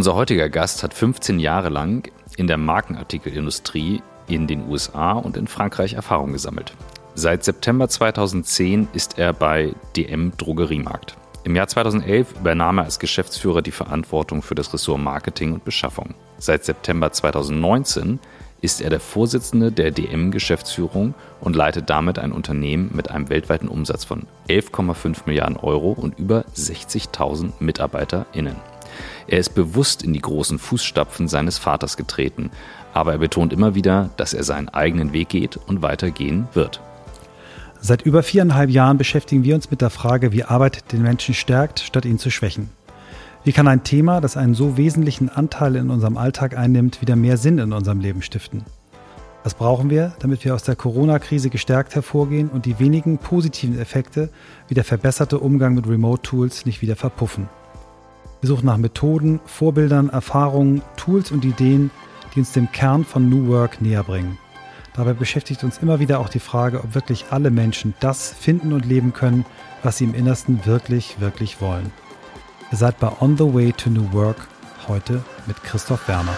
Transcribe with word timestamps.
Unser 0.00 0.14
heutiger 0.14 0.48
Gast 0.48 0.82
hat 0.82 0.94
15 0.94 1.38
Jahre 1.40 1.68
lang 1.68 2.10
in 2.38 2.46
der 2.46 2.56
Markenartikelindustrie 2.56 4.00
in 4.28 4.46
den 4.46 4.66
USA 4.66 5.12
und 5.12 5.36
in 5.36 5.46
Frankreich 5.46 5.92
Erfahrung 5.92 6.32
gesammelt. 6.32 6.72
Seit 7.14 7.44
September 7.44 7.86
2010 7.86 8.88
ist 8.94 9.18
er 9.18 9.34
bei 9.34 9.74
DM 9.96 10.32
Drogeriemarkt. 10.38 11.18
Im 11.44 11.54
Jahr 11.54 11.68
2011 11.68 12.32
übernahm 12.40 12.78
er 12.78 12.84
als 12.84 12.98
Geschäftsführer 12.98 13.60
die 13.60 13.72
Verantwortung 13.72 14.40
für 14.40 14.54
das 14.54 14.72
Ressort 14.72 15.02
Marketing 15.02 15.52
und 15.52 15.66
Beschaffung. 15.66 16.14
Seit 16.38 16.64
September 16.64 17.12
2019 17.12 18.20
ist 18.62 18.80
er 18.80 18.88
der 18.88 19.00
Vorsitzende 19.00 19.70
der 19.70 19.90
DM-Geschäftsführung 19.90 21.12
und 21.42 21.56
leitet 21.56 21.90
damit 21.90 22.18
ein 22.18 22.32
Unternehmen 22.32 22.90
mit 22.94 23.10
einem 23.10 23.28
weltweiten 23.28 23.68
Umsatz 23.68 24.06
von 24.06 24.22
11,5 24.48 25.26
Milliarden 25.26 25.58
Euro 25.58 25.92
und 25.92 26.18
über 26.18 26.46
60.000 26.56 27.52
MitarbeiterInnen. 27.60 28.56
Er 29.26 29.38
ist 29.38 29.54
bewusst 29.54 30.02
in 30.02 30.12
die 30.12 30.20
großen 30.20 30.58
Fußstapfen 30.58 31.28
seines 31.28 31.58
Vaters 31.58 31.96
getreten, 31.96 32.50
aber 32.92 33.12
er 33.12 33.18
betont 33.18 33.52
immer 33.52 33.74
wieder, 33.74 34.10
dass 34.16 34.34
er 34.34 34.44
seinen 34.44 34.68
eigenen 34.68 35.12
Weg 35.12 35.28
geht 35.28 35.56
und 35.56 35.82
weitergehen 35.82 36.48
wird. 36.54 36.80
Seit 37.80 38.02
über 38.02 38.22
viereinhalb 38.22 38.68
Jahren 38.68 38.98
beschäftigen 38.98 39.42
wir 39.42 39.54
uns 39.54 39.70
mit 39.70 39.80
der 39.80 39.90
Frage, 39.90 40.32
wie 40.32 40.44
Arbeit 40.44 40.92
den 40.92 41.02
Menschen 41.02 41.34
stärkt, 41.34 41.80
statt 41.80 42.04
ihn 42.04 42.18
zu 42.18 42.30
schwächen. 42.30 42.68
Wie 43.42 43.52
kann 43.52 43.68
ein 43.68 43.84
Thema, 43.84 44.20
das 44.20 44.36
einen 44.36 44.54
so 44.54 44.76
wesentlichen 44.76 45.30
Anteil 45.30 45.76
in 45.76 45.88
unserem 45.88 46.18
Alltag 46.18 46.58
einnimmt, 46.58 47.00
wieder 47.00 47.16
mehr 47.16 47.38
Sinn 47.38 47.56
in 47.56 47.72
unserem 47.72 48.00
Leben 48.00 48.20
stiften? 48.20 48.64
Was 49.42 49.54
brauchen 49.54 49.88
wir, 49.88 50.12
damit 50.18 50.44
wir 50.44 50.54
aus 50.54 50.64
der 50.64 50.76
Corona-Krise 50.76 51.48
gestärkt 51.48 51.94
hervorgehen 51.94 52.50
und 52.50 52.66
die 52.66 52.78
wenigen 52.78 53.16
positiven 53.16 53.78
Effekte 53.78 54.28
wie 54.68 54.74
der 54.74 54.84
verbesserte 54.84 55.38
Umgang 55.38 55.72
mit 55.74 55.88
Remote-Tools 55.88 56.66
nicht 56.66 56.82
wieder 56.82 56.96
verpuffen? 56.96 57.48
Wir 58.40 58.48
suchen 58.48 58.66
nach 58.66 58.78
Methoden, 58.78 59.38
Vorbildern, 59.44 60.08
Erfahrungen, 60.08 60.80
Tools 60.96 61.30
und 61.30 61.44
Ideen, 61.44 61.90
die 62.34 62.40
uns 62.40 62.52
dem 62.52 62.72
Kern 62.72 63.04
von 63.04 63.28
New 63.28 63.48
Work 63.48 63.82
näher 63.82 64.02
bringen. 64.02 64.38
Dabei 64.94 65.12
beschäftigt 65.12 65.62
uns 65.62 65.78
immer 65.78 66.00
wieder 66.00 66.20
auch 66.20 66.30
die 66.30 66.40
Frage, 66.40 66.78
ob 66.82 66.94
wirklich 66.94 67.26
alle 67.30 67.50
Menschen 67.50 67.92
das 68.00 68.32
finden 68.32 68.72
und 68.72 68.86
leben 68.86 69.12
können, 69.12 69.44
was 69.82 69.98
sie 69.98 70.04
im 70.04 70.14
Innersten 70.14 70.64
wirklich, 70.64 71.20
wirklich 71.20 71.60
wollen. 71.60 71.92
Ihr 72.72 72.78
seid 72.78 72.98
bei 72.98 73.10
On 73.20 73.36
the 73.36 73.52
Way 73.52 73.72
to 73.72 73.90
New 73.90 74.10
Work 74.12 74.48
heute 74.88 75.22
mit 75.46 75.62
Christoph 75.62 76.08
Werner. 76.08 76.36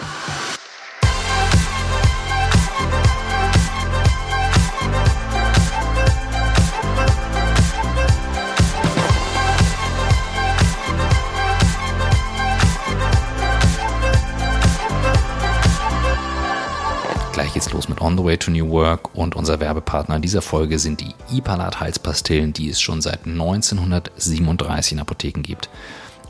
Gleich 17.53 17.65
geht's 17.65 17.73
los 17.73 17.87
mit 17.87 18.01
On 18.01 18.17
the 18.17 18.23
Way 18.23 18.37
to 18.37 18.49
New 18.49 18.67
Work 18.71 19.13
und 19.13 19.35
unser 19.35 19.59
Werbepartner 19.59 20.19
dieser 20.19 20.41
Folge 20.41 20.79
sind 20.79 21.01
die 21.01 21.13
Ipalat 21.31 21.79
Halspastillen, 21.79 22.51
die 22.51 22.67
es 22.67 22.81
schon 22.81 22.99
seit 22.99 23.27
1937 23.27 24.93
in 24.93 24.99
Apotheken 24.99 25.43
gibt. 25.43 25.69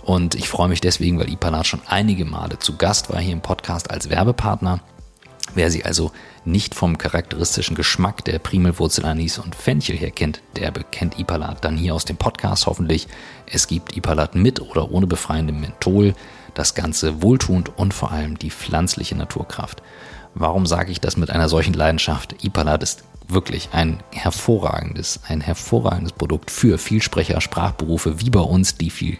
Und 0.04 0.36
ich 0.36 0.50
freue 0.50 0.68
mich 0.68 0.82
deswegen, 0.82 1.18
weil 1.20 1.32
Ipalat 1.32 1.66
schon 1.66 1.80
einige 1.88 2.26
Male 2.26 2.60
zu 2.60 2.76
Gast 2.76 3.10
war 3.10 3.22
hier 3.22 3.32
im 3.32 3.40
Podcast 3.40 3.90
als 3.90 4.10
Werbepartner. 4.10 4.82
Wer 5.56 5.72
sie 5.72 5.86
also 5.86 6.12
nicht 6.44 6.76
vom 6.76 6.98
charakteristischen 6.98 7.78
Geschmack 7.78 8.26
der 8.26 8.40
Primelwurzelanis 8.40 9.38
und 9.38 9.56
Fenchel 9.56 9.96
her 9.96 10.12
kennt, 10.12 10.42
der 10.58 10.72
bekennt 10.72 11.18
Ipalat 11.18 11.64
dann 11.64 11.78
hier 11.78 11.96
aus 11.96 12.04
dem 12.04 12.18
Podcast 12.18 12.68
hoffentlich. 12.68 13.08
Es 13.46 13.68
gibt 13.68 13.96
Ipalat 13.96 14.36
mit 14.36 14.60
oder 14.60 14.92
ohne 14.92 15.08
befreiendem 15.08 15.62
Menthol, 15.62 16.16
das 16.54 16.76
Ganze 16.76 17.22
wohltuend 17.22 17.78
und 17.78 17.94
vor 17.94 18.12
allem 18.12 18.38
die 18.38 18.52
pflanzliche 18.52 19.16
Naturkraft. 19.16 19.82
Warum 20.36 20.66
sage 20.66 20.92
ich 20.92 21.00
das 21.00 21.18
mit 21.18 21.30
einer 21.30 21.50
solchen 21.50 21.74
Leidenschaft? 21.74 22.44
Ipalat 22.44 22.84
ist 22.84 23.04
wirklich 23.28 23.70
ein 23.72 24.02
hervorragendes, 24.12 25.22
ein 25.28 25.42
hervorragendes 25.42 26.14
Produkt 26.14 26.52
für 26.52 26.78
Vielsprecher, 26.78 27.40
Sprachberufe 27.42 28.20
wie 28.20 28.30
bei 28.30 28.40
uns, 28.40 28.76
die 28.78 28.90
viel 28.90 29.18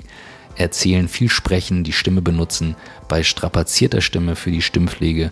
erzählen, 0.56 1.08
viel 1.08 1.30
sprechen, 1.30 1.84
die 1.84 1.94
Stimme 1.94 2.22
benutzen, 2.22 2.76
bei 3.08 3.24
strapazierter 3.24 4.02
Stimme 4.02 4.36
für 4.36 4.52
die 4.52 4.62
Stimmpflege, 4.62 5.32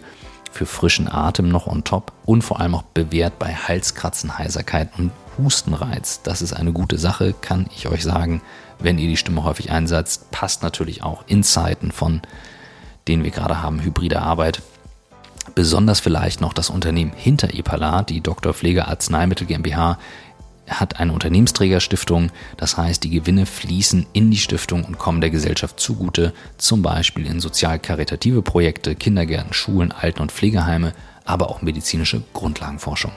für 0.51 0.65
frischen 0.65 1.07
Atem 1.07 1.49
noch 1.49 1.67
on 1.67 1.83
top 1.83 2.11
und 2.25 2.43
vor 2.43 2.59
allem 2.59 2.75
auch 2.75 2.83
bewährt 2.83 3.39
bei 3.39 3.53
Halskratzen, 3.53 4.37
Heiserkeit 4.37 4.89
und 4.97 5.11
Hustenreiz. 5.37 6.21
Das 6.23 6.41
ist 6.41 6.53
eine 6.53 6.73
gute 6.73 6.97
Sache, 6.97 7.33
kann 7.39 7.67
ich 7.75 7.87
euch 7.87 8.03
sagen, 8.03 8.41
wenn 8.79 8.97
ihr 8.97 9.07
die 9.07 9.17
Stimme 9.17 9.43
häufig 9.43 9.71
einsetzt. 9.71 10.31
Passt 10.31 10.63
natürlich 10.63 11.03
auch 11.03 11.23
in 11.27 11.43
Zeiten 11.43 11.91
von, 11.91 12.21
denen 13.07 13.23
wir 13.23 13.31
gerade 13.31 13.61
haben, 13.61 13.81
hybride 13.81 14.21
Arbeit. 14.21 14.61
Besonders 15.55 15.99
vielleicht 15.99 16.39
noch 16.39 16.53
das 16.53 16.69
Unternehmen 16.69 17.11
hinter 17.15 17.53
Epala, 17.53 18.03
die 18.03 18.21
Dr. 18.21 18.53
Pflege 18.53 18.87
Arzneimittel 18.87 19.47
GmbH, 19.47 19.97
hat 20.67 20.99
eine 20.99 21.11
Unternehmensträgerstiftung. 21.11 22.31
Das 22.55 22.77
heißt, 22.77 23.03
die 23.03 23.09
Gewinne 23.09 23.45
fließen 23.45 24.07
in 24.13 24.31
die 24.31 24.37
Stiftung 24.37 24.85
und 24.85 24.97
kommen 24.97 25.19
der 25.19 25.29
Gesellschaft 25.29 25.79
zugute, 25.79 26.33
zum 26.57 26.81
Beispiel 26.81 27.25
in 27.25 27.41
sozial-karitative 27.41 28.41
Projekte, 28.41 28.95
Kindergärten, 28.95 29.53
Schulen, 29.53 29.91
Alten- 29.91 30.21
und 30.21 30.31
Pflegeheime, 30.31 30.93
aber 31.25 31.49
auch 31.49 31.61
medizinische 31.61 32.23
Grundlagenforschung. 32.33 33.11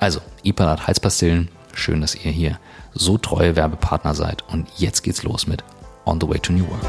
Also, 0.00 0.20
Ipalat 0.42 0.86
Heizpastillen, 0.86 1.48
schön, 1.74 2.00
dass 2.00 2.14
ihr 2.14 2.30
hier 2.30 2.58
so 2.94 3.18
treue 3.18 3.56
Werbepartner 3.56 4.14
seid. 4.14 4.42
Und 4.48 4.68
jetzt 4.78 5.02
geht's 5.02 5.22
los 5.22 5.46
mit 5.46 5.62
On 6.06 6.18
the 6.20 6.28
Way 6.28 6.38
to 6.38 6.52
New 6.52 6.66
Work. 6.68 6.82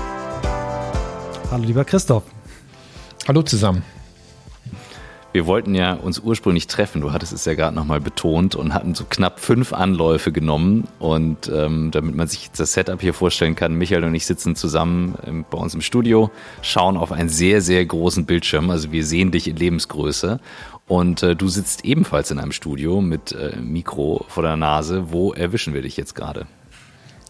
Hallo, 1.52 1.64
lieber 1.64 1.84
Christoph. 1.84 2.24
Hallo 3.28 3.42
zusammen. 3.42 3.84
Wir 5.33 5.45
wollten 5.45 5.75
ja 5.75 5.93
uns 5.93 6.19
ursprünglich 6.19 6.67
treffen, 6.67 7.01
du 7.01 7.11
hattest 7.11 7.33
es 7.33 7.45
ja 7.45 7.53
gerade 7.53 7.75
nochmal 7.75 7.99
betont 7.99 8.55
und 8.55 8.73
hatten 8.73 8.95
so 8.95 9.03
knapp 9.07 9.39
fünf 9.39 9.73
Anläufe 9.73 10.31
genommen. 10.31 10.88
Und 10.99 11.51
ähm, 11.53 11.91
damit 11.91 12.15
man 12.15 12.27
sich 12.27 12.49
das 12.51 12.73
Setup 12.73 13.01
hier 13.01 13.13
vorstellen 13.13 13.55
kann, 13.55 13.75
Michael 13.75 14.05
und 14.05 14.15
ich 14.15 14.25
sitzen 14.25 14.55
zusammen 14.55 15.15
ähm, 15.27 15.45
bei 15.49 15.57
uns 15.57 15.75
im 15.75 15.81
Studio, 15.81 16.31
schauen 16.61 16.97
auf 16.97 17.11
einen 17.11 17.29
sehr, 17.29 17.61
sehr 17.61 17.85
großen 17.85 18.25
Bildschirm. 18.25 18.69
Also 18.69 18.91
wir 18.91 19.05
sehen 19.05 19.31
dich 19.31 19.47
in 19.47 19.57
Lebensgröße. 19.57 20.39
Und 20.88 21.21
äh, 21.21 21.35
du 21.35 21.49
sitzt 21.49 21.83
ebenfalls 21.83 22.31
in 22.31 22.39
einem 22.39 22.53
Studio 22.53 23.01
mit 23.01 23.33
äh, 23.33 23.57
Mikro 23.57 24.25
vor 24.29 24.44
der 24.44 24.55
Nase. 24.55 25.11
Wo 25.11 25.33
erwischen 25.33 25.73
wir 25.73 25.81
dich 25.81 25.97
jetzt 25.97 26.15
gerade? 26.15 26.47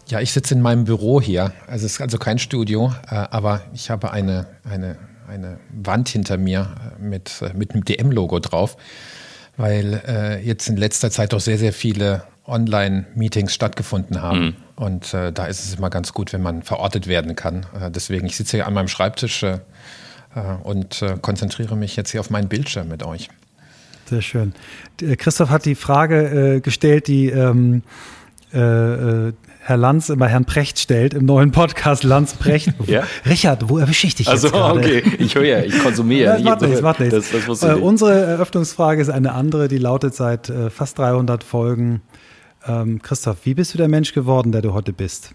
Ja, 0.06 0.20
ich 0.20 0.32
sitze 0.32 0.54
in 0.54 0.62
meinem 0.62 0.84
Büro 0.84 1.20
hier. 1.20 1.52
Also 1.66 1.84
es 1.84 1.94
ist 1.94 2.00
also 2.00 2.16
kein 2.16 2.38
Studio, 2.38 2.92
äh, 3.10 3.16
aber 3.16 3.62
ich 3.74 3.90
habe 3.90 4.12
eine, 4.12 4.46
eine 4.64 4.96
eine 5.28 5.58
Wand 5.70 6.08
hinter 6.08 6.38
mir 6.38 6.74
äh, 6.98 7.02
mit, 7.02 7.42
äh, 7.42 7.52
mit 7.54 7.72
einem 7.72 7.84
DM-Logo 7.84 8.38
drauf, 8.40 8.76
weil 9.56 10.02
äh, 10.06 10.40
jetzt 10.44 10.68
in 10.68 10.76
letzter 10.76 11.10
Zeit 11.10 11.32
doch 11.32 11.40
sehr, 11.40 11.58
sehr 11.58 11.72
viele 11.72 12.24
Online-Meetings 12.46 13.52
stattgefunden 13.52 14.22
haben. 14.22 14.40
Mhm. 14.40 14.56
Und 14.76 15.14
äh, 15.14 15.32
da 15.32 15.46
ist 15.46 15.64
es 15.64 15.74
immer 15.74 15.90
ganz 15.90 16.12
gut, 16.12 16.32
wenn 16.32 16.42
man 16.42 16.62
verortet 16.62 17.06
werden 17.06 17.36
kann. 17.36 17.66
Äh, 17.78 17.90
deswegen, 17.90 18.26
ich 18.26 18.36
sitze 18.36 18.56
hier 18.58 18.66
an 18.66 18.74
meinem 18.74 18.88
Schreibtisch 18.88 19.42
äh, 19.42 19.58
und 20.62 21.02
konzentriere 21.22 21.74
mich 21.76 21.96
jetzt 21.96 22.12
hier 22.12 22.20
auf 22.20 22.30
meinen 22.30 22.48
Bildschirm 22.48 22.88
mit 22.88 23.02
euch. 23.02 23.28
Sehr 24.04 24.22
schön. 24.22 24.54
Christoph 25.16 25.48
hat 25.48 25.64
die 25.64 25.74
Frage 25.74 26.60
gestellt, 26.60 27.08
die 27.08 27.30
ähm, 27.30 27.82
Herr 29.60 29.76
Lanz 29.76 30.08
immer 30.08 30.28
Herrn 30.28 30.44
Precht 30.44 30.78
stellt 30.78 31.14
im 31.14 31.26
neuen 31.26 31.52
Podcast 31.52 32.02
Lanz 32.02 32.34
Precht. 32.34 32.72
ja? 32.86 33.04
Richard, 33.26 33.68
wo 33.68 33.78
erwische 33.78 34.06
ich 34.06 34.14
dich 34.14 34.26
jetzt 34.26 34.44
Also 34.44 34.74
okay, 34.76 35.02
ich 35.18 35.34
höre 35.34 35.44
ja, 35.44 35.60
ich 35.60 35.78
konsumiere. 35.78 36.38
Ja, 36.38 36.44
macht 36.44 36.62
nichts, 36.62 36.80
macht 36.80 37.00
nichts. 37.00 37.30
Das, 37.30 37.46
das 37.46 37.62
äh, 37.62 37.74
unsere 37.74 38.18
Eröffnungsfrage 38.18 39.02
ist 39.02 39.10
eine 39.10 39.32
andere, 39.32 39.68
die 39.68 39.78
lautet 39.78 40.14
seit 40.14 40.48
äh, 40.48 40.70
fast 40.70 40.98
300 40.98 41.44
Folgen. 41.44 42.02
Ähm, 42.66 43.02
Christoph, 43.02 43.38
wie 43.44 43.54
bist 43.54 43.74
du 43.74 43.78
der 43.78 43.88
Mensch 43.88 44.14
geworden, 44.14 44.52
der 44.52 44.62
du 44.62 44.72
heute 44.72 44.92
bist? 44.92 45.32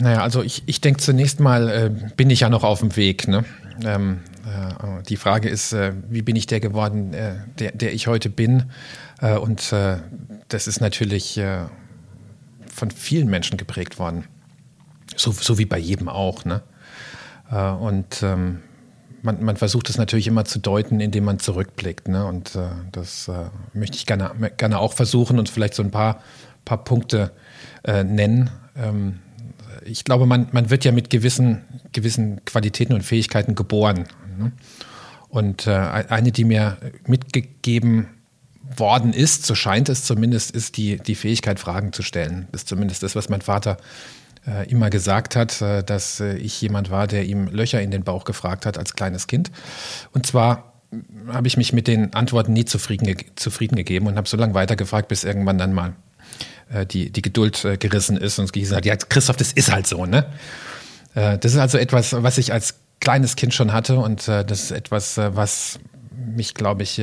Naja, 0.00 0.22
also 0.22 0.42
ich, 0.42 0.62
ich 0.66 0.80
denke 0.80 1.00
zunächst 1.00 1.40
mal, 1.40 1.68
äh, 1.68 1.90
bin 2.16 2.30
ich 2.30 2.40
ja 2.40 2.48
noch 2.48 2.64
auf 2.64 2.80
dem 2.80 2.96
Weg. 2.96 3.28
Ne? 3.28 3.44
Ähm, 3.84 4.20
äh, 4.44 5.02
die 5.08 5.16
Frage 5.16 5.48
ist, 5.48 5.72
äh, 5.72 5.92
wie 6.08 6.22
bin 6.22 6.36
ich 6.36 6.46
der 6.46 6.60
geworden, 6.60 7.12
äh, 7.14 7.36
der, 7.58 7.72
der 7.72 7.92
ich 7.92 8.06
heute 8.06 8.28
bin? 8.28 8.64
Äh, 9.20 9.36
und 9.36 9.72
äh, 9.72 9.98
das 10.48 10.66
ist 10.66 10.80
natürlich 10.80 11.38
äh, 11.38 11.66
von 12.72 12.90
vielen 12.90 13.28
Menschen 13.28 13.56
geprägt 13.56 13.98
worden. 13.98 14.24
So, 15.16 15.32
so 15.32 15.58
wie 15.58 15.64
bei 15.64 15.78
jedem 15.78 16.08
auch. 16.08 16.44
Ne? 16.44 16.62
Äh, 17.50 17.70
und 17.70 18.22
ähm, 18.22 18.62
man, 19.22 19.42
man, 19.42 19.56
versucht 19.56 19.88
es 19.88 19.96
natürlich 19.96 20.26
immer 20.26 20.44
zu 20.44 20.58
deuten, 20.58 21.00
indem 21.00 21.24
man 21.24 21.38
zurückblickt. 21.38 22.08
Ne? 22.08 22.26
Und 22.26 22.56
äh, 22.56 22.68
das 22.92 23.28
äh, 23.28 23.46
möchte 23.72 23.96
ich 23.96 24.06
gerne, 24.06 24.32
gerne 24.56 24.78
auch 24.78 24.92
versuchen 24.92 25.38
und 25.38 25.48
vielleicht 25.48 25.74
so 25.74 25.82
ein 25.82 25.90
paar, 25.90 26.22
paar 26.64 26.84
Punkte 26.84 27.32
äh, 27.84 28.04
nennen. 28.04 28.50
Ähm, 28.76 29.20
ich 29.84 30.04
glaube, 30.04 30.26
man, 30.26 30.48
man 30.52 30.70
wird 30.70 30.84
ja 30.84 30.92
mit 30.92 31.10
gewissen, 31.10 31.62
gewissen 31.92 32.44
Qualitäten 32.44 32.94
und 32.94 33.02
Fähigkeiten 33.02 33.54
geboren. 33.54 34.06
Ne? 34.38 34.52
Und 35.28 35.66
eine, 35.66 36.30
die 36.30 36.44
mir 36.44 36.78
mitgegeben 37.08 38.06
worden 38.76 39.12
ist, 39.12 39.46
so 39.46 39.54
scheint 39.54 39.88
es 39.88 40.04
zumindest, 40.04 40.50
ist 40.50 40.76
die, 40.76 40.96
die 40.96 41.14
Fähigkeit, 41.14 41.60
Fragen 41.60 41.92
zu 41.92 42.02
stellen. 42.02 42.48
Das 42.52 42.62
ist 42.62 42.68
zumindest 42.68 43.02
das, 43.02 43.14
was 43.14 43.28
mein 43.28 43.40
Vater 43.40 43.76
äh, 44.46 44.68
immer 44.68 44.90
gesagt 44.90 45.36
hat, 45.36 45.60
äh, 45.62 45.82
dass 45.82 46.20
äh, 46.20 46.36
ich 46.36 46.60
jemand 46.60 46.90
war, 46.90 47.06
der 47.06 47.24
ihm 47.24 47.48
Löcher 47.48 47.80
in 47.80 47.90
den 47.90 48.04
Bauch 48.04 48.24
gefragt 48.24 48.66
hat 48.66 48.78
als 48.78 48.94
kleines 48.94 49.26
Kind. 49.26 49.50
Und 50.12 50.26
zwar 50.26 50.72
habe 51.32 51.48
ich 51.48 51.56
mich 51.56 51.72
mit 51.72 51.88
den 51.88 52.14
Antworten 52.14 52.52
nie 52.52 52.64
zufrieden, 52.64 53.16
zufrieden 53.36 53.76
gegeben 53.76 54.06
und 54.06 54.16
habe 54.16 54.28
so 54.28 54.36
lange 54.36 54.54
weitergefragt, 54.54 55.08
bis 55.08 55.24
irgendwann 55.24 55.58
dann 55.58 55.72
mal 55.72 55.94
äh, 56.70 56.86
die, 56.86 57.10
die 57.10 57.22
Geduld 57.22 57.64
äh, 57.64 57.76
gerissen 57.76 58.16
ist 58.16 58.38
und 58.38 58.52
gesagt 58.52 58.76
hat, 58.76 58.86
ja, 58.86 58.96
Christoph, 58.96 59.36
das 59.36 59.52
ist 59.52 59.72
halt 59.72 59.86
so, 59.86 60.06
ne? 60.06 60.26
Äh, 61.14 61.38
das 61.38 61.52
ist 61.52 61.58
also 61.58 61.78
etwas, 61.78 62.12
was 62.12 62.38
ich 62.38 62.52
als 62.52 62.76
kleines 63.00 63.36
Kind 63.36 63.52
schon 63.52 63.72
hatte 63.72 63.98
und 63.98 64.28
das 64.28 64.50
ist 64.50 64.70
etwas, 64.70 65.18
was 65.18 65.78
mich, 66.34 66.54
glaube 66.54 66.82
ich, 66.82 67.00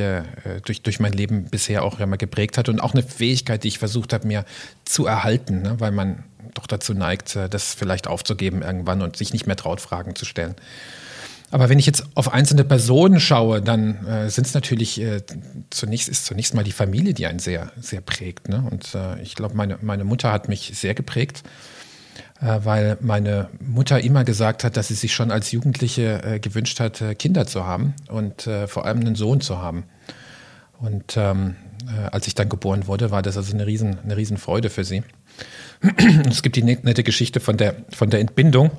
durch, 0.64 0.82
durch 0.82 1.00
mein 1.00 1.12
Leben 1.12 1.44
bisher 1.44 1.84
auch 1.84 2.00
immer 2.00 2.16
geprägt 2.16 2.58
hat 2.58 2.68
und 2.68 2.80
auch 2.80 2.94
eine 2.94 3.02
Fähigkeit, 3.02 3.64
die 3.64 3.68
ich 3.68 3.78
versucht 3.78 4.12
habe, 4.12 4.26
mir 4.26 4.44
zu 4.84 5.06
erhalten, 5.06 5.62
ne? 5.62 5.76
weil 5.78 5.92
man 5.92 6.24
doch 6.54 6.66
dazu 6.66 6.94
neigt, 6.94 7.36
das 7.36 7.74
vielleicht 7.74 8.06
aufzugeben 8.06 8.62
irgendwann 8.62 9.02
und 9.02 9.16
sich 9.16 9.32
nicht 9.32 9.46
mehr 9.46 9.56
traut, 9.56 9.80
Fragen 9.80 10.14
zu 10.14 10.24
stellen. 10.24 10.54
Aber 11.52 11.68
wenn 11.68 11.78
ich 11.78 11.84
jetzt 11.84 12.04
auf 12.14 12.32
einzelne 12.32 12.64
Personen 12.64 13.20
schaue, 13.20 13.60
dann 13.60 14.06
äh, 14.06 14.30
sind 14.30 14.46
es 14.46 14.54
natürlich 14.54 14.98
äh, 15.00 15.20
zunächst 15.68 16.08
ist 16.08 16.24
zunächst 16.24 16.54
mal 16.54 16.64
die 16.64 16.72
Familie, 16.72 17.12
die 17.12 17.26
einen 17.26 17.40
sehr 17.40 17.72
sehr 17.78 18.00
prägt. 18.00 18.48
Ne? 18.48 18.66
Und 18.70 18.94
äh, 18.94 19.20
ich 19.20 19.34
glaube, 19.34 19.54
meine 19.54 19.78
meine 19.82 20.04
Mutter 20.04 20.32
hat 20.32 20.48
mich 20.48 20.72
sehr 20.74 20.94
geprägt, 20.94 21.42
äh, 21.44 21.81
weil 22.62 22.98
meine 23.00 23.48
Mutter 23.60 24.00
immer 24.00 24.24
gesagt 24.24 24.64
hat, 24.64 24.76
dass 24.76 24.88
sie 24.88 24.94
sich 24.94 25.14
schon 25.14 25.30
als 25.30 25.52
Jugendliche 25.52 26.22
äh, 26.22 26.38
gewünscht 26.40 26.80
hat, 26.80 27.00
äh, 27.00 27.14
Kinder 27.14 27.46
zu 27.46 27.64
haben 27.64 27.94
und 28.08 28.46
äh, 28.46 28.66
vor 28.66 28.84
allem 28.84 29.00
einen 29.00 29.14
Sohn 29.14 29.40
zu 29.40 29.58
haben. 29.58 29.84
Und 30.80 31.16
ähm, 31.16 31.56
äh, 31.86 32.08
als 32.10 32.26
ich 32.26 32.34
dann 32.34 32.48
geboren 32.48 32.86
wurde, 32.86 33.10
war 33.10 33.22
das 33.22 33.36
also 33.36 33.54
eine 33.54 33.66
riesen 33.66 33.98
eine 34.02 34.16
riesen 34.16 34.36
Freude 34.36 34.70
für 34.70 34.84
sie. 34.84 35.02
es 36.28 36.42
gibt 36.42 36.56
die 36.56 36.62
nette 36.62 37.02
Geschichte 37.02 37.40
von 37.40 37.56
der 37.56 37.76
von 37.90 38.10
der 38.10 38.20
Entbindung 38.20 38.70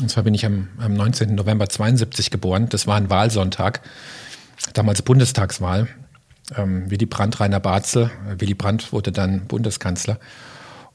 und 0.00 0.10
zwar 0.10 0.22
bin 0.22 0.34
ich 0.34 0.46
am, 0.46 0.68
am 0.78 0.94
19. 0.94 1.34
November 1.34 1.68
72 1.68 2.30
geboren. 2.30 2.68
Das 2.68 2.86
war 2.86 2.96
ein 2.96 3.10
Wahlsonntag, 3.10 3.80
damals 4.74 5.02
Bundestagswahl. 5.02 5.88
Ähm, 6.56 6.90
Willy 6.90 7.06
Brandt, 7.06 7.40
Rainer 7.40 7.60
Barzel. 7.60 8.10
Äh, 8.28 8.40
Willy 8.40 8.54
Brandt 8.54 8.92
wurde 8.92 9.12
dann 9.12 9.46
Bundeskanzler. 9.46 10.18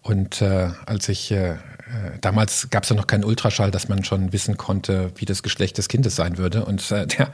Und 0.01 0.41
äh, 0.41 0.69
als 0.85 1.09
ich 1.09 1.31
äh, 1.31 1.51
äh 1.51 1.57
damals 2.21 2.69
gab 2.69 2.83
es 2.83 2.89
ja 2.89 2.95
noch 2.95 3.07
keinen 3.07 3.23
Ultraschall, 3.23 3.71
dass 3.71 3.89
man 3.89 4.03
schon 4.03 4.33
wissen 4.33 4.57
konnte, 4.57 5.11
wie 5.15 5.25
das 5.25 5.43
Geschlecht 5.43 5.77
des 5.77 5.87
Kindes 5.87 6.15
sein 6.15 6.37
würde. 6.37 6.65
Und 6.65 6.91
äh, 6.91 7.07
der, 7.07 7.29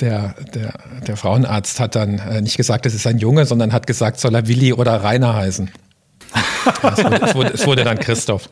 der, 0.00 0.34
der, 0.54 0.74
der 1.06 1.16
Frauenarzt 1.16 1.80
hat 1.80 1.94
dann 1.94 2.18
äh, 2.18 2.40
nicht 2.40 2.56
gesagt, 2.56 2.86
es 2.86 2.94
ist 2.94 3.06
ein 3.06 3.18
Junge, 3.18 3.46
sondern 3.46 3.72
hat 3.72 3.86
gesagt, 3.86 4.20
soll 4.20 4.34
er 4.34 4.46
Willi 4.46 4.72
oder 4.72 5.02
Rainer 5.02 5.34
heißen. 5.34 5.70
Es, 6.34 7.04
wurde, 7.04 7.22
es, 7.22 7.34
wurde, 7.34 7.50
es 7.50 7.66
wurde 7.66 7.84
dann 7.84 7.98
Christoph. 7.98 8.48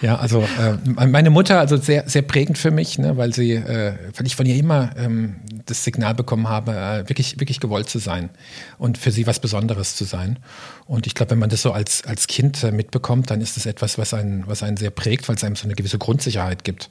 Ja, 0.00 0.16
also 0.16 0.42
äh, 0.42 1.06
meine 1.06 1.30
Mutter, 1.30 1.58
also 1.58 1.76
sehr, 1.76 2.08
sehr 2.08 2.22
prägend 2.22 2.56
für 2.56 2.70
mich, 2.70 2.98
ne, 2.98 3.16
weil 3.16 3.34
sie, 3.34 3.54
äh, 3.54 3.94
weil 4.16 4.26
ich 4.26 4.36
von 4.36 4.46
ihr 4.46 4.54
immer 4.54 4.90
ähm, 4.96 5.36
das 5.66 5.82
Signal 5.82 6.14
bekommen 6.14 6.48
habe, 6.48 6.72
äh, 6.72 7.08
wirklich, 7.08 7.40
wirklich 7.40 7.58
gewollt 7.58 7.88
zu 7.88 7.98
sein 7.98 8.30
und 8.78 8.96
für 8.96 9.10
sie 9.10 9.26
was 9.26 9.40
Besonderes 9.40 9.96
zu 9.96 10.04
sein. 10.04 10.38
Und 10.86 11.08
ich 11.08 11.14
glaube, 11.14 11.32
wenn 11.32 11.40
man 11.40 11.50
das 11.50 11.62
so 11.62 11.72
als, 11.72 12.04
als 12.04 12.28
Kind 12.28 12.62
äh, 12.62 12.70
mitbekommt, 12.70 13.30
dann 13.30 13.40
ist 13.40 13.56
das 13.56 13.66
etwas, 13.66 13.98
was 13.98 14.14
einen, 14.14 14.46
was 14.46 14.62
einen 14.62 14.76
sehr 14.76 14.90
prägt, 14.90 15.28
weil 15.28 15.34
es 15.34 15.42
einem 15.42 15.56
so 15.56 15.64
eine 15.64 15.74
gewisse 15.74 15.98
Grundsicherheit 15.98 16.62
gibt. 16.62 16.90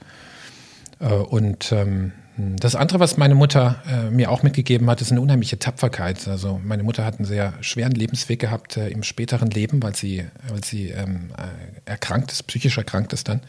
Äh, 1.00 1.06
und 1.06 1.72
ähm, 1.72 2.12
das 2.38 2.76
andere, 2.76 3.00
was 3.00 3.18
meine 3.18 3.34
Mutter 3.34 3.82
äh, 3.90 4.12
mir 4.12 4.30
auch 4.30 4.44
mitgegeben 4.44 4.88
hat, 4.92 5.02
ist 5.02 5.12
eine 5.12 5.22
unheimliche 5.22 5.58
Tapferkeit. 5.58 6.28
Also 6.28 6.62
meine 6.64 6.84
Mutter 6.84 7.04
hat 7.04 7.16
einen 7.18 7.26
sehr 7.26 7.54
schweren 7.62 7.94
Lebensweg 7.94 8.40
gehabt 8.40 8.78
äh, 8.78 8.90
im 8.90 9.02
späteren 9.02 9.50
Leben, 9.50 9.82
weil 9.82 9.96
sie, 9.96 10.24
weil 10.48 10.64
sie 10.64 10.90
ähm, 10.90 11.32
äh, 11.36 11.90
erkrankt 11.90 12.32
ist, 12.32 12.44
psychisch 12.44 12.78
erkrankt 12.78 13.12
ist 13.14 13.28
dann. 13.28 13.42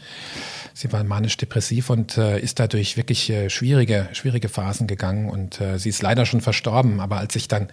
Sie 0.73 0.91
war 0.91 1.05
manisch-depressiv 1.05 1.91
und 1.91 2.17
äh, 2.17 2.41
ist 2.41 2.61
dadurch 2.61 2.97
wirklich 2.97 3.29
äh, 3.29 3.51
schwierige, 3.51 4.09
schwierige 4.13 4.49
Phasen 4.49 4.87
gegangen 4.87 5.29
und 5.29 5.61
äh, 5.61 5.79
sie 5.79 5.91
ist 5.91 6.01
leider 6.01 6.25
schon 6.25 6.41
verstorben. 6.41 7.01
Aber 7.01 7.19
als 7.19 7.37
ich 7.37 7.47
dann 7.47 7.69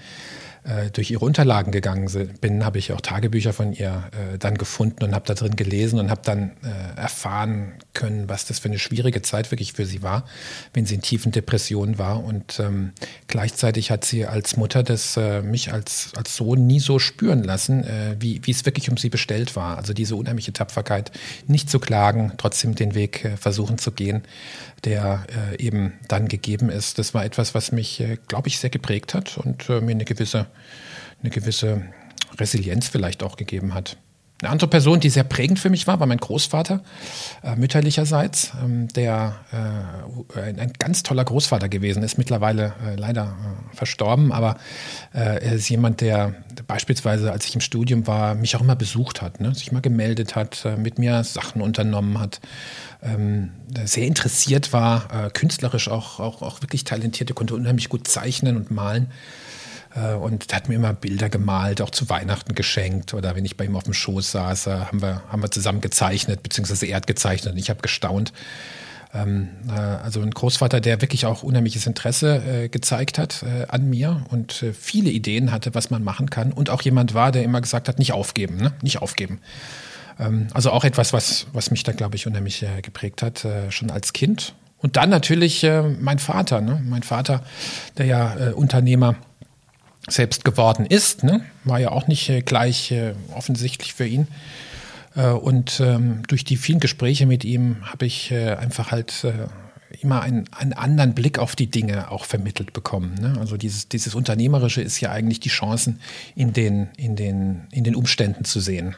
äh, 0.65 0.89
durch 0.89 1.11
ihre 1.11 1.23
Unterlagen 1.23 1.71
gegangen 1.71 2.09
bin, 2.41 2.65
habe 2.65 2.79
ich 2.79 2.91
auch 2.91 3.01
Tagebücher 3.01 3.53
von 3.53 3.71
ihr 3.73 4.09
äh, 4.33 4.39
dann 4.39 4.57
gefunden 4.57 5.03
und 5.03 5.13
habe 5.13 5.25
da 5.27 5.35
drin 5.35 5.55
gelesen 5.55 5.99
und 5.99 6.09
habe 6.09 6.21
dann 6.23 6.51
äh, 6.63 6.99
erfahren 6.99 7.73
können, 7.93 8.27
was 8.29 8.45
das 8.45 8.57
für 8.57 8.69
eine 8.69 8.79
schwierige 8.79 9.21
Zeit 9.21 9.51
wirklich 9.51 9.73
für 9.73 9.85
sie 9.85 10.01
war, 10.01 10.25
wenn 10.73 10.87
sie 10.87 10.95
in 10.95 11.01
tiefen 11.01 11.31
Depressionen 11.31 11.99
war. 11.99 12.23
Und 12.23 12.59
ähm, 12.59 12.93
gleichzeitig 13.27 13.91
hat 13.91 14.05
sie 14.05 14.25
als 14.25 14.57
Mutter 14.57 14.81
das 14.81 15.17
äh, 15.17 15.43
mich 15.43 15.71
als, 15.71 16.11
als 16.15 16.35
Sohn 16.35 16.65
nie 16.65 16.79
so 16.79 16.97
spüren 16.97 17.43
lassen, 17.43 17.83
äh, 17.83 18.15
wie, 18.19 18.41
wie 18.43 18.51
es 18.51 18.65
wirklich 18.65 18.89
um 18.89 18.97
sie 18.97 19.09
bestellt 19.09 19.55
war. 19.55 19.77
Also 19.77 19.93
diese 19.93 20.15
unheimliche 20.15 20.53
Tapferkeit, 20.53 21.11
nicht 21.47 21.69
zu 21.69 21.79
klagen, 21.79 22.33
trotzdem 22.37 22.73
den 22.73 22.95
Weg 22.95 23.33
versuchen 23.39 23.77
zu 23.77 23.91
gehen, 23.91 24.23
der 24.83 25.25
eben 25.57 25.93
dann 26.07 26.27
gegeben 26.27 26.69
ist. 26.69 26.99
Das 26.99 27.13
war 27.13 27.25
etwas, 27.25 27.55
was 27.55 27.71
mich, 27.71 28.03
glaube 28.27 28.47
ich, 28.47 28.59
sehr 28.59 28.69
geprägt 28.69 29.13
hat 29.13 29.37
und 29.37 29.67
mir 29.67 29.91
eine 29.91 30.05
gewisse 30.05 30.47
eine 31.21 31.29
gewisse 31.29 31.83
Resilienz 32.39 32.87
vielleicht 32.87 33.23
auch 33.23 33.37
gegeben 33.37 33.73
hat. 33.73 33.97
Eine 34.41 34.51
andere 34.51 34.69
Person, 34.69 34.99
die 34.99 35.09
sehr 35.09 35.23
prägend 35.23 35.59
für 35.59 35.69
mich 35.69 35.87
war, 35.87 36.01
war 36.01 36.07
mein 36.07 36.17
Großvater, 36.17 36.83
äh, 37.41 37.55
mütterlicherseits, 37.55 38.51
ähm, 38.61 38.89
der 38.89 39.37
äh, 40.35 40.39
ein, 40.41 40.73
ganz 40.77 41.03
toller 41.03 41.23
Großvater 41.23 41.69
gewesen 41.69 42.03
ist, 42.03 42.17
mittlerweile 42.17 42.73
äh, 42.85 42.95
leider 42.95 43.23
äh, 43.71 43.75
verstorben, 43.75 44.33
aber 44.33 44.57
äh, 45.13 45.41
er 45.41 45.53
ist 45.53 45.69
jemand, 45.69 46.01
der, 46.01 46.33
der, 46.51 46.63
beispielsweise, 46.63 47.31
als 47.31 47.45
ich 47.45 47.55
im 47.55 47.61
Studium 47.61 48.07
war, 48.07 48.35
mich 48.35 48.57
auch 48.57 48.61
immer 48.61 48.75
besucht 48.75 49.21
hat, 49.21 49.39
ne? 49.39 49.55
sich 49.55 49.71
mal 49.71 49.79
gemeldet 49.79 50.35
hat, 50.35 50.65
äh, 50.65 50.75
mit 50.75 50.99
mir 50.99 51.23
Sachen 51.23 51.61
unternommen 51.61 52.19
hat, 52.19 52.41
ähm, 53.01 53.51
sehr 53.85 54.05
interessiert 54.05 54.73
war, 54.73 55.29
künstlerisch 55.31 55.89
auch, 55.89 56.19
auch, 56.19 56.41
auch 56.41 56.61
wirklich 56.61 56.83
talentiert, 56.83 57.29
er 57.29 57.35
konnte 57.35 57.55
unheimlich 57.55 57.87
gut 57.89 58.07
zeichnen 58.07 58.57
und 58.57 58.69
malen. 58.71 59.11
Äh, 59.95 60.13
und 60.13 60.53
hat 60.53 60.69
mir 60.69 60.75
immer 60.75 60.93
Bilder 60.93 61.29
gemalt, 61.29 61.81
auch 61.81 61.89
zu 61.89 62.09
Weihnachten 62.09 62.55
geschenkt. 62.55 63.13
Oder 63.13 63.35
wenn 63.35 63.45
ich 63.45 63.57
bei 63.57 63.65
ihm 63.65 63.75
auf 63.75 63.83
dem 63.83 63.93
Schoß 63.93 64.31
saß, 64.31 64.67
äh, 64.67 64.71
haben 64.71 65.01
wir, 65.01 65.23
haben 65.29 65.41
wir 65.41 65.51
zusammen 65.51 65.81
gezeichnet, 65.81 66.43
beziehungsweise 66.43 66.85
er 66.85 66.97
hat 66.97 67.07
gezeichnet 67.07 67.53
und 67.53 67.59
ich 67.59 67.69
habe 67.69 67.81
gestaunt. 67.81 68.33
Ähm, 69.13 69.49
äh, 69.69 69.71
also 69.71 70.21
ein 70.21 70.31
Großvater, 70.31 70.81
der 70.81 71.01
wirklich 71.01 71.25
auch 71.25 71.43
unheimliches 71.43 71.87
Interesse 71.87 72.69
gezeigt 72.69 73.17
hat 73.17 73.45
an 73.69 73.89
mir 73.89 74.25
und 74.29 74.65
viele 74.77 75.09
Ideen 75.09 75.51
hatte, 75.51 75.73
was 75.73 75.89
man 75.89 76.03
machen 76.03 76.29
kann. 76.29 76.51
Und 76.51 76.69
auch 76.69 76.81
jemand 76.81 77.13
war, 77.13 77.31
der 77.31 77.43
immer 77.43 77.61
gesagt 77.61 77.87
hat, 77.87 77.99
nicht 77.99 78.11
aufgeben, 78.11 78.57
ne? 78.57 78.73
nicht 78.81 79.01
aufgeben. 79.01 79.39
Ähm, 80.19 80.47
also 80.53 80.71
auch 80.71 80.83
etwas, 80.83 81.13
was, 81.13 81.47
was 81.53 81.71
mich 81.71 81.83
da, 81.83 81.93
glaube 81.93 82.15
ich, 82.15 82.27
unheimlich 82.27 82.65
geprägt 82.81 83.21
hat, 83.21 83.47
schon 83.69 83.89
als 83.89 84.11
Kind. 84.13 84.55
Und 84.77 84.97
dann 84.97 85.09
natürlich 85.09 85.65
mein 85.99 86.19
Vater, 86.19 86.61
ne? 86.61 86.81
mein 86.85 87.03
Vater, 87.03 87.43
der 87.97 88.05
ja 88.05 88.51
Unternehmer 88.53 89.15
selbst 90.07 90.45
geworden 90.45 90.85
ist. 90.85 91.23
Ne? 91.23 91.41
War 91.63 91.79
ja 91.79 91.91
auch 91.91 92.07
nicht 92.07 92.29
äh, 92.29 92.41
gleich 92.41 92.91
äh, 92.91 93.13
offensichtlich 93.33 93.93
für 93.93 94.05
ihn. 94.05 94.27
Äh, 95.15 95.29
und 95.29 95.79
ähm, 95.79 96.23
durch 96.27 96.43
die 96.43 96.57
vielen 96.57 96.79
Gespräche 96.79 97.25
mit 97.25 97.43
ihm 97.43 97.77
habe 97.83 98.05
ich 98.05 98.31
äh, 98.31 98.53
einfach 98.53 98.91
halt 98.91 99.23
äh, 99.23 99.33
immer 100.01 100.21
einen, 100.21 100.45
einen 100.51 100.73
anderen 100.73 101.13
Blick 101.13 101.39
auf 101.39 101.55
die 101.55 101.67
Dinge 101.67 102.11
auch 102.11 102.25
vermittelt 102.25 102.73
bekommen. 102.73 103.15
Ne? 103.19 103.35
Also 103.39 103.57
dieses, 103.57 103.87
dieses 103.87 104.15
Unternehmerische 104.15 104.81
ist 104.81 104.99
ja 104.99 105.11
eigentlich 105.11 105.39
die 105.39 105.49
Chancen 105.49 105.99
in 106.35 106.53
den, 106.53 106.89
in, 106.97 107.15
den, 107.15 107.67
in 107.71 107.83
den 107.83 107.95
Umständen 107.95 108.45
zu 108.45 108.59
sehen. 108.59 108.95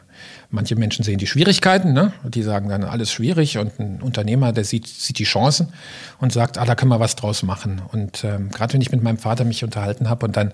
Manche 0.50 0.76
Menschen 0.76 1.04
sehen 1.04 1.18
die 1.18 1.28
Schwierigkeiten, 1.28 1.94
ne? 1.94 2.14
die 2.24 2.42
sagen 2.42 2.70
dann 2.70 2.84
alles 2.84 3.12
schwierig 3.12 3.58
und 3.58 3.80
ein 3.80 4.02
Unternehmer, 4.02 4.54
der 4.54 4.64
sieht, 4.64 4.88
sieht 4.88 5.20
die 5.20 5.26
Chancen 5.26 5.74
und 6.20 6.32
sagt, 6.32 6.58
ah, 6.58 6.66
da 6.66 6.76
können 6.76 6.92
wir 6.92 7.00
was 7.00 7.16
draus 7.16 7.44
machen. 7.44 7.82
Und 7.92 8.24
ähm, 8.24 8.50
gerade 8.50 8.74
wenn 8.74 8.82
ich 8.82 8.92
mit 8.92 9.04
meinem 9.04 9.18
Vater 9.18 9.44
mich 9.44 9.64
unterhalten 9.64 10.10
habe 10.10 10.26
und 10.26 10.38
dann 10.38 10.54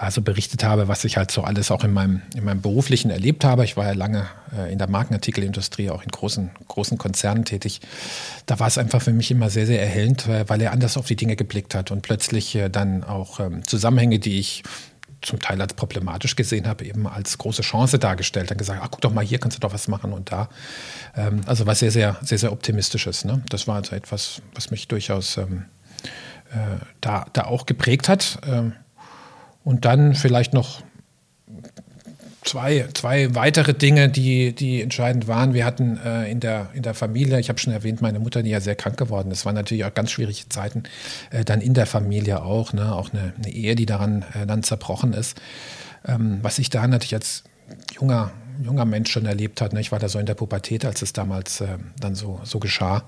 also 0.00 0.22
berichtet 0.22 0.64
habe, 0.64 0.88
was 0.88 1.04
ich 1.04 1.18
halt 1.18 1.30
so 1.30 1.42
alles 1.42 1.70
auch 1.70 1.84
in 1.84 1.92
meinem, 1.92 2.22
in 2.34 2.42
meinem 2.44 2.62
beruflichen 2.62 3.10
erlebt 3.10 3.44
habe. 3.44 3.64
Ich 3.64 3.76
war 3.76 3.84
ja 3.84 3.92
lange 3.92 4.26
äh, 4.56 4.72
in 4.72 4.78
der 4.78 4.88
Markenartikelindustrie, 4.88 5.90
auch 5.90 6.02
in 6.02 6.08
großen, 6.08 6.50
großen 6.68 6.96
Konzernen 6.96 7.44
tätig. 7.44 7.82
Da 8.46 8.58
war 8.58 8.66
es 8.66 8.78
einfach 8.78 9.02
für 9.02 9.12
mich 9.12 9.30
immer 9.30 9.50
sehr, 9.50 9.66
sehr 9.66 9.80
erhellend, 9.80 10.26
weil 10.26 10.62
er 10.62 10.72
anders 10.72 10.96
auf 10.96 11.06
die 11.06 11.16
Dinge 11.16 11.36
geblickt 11.36 11.74
hat 11.74 11.90
und 11.90 12.00
plötzlich 12.00 12.54
äh, 12.54 12.70
dann 12.70 13.04
auch 13.04 13.40
ähm, 13.40 13.66
Zusammenhänge, 13.66 14.18
die 14.18 14.38
ich 14.38 14.62
zum 15.20 15.38
Teil 15.38 15.60
als 15.60 15.74
problematisch 15.74 16.34
gesehen 16.34 16.66
habe, 16.66 16.86
eben 16.86 17.06
als 17.06 17.36
große 17.36 17.60
Chance 17.60 17.98
dargestellt. 17.98 18.50
Dann 18.50 18.56
gesagt, 18.56 18.80
ach 18.82 18.88
guck 18.90 19.02
doch 19.02 19.12
mal, 19.12 19.22
hier 19.22 19.38
kannst 19.38 19.58
du 19.58 19.60
doch 19.60 19.74
was 19.74 19.86
machen 19.86 20.14
und 20.14 20.32
da. 20.32 20.48
Ähm, 21.14 21.42
also 21.44 21.66
was 21.66 21.80
sehr, 21.80 21.90
sehr, 21.90 22.16
sehr, 22.22 22.38
sehr 22.38 22.52
optimistisches. 22.52 23.26
Ne? 23.26 23.42
Das 23.50 23.68
war 23.68 23.76
also 23.76 23.94
etwas, 23.94 24.40
was 24.54 24.70
mich 24.70 24.88
durchaus 24.88 25.36
ähm, 25.36 25.66
äh, 26.52 26.78
da, 27.02 27.26
da 27.34 27.44
auch 27.44 27.66
geprägt 27.66 28.08
hat. 28.08 28.38
Ähm, 28.46 28.72
und 29.64 29.84
dann 29.84 30.14
vielleicht 30.14 30.54
noch 30.54 30.82
zwei, 32.44 32.88
zwei 32.94 33.34
weitere 33.34 33.74
Dinge, 33.74 34.08
die, 34.08 34.54
die 34.54 34.82
entscheidend 34.82 35.28
waren. 35.28 35.54
Wir 35.54 35.64
hatten 35.64 35.98
äh, 36.04 36.30
in, 36.30 36.40
der, 36.40 36.70
in 36.74 36.82
der 36.82 36.94
Familie, 36.94 37.38
ich 37.38 37.48
habe 37.48 37.58
schon 37.58 37.72
erwähnt, 37.72 38.00
meine 38.00 38.18
Mutter, 38.18 38.42
die 38.42 38.50
ja 38.50 38.60
sehr 38.60 38.76
krank 38.76 38.96
geworden 38.96 39.30
ist, 39.30 39.44
waren 39.44 39.54
natürlich 39.54 39.84
auch 39.84 39.94
ganz 39.94 40.10
schwierige 40.10 40.48
Zeiten, 40.48 40.84
äh, 41.30 41.44
dann 41.44 41.60
in 41.60 41.74
der 41.74 41.86
Familie 41.86 42.42
auch, 42.42 42.72
ne? 42.72 42.94
auch 42.94 43.12
eine, 43.12 43.34
eine 43.36 43.52
Ehe, 43.52 43.74
die 43.74 43.86
daran 43.86 44.24
äh, 44.34 44.46
dann 44.46 44.62
zerbrochen 44.62 45.12
ist. 45.12 45.40
Ähm, 46.06 46.38
was 46.42 46.58
ich 46.58 46.70
da 46.70 46.86
natürlich 46.86 47.14
als 47.14 47.44
junger 48.00 48.32
junger 48.62 48.84
Mensch 48.84 49.10
schon 49.10 49.24
erlebt 49.24 49.60
hat, 49.60 49.72
ne? 49.72 49.80
ich 49.80 49.92
war 49.92 49.98
da 49.98 50.08
so 50.08 50.18
in 50.18 50.26
der 50.26 50.34
Pubertät, 50.34 50.84
als 50.84 51.02
es 51.02 51.12
damals 51.12 51.60
äh, 51.60 51.78
dann 51.98 52.14
so, 52.14 52.40
so 52.44 52.58
geschah, 52.58 53.04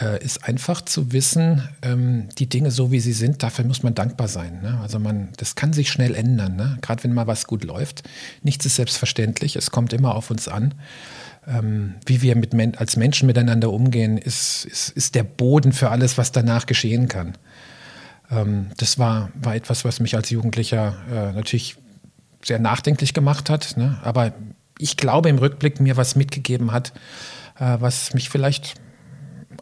äh, 0.00 0.22
ist 0.24 0.48
einfach 0.48 0.82
zu 0.82 1.12
wissen, 1.12 1.68
ähm, 1.82 2.28
die 2.38 2.48
Dinge 2.48 2.70
so 2.70 2.90
wie 2.90 3.00
sie 3.00 3.12
sind, 3.12 3.42
dafür 3.42 3.64
muss 3.64 3.82
man 3.82 3.94
dankbar 3.94 4.28
sein. 4.28 4.60
Ne? 4.62 4.78
Also 4.82 4.98
man, 4.98 5.28
das 5.36 5.54
kann 5.54 5.72
sich 5.72 5.90
schnell 5.90 6.14
ändern, 6.14 6.56
ne? 6.56 6.78
gerade 6.80 7.04
wenn 7.04 7.12
mal 7.12 7.26
was 7.26 7.46
gut 7.46 7.64
läuft. 7.64 8.02
Nichts 8.42 8.64
ist 8.64 8.76
selbstverständlich, 8.76 9.56
es 9.56 9.70
kommt 9.70 9.92
immer 9.92 10.14
auf 10.14 10.30
uns 10.30 10.48
an. 10.48 10.74
Ähm, 11.46 11.94
wie 12.06 12.22
wir 12.22 12.36
mit 12.36 12.54
als 12.78 12.96
Menschen 12.96 13.26
miteinander 13.26 13.72
umgehen, 13.72 14.16
ist, 14.16 14.64
ist, 14.64 14.90
ist 14.90 15.14
der 15.14 15.24
Boden 15.24 15.72
für 15.72 15.90
alles, 15.90 16.16
was 16.16 16.32
danach 16.32 16.66
geschehen 16.66 17.08
kann. 17.08 17.36
Ähm, 18.30 18.68
das 18.76 18.98
war, 18.98 19.30
war 19.34 19.54
etwas, 19.54 19.84
was 19.84 20.00
mich 20.00 20.14
als 20.14 20.30
Jugendlicher 20.30 20.96
äh, 21.10 21.32
natürlich 21.32 21.76
sehr 22.44 22.58
nachdenklich 22.58 23.12
gemacht 23.12 23.50
hat. 23.50 23.76
Ne? 23.76 23.98
Aber 24.02 24.32
ich 24.78 24.96
glaube 24.96 25.28
im 25.28 25.38
Rückblick 25.38 25.80
mir 25.80 25.96
was 25.96 26.16
mitgegeben 26.16 26.72
hat, 26.72 26.92
äh, 27.58 27.76
was 27.80 28.14
mich 28.14 28.30
vielleicht 28.30 28.74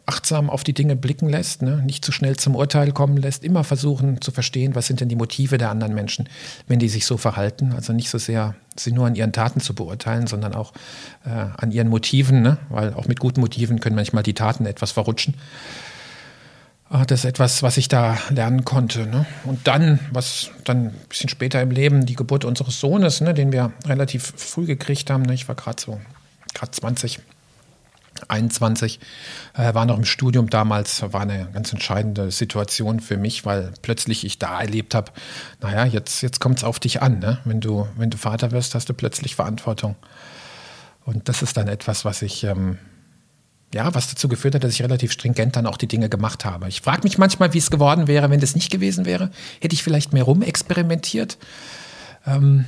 achtsam 0.05 0.49
auf 0.49 0.63
die 0.63 0.73
Dinge 0.73 0.95
blicken 0.95 1.29
lässt, 1.29 1.61
ne? 1.61 1.81
nicht 1.85 2.03
zu 2.03 2.11
schnell 2.11 2.37
zum 2.37 2.55
Urteil 2.55 2.91
kommen 2.91 3.17
lässt, 3.17 3.43
immer 3.43 3.63
versuchen 3.63 4.21
zu 4.21 4.31
verstehen, 4.31 4.75
was 4.75 4.87
sind 4.87 5.01
denn 5.01 5.09
die 5.09 5.15
Motive 5.15 5.57
der 5.57 5.69
anderen 5.69 5.93
Menschen, 5.93 6.29
wenn 6.67 6.79
die 6.79 6.89
sich 6.89 7.05
so 7.05 7.17
verhalten. 7.17 7.73
Also 7.73 7.93
nicht 7.93 8.09
so 8.09 8.17
sehr 8.17 8.55
sie 8.75 8.91
nur 8.91 9.07
an 9.07 9.15
ihren 9.15 9.33
Taten 9.33 9.59
zu 9.59 9.75
beurteilen, 9.75 10.27
sondern 10.27 10.55
auch 10.55 10.73
äh, 11.25 11.29
an 11.29 11.71
ihren 11.71 11.89
Motiven, 11.89 12.41
ne? 12.41 12.57
weil 12.69 12.93
auch 12.93 13.07
mit 13.07 13.19
guten 13.19 13.41
Motiven 13.41 13.79
können 13.79 13.95
manchmal 13.95 14.23
die 14.23 14.33
Taten 14.33 14.65
etwas 14.65 14.91
verrutschen. 14.91 15.35
Ah, 16.93 17.05
das 17.05 17.19
ist 17.19 17.25
etwas, 17.25 17.63
was 17.63 17.77
ich 17.77 17.87
da 17.87 18.17
lernen 18.29 18.65
konnte. 18.65 19.07
Ne? 19.07 19.25
Und 19.45 19.65
dann, 19.65 19.99
was 20.11 20.51
dann 20.65 20.87
ein 20.87 20.95
bisschen 21.07 21.29
später 21.29 21.61
im 21.61 21.71
Leben, 21.71 22.05
die 22.05 22.15
Geburt 22.15 22.43
unseres 22.43 22.81
Sohnes, 22.81 23.21
ne, 23.21 23.33
den 23.33 23.53
wir 23.53 23.71
relativ 23.85 24.33
früh 24.35 24.65
gekriegt 24.65 25.09
haben. 25.09 25.23
Ne? 25.23 25.33
Ich 25.33 25.47
war 25.47 25.55
gerade 25.55 25.81
so, 25.81 26.01
gerade 26.53 26.71
20, 26.71 27.19
21, 28.29 28.99
äh, 29.53 29.73
war 29.73 29.85
noch 29.85 29.97
im 29.97 30.05
Studium 30.05 30.49
damals, 30.49 31.01
war 31.13 31.21
eine 31.21 31.49
ganz 31.53 31.71
entscheidende 31.71 32.31
Situation 32.31 32.99
für 32.99 33.17
mich, 33.17 33.45
weil 33.45 33.73
plötzlich 33.81 34.25
ich 34.25 34.39
da 34.39 34.61
erlebt 34.61 34.95
habe, 34.95 35.11
naja, 35.61 35.85
jetzt, 35.85 36.21
jetzt 36.21 36.39
kommt 36.39 36.59
es 36.59 36.63
auf 36.63 36.79
dich 36.79 37.01
an. 37.01 37.19
Ne? 37.19 37.39
Wenn, 37.45 37.61
du, 37.61 37.87
wenn 37.97 38.09
du 38.09 38.17
Vater 38.17 38.51
wirst, 38.51 38.75
hast 38.75 38.89
du 38.89 38.93
plötzlich 38.93 39.35
Verantwortung. 39.35 39.95
Und 41.03 41.29
das 41.29 41.41
ist 41.41 41.57
dann 41.57 41.67
etwas, 41.67 42.05
was 42.05 42.21
ich... 42.21 42.43
Ähm, 42.43 42.77
ja, 43.73 43.93
was 43.93 44.09
dazu 44.09 44.27
geführt 44.27 44.55
hat, 44.55 44.63
dass 44.63 44.73
ich 44.73 44.83
relativ 44.83 45.11
stringent 45.11 45.55
dann 45.55 45.65
auch 45.65 45.77
die 45.77 45.87
Dinge 45.87 46.09
gemacht 46.09 46.45
habe. 46.45 46.67
Ich 46.67 46.81
frage 46.81 47.03
mich 47.03 47.17
manchmal, 47.17 47.53
wie 47.53 47.57
es 47.57 47.71
geworden 47.71 48.07
wäre, 48.07 48.29
wenn 48.29 48.39
das 48.39 48.55
nicht 48.55 48.69
gewesen 48.69 49.05
wäre. 49.05 49.31
Hätte 49.61 49.73
ich 49.73 49.83
vielleicht 49.83 50.11
mehr 50.11 50.23
rumexperimentiert? 50.23 51.37
Ähm, 52.25 52.65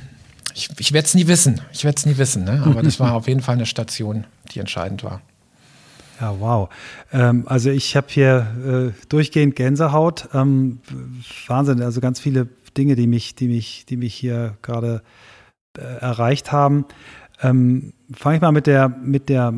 ich 0.54 0.70
ich 0.78 0.92
werde 0.92 1.06
es 1.06 1.14
nie 1.14 1.26
wissen. 1.26 1.60
Ich 1.72 1.84
werde 1.84 1.96
es 1.98 2.06
nie 2.06 2.16
wissen. 2.16 2.44
Ne? 2.44 2.62
Aber 2.64 2.82
das 2.82 3.00
war 3.00 3.12
auf 3.14 3.28
jeden 3.28 3.42
Fall 3.42 3.56
eine 3.56 3.66
Station, 3.66 4.24
die 4.52 4.60
entscheidend 4.60 5.04
war. 5.04 5.20
Ja, 6.20 6.38
wow. 6.38 6.68
Ähm, 7.12 7.44
also 7.46 7.70
ich 7.70 7.96
habe 7.96 8.06
hier 8.08 8.92
äh, 8.96 9.06
durchgehend 9.08 9.56
Gänsehaut. 9.56 10.28
Ähm, 10.32 10.80
Wahnsinn, 11.46 11.82
also 11.82 12.00
ganz 12.00 12.20
viele 12.20 12.48
Dinge, 12.76 12.96
die 12.96 13.06
mich, 13.06 13.34
die 13.34 13.48
mich, 13.48 13.86
die 13.86 13.96
mich 13.96 14.14
hier 14.14 14.56
gerade 14.62 15.02
äh, 15.76 15.82
erreicht 15.82 16.52
haben. 16.52 16.86
Ähm, 17.42 17.92
Fange 18.12 18.36
ich 18.36 18.42
mal 18.42 18.52
mit 18.52 18.66
der, 18.66 18.88
mit 18.88 19.28
der 19.28 19.54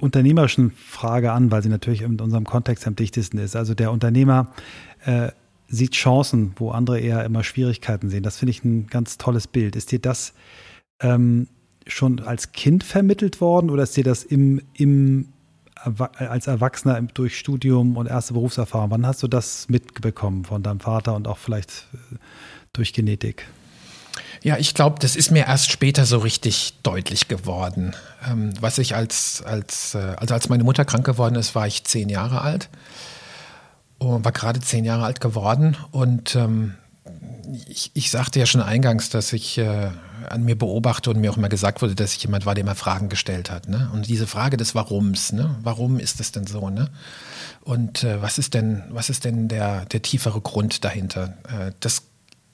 unternehmerischen 0.00 0.70
Frage 0.72 1.32
an, 1.32 1.50
weil 1.50 1.62
sie 1.62 1.68
natürlich 1.68 2.02
in 2.02 2.20
unserem 2.20 2.44
Kontext 2.44 2.86
am 2.86 2.96
dichtesten 2.96 3.38
ist. 3.38 3.56
Also 3.56 3.74
der 3.74 3.92
Unternehmer 3.92 4.52
äh, 5.04 5.30
sieht 5.68 5.92
Chancen, 5.92 6.52
wo 6.56 6.70
andere 6.70 7.00
eher 7.00 7.24
immer 7.24 7.44
Schwierigkeiten 7.44 8.10
sehen. 8.10 8.22
Das 8.22 8.38
finde 8.38 8.50
ich 8.50 8.64
ein 8.64 8.86
ganz 8.88 9.18
tolles 9.18 9.46
Bild. 9.46 9.76
Ist 9.76 9.92
dir 9.92 9.98
das 10.00 10.34
ähm, 11.00 11.48
schon 11.90 12.20
als 12.20 12.52
Kind 12.52 12.84
vermittelt 12.84 13.40
worden 13.40 13.70
oder 13.70 13.82
ist 13.82 13.96
dir 13.96 14.04
das 14.04 14.24
im, 14.24 14.62
im 14.74 15.28
als 16.18 16.46
Erwachsener 16.46 17.00
durch 17.14 17.38
Studium 17.38 17.96
und 17.96 18.06
erste 18.06 18.34
Berufserfahrung, 18.34 18.90
wann 18.90 19.06
hast 19.06 19.22
du 19.22 19.28
das 19.28 19.66
mitbekommen 19.68 20.44
von 20.44 20.62
deinem 20.62 20.80
Vater 20.80 21.14
und 21.14 21.26
auch 21.26 21.38
vielleicht 21.38 21.86
äh, 21.94 22.16
durch 22.72 22.92
Genetik? 22.92 23.46
Ja, 24.42 24.56
ich 24.56 24.74
glaube, 24.74 24.96
das 25.00 25.16
ist 25.16 25.30
mir 25.30 25.46
erst 25.46 25.70
später 25.70 26.06
so 26.06 26.18
richtig 26.18 26.74
deutlich 26.82 27.28
geworden. 27.28 27.94
Ähm, 28.28 28.52
was 28.60 28.78
ich 28.78 28.94
als, 28.94 29.42
als, 29.42 29.94
äh, 29.94 30.14
also 30.16 30.34
als 30.34 30.48
meine 30.48 30.64
Mutter 30.64 30.84
krank 30.84 31.04
geworden 31.04 31.34
ist, 31.34 31.54
war 31.54 31.66
ich 31.66 31.84
zehn 31.84 32.08
Jahre 32.08 32.40
alt 32.40 32.68
und 33.98 34.24
war 34.24 34.32
gerade 34.32 34.60
zehn 34.60 34.84
Jahre 34.84 35.04
alt 35.04 35.20
geworden 35.20 35.76
und 35.90 36.34
ähm, 36.36 36.74
ich, 37.68 37.90
ich, 37.94 38.10
sagte 38.10 38.38
ja 38.38 38.46
schon 38.46 38.62
eingangs, 38.62 39.10
dass 39.10 39.32
ich 39.32 39.58
äh, 39.58 39.90
an 40.28 40.44
mir 40.44 40.56
beobachte 40.56 41.10
und 41.10 41.20
mir 41.20 41.30
auch 41.30 41.36
immer 41.36 41.48
gesagt 41.48 41.82
wurde, 41.82 41.94
dass 41.94 42.14
ich 42.14 42.22
jemand 42.22 42.46
war, 42.46 42.54
der 42.54 42.62
immer 42.62 42.74
Fragen 42.74 43.08
gestellt 43.08 43.50
hat. 43.50 43.68
Ne? 43.68 43.90
Und 43.92 44.08
diese 44.08 44.26
Frage 44.26 44.56
des 44.56 44.74
Warums, 44.74 45.32
ne? 45.32 45.56
warum 45.62 45.98
ist 45.98 46.20
es 46.20 46.32
denn 46.32 46.46
so? 46.46 46.70
Ne? 46.70 46.90
Und 47.62 48.04
äh, 48.04 48.20
was 48.22 48.38
ist 48.38 48.54
denn, 48.54 48.82
was 48.90 49.10
ist 49.10 49.24
denn 49.24 49.48
der, 49.48 49.84
der 49.86 50.02
tiefere 50.02 50.40
Grund 50.40 50.84
dahinter? 50.84 51.34
Äh, 51.48 51.72
das 51.80 52.02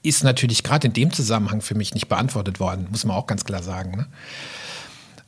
ist 0.03 0.25
natürlich 0.25 0.63
gerade 0.63 0.87
in 0.87 0.93
dem 0.93 1.13
Zusammenhang 1.13 1.61
für 1.61 1.75
mich 1.75 1.95
nicht 1.95 2.09
beantwortet 2.09 2.61
worden, 2.61 2.87
muss 2.91 3.05
man 3.05 3.17
auch 3.17 3.27
ganz 3.27 3.45
klar 3.45 3.63
sagen. 3.63 3.97
Ne? 3.97 4.07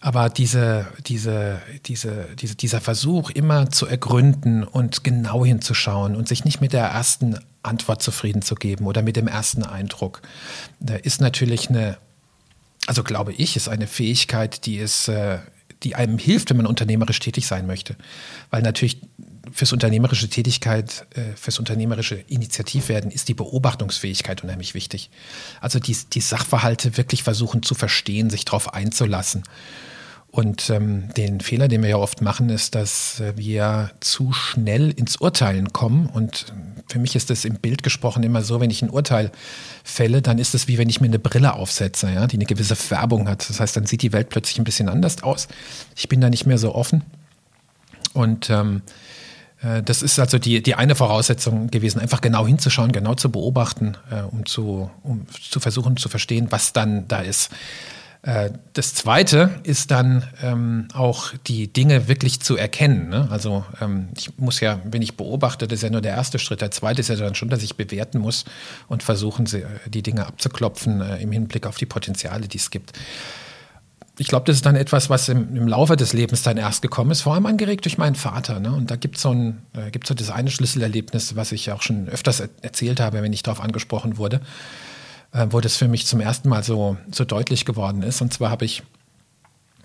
Aber 0.01 0.29
diese, 0.31 0.87
diese, 1.07 1.61
diese, 1.87 2.27
diese, 2.39 2.55
dieser 2.55 2.81
Versuch, 2.81 3.31
immer 3.31 3.71
zu 3.71 3.87
ergründen 3.87 4.63
und 4.63 5.03
genau 5.03 5.45
hinzuschauen 5.45 6.15
und 6.15 6.29
sich 6.29 6.45
nicht 6.45 6.61
mit 6.61 6.73
der 6.73 6.85
ersten 6.85 7.37
Antwort 7.65 8.03
zufrieden 8.03 8.43
zu 8.43 8.55
geben 8.55 8.87
oder 8.87 9.03
mit 9.03 9.17
dem 9.17 9.27
ersten 9.27 9.65
Eindruck, 9.65 10.23
da 10.79 10.95
ist 10.95 11.21
natürlich 11.21 11.69
eine, 11.69 11.99
also 12.89 13.05
glaube 13.05 13.35
ich, 13.35 13.55
ist 13.55 13.69
eine 13.69 13.87
Fähigkeit, 13.87 14.65
die 14.65 14.79
ist, 14.79 15.09
äh, 15.09 15.41
die 15.83 15.95
einem 15.95 16.17
hilft, 16.17 16.49
wenn 16.49 16.57
man 16.57 16.67
unternehmerisch 16.67 17.21
tätig 17.21 17.47
sein 17.47 17.67
möchte. 17.67 17.97
Weil 18.49 18.63
natürlich 18.63 19.03
fürs 19.53 19.75
unternehmerische 19.75 20.31
Tätigkeit, 20.31 21.07
äh, 21.15 21.37
fürs 21.37 21.59
unternehmerische 21.59 22.15
Initiativwerden 22.15 23.11
ist 23.11 23.29
die 23.29 23.35
Beobachtungsfähigkeit 23.35 24.43
unheimlich 24.43 24.73
wichtig. 24.73 25.11
Also 25.61 25.79
die, 25.79 25.95
die 26.15 26.23
Sachverhalte 26.23 26.97
wirklich 26.97 27.23
versuchen 27.23 27.63
zu 27.63 27.75
verstehen, 27.75 28.31
sich 28.31 28.47
darauf 28.47 28.73
einzulassen. 28.73 29.43
Und 30.31 30.69
ähm, 30.69 31.09
den 31.17 31.41
Fehler, 31.41 31.69
den 31.69 31.83
wir 31.83 31.89
ja 31.89 31.97
oft 31.97 32.21
machen, 32.21 32.51
ist, 32.51 32.75
dass 32.75 33.19
äh, 33.19 33.33
wir 33.37 33.91
zu 34.01 34.33
schnell 34.33 34.91
ins 34.91 35.17
Urteilen 35.17 35.73
kommen. 35.73 36.07
Und 36.07 36.47
ähm, 36.51 36.83
für 36.87 36.99
mich 36.99 37.17
ist 37.17 37.31
das 37.31 37.47
im 37.47 37.55
Bild 37.55 37.83
gesprochen 37.83 38.23
immer 38.23 38.43
so, 38.43 38.61
wenn 38.61 38.71
ich 38.71 38.83
ein 38.83 38.91
Urteil 38.91 39.33
fälle, 39.85 40.21
dann 40.21 40.39
ist 40.39 40.55
es 40.55 40.69
wie 40.69 40.77
wenn 40.77 40.91
ich 40.91 41.01
mir 41.01 41.07
eine 41.07 41.19
Brille 41.19 41.55
aufsetze, 41.55 42.11
ja, 42.13 42.27
die 42.27 42.37
eine 42.37 42.45
gewisse 42.45 42.77
Färbung 42.77 43.27
hat. 43.27 43.49
Das 43.49 43.59
heißt, 43.59 43.75
dann 43.77 43.87
sieht 43.87 44.03
die 44.03 44.13
Welt 44.13 44.29
plötzlich 44.29 44.59
ein 44.59 44.65
bisschen 44.65 44.91
anders 44.91 45.23
aus. 45.23 45.49
Ich 45.97 46.09
bin 46.09 46.21
da 46.21 46.29
nicht 46.29 46.45
mehr 46.45 46.59
so 46.59 46.75
offen. 46.75 47.05
Und 48.13 48.51
ähm, 48.51 48.83
äh, 49.63 49.83
das 49.83 50.03
ist 50.03 50.19
also 50.19 50.39
die, 50.39 50.63
die 50.63 50.75
eine 50.75 50.95
Voraussetzung 50.95 51.71
gewesen, 51.71 52.01
einfach 52.01 52.21
genau 52.21 52.47
hinzuschauen, 52.47 52.93
genau 52.93 53.15
zu 53.15 53.31
beobachten, 53.31 53.97
äh, 54.11 54.21
um, 54.23 54.45
zu, 54.45 54.91
um 55.03 55.27
zu 55.29 55.59
versuchen 55.59 55.97
zu 55.97 56.11
verstehen, 56.11 56.49
was 56.51 56.75
dann 56.75 57.09
da 57.09 57.21
ist. 57.21 57.51
Äh, 58.23 58.51
das 58.73 58.95
Zweite 58.95 59.51
ist 59.63 59.91
dann 59.91 60.25
ähm, 60.43 60.89
auch 60.93 61.33
die 61.47 61.73
Dinge 61.73 62.09
wirklich 62.09 62.41
zu 62.41 62.57
erkennen. 62.57 63.09
Ne? 63.09 63.29
Also 63.31 63.65
ähm, 63.81 64.09
ich 64.17 64.39
muss 64.39 64.61
ja, 64.61 64.81
wenn 64.85 65.03
ich 65.03 65.17
beobachte, 65.17 65.69
das 65.69 65.79
ist 65.79 65.83
ja 65.83 65.91
nur 65.91 66.01
der 66.01 66.15
erste 66.15 66.39
Schritt. 66.39 66.61
Der 66.61 66.71
zweite 66.71 67.01
ist 67.01 67.09
ja 67.09 67.17
dann 67.17 67.35
schon, 67.35 67.49
dass 67.49 67.63
ich 67.63 67.77
bewerten 67.77 68.19
muss 68.19 68.45
und 68.89 69.03
versuchen, 69.03 69.47
die 69.87 70.03
Dinge 70.03 70.27
abzuklopfen 70.27 71.01
äh, 71.01 71.19
im 71.19 71.33
Hinblick 71.33 71.67
auf 71.67 71.77
die 71.77 71.87
Potenziale, 71.87 72.49
die 72.49 72.59
es 72.59 72.71
gibt 72.71 72.93
ich 74.21 74.27
glaube, 74.27 74.47
das 74.47 74.57
ist 74.57 74.67
dann 74.67 74.75
etwas, 74.75 75.11
was 75.11 75.29
im, 75.29 75.57
im, 75.57 75.69
Laufe 75.69 75.97
des 75.97 76.13
Lebens 76.13 76.43
dann 76.43 76.57
erst 76.57 76.83
gekommen 76.83 77.13
ist, 77.13 77.23
vor 77.23 77.35
allem 77.35 77.47
angeregt 77.47 77.85
durch 77.85 77.99
meinen 77.99 78.17
Vater. 78.17 78.59
Ne? 78.59 78.73
Und 78.73 78.91
da 78.91 78.97
gibt 78.97 79.17
so 79.17 79.33
äh, 79.33 79.91
so 80.05 80.15
das 80.15 80.31
eine 80.31 80.51
Schlüsselerlebnis, 80.51 81.37
was 81.37 81.53
ich 81.53 81.71
auch 81.71 81.83
schon 81.83 82.09
öfters 82.09 82.41
erzählt 82.41 82.99
habe, 83.01 83.23
wenn 83.23 83.33
ich 83.33 83.45
darauf 83.45 83.61
angesprochen 83.61 84.19
wurde, 84.19 84.37
äh, 84.37 84.41
wo 85.33 85.61
das 85.61 85.77
für 85.77 85.89
mich 85.89 86.07
zum 86.07 86.21
ersten 86.21 86.49
Mal 86.49 86.63
so, 86.63 86.97
so 87.13 87.25
deutlich 87.25 87.65
geworden 87.65 88.03
ist. 88.03 88.23
Und 88.23 88.33
zwar 88.33 88.51
habe 88.51 88.65
ich 88.65 88.83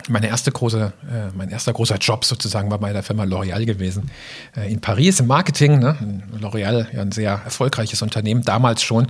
meine 0.08 0.28
erste 0.28 0.52
große, 0.52 0.92
äh, 1.10 1.36
mein 1.36 1.50
erster 1.50 1.72
großer 1.72 1.96
Job 1.96 2.24
sozusagen 2.24 2.70
war 2.70 2.78
bei 2.78 2.92
der 2.92 3.02
Firma 3.02 3.24
L'Oréal 3.24 3.64
gewesen. 3.64 4.10
Äh, 4.56 4.70
in 4.70 4.80
Paris 4.80 5.20
im 5.20 5.26
Marketing. 5.26 5.78
Ne? 5.78 5.96
L'Oréal, 6.40 6.86
ja 6.94 7.02
ein 7.02 7.12
sehr 7.12 7.40
erfolgreiches 7.44 8.02
Unternehmen, 8.02 8.42
damals 8.42 8.82
schon. 8.82 9.06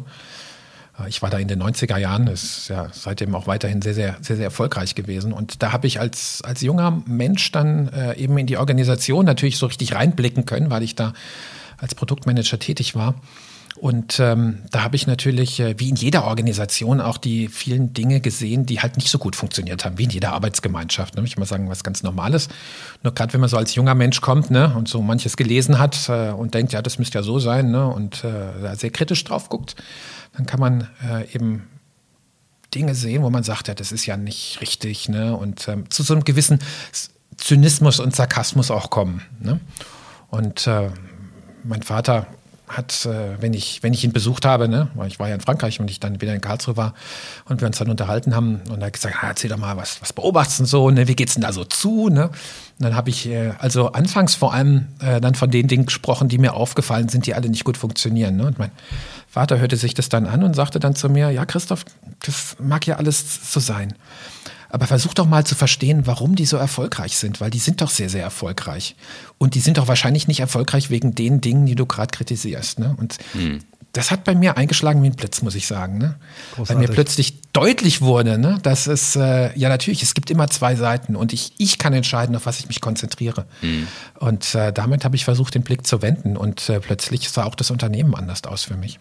Äh, 0.98 1.08
ich 1.08 1.22
war 1.22 1.30
da 1.30 1.38
in 1.38 1.48
den 1.48 1.62
90er 1.62 1.96
Jahren, 1.96 2.26
ist 2.26 2.68
ja 2.68 2.88
seitdem 2.92 3.34
auch 3.34 3.46
weiterhin 3.46 3.82
sehr, 3.82 3.94
sehr, 3.94 4.16
sehr, 4.20 4.36
sehr 4.36 4.44
erfolgreich 4.46 4.94
gewesen. 4.94 5.32
Und 5.32 5.62
da 5.62 5.72
habe 5.72 5.86
ich 5.86 6.00
als, 6.00 6.42
als 6.42 6.60
junger 6.60 7.02
Mensch 7.06 7.50
dann 7.52 7.88
äh, 7.88 8.16
eben 8.16 8.36
in 8.38 8.46
die 8.46 8.58
Organisation 8.58 9.24
natürlich 9.24 9.58
so 9.58 9.66
richtig 9.66 9.94
reinblicken 9.94 10.46
können, 10.46 10.70
weil 10.70 10.82
ich 10.82 10.94
da 10.94 11.12
als 11.78 11.94
Produktmanager 11.94 12.58
tätig 12.58 12.94
war. 12.94 13.14
Und 13.76 14.20
ähm, 14.20 14.62
da 14.70 14.82
habe 14.84 14.94
ich 14.94 15.06
natürlich, 15.06 15.58
äh, 15.58 15.74
wie 15.78 15.88
in 15.88 15.96
jeder 15.96 16.24
Organisation, 16.24 17.00
auch 17.00 17.18
die 17.18 17.48
vielen 17.48 17.92
Dinge 17.92 18.20
gesehen, 18.20 18.66
die 18.66 18.80
halt 18.80 18.96
nicht 18.96 19.10
so 19.10 19.18
gut 19.18 19.34
funktioniert 19.34 19.84
haben, 19.84 19.98
wie 19.98 20.04
in 20.04 20.10
jeder 20.10 20.32
Arbeitsgemeinschaft. 20.32 21.16
Ne? 21.16 21.24
Ich 21.24 21.36
mal 21.36 21.44
sagen, 21.44 21.68
was 21.68 21.82
ganz 21.82 22.02
Normales. 22.02 22.48
Nur 23.02 23.14
gerade 23.14 23.32
wenn 23.32 23.40
man 23.40 23.50
so 23.50 23.56
als 23.56 23.74
junger 23.74 23.94
Mensch 23.94 24.20
kommt 24.20 24.50
ne, 24.50 24.72
und 24.76 24.88
so 24.88 25.02
manches 25.02 25.36
gelesen 25.36 25.78
hat 25.78 26.08
äh, 26.08 26.30
und 26.30 26.54
denkt, 26.54 26.72
ja, 26.72 26.82
das 26.82 26.98
müsste 26.98 27.18
ja 27.18 27.22
so 27.24 27.40
sein 27.40 27.72
ne, 27.72 27.88
und 27.88 28.22
äh, 28.22 28.76
sehr 28.76 28.90
kritisch 28.90 29.24
drauf 29.24 29.48
guckt, 29.48 29.74
dann 30.36 30.46
kann 30.46 30.60
man 30.60 30.88
äh, 31.08 31.34
eben 31.34 31.68
Dinge 32.74 32.94
sehen, 32.94 33.22
wo 33.22 33.30
man 33.30 33.42
sagt, 33.42 33.68
ja, 33.68 33.74
das 33.74 33.92
ist 33.92 34.06
ja 34.06 34.16
nicht 34.16 34.60
richtig, 34.60 35.08
ne? 35.08 35.36
Und 35.36 35.68
ähm, 35.68 35.90
zu 35.90 36.02
so 36.02 36.14
einem 36.14 36.24
gewissen 36.24 36.58
Zynismus 37.36 38.00
und 38.00 38.14
Sarkasmus 38.14 38.70
auch 38.70 38.90
kommen. 38.90 39.22
Ne? 39.40 39.60
Und 40.28 40.66
äh, 40.66 40.90
mein 41.62 41.82
Vater 41.82 42.26
hat, 42.68 43.06
äh, 43.06 43.40
wenn 43.40 43.52
ich, 43.52 43.82
wenn 43.82 43.92
ich 43.92 44.04
ihn 44.04 44.12
besucht 44.12 44.46
habe, 44.46 44.68
ne, 44.68 44.88
weil 44.94 45.08
ich 45.08 45.18
war 45.18 45.28
ja 45.28 45.34
in 45.34 45.40
Frankreich 45.40 45.80
und 45.80 45.90
ich 45.90 46.00
dann 46.00 46.20
wieder 46.20 46.34
in 46.34 46.40
Karlsruhe 46.40 46.76
war 46.76 46.94
und 47.44 47.60
wir 47.60 47.66
uns 47.66 47.78
dann 47.78 47.90
unterhalten 47.90 48.34
haben 48.34 48.62
und 48.70 48.80
er 48.80 48.86
hat 48.86 48.94
gesagt, 48.94 49.16
ah, 49.20 49.28
erzähl 49.28 49.50
doch 49.50 49.58
mal, 49.58 49.76
was, 49.76 50.00
was 50.00 50.12
beobachtest 50.12 50.60
du 50.60 50.64
so, 50.64 50.90
ne, 50.90 51.06
wie 51.06 51.14
geht's 51.14 51.34
denn 51.34 51.42
da 51.42 51.52
so 51.52 51.64
zu, 51.64 52.08
ne? 52.08 52.30
Und 52.78 52.86
dann 52.86 52.96
habe 52.96 53.10
ich 53.10 53.28
äh, 53.28 53.52
also 53.58 53.92
anfangs 53.92 54.34
vor 54.34 54.52
allem 54.52 54.88
äh, 55.00 55.20
dann 55.20 55.34
von 55.34 55.50
den 55.50 55.68
Dingen 55.68 55.86
gesprochen, 55.86 56.28
die 56.28 56.38
mir 56.38 56.54
aufgefallen 56.54 57.08
sind, 57.08 57.26
die 57.26 57.34
alle 57.34 57.48
nicht 57.48 57.64
gut 57.64 57.76
funktionieren. 57.76 58.36
Ne? 58.36 58.46
Und 58.46 58.58
mein 58.58 58.72
Vater 59.28 59.58
hörte 59.58 59.76
sich 59.76 59.94
das 59.94 60.08
dann 60.08 60.26
an 60.26 60.42
und 60.42 60.56
sagte 60.56 60.80
dann 60.80 60.96
zu 60.96 61.08
mir, 61.08 61.30
ja 61.30 61.46
Christoph, 61.46 61.84
das 62.24 62.56
mag 62.58 62.84
ja 62.86 62.96
alles 62.96 63.52
so 63.52 63.60
sein. 63.60 63.94
Aber 64.74 64.88
versuch 64.88 65.14
doch 65.14 65.26
mal 65.26 65.46
zu 65.46 65.54
verstehen, 65.54 66.04
warum 66.04 66.34
die 66.34 66.46
so 66.46 66.56
erfolgreich 66.56 67.16
sind, 67.16 67.40
weil 67.40 67.48
die 67.48 67.60
sind 67.60 67.80
doch 67.80 67.90
sehr, 67.90 68.08
sehr 68.08 68.24
erfolgreich. 68.24 68.96
Und 69.38 69.54
die 69.54 69.60
sind 69.60 69.78
doch 69.78 69.86
wahrscheinlich 69.86 70.26
nicht 70.26 70.40
erfolgreich 70.40 70.90
wegen 70.90 71.14
den 71.14 71.40
Dingen, 71.40 71.64
die 71.64 71.76
du 71.76 71.86
gerade 71.86 72.10
kritisierst. 72.10 72.80
Ne? 72.80 72.92
Und 72.98 73.18
hm. 73.34 73.60
das 73.92 74.10
hat 74.10 74.24
bei 74.24 74.34
mir 74.34 74.56
eingeschlagen 74.56 75.00
wie 75.04 75.06
ein 75.06 75.14
Blitz, 75.14 75.42
muss 75.42 75.54
ich 75.54 75.68
sagen. 75.68 75.98
Ne? 75.98 76.16
Weil 76.56 76.74
mir 76.78 76.88
plötzlich 76.88 77.40
deutlich 77.52 78.00
wurde, 78.02 78.36
ne, 78.36 78.58
dass 78.64 78.88
es, 78.88 79.14
äh, 79.14 79.56
ja 79.56 79.68
natürlich, 79.68 80.02
es 80.02 80.12
gibt 80.12 80.28
immer 80.32 80.48
zwei 80.48 80.74
Seiten 80.74 81.14
und 81.14 81.32
ich, 81.32 81.52
ich 81.56 81.78
kann 81.78 81.92
entscheiden, 81.92 82.34
auf 82.34 82.46
was 82.46 82.58
ich 82.58 82.66
mich 82.66 82.80
konzentriere. 82.80 83.46
Hm. 83.60 83.86
Und 84.18 84.56
äh, 84.56 84.72
damit 84.72 85.04
habe 85.04 85.14
ich 85.14 85.24
versucht, 85.24 85.54
den 85.54 85.62
Blick 85.62 85.86
zu 85.86 86.02
wenden 86.02 86.36
und 86.36 86.68
äh, 86.68 86.80
plötzlich 86.80 87.30
sah 87.30 87.44
auch 87.44 87.54
das 87.54 87.70
Unternehmen 87.70 88.16
anders 88.16 88.42
aus 88.42 88.64
für 88.64 88.76
mich. 88.76 88.98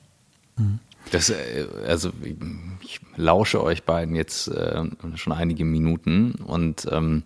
Hm. 0.58 0.78
Das, 1.12 1.30
äh, 1.30 1.68
also 1.88 2.12
ich 2.82 3.00
lausche 3.16 3.64
euch 3.64 3.84
beiden 3.84 4.16
jetzt 4.16 4.48
äh, 4.48 4.84
schon 5.16 5.34
einige 5.34 5.66
Minuten 5.66 6.34
und 6.46 6.88
ähm, 6.92 7.24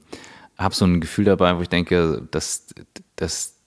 habe 0.57 0.75
so 0.75 0.85
ein 0.85 1.01
Gefühl 1.01 1.25
dabei, 1.25 1.57
wo 1.57 1.61
ich 1.61 1.69
denke, 1.69 2.27
das, 2.31 2.67
das 3.15 3.57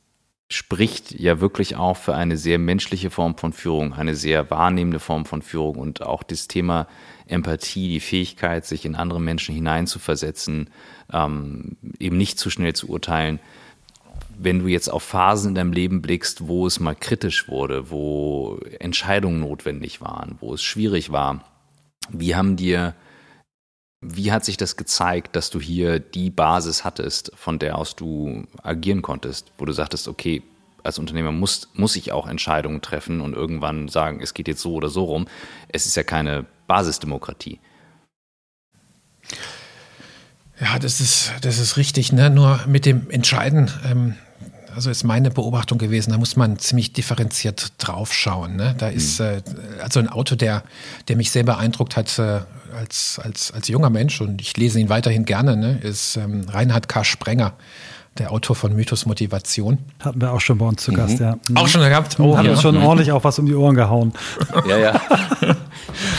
spricht 0.49 1.13
ja 1.13 1.41
wirklich 1.41 1.77
auch 1.77 1.97
für 1.97 2.15
eine 2.17 2.37
sehr 2.37 2.59
menschliche 2.59 3.11
Form 3.11 3.37
von 3.37 3.53
Führung, 3.53 3.93
eine 3.93 4.17
sehr 4.17 4.51
wahrnehmende 4.51 4.99
Form 4.99 5.25
von 5.25 5.43
Führung 5.43 5.77
und 5.77 6.03
auch 6.03 6.25
das 6.25 6.49
Thema 6.49 6.89
Empathie, 7.27 7.89
die 7.89 8.01
Fähigkeit, 8.01 8.67
sich 8.67 8.85
in 8.85 8.97
andere 8.97 9.21
Menschen 9.21 9.55
hineinzuversetzen, 9.55 10.71
ähm, 11.13 11.77
eben 12.01 12.17
nicht 12.17 12.41
zu 12.41 12.51
schnell 12.51 12.75
zu 12.75 12.89
urteilen 12.89 13.39
wenn 14.43 14.61
du 14.61 14.69
jetzt 14.69 14.89
auf 14.89 15.03
Phasen 15.03 15.51
in 15.51 15.55
deinem 15.55 15.73
Leben 15.73 16.01
blickst, 16.01 16.49
wo 16.49 16.67
es 16.67 16.81
mal 16.81 16.95
kritisch 16.95 17.49
wurde, 17.49 17.91
wo 17.91 18.59
Entscheidungen 18.79 19.41
notwendig 19.41 20.01
waren, 20.01 20.39
wo 20.41 20.55
es 20.55 20.63
schwierig 20.63 21.13
war, 21.13 21.45
wie 22.09 22.35
haben 22.35 22.57
dir, 22.57 22.95
wie 24.01 24.33
hat 24.33 24.47
sich 24.47 24.57
das 24.57 24.77
gezeigt, 24.77 25.37
dass 25.37 25.51
du 25.51 25.61
hier 25.61 26.01
die 26.01 26.31
Basis 26.31 26.85
hattest, 26.85 27.33
von 27.37 27.59
der 27.59 27.77
aus 27.77 27.97
du 27.97 28.45
agieren 28.63 29.03
konntest, 29.03 29.53
wo 29.59 29.67
du 29.67 29.73
sagtest, 29.73 30.09
okay, 30.09 30.43
als 30.83 30.99
Unternehmer 30.99 31.33
muss, 31.33 31.69
muss 31.75 31.95
ich 31.97 32.11
auch 32.11 32.27
Entscheidungen 32.27 32.81
treffen 32.81 33.21
und 33.21 33.35
irgendwann 33.35 33.89
sagen, 33.89 34.21
es 34.23 34.33
geht 34.33 34.49
jetzt 34.49 34.63
so 34.63 34.73
oder 34.73 34.89
so 34.89 35.05
rum. 35.05 35.29
Es 35.69 35.85
ist 35.85 35.97
ja 35.97 36.03
keine 36.03 36.47
Basisdemokratie. 36.67 37.61
Ja, 40.59 40.79
das 40.79 41.01
ist, 41.01 41.33
das 41.43 41.59
ist 41.59 41.77
richtig. 41.77 42.13
Ne? 42.13 42.31
Nur 42.31 42.61
mit 42.67 42.87
dem 42.87 43.11
Entscheiden, 43.11 43.71
ähm, 43.85 44.15
also 44.75 44.91
ist 44.91 45.05
meine 45.05 45.31
Beobachtung 45.31 45.79
gewesen, 45.79 46.11
da 46.11 46.19
muss 46.19 46.37
man 46.37 46.59
ziemlich 46.59 46.93
differenziert 46.93 47.73
draufschauen. 47.79 48.57
Ne? 48.57 48.75
Da 48.79 48.89
ist 48.89 49.21
mhm. 49.21 49.27
äh, 49.27 49.83
also 49.83 50.01
ein 50.01 50.09
Auto, 50.09 50.37
der, 50.37 50.63
der 51.09 51.17
mich 51.17 51.31
sehr 51.31 51.45
beeindruckt 51.45 51.97
hat 51.97 52.19
äh, 52.19 52.41
als, 52.77 53.21
als, 53.23 53.53
als 53.53 53.69
junger 53.69 53.91
Mensch 53.91 54.21
und 54.21 54.41
ich 54.41 54.57
lese 54.57 54.81
ihn 54.81 54.89
weiterhin 54.89 55.25
gerne, 55.25 55.57
ne? 55.57 55.79
ist 55.83 56.17
ähm, 56.17 56.47
Reinhard 56.49 56.89
K. 56.89 57.05
Sprenger 57.05 57.55
der 58.19 58.33
Autor 58.33 58.57
von 58.57 58.75
Mythos 58.75 59.07
Motivation. 59.07 59.79
Hatten 60.01 60.21
wir 60.21 60.33
auch 60.33 60.41
schon 60.41 60.59
bei 60.59 60.67
uns 60.67 60.83
zu 60.83 60.93
Gast, 60.93 61.21
mhm. 61.21 61.25
ja. 61.25 61.37
Auch 61.55 61.69
schon 61.69 61.81
gehabt? 61.81 62.19
Oh, 62.19 62.37
Haben 62.37 62.47
ja. 62.47 62.53
uns 62.53 62.63
schon 62.63 62.77
ordentlich 62.77 63.13
auch 63.13 63.25
was 63.25 63.39
um 63.39 63.47
die 63.47 63.55
Ohren 63.55 63.75
gehauen. 63.75 64.13
Ja, 64.67 64.79
ja. 64.79 65.01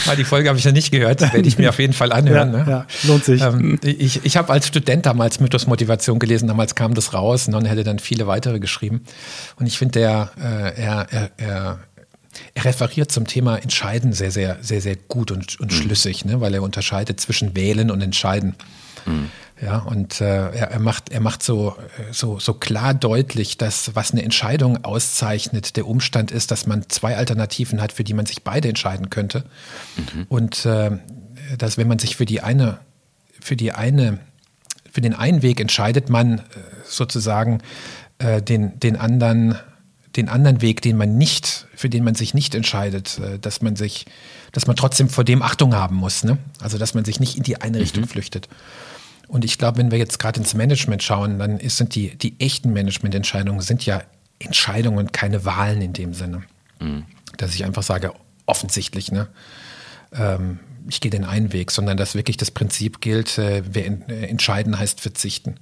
Ah, 0.08 0.16
die 0.16 0.24
Folge 0.24 0.50
habe 0.50 0.58
ich 0.60 0.66
ja 0.66 0.72
nicht 0.72 0.92
gehört, 0.92 1.22
werde 1.22 1.48
ich 1.48 1.58
mir 1.58 1.70
auf 1.70 1.80
jeden 1.80 1.94
Fall 1.94 2.12
anhören. 2.12 2.54
Ja, 2.54 2.64
ne? 2.64 2.70
ja 2.70 2.86
lohnt 3.04 3.24
sich. 3.24 3.42
Ähm, 3.42 3.80
ich 3.84 4.26
ich 4.26 4.38
habe 4.38 4.52
als 4.52 4.68
Student 4.68 5.06
damals 5.06 5.40
Mythos 5.40 5.68
Motivation 5.68 6.20
gelesen, 6.20 6.48
damals 6.48 6.76
kam 6.76 6.94
das 6.94 7.14
raus, 7.14 7.48
Non 7.48 7.66
hätte 7.66 7.84
dann 7.84 8.00
viele 8.00 8.28
weitere 8.28 8.60
geschrieben. 8.60 9.02
Und 9.58 9.68
ich 9.68 9.78
finde, 9.78 10.00
der, 10.00 10.32
äh, 10.38 10.82
er, 10.82 11.08
er, 11.12 11.32
er 11.38 11.80
er 12.54 12.66
referiert 12.66 13.12
zum 13.12 13.28
Thema 13.28 13.58
Entscheiden 13.58 14.14
sehr, 14.14 14.32
sehr, 14.32 14.58
sehr, 14.62 14.82
sehr 14.82 14.96
gut 14.96 15.32
und, 15.32 15.60
und 15.60 15.72
mhm. 15.72 15.76
schlüssig, 15.76 16.26
ne? 16.26 16.42
weil 16.42 16.54
er 16.54 16.64
unterscheidet 16.64 17.20
zwischen 17.20 17.56
Wählen 17.56 17.92
und 17.92 18.02
Entscheiden. 18.02 18.56
Mhm. 19.06 19.30
Ja, 19.62 19.78
und 19.78 20.22
äh, 20.22 20.50
er, 20.50 20.80
macht, 20.80 21.12
er 21.12 21.20
macht 21.20 21.44
so, 21.44 21.76
so, 22.12 22.40
so 22.40 22.56
klar 22.56 22.96
deutlich, 22.96 23.58
dass 23.58 23.96
was 23.96 24.12
eine 24.12 24.24
Entscheidung 24.24 24.84
auszeichnet, 24.84 25.78
der 25.78 25.86
Umstand 25.86 26.32
ist, 26.32 26.50
dass 26.50 26.66
man 26.66 26.90
zwei 26.90 27.16
Alternativen 27.16 27.80
hat, 27.80 27.92
für 27.92 28.04
die 28.04 28.16
man 28.16 28.26
sich 28.26 28.44
beide 28.44 28.70
entscheiden 28.70 29.12
könnte. 29.12 29.44
Mhm. 29.98 30.26
Und 30.30 30.66
äh, 30.66 30.98
dass 31.60 31.78
wenn 31.78 31.88
man 31.88 32.00
sich 32.00 32.16
für 32.16 32.26
die 32.26 32.42
eine, 32.42 32.80
für 33.40 33.56
die 33.56 33.72
eine, 33.72 34.20
für 34.92 35.02
den 35.02 35.14
einen 35.14 35.44
Weg 35.44 35.60
entscheidet, 35.60 36.10
man 36.10 36.40
äh, 36.40 36.42
sozusagen 36.84 37.62
äh, 38.18 38.42
den, 38.42 38.80
den 38.80 38.96
anderen, 38.96 39.60
den 40.16 40.28
anderen 40.28 40.62
Weg, 40.62 40.82
den 40.82 40.98
man 40.98 41.18
nicht, 41.20 41.68
für 41.76 41.90
den 41.90 42.04
man 42.04 42.16
sich 42.16 42.34
nicht 42.34 42.56
entscheidet, 42.56 43.20
äh, 43.20 43.38
dass 43.38 43.62
man 43.62 43.76
sich, 43.76 44.08
dass 44.54 44.66
man 44.66 44.76
trotzdem 44.76 45.08
vor 45.08 45.24
dem 45.24 45.44
Achtung 45.44 45.76
haben 45.76 45.98
muss. 45.98 46.24
Ne? 46.24 46.40
Also 46.60 46.80
dass 46.80 46.96
man 46.96 47.06
sich 47.06 47.20
nicht 47.20 47.38
in 47.38 47.44
die 47.44 47.62
eine 47.62 47.78
mhm. 47.78 47.84
Richtung 47.84 48.08
flüchtet. 48.08 48.50
Und 49.32 49.46
ich 49.46 49.58
glaube, 49.58 49.78
wenn 49.78 49.92
wir 49.92 49.98
jetzt 49.98 50.20
gerade 50.20 50.42
ins 50.42 50.54
Management 50.56 51.02
schauen, 51.02 51.40
dann 51.40 51.58
ist, 51.58 51.78
sind 51.78 51.96
die, 51.96 52.18
die 52.18 52.38
echten 52.42 52.74
Managemententscheidungen 52.74 53.62
sind 53.62 53.86
ja 53.86 54.04
Entscheidungen 54.40 54.98
und 54.98 55.14
keine 55.14 55.46
Wahlen 55.46 55.82
in 55.82 55.94
dem 55.94 56.14
Sinne. 56.14 56.44
Mhm. 56.82 57.06
Dass 57.38 57.56
ich 57.56 57.64
einfach 57.64 57.82
sage, 57.82 58.12
offensichtlich, 58.46 59.10
ne? 59.10 59.30
Ähm, 60.12 60.60
ich 60.90 61.00
gehe 61.00 61.12
den 61.12 61.24
einen 61.24 61.54
Weg, 61.54 61.72
sondern 61.72 61.96
dass 61.96 62.14
wirklich 62.14 62.36
das 62.36 62.52
Prinzip 62.52 63.00
gilt, 63.00 63.38
äh, 63.38 63.64
wer 63.72 63.86
in, 63.86 64.02
äh, 64.10 64.26
entscheiden 64.28 64.78
heißt 64.78 65.00
verzichten. 65.00 65.56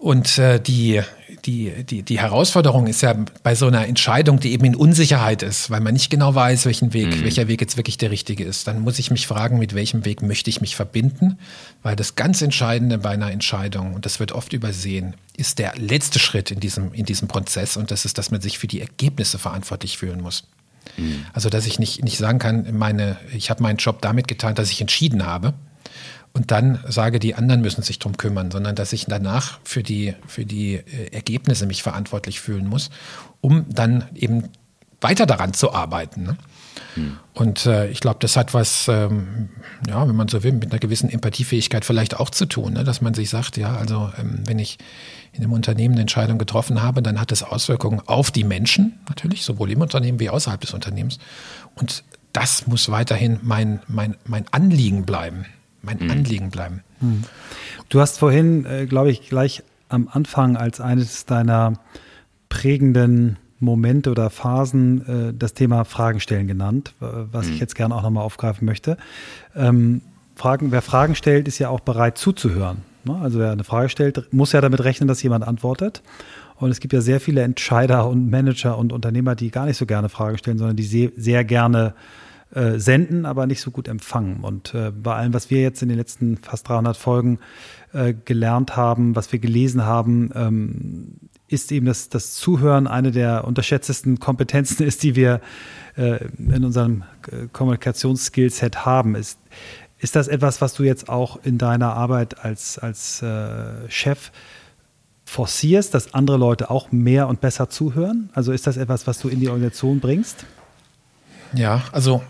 Und 0.00 0.38
äh, 0.38 0.58
die, 0.58 1.02
die, 1.44 1.84
die, 1.84 2.02
die 2.02 2.18
Herausforderung 2.18 2.86
ist 2.86 3.02
ja 3.02 3.14
bei 3.42 3.54
so 3.54 3.66
einer 3.66 3.86
Entscheidung, 3.86 4.40
die 4.40 4.52
eben 4.52 4.64
in 4.64 4.74
Unsicherheit 4.74 5.42
ist, 5.42 5.68
weil 5.68 5.80
man 5.80 5.92
nicht 5.92 6.08
genau 6.08 6.34
weiß, 6.34 6.64
welchen 6.64 6.94
Weg, 6.94 7.08
mhm. 7.08 7.24
welcher 7.24 7.48
Weg 7.48 7.60
jetzt 7.60 7.76
wirklich 7.76 7.98
der 7.98 8.10
richtige 8.10 8.42
ist. 8.42 8.66
Dann 8.66 8.80
muss 8.80 8.98
ich 8.98 9.10
mich 9.10 9.26
fragen, 9.26 9.58
mit 9.58 9.74
welchem 9.74 10.06
Weg 10.06 10.22
möchte 10.22 10.48
ich 10.48 10.62
mich 10.62 10.74
verbinden? 10.74 11.38
Weil 11.82 11.96
das 11.96 12.16
ganz 12.16 12.40
Entscheidende 12.40 12.96
bei 12.96 13.10
einer 13.10 13.30
Entscheidung, 13.30 13.92
und 13.92 14.06
das 14.06 14.20
wird 14.20 14.32
oft 14.32 14.54
übersehen, 14.54 15.16
ist 15.36 15.58
der 15.58 15.74
letzte 15.76 16.18
Schritt 16.18 16.50
in 16.50 16.60
diesem, 16.60 16.94
in 16.94 17.04
diesem 17.04 17.28
Prozess 17.28 17.76
und 17.76 17.90
das 17.90 18.06
ist, 18.06 18.16
dass 18.16 18.30
man 18.30 18.40
sich 18.40 18.58
für 18.58 18.68
die 18.68 18.80
Ergebnisse 18.80 19.38
verantwortlich 19.38 19.98
fühlen 19.98 20.22
muss. 20.22 20.44
Mhm. 20.96 21.26
Also, 21.34 21.50
dass 21.50 21.66
ich 21.66 21.78
nicht, 21.78 22.02
nicht 22.02 22.16
sagen 22.16 22.38
kann, 22.38 22.74
meine, 22.74 23.18
ich 23.36 23.50
habe 23.50 23.62
meinen 23.62 23.76
Job 23.76 24.00
damit 24.00 24.28
getan, 24.28 24.54
dass 24.54 24.70
ich 24.70 24.80
entschieden 24.80 25.26
habe, 25.26 25.52
und 26.32 26.50
dann 26.50 26.78
sage, 26.86 27.18
die 27.18 27.34
anderen 27.34 27.60
müssen 27.60 27.82
sich 27.82 27.98
drum 27.98 28.16
kümmern, 28.16 28.50
sondern 28.50 28.76
dass 28.76 28.92
ich 28.92 29.06
danach 29.06 29.58
für 29.64 29.82
die, 29.82 30.14
für 30.26 30.44
die 30.44 30.74
äh, 30.74 31.12
Ergebnisse 31.12 31.66
mich 31.66 31.82
verantwortlich 31.82 32.40
fühlen 32.40 32.66
muss, 32.68 32.90
um 33.40 33.66
dann 33.68 34.04
eben 34.14 34.44
weiter 35.00 35.26
daran 35.26 35.54
zu 35.54 35.72
arbeiten. 35.72 36.22
Ne? 36.22 36.36
Hm. 36.94 37.16
Und 37.34 37.66
äh, 37.66 37.88
ich 37.88 38.00
glaube, 38.00 38.18
das 38.20 38.36
hat 38.36 38.54
was, 38.54 38.86
ähm, 38.86 39.48
ja, 39.88 40.06
wenn 40.06 40.14
man 40.14 40.28
so 40.28 40.42
will, 40.44 40.52
mit 40.52 40.70
einer 40.70 40.78
gewissen 40.78 41.10
Empathiefähigkeit 41.10 41.84
vielleicht 41.84 42.20
auch 42.20 42.30
zu 42.30 42.46
tun, 42.46 42.74
ne? 42.74 42.84
dass 42.84 43.00
man 43.00 43.14
sich 43.14 43.28
sagt, 43.28 43.56
ja, 43.56 43.76
also 43.76 44.12
ähm, 44.18 44.42
wenn 44.46 44.58
ich 44.58 44.78
in 45.32 45.42
einem 45.42 45.52
Unternehmen 45.52 45.94
eine 45.94 46.02
Entscheidung 46.02 46.38
getroffen 46.38 46.82
habe, 46.82 47.02
dann 47.02 47.20
hat 47.20 47.32
das 47.32 47.42
Auswirkungen 47.42 48.02
auf 48.06 48.30
die 48.30 48.44
Menschen 48.44 49.00
natürlich, 49.08 49.44
sowohl 49.44 49.70
im 49.70 49.80
Unternehmen 49.80 50.20
wie 50.20 50.30
außerhalb 50.30 50.60
des 50.60 50.74
Unternehmens. 50.74 51.18
Und 51.74 52.04
das 52.32 52.66
muss 52.68 52.88
weiterhin 52.88 53.40
mein, 53.42 53.80
mein, 53.88 54.16
mein 54.24 54.44
Anliegen 54.52 55.06
bleiben 55.06 55.46
mein 55.82 55.98
mhm. 56.00 56.10
Anliegen 56.10 56.50
bleiben. 56.50 56.82
Mhm. 57.00 57.24
Du 57.88 58.00
hast 58.00 58.18
vorhin, 58.18 58.64
äh, 58.66 58.86
glaube 58.86 59.10
ich, 59.10 59.28
gleich 59.28 59.62
am 59.88 60.08
Anfang 60.10 60.56
als 60.56 60.80
eines 60.80 61.26
deiner 61.26 61.74
prägenden 62.48 63.38
Momente 63.58 64.10
oder 64.10 64.30
Phasen 64.30 65.30
äh, 65.30 65.34
das 65.36 65.54
Thema 65.54 65.84
Fragen 65.84 66.20
stellen 66.20 66.46
genannt, 66.46 66.94
was 67.00 67.46
mhm. 67.46 67.54
ich 67.54 67.60
jetzt 67.60 67.74
gerne 67.74 67.94
auch 67.94 68.02
nochmal 68.02 68.24
aufgreifen 68.24 68.64
möchte. 68.64 68.96
Ähm, 69.54 70.02
Fragen, 70.34 70.72
wer 70.72 70.82
Fragen 70.82 71.14
stellt, 71.14 71.48
ist 71.48 71.58
ja 71.58 71.68
auch 71.68 71.80
bereit 71.80 72.16
zuzuhören. 72.16 72.78
Ne? 73.04 73.16
Also 73.20 73.38
wer 73.38 73.50
eine 73.50 73.64
Frage 73.64 73.88
stellt, 73.90 74.32
muss 74.32 74.52
ja 74.52 74.60
damit 74.60 74.82
rechnen, 74.82 75.06
dass 75.06 75.22
jemand 75.22 75.46
antwortet. 75.46 76.02
Und 76.56 76.70
es 76.70 76.80
gibt 76.80 76.92
ja 76.92 77.00
sehr 77.00 77.20
viele 77.20 77.42
Entscheider 77.42 78.06
und 78.06 78.30
Manager 78.30 78.78
und 78.78 78.92
Unternehmer, 78.92 79.34
die 79.34 79.50
gar 79.50 79.66
nicht 79.66 79.76
so 79.76 79.86
gerne 79.86 80.08
Fragen 80.08 80.38
stellen, 80.38 80.58
sondern 80.58 80.76
die 80.76 80.82
sehr, 80.84 81.10
sehr 81.16 81.44
gerne 81.44 81.94
äh, 81.94 82.29
senden, 82.52 83.26
aber 83.26 83.46
nicht 83.46 83.60
so 83.60 83.70
gut 83.70 83.86
empfangen. 83.86 84.40
Und 84.42 84.74
äh, 84.74 84.90
bei 84.90 85.14
allem, 85.14 85.32
was 85.32 85.50
wir 85.50 85.62
jetzt 85.62 85.82
in 85.82 85.88
den 85.88 85.98
letzten 85.98 86.36
fast 86.36 86.68
300 86.68 86.96
Folgen 86.96 87.38
äh, 87.92 88.12
gelernt 88.24 88.76
haben, 88.76 89.14
was 89.14 89.30
wir 89.30 89.38
gelesen 89.38 89.84
haben, 89.84 90.30
ähm, 90.34 91.12
ist 91.48 91.72
eben, 91.72 91.86
dass 91.86 92.08
das 92.08 92.34
Zuhören 92.34 92.86
eine 92.86 93.10
der 93.10 93.44
unterschätztesten 93.44 94.20
Kompetenzen 94.20 94.86
ist, 94.86 95.02
die 95.02 95.16
wir 95.16 95.40
äh, 95.96 96.24
in 96.38 96.64
unserem 96.64 97.02
äh, 97.30 97.46
Kommunikationsskillset 97.52 98.84
haben. 98.84 99.14
Ist, 99.14 99.38
ist 99.98 100.16
das 100.16 100.28
etwas, 100.28 100.60
was 100.60 100.74
du 100.74 100.84
jetzt 100.84 101.08
auch 101.08 101.40
in 101.42 101.58
deiner 101.58 101.94
Arbeit 101.94 102.44
als, 102.44 102.78
als 102.78 103.22
äh, 103.22 103.88
Chef 103.88 104.30
forcierst, 105.24 105.94
dass 105.94 106.14
andere 106.14 106.36
Leute 106.36 106.70
auch 106.70 106.90
mehr 106.92 107.28
und 107.28 107.40
besser 107.40 107.68
zuhören? 107.68 108.30
Also 108.32 108.52
ist 108.52 108.66
das 108.66 108.76
etwas, 108.76 109.06
was 109.06 109.18
du 109.18 109.28
in 109.28 109.40
die 109.40 109.48
Organisation 109.48 110.00
bringst? 110.00 110.46
Ja, 111.52 111.82
also 111.92 112.22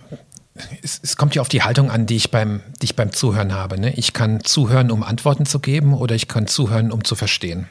es, 0.83 1.01
es, 1.03 1.17
kommt 1.17 1.35
ja 1.35 1.43
auf 1.43 1.49
die 1.49 1.63
Haltung 1.63 1.91
an, 1.91 2.07
die 2.07 2.17
ich 2.17 2.31
beim, 2.31 2.63
die 2.81 2.87
ich 2.87 2.97
beim 2.97 3.13
Zuhören 3.13 3.53
habe. 3.53 3.79
Ne? 3.79 3.93
Ich 3.95 4.13
kann 4.13 4.43
zuhören, 4.45 4.91
um 4.91 5.03
Antworten 5.03 5.47
zu 5.47 5.59
geben, 5.59 5.95
oder 5.95 6.15
ich 6.15 6.29
kann 6.29 6.47
zuhören, 6.47 6.93
um 6.93 7.05
zu 7.05 7.15
verstehen. 7.15 7.69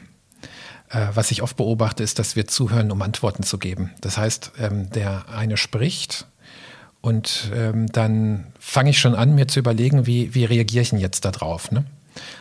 Äh, 0.88 1.08
was 1.14 1.30
ich 1.30 1.42
oft 1.42 1.56
beobachte, 1.56 2.02
ist, 2.02 2.18
dass 2.18 2.36
wir 2.36 2.46
zuhören, 2.46 2.90
um 2.90 3.00
Antworten 3.02 3.42
zu 3.42 3.58
geben. 3.58 3.90
Das 4.00 4.18
heißt, 4.18 4.52
ähm, 4.58 4.90
der 4.90 5.28
eine 5.28 5.56
spricht 5.56 6.26
und 7.00 7.50
ähm, 7.54 7.86
dann 7.92 8.46
fange 8.58 8.90
ich 8.90 8.98
schon 8.98 9.14
an, 9.14 9.34
mir 9.34 9.48
zu 9.48 9.60
überlegen, 9.60 10.06
wie, 10.06 10.34
wie 10.34 10.44
reagiere 10.44 10.82
ich 10.82 10.90
denn 10.90 10.98
jetzt 10.98 11.24
darauf. 11.24 11.70
Ne? 11.70 11.84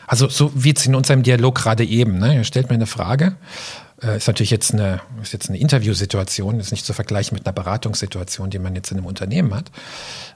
Also 0.07 0.27
so 0.27 0.51
wie 0.55 0.73
es 0.73 0.85
in 0.85 0.95
unserem 0.95 1.23
Dialog 1.23 1.55
gerade 1.55 1.85
eben. 1.85 2.17
Ne? 2.17 2.37
Er 2.37 2.43
stellt 2.43 2.69
mir 2.69 2.75
eine 2.75 2.87
Frage 2.87 3.35
ist 4.01 4.27
natürlich 4.27 4.51
jetzt 4.51 4.73
eine, 4.73 5.01
ist 5.21 5.33
jetzt 5.33 5.49
eine 5.49 5.57
Interviewsituation, 5.57 6.59
ist 6.59 6.71
nicht 6.71 6.85
zu 6.85 6.93
vergleichen 6.93 7.35
mit 7.35 7.45
einer 7.45 7.53
Beratungssituation, 7.53 8.49
die 8.49 8.59
man 8.59 8.75
jetzt 8.75 8.91
in 8.91 8.97
einem 8.97 9.05
Unternehmen 9.05 9.53
hat. 9.53 9.71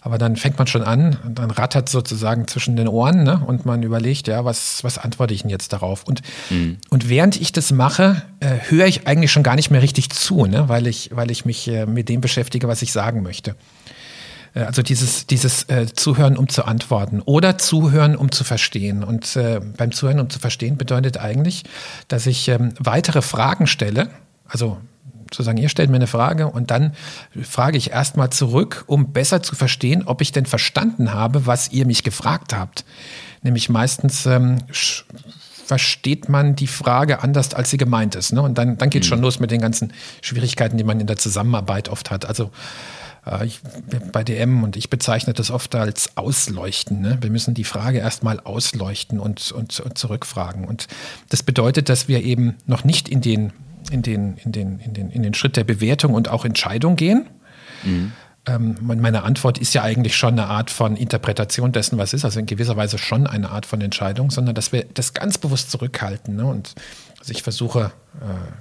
Aber 0.01 0.17
dann 0.17 0.35
fängt 0.35 0.57
man 0.57 0.67
schon 0.67 0.83
an, 0.83 1.17
dann 1.29 1.49
rattert 1.49 1.87
sozusagen 1.87 2.47
zwischen 2.47 2.75
den 2.75 2.87
Ohren 2.87 3.23
ne? 3.23 3.41
und 3.45 3.65
man 3.65 3.81
überlegt, 3.83 4.27
ja, 4.27 4.43
was, 4.43 4.83
was 4.83 4.97
antworte 4.97 5.33
ich 5.33 5.43
denn 5.43 5.49
jetzt 5.49 5.71
darauf? 5.71 6.03
Und, 6.03 6.21
mhm. 6.49 6.77
und 6.89 7.09
während 7.09 7.39
ich 7.39 7.53
das 7.53 7.71
mache, 7.71 8.21
äh, 8.39 8.57
höre 8.69 8.87
ich 8.87 9.07
eigentlich 9.07 9.31
schon 9.31 9.43
gar 9.43 9.55
nicht 9.55 9.71
mehr 9.71 9.81
richtig 9.81 10.09
zu, 10.09 10.45
ne? 10.45 10.67
weil, 10.67 10.87
ich, 10.87 11.11
weil 11.13 11.31
ich 11.31 11.45
mich 11.45 11.67
äh, 11.69 11.85
mit 11.85 12.09
dem 12.09 12.19
beschäftige, 12.19 12.67
was 12.67 12.81
ich 12.81 12.91
sagen 12.91 13.23
möchte. 13.23 13.55
Äh, 14.53 14.61
also 14.61 14.81
dieses, 14.81 15.27
dieses 15.27 15.63
äh, 15.69 15.87
Zuhören, 15.93 16.37
um 16.37 16.49
zu 16.49 16.65
antworten 16.65 17.21
oder 17.21 17.57
Zuhören, 17.57 18.15
um 18.15 18.31
zu 18.31 18.43
verstehen. 18.43 19.03
Und 19.03 19.35
äh, 19.35 19.59
beim 19.77 19.91
Zuhören, 19.91 20.19
um 20.19 20.29
zu 20.29 20.39
verstehen, 20.39 20.77
bedeutet 20.77 21.17
eigentlich, 21.17 21.63
dass 22.07 22.25
ich 22.25 22.47
ähm, 22.47 22.73
weitere 22.79 23.21
Fragen 23.21 23.67
stelle. 23.67 24.09
Also 24.47 24.77
sozusagen, 25.31 25.57
ihr 25.57 25.69
stellt 25.69 25.89
mir 25.89 25.95
eine 25.95 26.07
Frage 26.07 26.47
und 26.47 26.69
dann 26.69 26.93
frage 27.41 27.77
ich 27.77 27.91
erstmal 27.91 28.29
zurück, 28.29 28.83
um 28.87 29.13
besser 29.13 29.41
zu 29.41 29.55
verstehen, 29.55 30.03
ob 30.05 30.21
ich 30.21 30.31
denn 30.31 30.45
verstanden 30.45 31.13
habe, 31.13 31.47
was 31.47 31.71
ihr 31.71 31.87
mich 31.87 32.03
gefragt 32.03 32.53
habt. 32.53 32.85
Nämlich 33.41 33.67
meistens 33.67 34.27
ähm, 34.27 34.59
versteht 35.65 36.29
man 36.29 36.55
die 36.55 36.67
Frage 36.67 37.23
anders, 37.23 37.53
als 37.55 37.71
sie 37.71 37.77
gemeint 37.77 38.13
ist. 38.15 38.31
Ne? 38.31 38.41
Und 38.43 38.57
dann, 38.57 38.77
dann 38.77 38.91
geht 38.91 39.03
mhm. 39.03 39.07
schon 39.07 39.21
los 39.21 39.39
mit 39.39 39.49
den 39.49 39.59
ganzen 39.59 39.93
Schwierigkeiten, 40.21 40.77
die 40.77 40.83
man 40.83 40.99
in 40.99 41.07
der 41.07 41.17
Zusammenarbeit 41.17 41.89
oft 41.89 42.11
hat. 42.11 42.25
Also 42.25 42.51
äh, 43.25 43.45
ich, 43.45 43.61
bei 44.11 44.23
DM 44.23 44.63
und 44.63 44.75
ich 44.75 44.89
bezeichne 44.89 45.33
das 45.33 45.51
oft 45.51 45.75
als 45.75 46.17
Ausleuchten. 46.17 47.01
Ne? 47.01 47.17
Wir 47.21 47.29
müssen 47.29 47.53
die 47.53 47.63
Frage 47.63 47.99
erstmal 47.99 48.39
ausleuchten 48.39 49.19
und, 49.19 49.51
und, 49.51 49.79
und 49.79 49.97
zurückfragen. 49.97 50.65
Und 50.65 50.87
das 51.29 51.43
bedeutet, 51.43 51.89
dass 51.89 52.07
wir 52.07 52.23
eben 52.23 52.55
noch 52.65 52.83
nicht 52.83 53.09
in 53.09 53.21
den, 53.21 53.53
in 53.91 54.01
den, 54.01 54.37
in 54.37 54.51
den, 54.51 54.79
in 54.79 54.93
den, 54.93 55.09
in 55.09 55.23
den 55.23 55.33
Schritt 55.33 55.57
der 55.57 55.63
Bewertung 55.63 56.13
und 56.13 56.29
auch 56.29 56.45
Entscheidung 56.45 56.95
gehen. 56.95 57.27
Mhm. 57.83 58.11
Ähm, 58.45 58.75
meine 58.81 59.23
Antwort 59.23 59.57
ist 59.57 59.73
ja 59.73 59.83
eigentlich 59.83 60.17
schon 60.17 60.33
eine 60.33 60.47
Art 60.47 60.69
von 60.69 60.97
Interpretation 60.97 61.71
dessen, 61.71 61.97
was 61.97 62.13
ist, 62.13 62.25
also 62.25 62.41
in 62.41 62.45
gewisser 62.45 62.75
Weise 62.75 62.97
schon 62.97 63.25
eine 63.25 63.51
Art 63.51 63.65
von 63.65 63.79
Entscheidung, 63.79 64.31
sondern 64.31 64.53
dass 64.53 64.73
wir 64.73 64.85
das 64.93 65.13
ganz 65.13 65.37
bewusst 65.37 65.71
zurückhalten. 65.71 66.35
Ne? 66.35 66.45
Und 66.45 66.75
also 67.19 67.31
ich 67.31 67.41
versuche, 67.41 67.93
äh, 68.19 68.51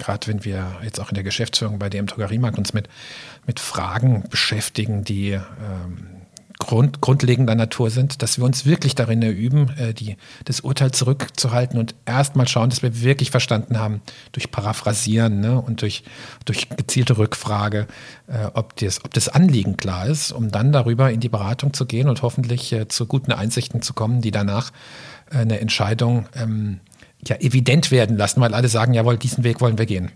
gerade 0.00 0.26
wenn 0.26 0.44
wir 0.44 0.66
jetzt 0.82 1.00
auch 1.00 1.10
in 1.10 1.14
der 1.14 1.24
Geschäftsführung 1.24 1.78
bei 1.78 1.88
DM 1.88 2.06
Drogeriemarkt 2.06 2.58
uns 2.58 2.72
mit 2.72 2.88
mit 3.46 3.60
Fragen 3.60 4.24
beschäftigen, 4.28 5.04
die 5.04 5.30
ähm, 5.32 6.20
Grund, 6.60 7.00
grundlegender 7.00 7.54
Natur 7.54 7.90
sind, 7.90 8.22
dass 8.22 8.36
wir 8.36 8.44
uns 8.44 8.66
wirklich 8.66 8.94
darin 8.94 9.22
üben, 9.22 9.70
äh, 9.78 9.94
die, 9.94 10.16
das 10.44 10.60
Urteil 10.60 10.92
zurückzuhalten 10.92 11.78
und 11.78 11.94
erstmal 12.04 12.46
schauen, 12.46 12.68
dass 12.68 12.82
wir 12.82 13.00
wirklich 13.00 13.30
verstanden 13.30 13.78
haben, 13.78 14.02
durch 14.32 14.50
Paraphrasieren 14.50 15.40
ne, 15.40 15.60
und 15.60 15.80
durch, 15.80 16.04
durch 16.44 16.68
gezielte 16.68 17.16
Rückfrage, 17.16 17.86
äh, 18.28 18.44
ob, 18.52 18.76
das, 18.76 19.04
ob 19.04 19.14
das 19.14 19.28
Anliegen 19.28 19.78
klar 19.78 20.06
ist, 20.06 20.32
um 20.32 20.50
dann 20.50 20.70
darüber 20.70 21.10
in 21.10 21.20
die 21.20 21.30
Beratung 21.30 21.72
zu 21.72 21.86
gehen 21.86 22.08
und 22.08 22.22
hoffentlich 22.22 22.72
äh, 22.72 22.86
zu 22.86 23.06
guten 23.06 23.32
Einsichten 23.32 23.80
zu 23.80 23.94
kommen, 23.94 24.20
die 24.20 24.30
danach 24.30 24.70
äh, 25.32 25.38
eine 25.38 25.60
Entscheidung 25.60 26.28
ähm, 26.36 26.80
ja, 27.26 27.36
evident 27.36 27.90
werden 27.90 28.16
lassen, 28.16 28.40
weil 28.40 28.54
alle 28.54 28.68
sagen, 28.68 28.94
jawohl, 28.94 29.16
diesen 29.16 29.44
Weg 29.44 29.60
wollen 29.60 29.78
wir 29.78 29.86
gehen. 29.86 30.10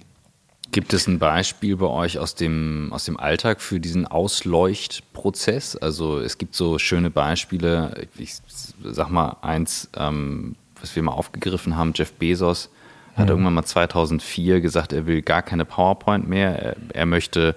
Gibt 0.73 0.93
es 0.93 1.07
ein 1.07 1.19
Beispiel 1.21 1.77
bei 1.77 1.87
euch 1.87 2.19
aus 2.19 2.35
dem, 2.35 2.89
aus 2.93 3.05
dem 3.05 3.17
Alltag 3.17 3.61
für 3.61 3.79
diesen 3.79 4.07
Ausleuchtprozess? 4.07 5.77
Also 5.77 6.19
es 6.19 6.37
gibt 6.37 6.57
so 6.57 6.79
schöne 6.79 7.11
Beispiele, 7.11 8.09
ich 8.19 8.35
sag 8.83 9.11
mal 9.11 9.37
eins, 9.43 9.89
ähm, 9.97 10.57
was 10.81 10.97
wir 10.97 11.03
mal 11.03 11.13
aufgegriffen 11.13 11.77
haben, 11.77 11.93
Jeff 11.95 12.13
Bezos 12.15 12.71
hat 13.15 13.27
mhm. 13.27 13.31
irgendwann 13.31 13.55
mal 13.55 13.65
2004 13.65 14.61
gesagt, 14.61 14.93
er 14.93 15.07
will 15.07 15.23
gar 15.23 15.43
keine 15.43 15.65
PowerPoint 15.65 16.29
mehr, 16.29 16.59
er, 16.59 16.77
er 16.93 17.07
möchte 17.07 17.55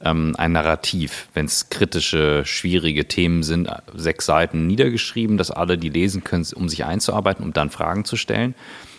ähm, 0.00 0.34
ein 0.36 0.52
Narrativ, 0.52 1.28
wenn 1.34 1.46
es 1.46 1.70
kritische, 1.70 2.44
schwierige 2.44 3.08
Themen 3.08 3.42
sind, 3.42 3.68
sechs 3.94 4.26
Seiten 4.26 4.66
niedergeschrieben, 4.66 5.38
dass 5.38 5.50
alle 5.50 5.78
die 5.78 5.88
lesen 5.88 6.24
können, 6.24 6.46
um 6.54 6.68
sich 6.68 6.84
einzuarbeiten, 6.84 7.44
um 7.44 7.52
dann 7.52 7.70
Fragen 7.70 8.04
zu 8.04 8.16
stellen. 8.16 8.54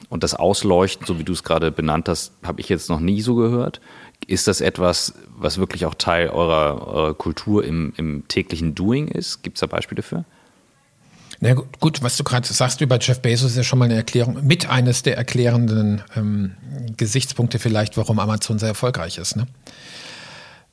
Und 0.09 0.23
das 0.23 0.33
Ausleuchten, 0.33 1.05
so 1.05 1.19
wie 1.19 1.23
du 1.23 1.33
es 1.33 1.43
gerade 1.43 1.71
benannt 1.71 2.07
hast, 2.09 2.31
habe 2.43 2.61
ich 2.61 2.69
jetzt 2.69 2.89
noch 2.89 2.99
nie 2.99 3.21
so 3.21 3.35
gehört. 3.35 3.81
Ist 4.25 4.47
das 4.47 4.61
etwas, 4.61 5.13
was 5.37 5.57
wirklich 5.57 5.85
auch 5.85 5.93
Teil 5.93 6.29
eurer, 6.29 6.87
eurer 6.87 7.13
Kultur 7.13 7.63
im, 7.63 7.93
im, 7.97 8.27
täglichen 8.27 8.73
Doing 8.73 9.07
ist? 9.09 9.43
Gibt 9.43 9.57
es 9.57 9.61
da 9.61 9.67
Beispiele 9.67 10.01
für? 10.01 10.25
Na 11.39 11.53
gut, 11.53 12.01
was 12.01 12.17
du 12.17 12.23
gerade 12.23 12.47
sagst 12.47 12.81
über 12.81 12.97
Jeff 12.99 13.21
Bezos 13.21 13.51
ist 13.51 13.57
ja 13.57 13.63
schon 13.63 13.77
mal 13.77 13.85
eine 13.85 13.95
Erklärung, 13.95 14.47
mit 14.47 14.69
eines 14.69 15.03
der 15.03 15.17
erklärenden 15.17 16.01
ähm, 16.15 16.53
Gesichtspunkte 16.97 17.59
vielleicht, 17.59 17.95
warum 17.95 18.17
Amazon 18.17 18.57
sehr 18.57 18.69
erfolgreich 18.69 19.19
ist. 19.19 19.35
Ne? 19.35 19.45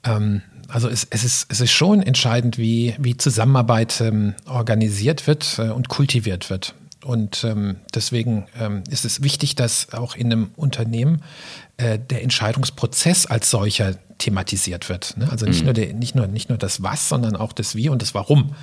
Ähm, 0.05 0.43
also 0.69 0.89
es, 0.89 1.07
es, 1.11 1.25
ist, 1.25 1.47
es 1.51 1.61
ist 1.61 1.73
schon 1.73 2.03
entscheidend, 2.03 2.59
wie, 2.59 2.95
wie 2.99 3.17
Zusammenarbeit 3.17 4.01
ähm, 4.01 4.35
organisiert 4.47 5.27
wird 5.27 5.59
äh, 5.59 5.71
und 5.71 5.89
kultiviert 5.89 6.51
wird. 6.51 6.75
Und 7.05 7.45
ähm, 7.45 7.77
deswegen 7.95 8.47
ähm, 8.59 8.83
ist 8.89 9.05
es 9.05 9.23
wichtig, 9.23 9.55
dass 9.57 9.93
auch 9.93 10.17
in 10.17 10.33
einem 10.33 10.51
Unternehmen 10.57 11.23
äh, 11.77 11.99
der 11.99 12.23
Entscheidungsprozess 12.23 13.27
als 13.27 13.51
solcher 13.51 13.97
thematisiert 14.17 14.89
wird. 14.89 15.17
Ne? 15.19 15.31
Also 15.31 15.45
nicht, 15.45 15.61
mhm. 15.61 15.65
nur 15.67 15.75
der, 15.75 15.93
nicht, 15.93 16.15
nur, 16.15 16.27
nicht 16.27 16.49
nur 16.49 16.57
das 16.57 16.83
Was, 16.83 17.11
sondern 17.11 17.37
auch 17.37 17.53
das 17.53 17.75
Wie 17.75 17.91
und 17.91 18.01
das 18.01 18.15
Warum. 18.15 18.55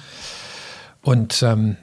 Und 1.04 1.44
ähm, 1.44 1.78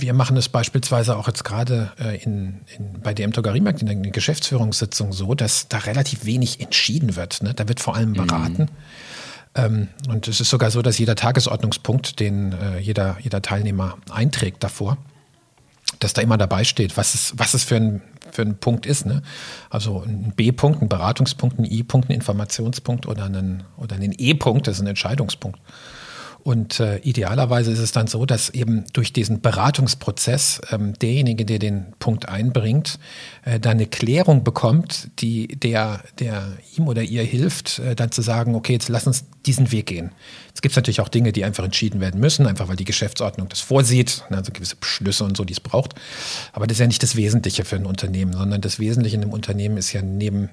wir 0.00 0.14
machen 0.14 0.36
es 0.36 0.48
beispielsweise 0.48 1.16
auch 1.16 1.26
jetzt 1.26 1.44
gerade 1.44 1.92
äh, 1.98 2.22
in, 2.22 2.60
in, 2.76 3.00
bei 3.02 3.14
DM 3.14 3.32
Drogeriemarkt 3.32 3.82
in 3.82 3.86
der 3.86 3.96
Geschäftsführungssitzung 3.96 5.12
so, 5.12 5.34
dass 5.34 5.68
da 5.68 5.78
relativ 5.78 6.24
wenig 6.24 6.60
entschieden 6.60 7.16
wird. 7.16 7.42
Ne? 7.42 7.54
Da 7.54 7.68
wird 7.68 7.80
vor 7.80 7.94
allem 7.94 8.12
beraten. 8.12 8.62
Mhm. 8.62 8.68
Ähm, 9.54 9.88
und 10.08 10.28
es 10.28 10.40
ist 10.40 10.50
sogar 10.50 10.70
so, 10.70 10.82
dass 10.82 10.98
jeder 10.98 11.14
Tagesordnungspunkt, 11.14 12.20
den 12.20 12.52
äh, 12.52 12.78
jeder, 12.78 13.16
jeder 13.20 13.42
Teilnehmer 13.42 13.98
einträgt 14.10 14.62
davor, 14.64 14.98
dass 16.00 16.12
da 16.12 16.22
immer 16.22 16.38
dabei 16.38 16.64
steht, 16.64 16.96
was 16.96 17.14
es, 17.14 17.34
was 17.36 17.54
es 17.54 17.64
für 17.64 17.76
ein, 17.76 18.02
für 18.32 18.42
ein 18.42 18.56
Punkt 18.56 18.86
ist. 18.86 19.06
Ne? 19.06 19.22
Also 19.70 20.02
ein 20.02 20.32
B-Punkt, 20.34 20.82
ein 20.82 20.88
Beratungspunkt, 20.88 21.58
ein 21.58 21.64
I-Punkt, 21.64 22.08
ein 22.08 22.14
Informationspunkt 22.14 23.06
oder 23.06 23.24
ein, 23.24 23.64
oder 23.76 23.96
ein 23.96 24.14
E-Punkt, 24.16 24.66
das 24.66 24.76
ist 24.76 24.82
ein 24.82 24.88
Entscheidungspunkt. 24.88 25.60
Und 26.44 26.78
äh, 26.78 26.98
idealerweise 26.98 27.72
ist 27.72 27.78
es 27.78 27.92
dann 27.92 28.06
so, 28.06 28.26
dass 28.26 28.50
eben 28.50 28.84
durch 28.92 29.14
diesen 29.14 29.40
Beratungsprozess 29.40 30.60
ähm, 30.70 30.92
derjenige, 30.92 31.46
der 31.46 31.58
den 31.58 31.94
Punkt 31.98 32.28
einbringt, 32.28 32.98
äh, 33.46 33.58
dann 33.58 33.78
eine 33.78 33.86
Klärung 33.86 34.44
bekommt, 34.44 35.08
die 35.20 35.48
der, 35.48 36.02
der 36.18 36.52
ihm 36.76 36.86
oder 36.86 37.02
ihr 37.02 37.22
hilft, 37.22 37.78
äh, 37.78 37.96
dann 37.96 38.12
zu 38.12 38.20
sagen, 38.20 38.54
okay, 38.54 38.74
jetzt 38.74 38.90
lass 38.90 39.06
uns 39.06 39.24
diesen 39.46 39.72
Weg 39.72 39.86
gehen. 39.86 40.12
Es 40.54 40.60
gibt 40.60 40.76
natürlich 40.76 41.00
auch 41.00 41.08
Dinge, 41.08 41.32
die 41.32 41.44
einfach 41.44 41.64
entschieden 41.64 42.00
werden 42.00 42.20
müssen, 42.20 42.46
einfach 42.46 42.68
weil 42.68 42.76
die 42.76 42.84
Geschäftsordnung 42.84 43.48
das 43.48 43.60
vorsieht, 43.60 44.24
ne, 44.28 44.36
also 44.36 44.52
gewisse 44.52 44.76
Beschlüsse 44.76 45.24
und 45.24 45.38
so, 45.38 45.44
die 45.44 45.54
es 45.54 45.60
braucht. 45.60 45.94
Aber 46.52 46.66
das 46.66 46.76
ist 46.76 46.80
ja 46.80 46.86
nicht 46.86 47.02
das 47.02 47.16
Wesentliche 47.16 47.64
für 47.64 47.76
ein 47.76 47.86
Unternehmen, 47.86 48.34
sondern 48.34 48.60
das 48.60 48.78
Wesentliche 48.78 49.16
in 49.16 49.22
einem 49.22 49.32
Unternehmen 49.32 49.78
ist 49.78 49.94
ja 49.94 50.02
neben, 50.02 50.50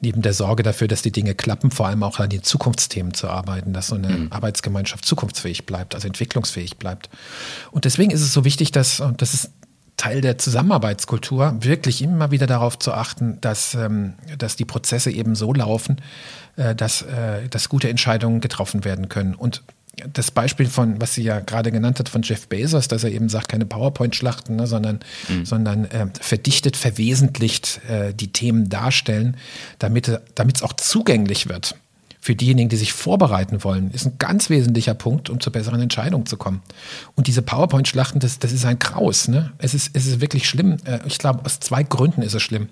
neben 0.00 0.22
der 0.22 0.32
Sorge 0.32 0.62
dafür, 0.62 0.88
dass 0.88 1.02
die 1.02 1.12
Dinge 1.12 1.34
klappen, 1.34 1.70
vor 1.70 1.86
allem 1.86 2.02
auch 2.02 2.20
an 2.20 2.30
den 2.30 2.42
Zukunftsthemen 2.42 3.14
zu 3.14 3.28
arbeiten, 3.28 3.72
dass 3.72 3.88
so 3.88 3.96
eine 3.96 4.08
mhm. 4.08 4.32
Arbeitsgemeinschaft 4.32 5.04
zukunftsfähig 5.04 5.66
bleibt, 5.66 5.94
also 5.94 6.06
entwicklungsfähig 6.06 6.76
bleibt. 6.76 7.08
Und 7.70 7.84
deswegen 7.84 8.10
ist 8.10 8.20
es 8.20 8.32
so 8.32 8.44
wichtig, 8.44 8.70
dass, 8.70 9.00
und 9.00 9.22
das 9.22 9.34
ist 9.34 9.50
Teil 9.96 10.20
der 10.20 10.38
Zusammenarbeitskultur, 10.38 11.56
wirklich 11.60 12.02
immer 12.02 12.30
wieder 12.30 12.46
darauf 12.46 12.78
zu 12.78 12.92
achten, 12.92 13.40
dass, 13.40 13.74
ähm, 13.74 14.14
dass 14.38 14.54
die 14.54 14.64
Prozesse 14.64 15.10
eben 15.10 15.34
so 15.34 15.52
laufen, 15.52 16.00
äh, 16.56 16.74
dass, 16.74 17.02
äh, 17.02 17.48
dass 17.48 17.68
gute 17.68 17.88
Entscheidungen 17.88 18.40
getroffen 18.40 18.84
werden 18.84 19.08
können. 19.08 19.34
Und 19.34 19.64
das 20.12 20.30
Beispiel 20.30 20.66
von, 20.66 21.00
was 21.00 21.14
sie 21.14 21.22
ja 21.22 21.40
gerade 21.40 21.70
genannt 21.70 21.98
hat, 21.98 22.08
von 22.08 22.22
Jeff 22.22 22.48
Bezos, 22.48 22.88
dass 22.88 23.04
er 23.04 23.10
eben 23.10 23.28
sagt, 23.28 23.48
keine 23.48 23.66
PowerPoint-Schlachten, 23.66 24.56
ne, 24.56 24.66
sondern, 24.66 25.00
mhm. 25.28 25.44
sondern 25.44 25.84
äh, 25.86 26.06
verdichtet, 26.20 26.76
verwesentlicht 26.76 27.80
äh, 27.88 28.14
die 28.14 28.32
Themen 28.32 28.68
darstellen, 28.68 29.36
damit 29.78 30.08
es 30.08 30.62
auch 30.62 30.72
zugänglich 30.74 31.48
wird 31.48 31.74
für 32.20 32.34
diejenigen, 32.34 32.68
die 32.68 32.76
sich 32.76 32.92
vorbereiten 32.92 33.62
wollen, 33.64 33.90
ist 33.92 34.04
ein 34.04 34.18
ganz 34.18 34.50
wesentlicher 34.50 34.94
Punkt, 34.94 35.30
um 35.30 35.40
zur 35.40 35.52
besseren 35.52 35.80
Entscheidung 35.80 36.26
zu 36.26 36.36
kommen. 36.36 36.62
Und 37.14 37.26
diese 37.26 37.42
PowerPoint-Schlachten, 37.42 38.18
das, 38.18 38.38
das 38.38 38.52
ist 38.52 38.64
ein 38.64 38.78
Kraus. 38.78 39.28
Ne? 39.28 39.52
Es, 39.58 39.72
ist, 39.72 39.90
es 39.94 40.06
ist 40.06 40.20
wirklich 40.20 40.48
schlimm. 40.48 40.76
Äh, 40.84 40.98
ich 41.06 41.18
glaube, 41.18 41.44
aus 41.44 41.60
zwei 41.60 41.82
Gründen 41.82 42.22
ist 42.22 42.34
es 42.34 42.42
schlimm. 42.42 42.68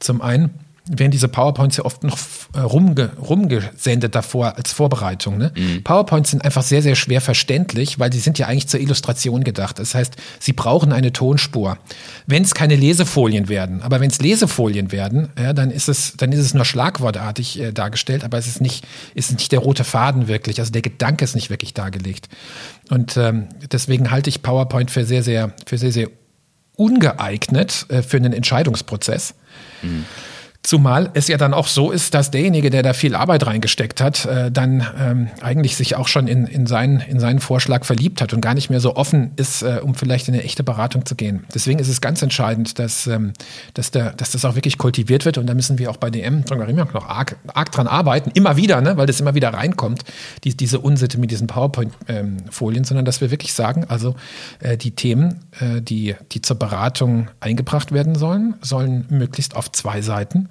Zum 0.00 0.22
einen, 0.22 0.50
werden 0.88 1.10
diese 1.10 1.28
PowerPoints 1.28 1.76
ja 1.76 1.84
oft 1.84 2.02
noch 2.02 2.18
äh, 2.54 2.60
rumge 2.60 3.10
rumgesendet 3.18 4.14
davor 4.14 4.56
als 4.56 4.72
Vorbereitung. 4.72 5.38
Ne? 5.38 5.52
Mhm. 5.56 5.84
PowerPoints 5.84 6.30
sind 6.30 6.44
einfach 6.44 6.62
sehr, 6.62 6.82
sehr 6.82 6.94
schwer 6.94 7.20
verständlich, 7.20 7.98
weil 7.98 8.12
sie 8.12 8.20
sind 8.20 8.38
ja 8.38 8.46
eigentlich 8.46 8.68
zur 8.68 8.80
Illustration 8.80 9.44
gedacht. 9.44 9.78
Das 9.78 9.94
heißt, 9.94 10.16
sie 10.38 10.52
brauchen 10.52 10.92
eine 10.92 11.12
Tonspur. 11.12 11.78
Wenn 12.26 12.42
es 12.42 12.54
keine 12.54 12.76
Lesefolien 12.76 13.48
werden, 13.48 13.82
aber 13.82 14.00
wenn 14.00 14.10
es 14.10 14.20
Lesefolien 14.20 14.92
werden, 14.92 15.28
ja, 15.38 15.52
dann 15.52 15.70
ist 15.70 15.88
es, 15.88 16.14
dann 16.16 16.32
ist 16.32 16.40
es 16.40 16.54
nur 16.54 16.64
schlagwortartig 16.64 17.60
äh, 17.60 17.72
dargestellt, 17.72 18.24
aber 18.24 18.38
es 18.38 18.46
ist 18.46 18.60
nicht, 18.60 18.86
ist 19.14 19.32
nicht 19.32 19.52
der 19.52 19.60
rote 19.60 19.84
Faden 19.84 20.28
wirklich. 20.28 20.60
Also 20.60 20.72
der 20.72 20.82
Gedanke 20.82 21.24
ist 21.24 21.34
nicht 21.34 21.50
wirklich 21.50 21.74
dargelegt. 21.74 22.28
Und 22.90 23.16
ähm, 23.16 23.48
deswegen 23.70 24.10
halte 24.10 24.30
ich 24.30 24.42
PowerPoint 24.42 24.90
für 24.90 25.04
sehr, 25.04 25.22
sehr, 25.22 25.52
für 25.66 25.76
sehr, 25.76 25.92
sehr 25.92 26.08
ungeeignet 26.76 27.86
äh, 27.88 28.02
für 28.02 28.16
einen 28.16 28.32
Entscheidungsprozess. 28.32 29.34
Mhm. 29.82 30.04
Zumal 30.68 31.08
es 31.14 31.28
ja 31.28 31.38
dann 31.38 31.54
auch 31.54 31.66
so 31.66 31.90
ist, 31.90 32.12
dass 32.12 32.30
derjenige, 32.30 32.68
der 32.68 32.82
da 32.82 32.92
viel 32.92 33.14
Arbeit 33.14 33.46
reingesteckt 33.46 34.02
hat, 34.02 34.26
äh, 34.26 34.52
dann 34.52 34.86
ähm, 35.00 35.28
eigentlich 35.40 35.76
sich 35.76 35.96
auch 35.96 36.08
schon 36.08 36.28
in, 36.28 36.46
in, 36.46 36.66
seinen, 36.66 37.00
in 37.00 37.20
seinen 37.20 37.40
Vorschlag 37.40 37.86
verliebt 37.86 38.20
hat 38.20 38.34
und 38.34 38.42
gar 38.42 38.52
nicht 38.52 38.68
mehr 38.68 38.80
so 38.80 38.94
offen 38.94 39.30
ist, 39.36 39.62
äh, 39.62 39.80
um 39.82 39.94
vielleicht 39.94 40.28
in 40.28 40.34
eine 40.34 40.42
echte 40.44 40.64
Beratung 40.64 41.06
zu 41.06 41.14
gehen. 41.14 41.46
Deswegen 41.54 41.78
ist 41.78 41.88
es 41.88 42.02
ganz 42.02 42.20
entscheidend, 42.20 42.78
dass, 42.78 43.06
ähm, 43.06 43.32
dass, 43.72 43.92
der, 43.92 44.12
dass 44.12 44.32
das 44.32 44.44
auch 44.44 44.56
wirklich 44.56 44.76
kultiviert 44.76 45.24
wird. 45.24 45.38
Und 45.38 45.46
da 45.46 45.54
müssen 45.54 45.78
wir 45.78 45.90
auch 45.90 45.96
bei 45.96 46.10
DM 46.10 46.44
noch 46.92 47.08
arg, 47.08 47.36
arg 47.46 47.72
dran 47.72 47.86
arbeiten, 47.86 48.30
immer 48.34 48.58
wieder, 48.58 48.82
ne, 48.82 48.98
weil 48.98 49.06
das 49.06 49.20
immer 49.20 49.34
wieder 49.34 49.54
reinkommt, 49.54 50.04
die, 50.44 50.54
diese 50.54 50.80
Unsitte 50.80 51.16
mit 51.16 51.30
diesen 51.30 51.46
PowerPoint-Folien, 51.46 52.82
ähm, 52.82 52.84
sondern 52.84 53.06
dass 53.06 53.22
wir 53.22 53.30
wirklich 53.30 53.54
sagen, 53.54 53.86
also 53.88 54.16
äh, 54.60 54.76
die 54.76 54.90
Themen, 54.90 55.46
äh, 55.60 55.80
die, 55.80 56.14
die 56.32 56.42
zur 56.42 56.58
Beratung 56.58 57.30
eingebracht 57.40 57.90
werden 57.90 58.16
sollen, 58.16 58.56
sollen 58.60 59.06
möglichst 59.08 59.56
auf 59.56 59.72
zwei 59.72 60.02
Seiten 60.02 60.50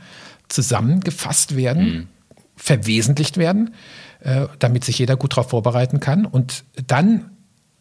zusammengefasst 0.49 1.55
werden, 1.55 1.83
mhm. 1.83 2.07
verwesentlicht 2.55 3.37
werden, 3.37 3.73
äh, 4.21 4.47
damit 4.59 4.85
sich 4.85 4.99
jeder 4.99 5.15
gut 5.15 5.33
darauf 5.33 5.49
vorbereiten 5.49 5.99
kann. 5.99 6.25
Und 6.25 6.63
dann, 6.87 7.31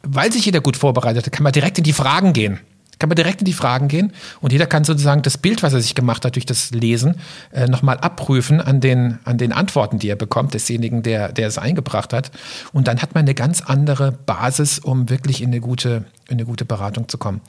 weil 0.03 0.33
sich 0.33 0.47
jeder 0.47 0.61
gut 0.61 0.77
vorbereitet, 0.77 1.31
kann 1.33 1.43
man 1.43 1.53
direkt 1.53 1.79
in 1.79 1.85
die 1.85 1.93
Fragen 1.93 2.33
gehen. 2.33 2.61
Kann 2.99 3.11
man 3.11 3.17
direkt 3.17 3.43
in 3.43 3.45
die 3.45 3.53
Fragen 3.53 3.89
gehen 3.89 4.13
und 4.41 4.53
jeder 4.53 4.65
kann 4.65 4.83
sozusagen 4.83 5.21
das 5.21 5.37
Bild, 5.37 5.63
was 5.63 5.75
er 5.75 5.83
sich 5.83 5.95
gemacht 5.95 6.25
hat 6.25 6.35
durch 6.35 6.47
das 6.47 6.71
Lesen, 6.71 7.17
äh, 7.53 7.67
nochmal 7.67 7.99
abprüfen 7.99 8.59
an 8.59 8.81
den, 8.81 9.19
an 9.25 9.37
den 9.37 9.53
Antworten, 9.53 9.99
die 9.99 10.09
er 10.09 10.17
bekommt, 10.17 10.55
desjenigen, 10.55 11.03
der, 11.03 11.31
der 11.31 11.47
es 11.47 11.59
eingebracht 11.59 12.15
hat. 12.15 12.31
Und 12.73 12.89
dann 12.89 13.03
hat 13.03 13.15
man 13.15 13.25
eine 13.25 13.35
ganz 13.35 13.61
andere 13.61 14.13
Basis, 14.13 14.79
um 14.79 15.11
wirklich 15.11 15.43
in 15.43 15.49
eine 15.49 15.61
gute, 15.61 16.07
in 16.29 16.39
eine 16.39 16.47
gute 16.47 16.65
Beratung 16.65 17.07
zu 17.07 17.19
kommen. 17.19 17.43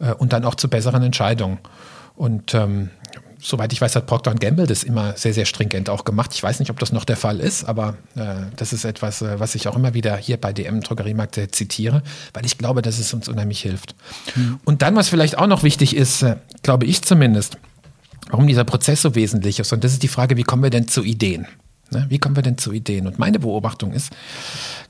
Äh, 0.00 0.14
und 0.14 0.32
dann 0.32 0.44
auch 0.44 0.54
zu 0.54 0.68
besseren 0.68 1.02
Entscheidungen. 1.02 1.58
Und 2.14 2.54
ähm, 2.54 2.90
soweit 3.40 3.72
ich 3.72 3.80
weiß, 3.80 3.96
hat 3.96 4.06
Procter 4.06 4.34
Gamble 4.34 4.66
das 4.66 4.82
immer 4.82 5.16
sehr, 5.16 5.32
sehr 5.34 5.44
stringent 5.44 5.90
auch 5.90 6.04
gemacht. 6.04 6.32
Ich 6.34 6.42
weiß 6.42 6.58
nicht, 6.60 6.70
ob 6.70 6.78
das 6.78 6.92
noch 6.92 7.04
der 7.04 7.16
Fall 7.16 7.40
ist, 7.40 7.64
aber 7.64 7.96
äh, 8.16 8.46
das 8.56 8.72
ist 8.72 8.84
etwas, 8.84 9.22
äh, 9.22 9.38
was 9.40 9.54
ich 9.54 9.68
auch 9.68 9.76
immer 9.76 9.94
wieder 9.94 10.16
hier 10.16 10.36
bei 10.36 10.52
DM 10.52 10.80
Drogeriemarkt 10.80 11.38
äh, 11.38 11.50
zitiere, 11.50 12.02
weil 12.34 12.44
ich 12.44 12.58
glaube, 12.58 12.82
dass 12.82 12.98
es 12.98 13.14
uns 13.14 13.28
unheimlich 13.28 13.60
hilft. 13.60 13.94
Mhm. 14.34 14.60
Und 14.64 14.82
dann, 14.82 14.96
was 14.96 15.08
vielleicht 15.08 15.38
auch 15.38 15.46
noch 15.46 15.62
wichtig 15.62 15.96
ist, 15.96 16.22
äh, 16.22 16.36
glaube 16.62 16.86
ich 16.86 17.02
zumindest, 17.02 17.58
warum 18.30 18.46
dieser 18.46 18.64
Prozess 18.64 19.02
so 19.02 19.14
wesentlich 19.14 19.58
ist. 19.58 19.72
Und 19.72 19.84
das 19.84 19.92
ist 19.92 20.02
die 20.02 20.08
Frage, 20.08 20.36
wie 20.36 20.42
kommen 20.42 20.62
wir 20.62 20.70
denn 20.70 20.88
zu 20.88 21.02
Ideen? 21.02 21.46
Ne? 21.90 22.06
Wie 22.08 22.18
kommen 22.18 22.36
wir 22.36 22.42
denn 22.42 22.58
zu 22.58 22.72
Ideen? 22.72 23.06
Und 23.06 23.18
meine 23.18 23.38
Beobachtung 23.38 23.92
ist, 23.92 24.10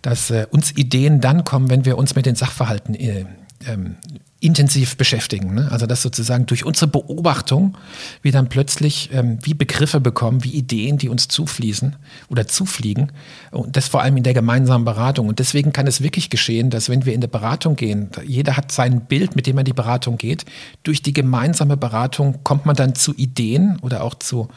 dass 0.02 0.30
äh, 0.30 0.46
uns 0.50 0.72
Ideen 0.72 1.20
dann 1.20 1.44
kommen, 1.44 1.70
wenn 1.70 1.84
wir 1.84 1.98
uns 1.98 2.14
mit 2.14 2.26
den 2.26 2.34
Sachverhalten 2.34 2.94
äh, 2.94 3.26
ähm, 3.66 3.96
intensiv 4.40 4.96
beschäftigen. 4.96 5.54
Ne? 5.54 5.68
Also 5.70 5.86
dass 5.86 6.02
sozusagen 6.02 6.46
durch 6.46 6.64
unsere 6.64 6.86
Beobachtung 6.86 7.76
wir 8.22 8.30
dann 8.30 8.48
plötzlich 8.48 9.10
ähm, 9.12 9.38
wie 9.42 9.54
Begriffe 9.54 10.00
bekommen, 10.00 10.44
wie 10.44 10.50
Ideen, 10.50 10.96
die 10.96 11.08
uns 11.08 11.26
zufließen 11.26 11.96
oder 12.28 12.46
zufliegen. 12.46 13.10
Und 13.50 13.76
das 13.76 13.88
vor 13.88 14.02
allem 14.02 14.16
in 14.16 14.22
der 14.22 14.34
gemeinsamen 14.34 14.84
Beratung. 14.84 15.26
Und 15.26 15.40
deswegen 15.40 15.72
kann 15.72 15.88
es 15.88 16.02
wirklich 16.02 16.30
geschehen, 16.30 16.70
dass 16.70 16.88
wenn 16.88 17.04
wir 17.04 17.14
in 17.14 17.20
der 17.20 17.28
Beratung 17.28 17.74
gehen, 17.74 18.10
jeder 18.24 18.56
hat 18.56 18.70
sein 18.70 19.06
Bild, 19.06 19.34
mit 19.34 19.48
dem 19.48 19.56
er 19.56 19.62
in 19.62 19.64
die 19.66 19.72
Beratung 19.72 20.18
geht. 20.18 20.44
Durch 20.84 21.02
die 21.02 21.12
gemeinsame 21.12 21.76
Beratung 21.76 22.44
kommt 22.44 22.64
man 22.64 22.76
dann 22.76 22.94
zu 22.94 23.14
Ideen 23.16 23.78
oder 23.82 24.04
auch 24.04 24.14
zu, 24.14 24.48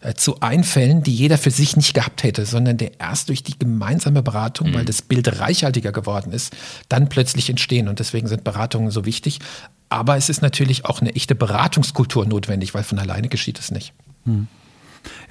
äh, 0.00 0.14
zu 0.14 0.40
Einfällen, 0.40 1.04
die 1.04 1.14
jeder 1.14 1.38
für 1.38 1.52
sich 1.52 1.76
nicht 1.76 1.94
gehabt 1.94 2.24
hätte, 2.24 2.44
sondern 2.44 2.76
der 2.76 2.98
erst 2.98 3.28
durch 3.28 3.44
die 3.44 3.56
gemeinsame 3.56 4.22
Beratung, 4.22 4.70
mhm. 4.70 4.74
weil 4.74 4.84
das 4.84 5.02
Bild 5.02 5.38
reichhaltiger 5.38 5.92
geworden 5.92 6.32
ist, 6.32 6.56
dann 6.88 7.08
plötzlich 7.08 7.48
entstehen. 7.48 7.86
Und 7.86 8.00
deswegen 8.00 8.26
sind 8.26 8.42
Beratungen 8.42 8.90
so 8.90 9.04
wichtig 9.04 9.27
wichtig. 9.28 9.46
Aber 9.90 10.16
es 10.16 10.28
ist 10.28 10.42
natürlich 10.42 10.84
auch 10.84 11.00
eine 11.00 11.14
echte 11.14 11.34
Beratungskultur 11.34 12.26
notwendig, 12.26 12.74
weil 12.74 12.82
von 12.82 12.98
alleine 12.98 13.28
geschieht 13.28 13.58
es 13.58 13.70
nicht. 13.70 13.94
Hm. 14.24 14.46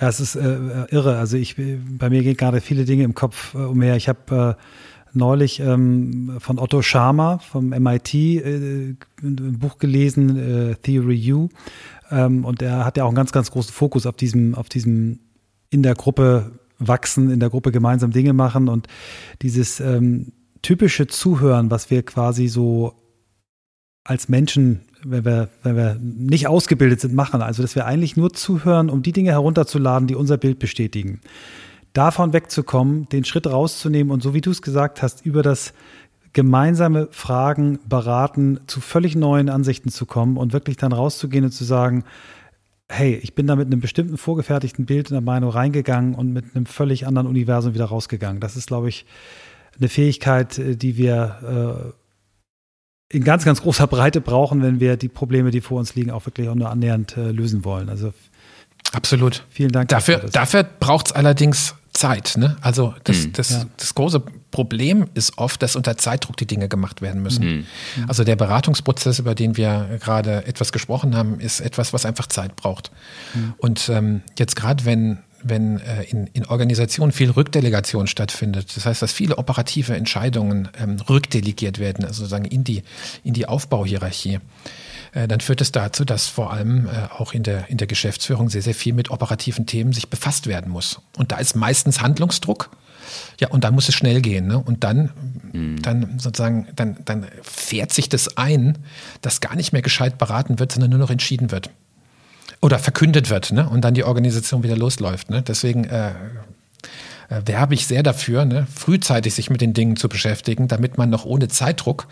Ja, 0.02 0.08
es 0.08 0.20
ist 0.20 0.36
äh, 0.36 0.86
irre. 0.90 1.18
Also 1.18 1.38
ich, 1.38 1.56
bei 1.56 2.10
mir 2.10 2.24
gehen 2.24 2.38
gerade 2.38 2.62
viele 2.62 2.86
Dinge 2.86 3.04
im 3.04 3.14
Kopf 3.14 3.54
äh, 3.54 3.60
umher. 3.60 3.96
Ich 3.98 4.10
habe 4.10 4.58
äh, 4.58 4.64
neulich 5.14 5.60
ähm, 5.60 6.38
von 6.40 6.58
Otto 6.58 6.82
Scharmer 6.82 7.40
vom 7.40 7.70
MIT 7.70 8.14
äh, 8.16 8.96
ein 9.22 9.60
Buch 9.60 9.78
gelesen, 9.78 10.72
äh, 10.72 10.76
Theory 10.76 11.34
U. 11.34 11.50
Ähm, 12.10 12.44
und 12.44 12.64
er 12.64 12.84
hat 12.84 12.98
ja 12.98 13.04
auch 13.04 13.10
einen 13.10 13.16
ganz, 13.16 13.32
ganz 13.32 13.52
großen 13.52 13.74
Fokus 13.74 14.08
auf 14.08 14.16
diesem, 14.16 14.56
auf 14.56 14.70
diesem 14.70 15.20
in 15.70 15.84
der 15.84 15.94
Gruppe 15.94 16.54
wachsen, 16.80 17.30
in 17.30 17.40
der 17.40 17.50
Gruppe 17.50 17.72
gemeinsam 17.72 18.12
Dinge 18.12 18.34
machen 18.34 18.70
und 18.70 18.88
dieses 19.44 19.80
ähm, 19.80 20.32
typische 20.64 21.06
Zuhören, 21.06 21.70
was 21.70 21.92
wir 21.92 22.04
quasi 22.04 22.48
so 22.48 22.96
als 24.08 24.30
Menschen, 24.30 24.82
wenn 25.04 25.26
wir, 25.26 25.50
wenn 25.64 25.76
wir 25.76 25.98
nicht 26.02 26.48
ausgebildet 26.48 27.02
sind, 27.02 27.14
machen. 27.14 27.42
Also, 27.42 27.62
dass 27.62 27.76
wir 27.76 27.86
eigentlich 27.86 28.16
nur 28.16 28.34
zuhören, 28.34 28.90
um 28.90 29.04
die 29.04 29.12
Dinge 29.12 29.32
herunterzuladen, 29.32 30.08
die 30.08 30.16
unser 30.16 30.38
Bild 30.38 30.60
bestätigen. 30.60 31.20
Davon 31.92 32.32
wegzukommen, 32.32 33.10
den 33.10 33.26
Schritt 33.26 33.48
rauszunehmen 33.48 34.12
und 34.12 34.24
so 34.24 34.34
wie 34.34 34.42
du 34.42 34.52
es 34.52 34.62
gesagt 34.62 35.02
hast, 35.02 35.26
über 35.26 35.44
das 35.44 35.74
gemeinsame 36.32 37.10
Fragen, 37.12 37.80
Beraten 37.88 38.60
zu 38.68 38.80
völlig 38.80 39.16
neuen 39.16 39.50
Ansichten 39.50 39.90
zu 39.90 40.06
kommen 40.06 40.38
und 40.38 40.54
wirklich 40.54 40.78
dann 40.78 40.94
rauszugehen 40.94 41.46
und 41.46 41.52
zu 41.52 41.64
sagen, 41.64 42.04
hey, 42.90 43.16
ich 43.16 43.36
bin 43.36 43.48
da 43.48 43.56
mit 43.56 43.66
einem 43.66 43.82
bestimmten 43.82 44.18
vorgefertigten 44.18 44.86
Bild 44.86 45.10
in 45.10 45.16
der 45.16 45.22
Meinung 45.22 45.50
reingegangen 45.50 46.16
und 46.16 46.32
mit 46.32 46.56
einem 46.56 46.66
völlig 46.66 47.06
anderen 47.08 47.28
Universum 47.28 47.74
wieder 47.74 47.86
rausgegangen. 47.86 48.40
Das 48.40 48.56
ist, 48.56 48.68
glaube 48.68 48.88
ich, 48.88 49.06
eine 49.78 49.90
Fähigkeit, 49.90 50.58
äh, 50.60 50.76
die 50.78 50.98
wir 50.98 51.94
äh, 51.94 52.07
in 53.10 53.24
ganz, 53.24 53.46
ganz 53.46 53.62
großer 53.62 53.88
Breite 53.88 54.22
brauchen, 54.22 54.62
wenn 54.62 54.80
wir 54.80 54.98
die 54.98 55.08
Probleme, 55.08 55.52
die 55.52 55.62
vor 55.62 55.80
uns 55.80 55.96
liegen, 55.96 56.12
auch 56.12 56.26
wirklich 56.26 56.50
auch 56.50 56.56
nur 56.56 56.70
annähernd 56.70 57.16
äh, 57.18 57.32
lösen 57.32 57.64
wollen. 57.64 57.90
Also 57.90 58.14
absolut. 58.92 59.44
Vielen 59.50 59.72
Dank. 59.72 59.90
Dafür, 59.90 60.16
dafür, 60.18 60.32
dafür 60.32 60.64
braucht 60.64 61.08
es 61.08 61.12
allerdings 61.14 61.76
Zeit. 61.94 62.36
Ne? 62.38 62.58
Also 62.62 62.94
das, 63.06 63.26
mhm. 63.26 63.34
das, 63.34 63.50
ja. 63.50 63.66
das 63.78 63.96
große 63.96 64.22
Problem 64.52 65.08
ist 65.14 65.38
oft, 65.38 65.62
dass 65.64 65.76
unter 65.76 65.98
Zeitdruck 65.98 66.38
die 66.38 66.46
Dinge 66.46 66.70
gemacht 66.70 67.02
werden 67.02 67.22
müssen. 67.22 67.46
Mhm. 67.46 67.66
Also 68.08 68.24
der 68.24 68.36
Beratungsprozess, 68.36 69.20
über 69.20 69.36
den 69.36 69.58
wir 69.58 69.98
gerade 70.00 70.46
etwas 70.46 70.72
gesprochen 70.72 71.16
haben, 71.16 71.40
ist 71.40 71.60
etwas, 71.60 71.94
was 71.94 72.06
einfach 72.06 72.28
Zeit 72.28 72.56
braucht. 72.56 72.92
Mhm. 73.34 73.54
Und 73.58 73.90
ähm, 73.90 74.22
jetzt 74.38 74.56
gerade 74.56 74.86
wenn 74.86 75.20
wenn 75.50 75.80
äh, 75.80 76.04
in, 76.04 76.28
in 76.28 76.46
Organisationen 76.46 77.12
viel 77.12 77.32
Rückdelegation 77.32 78.08
stattfindet, 78.08 78.76
das 78.76 78.86
heißt, 78.86 79.02
dass 79.02 79.12
viele 79.12 79.38
operative 79.38 79.96
Entscheidungen 79.96 80.70
ähm, 80.80 80.98
rückdelegiert 81.10 81.80
werden, 81.80 82.06
also 82.06 82.20
sozusagen 82.20 82.46
in 82.46 82.64
die, 82.64 82.84
in 83.24 83.34
die 83.34 83.48
Aufbauhierarchie, 83.48 84.40
äh, 85.14 85.28
dann 85.28 85.40
führt 85.40 85.62
es 85.62 85.72
dazu, 85.72 86.06
dass 86.06 86.28
vor 86.28 86.52
allem 86.54 86.88
äh, 86.88 87.08
auch 87.18 87.34
in 87.34 87.44
der, 87.44 87.70
in 87.70 87.78
der 87.78 87.88
Geschäftsführung 87.88 88.50
sehr, 88.50 88.62
sehr 88.62 88.76
viel 88.76 88.94
mit 88.94 89.10
operativen 89.10 89.66
Themen 89.66 89.94
sich 89.94 90.10
befasst 90.10 90.48
werden 90.48 90.72
muss. 90.72 91.02
Und 91.18 91.32
da 91.32 91.38
ist 91.38 91.56
meistens 91.56 92.02
Handlungsdruck. 92.02 92.70
Ja, 93.40 93.48
und 93.50 93.64
dann 93.64 93.74
muss 93.74 93.88
es 93.88 93.96
schnell 93.96 94.22
gehen. 94.22 94.48
Ne? 94.48 94.60
Und 94.60 94.84
dann, 94.84 95.12
mhm. 95.54 95.82
dann 95.82 96.20
sozusagen, 96.20 96.68
dann, 96.76 96.98
dann 97.06 97.28
fährt 97.42 97.94
sich 97.94 98.10
das 98.10 98.36
ein, 98.38 98.78
dass 99.22 99.40
gar 99.40 99.56
nicht 99.56 99.72
mehr 99.72 99.82
gescheit 99.82 100.18
beraten 100.18 100.60
wird, 100.60 100.74
sondern 100.74 100.90
nur 100.90 101.00
noch 101.00 101.10
entschieden 101.10 101.52
wird 101.52 101.70
oder 102.62 102.80
verkündet 102.80 103.30
wird 103.30 103.52
ne? 103.52 103.70
und 103.70 103.82
dann 103.82 103.94
die 103.94 104.04
Organisation 104.04 104.64
wieder 104.64 104.78
losläuft. 104.78 105.30
Ne? 105.30 105.42
Deswegen 105.42 105.86
äh, 105.86 106.10
äh, 107.30 107.42
werbe 107.46 107.74
ich 107.74 107.88
sehr 107.88 108.04
dafür, 108.04 108.46
ne? 108.46 108.68
frühzeitig 108.74 109.34
sich 109.34 109.50
mit 109.50 109.62
den 109.62 109.74
Dingen 109.74 109.96
zu 109.96 110.10
beschäftigen, 110.10 110.68
damit 110.68 110.98
man 110.98 111.10
noch 111.10 111.26
ohne 111.26 111.48
Zeitdruck 111.48 112.08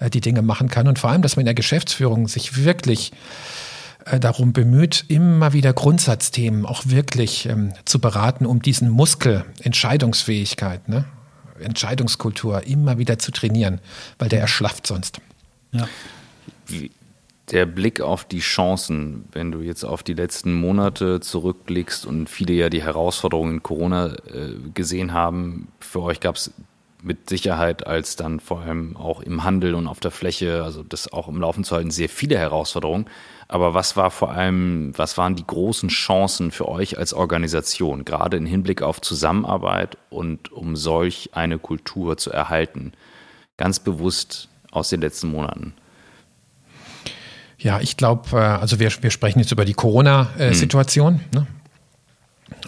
äh, 0.00 0.10
die 0.10 0.20
Dinge 0.20 0.42
machen 0.42 0.68
kann 0.68 0.88
und 0.88 0.98
vor 0.98 1.10
allem, 1.10 1.22
dass 1.22 1.36
man 1.36 1.42
in 1.42 1.46
der 1.46 1.54
Geschäftsführung 1.54 2.28
sich 2.28 2.62
wirklich 2.64 3.12
äh, 4.04 4.20
darum 4.20 4.52
bemüht, 4.52 5.04
immer 5.08 5.52
wieder 5.52 5.72
Grundsatzthemen 5.72 6.66
auch 6.66 6.82
wirklich 6.86 7.46
ähm, 7.46 7.72
zu 7.84 7.98
beraten, 7.98 8.46
um 8.46 8.62
diesen 8.62 8.88
Muskel 8.90 9.44
Entscheidungsfähigkeit 9.62 10.88
ne? 10.88 11.04
Entscheidungskultur 11.60 12.66
immer 12.66 12.98
wieder 12.98 13.18
zu 13.18 13.32
trainieren, 13.32 13.80
weil 14.18 14.28
der 14.28 14.40
erschlafft 14.40 14.86
sonst. 14.86 15.20
Ja. 15.72 15.88
Der 17.50 17.64
Blick 17.64 18.02
auf 18.02 18.24
die 18.24 18.40
Chancen, 18.40 19.24
wenn 19.32 19.50
du 19.50 19.60
jetzt 19.60 19.84
auf 19.84 20.02
die 20.02 20.12
letzten 20.12 20.52
Monate 20.52 21.20
zurückblickst 21.20 22.04
und 22.04 22.28
viele 22.28 22.52
ja 22.52 22.68
die 22.68 22.82
Herausforderungen 22.82 23.54
in 23.54 23.62
Corona 23.62 24.14
äh, 24.26 24.52
gesehen 24.74 25.14
haben, 25.14 25.68
für 25.80 26.02
euch 26.02 26.20
gab 26.20 26.36
es 26.36 26.52
mit 27.02 27.28
Sicherheit 27.28 27.86
als 27.86 28.16
dann 28.16 28.40
vor 28.40 28.60
allem 28.60 28.96
auch 28.96 29.20
im 29.20 29.44
Handel 29.44 29.74
und 29.74 29.86
auf 29.86 30.00
der 30.00 30.10
Fläche, 30.10 30.62
also 30.64 30.82
das 30.82 31.10
auch 31.12 31.28
im 31.28 31.40
Laufen 31.40 31.64
zu 31.64 31.74
halten, 31.74 31.90
sehr 31.90 32.08
viele 32.08 32.36
Herausforderungen. 32.36 33.06
Aber 33.46 33.72
was 33.72 33.96
war 33.96 34.10
vor 34.10 34.32
allem, 34.32 34.92
was 34.96 35.16
waren 35.16 35.36
die 35.36 35.46
großen 35.46 35.88
Chancen 35.88 36.50
für 36.50 36.68
euch 36.68 36.98
als 36.98 37.14
Organisation, 37.14 38.04
gerade 38.04 38.36
im 38.36 38.46
Hinblick 38.46 38.82
auf 38.82 39.00
Zusammenarbeit 39.00 39.96
und 40.10 40.52
um 40.52 40.76
solch 40.76 41.30
eine 41.32 41.58
Kultur 41.58 42.18
zu 42.18 42.30
erhalten? 42.30 42.92
Ganz 43.56 43.80
bewusst 43.80 44.48
aus 44.70 44.90
den 44.90 45.00
letzten 45.00 45.28
Monaten. 45.28 45.74
Ja, 47.58 47.80
ich 47.80 47.96
glaube, 47.96 48.36
äh, 48.38 48.40
also 48.40 48.78
wir, 48.78 48.90
wir 49.00 49.10
sprechen 49.10 49.40
jetzt 49.40 49.52
über 49.52 49.64
die 49.64 49.74
Corona-Situation. 49.74 51.14
Mhm. 51.14 51.20
Ne? 51.32 51.46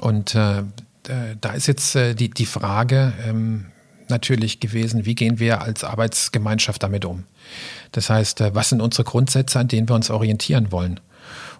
Und 0.00 0.34
äh, 0.34 0.62
da 1.40 1.50
ist 1.52 1.66
jetzt 1.66 1.96
äh, 1.96 2.14
die, 2.14 2.30
die 2.30 2.46
Frage, 2.46 3.12
ähm, 3.26 3.66
natürlich 4.08 4.60
gewesen, 4.60 5.06
wie 5.06 5.14
gehen 5.14 5.38
wir 5.38 5.62
als 5.62 5.84
Arbeitsgemeinschaft 5.84 6.82
damit 6.82 7.04
um? 7.04 7.24
Das 7.92 8.10
heißt, 8.10 8.40
äh, 8.40 8.54
was 8.54 8.68
sind 8.68 8.80
unsere 8.80 9.04
Grundsätze, 9.04 9.58
an 9.58 9.68
denen 9.68 9.88
wir 9.88 9.94
uns 9.94 10.10
orientieren 10.10 10.72
wollen? 10.72 11.00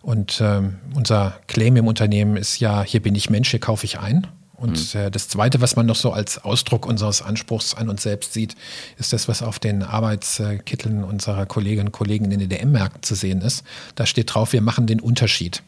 Und 0.03 0.41
ähm, 0.43 0.79
unser 0.95 1.39
Claim 1.47 1.77
im 1.77 1.87
Unternehmen 1.87 2.37
ist 2.37 2.59
ja, 2.59 2.83
hier 2.83 3.01
bin 3.01 3.15
ich 3.15 3.31
Mensch, 3.31 3.51
hier 3.51 3.61
kaufe 3.61 3.85
ich 3.85 3.99
ein. 3.99 4.27
Und 4.61 4.95
mhm. 4.95 5.01
äh, 5.01 5.11
das 5.11 5.29
Zweite, 5.29 5.61
was 5.61 5.75
man 5.75 5.87
noch 5.87 5.97
so 5.97 6.13
als 6.13 6.45
Ausdruck 6.45 6.87
unseres 6.87 7.23
Anspruchs 7.23 7.75
an 7.75 7.89
uns 7.89 8.03
selbst 8.03 8.35
sieht, 8.35 8.55
ist 8.99 9.13
das, 9.13 9.27
was 9.27 9.43
auf 9.43 9.59
den 9.59 9.83
Arbeitskitteln 9.83 11.03
unserer 11.03 11.47
Kolleginnen 11.47 11.89
und 11.89 11.93
Kollegen 11.93 12.27
in 12.27 12.39
den 12.39 12.41
EDM-Märkten 12.43 13.03
zu 13.03 13.15
sehen 13.15 13.41
ist. 13.41 13.65
Da 13.95 14.07
steht 14.07 14.35
drauf, 14.35 14.53
wir 14.53 14.61
machen 14.61 14.87
den 14.87 15.01
Unterschied. 15.01 15.63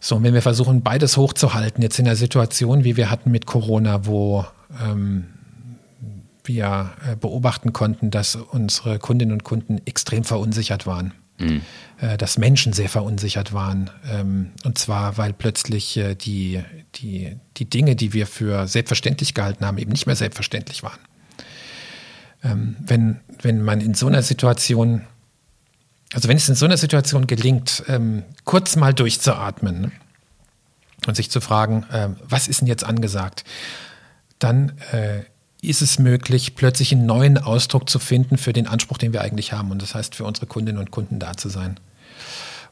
So, 0.00 0.16
und 0.16 0.22
wenn 0.22 0.34
wir 0.34 0.42
versuchen, 0.42 0.82
beides 0.82 1.16
hochzuhalten, 1.16 1.82
jetzt 1.82 1.98
in 1.98 2.04
der 2.04 2.16
Situation, 2.16 2.84
wie 2.84 2.96
wir 2.96 3.10
hatten 3.10 3.30
mit 3.30 3.46
Corona, 3.46 4.04
wo 4.04 4.44
ähm, 4.84 5.24
wir 6.44 6.92
äh, 7.10 7.16
beobachten 7.16 7.72
konnten, 7.72 8.10
dass 8.10 8.36
unsere 8.36 8.98
Kundinnen 8.98 9.32
und 9.32 9.44
Kunden 9.44 9.80
extrem 9.86 10.24
verunsichert 10.24 10.86
waren. 10.86 11.12
Mhm. 11.38 11.62
Äh, 11.98 12.18
dass 12.18 12.36
Menschen 12.36 12.74
sehr 12.74 12.90
verunsichert 12.90 13.54
waren. 13.54 13.90
Ähm, 14.10 14.50
und 14.64 14.76
zwar, 14.76 15.16
weil 15.16 15.32
plötzlich 15.32 15.96
äh, 15.96 16.14
die, 16.14 16.62
die, 16.96 17.36
die 17.56 17.64
Dinge, 17.64 17.96
die 17.96 18.12
wir 18.12 18.26
für 18.26 18.66
selbstverständlich 18.66 19.32
gehalten 19.32 19.64
haben, 19.64 19.78
eben 19.78 19.92
nicht 19.92 20.06
mehr 20.06 20.16
selbstverständlich 20.16 20.82
waren. 20.82 20.98
Ähm, 22.44 22.76
wenn, 22.80 23.20
wenn 23.40 23.62
man 23.62 23.80
in 23.80 23.94
so 23.94 24.08
einer 24.08 24.20
Situation, 24.20 25.06
also 26.12 26.28
wenn 26.28 26.36
es 26.36 26.48
in 26.50 26.54
so 26.54 26.66
einer 26.66 26.76
Situation 26.76 27.26
gelingt, 27.26 27.82
ähm, 27.88 28.24
kurz 28.44 28.76
mal 28.76 28.92
durchzuatmen 28.92 29.80
ne, 29.80 29.92
und 31.06 31.16
sich 31.16 31.30
zu 31.30 31.40
fragen, 31.40 31.86
was 32.28 32.48
ist 32.48 32.60
denn 32.60 32.68
jetzt 32.68 32.84
angesagt, 32.84 33.44
dann 34.38 34.72
ist 35.68 35.82
es 35.82 35.98
möglich, 35.98 36.54
plötzlich 36.54 36.92
einen 36.92 37.06
neuen 37.06 37.38
Ausdruck 37.38 37.88
zu 37.88 37.98
finden 37.98 38.38
für 38.38 38.52
den 38.52 38.66
Anspruch, 38.66 38.98
den 38.98 39.12
wir 39.12 39.22
eigentlich 39.22 39.52
haben. 39.52 39.70
Und 39.70 39.82
das 39.82 39.94
heißt, 39.94 40.14
für 40.14 40.24
unsere 40.24 40.46
Kundinnen 40.46 40.80
und 40.80 40.90
Kunden 40.90 41.18
da 41.18 41.36
zu 41.36 41.48
sein. 41.48 41.78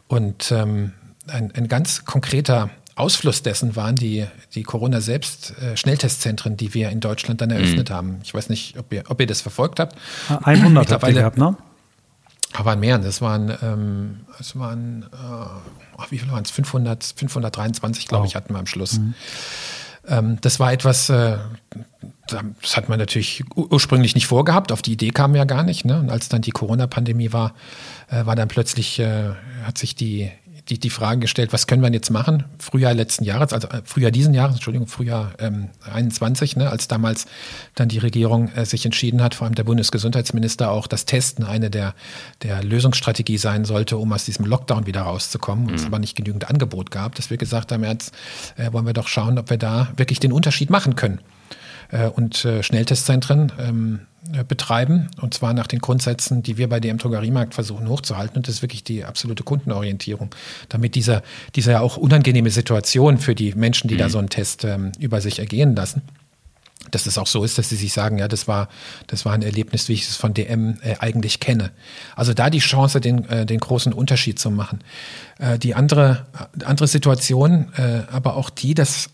Und 0.09 0.53
ähm, 0.53 0.93
ein, 1.27 1.53
ein 1.55 1.69
ganz 1.69 2.05
konkreter 2.05 2.71
Ausfluss 2.97 3.43
dessen 3.43 3.75
waren 3.75 3.97
die, 3.97 4.27
die 4.55 4.63
Corona-Selbst-Schnelltestzentren, 4.63 6.53
äh, 6.53 6.57
die 6.57 6.75
wir 6.75 6.91
in 6.91 7.01
Deutschland 7.01 7.41
dann 7.41 7.51
eröffnet 7.51 7.91
mhm. 7.91 7.95
haben. 7.95 8.19
Ich 8.23 8.33
weiß 8.35 8.49
nicht, 8.49 8.79
ob 8.79 8.93
ihr, 8.93 9.05
ob 9.09 9.21
ihr 9.21 9.27
das 9.27 9.41
verfolgt 9.41 9.81
habt. 9.81 9.97
100 10.29 10.93
habt 10.93 11.07
ihr 11.09 11.13
gehabt, 11.15 11.39
ne? 11.39 11.57
Aber 12.53 12.77
mehr. 12.77 12.99
Das 12.99 13.21
waren, 13.21 13.53
ähm, 13.63 14.21
das 14.39 14.57
waren 14.57 15.03
äh, 15.13 16.07
wie 16.11 16.19
viel 16.19 16.31
waren 16.31 16.45
es? 16.45 16.51
500, 16.51 17.15
523, 17.17 18.07
glaube 18.07 18.25
oh. 18.25 18.27
ich, 18.27 18.37
hatten 18.37 18.55
wir 18.55 18.59
am 18.59 18.67
Schluss. 18.67 18.99
Mhm. 18.99 19.15
Ähm, 20.09 20.39
das 20.41 20.61
war 20.61 20.73
etwas, 20.73 21.09
äh, 21.09 21.39
das 22.27 22.77
hat 22.77 22.89
man 22.89 22.99
natürlich 22.99 23.45
ursprünglich 23.55 24.15
nicht 24.15 24.27
vorgehabt, 24.27 24.73
auf 24.73 24.83
die 24.83 24.93
Idee 24.93 25.11
kam 25.11 25.35
ja 25.35 25.45
gar 25.45 25.63
nicht. 25.63 25.85
Ne? 25.85 25.99
Und 25.99 26.11
als 26.11 26.29
dann 26.29 26.43
die 26.43 26.51
Corona-Pandemie 26.51 27.33
war, 27.33 27.55
äh, 28.11 28.25
war 28.27 28.37
dann 28.37 28.49
plötzlich, 28.49 28.99
äh, 28.99 29.31
hat 29.65 29.79
sich 29.79 29.95
die, 29.95 30.31
die, 30.69 30.79
die 30.79 30.91
Frage 30.91 31.21
gestellt, 31.21 31.53
was 31.53 31.67
können 31.67 31.83
wir 31.83 31.93
jetzt 31.93 32.11
machen? 32.11 32.45
Frühjahr 32.59 32.95
letzten 32.95 33.25
Jahres, 33.25 33.53
also 33.53 33.69
äh, 33.69 33.83
Frühjahr 33.85 34.11
diesen 34.11 34.33
Jahres, 34.33 34.55
Entschuldigung, 34.55 34.87
Frühjahr 34.87 35.33
ähm, 35.39 35.69
21, 35.91 36.57
ne, 36.57 36.71
als 36.71 36.89
damals 36.89 37.27
dann 37.75 37.89
die 37.89 37.99
Regierung 37.99 38.49
äh, 38.53 38.65
sich 38.65 38.85
entschieden 38.87 39.23
hat, 39.23 39.35
vor 39.35 39.47
allem 39.47 39.55
der 39.55 39.65
Bundesgesundheitsminister 39.65 40.71
auch, 40.71 40.87
dass 40.87 41.05
Testen 41.05 41.45
eine 41.45 41.69
der, 41.69 41.95
der 42.43 42.65
Lösungsstrategie 42.65 43.37
sein 43.37 43.65
sollte, 43.67 43.99
um 43.99 44.13
aus 44.13 44.25
diesem 44.25 44.47
Lockdown 44.47 44.87
wieder 44.87 45.03
rauszukommen. 45.03 45.67
Und 45.69 45.75
es 45.75 45.83
mhm. 45.83 45.89
aber 45.89 45.99
nicht 45.99 46.17
genügend 46.17 46.49
Angebot 46.49 46.91
gab, 46.91 47.15
dass 47.15 47.29
wir 47.29 47.37
gesagt 47.37 47.71
haben, 47.71 47.85
jetzt 47.85 48.15
äh, 48.57 48.73
wollen 48.73 48.87
wir 48.87 48.95
doch 48.95 49.09
schauen, 49.09 49.39
ob 49.39 49.51
wir 49.51 49.59
da 49.59 49.89
wirklich 49.97 50.21
den 50.21 50.33
Unterschied 50.33 50.71
machen 50.71 50.97
können. 50.97 51.21
Äh, 51.91 52.09
und 52.09 52.45
äh, 52.45 52.63
Schnelltestzentren 52.63 53.53
ähm, 53.59 54.01
äh, 54.33 54.43
betreiben, 54.43 55.09
und 55.21 55.35
zwar 55.35 55.53
nach 55.53 55.67
den 55.67 55.81
Grundsätzen, 55.81 56.43
die 56.43 56.57
wir 56.57 56.69
bei 56.69 56.81
DM 56.81 56.97
Drogeriemarkt 56.99 57.55
versuchen 57.55 57.89
hochzuhalten. 57.89 58.39
Und 58.39 58.49
das 58.49 58.57
ist 58.57 58.63
wirklich 58.63 58.83
die 58.83 59.05
absolute 59.05 59.43
Kundenorientierung, 59.43 60.35
damit 60.71 60.95
dieser, 60.95 61.23
dieser 61.55 61.73
ja 61.73 61.81
auch 61.81 61.97
unangenehme 61.99 62.51
Situation 62.51 63.19
für 63.19 63.35
die 63.35 63.55
Menschen, 63.55 63.89
die 63.89 63.95
mhm. 63.95 63.99
da 63.99 64.09
so 64.09 64.19
einen 64.19 64.31
Test 64.31 64.65
ähm, 64.65 64.93
über 64.99 65.21
sich 65.21 65.41
ergehen 65.41 65.77
lassen, 65.77 66.03
dass 66.91 67.07
es 67.07 67.19
auch 67.19 67.27
so 67.27 67.45
ist, 67.45 67.59
dass 67.59 67.69
sie 67.69 67.77
sich 67.77 67.93
sagen, 67.93 68.19
ja, 68.19 68.29
das 68.29 68.49
war, 68.49 68.69
das 69.07 69.25
war 69.25 69.33
ein 69.33 69.43
Erlebnis, 69.43 69.89
wie 69.89 69.95
ich 69.95 70.09
es 70.09 70.17
von 70.17 70.33
DM 70.33 70.79
äh, 70.83 70.97
eigentlich 71.01 71.41
kenne. 71.41 71.71
Also 72.17 72.35
da 72.35 72.51
die 72.51 72.61
Chance, 72.61 73.01
den, 73.01 73.29
äh, 73.29 73.47
den 73.47 73.61
großen 73.61 73.93
Unterschied 73.93 74.39
zu 74.39 74.51
machen. 74.51 74.81
Äh, 75.39 75.59
die 75.59 75.75
andere, 75.75 76.27
andere 76.65 76.87
Situation, 76.87 77.73
äh, 77.77 78.03
aber 78.11 78.37
auch 78.37 78.51
die, 78.51 78.75
dass 78.75 79.11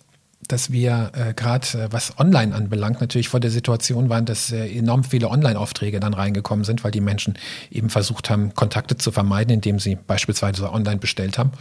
dass 0.48 0.72
wir 0.72 1.12
äh, 1.14 1.34
gerade, 1.34 1.66
äh, 1.78 1.88
was 1.90 2.18
online 2.18 2.54
anbelangt, 2.54 3.00
natürlich 3.00 3.28
vor 3.28 3.40
der 3.40 3.50
Situation 3.50 4.08
waren, 4.08 4.24
dass 4.24 4.50
äh, 4.50 4.66
enorm 4.76 5.04
viele 5.04 5.28
Online-Aufträge 5.28 6.00
dann 6.00 6.14
reingekommen 6.14 6.64
sind, 6.64 6.82
weil 6.82 6.90
die 6.90 7.00
Menschen 7.00 7.38
eben 7.70 7.90
versucht 7.90 8.30
haben, 8.30 8.54
Kontakte 8.54 8.96
zu 8.96 9.12
vermeiden, 9.12 9.54
indem 9.54 9.78
sie 9.78 9.96
beispielsweise 9.96 10.72
online 10.72 10.98
bestellt 10.98 11.38
haben. 11.38 11.52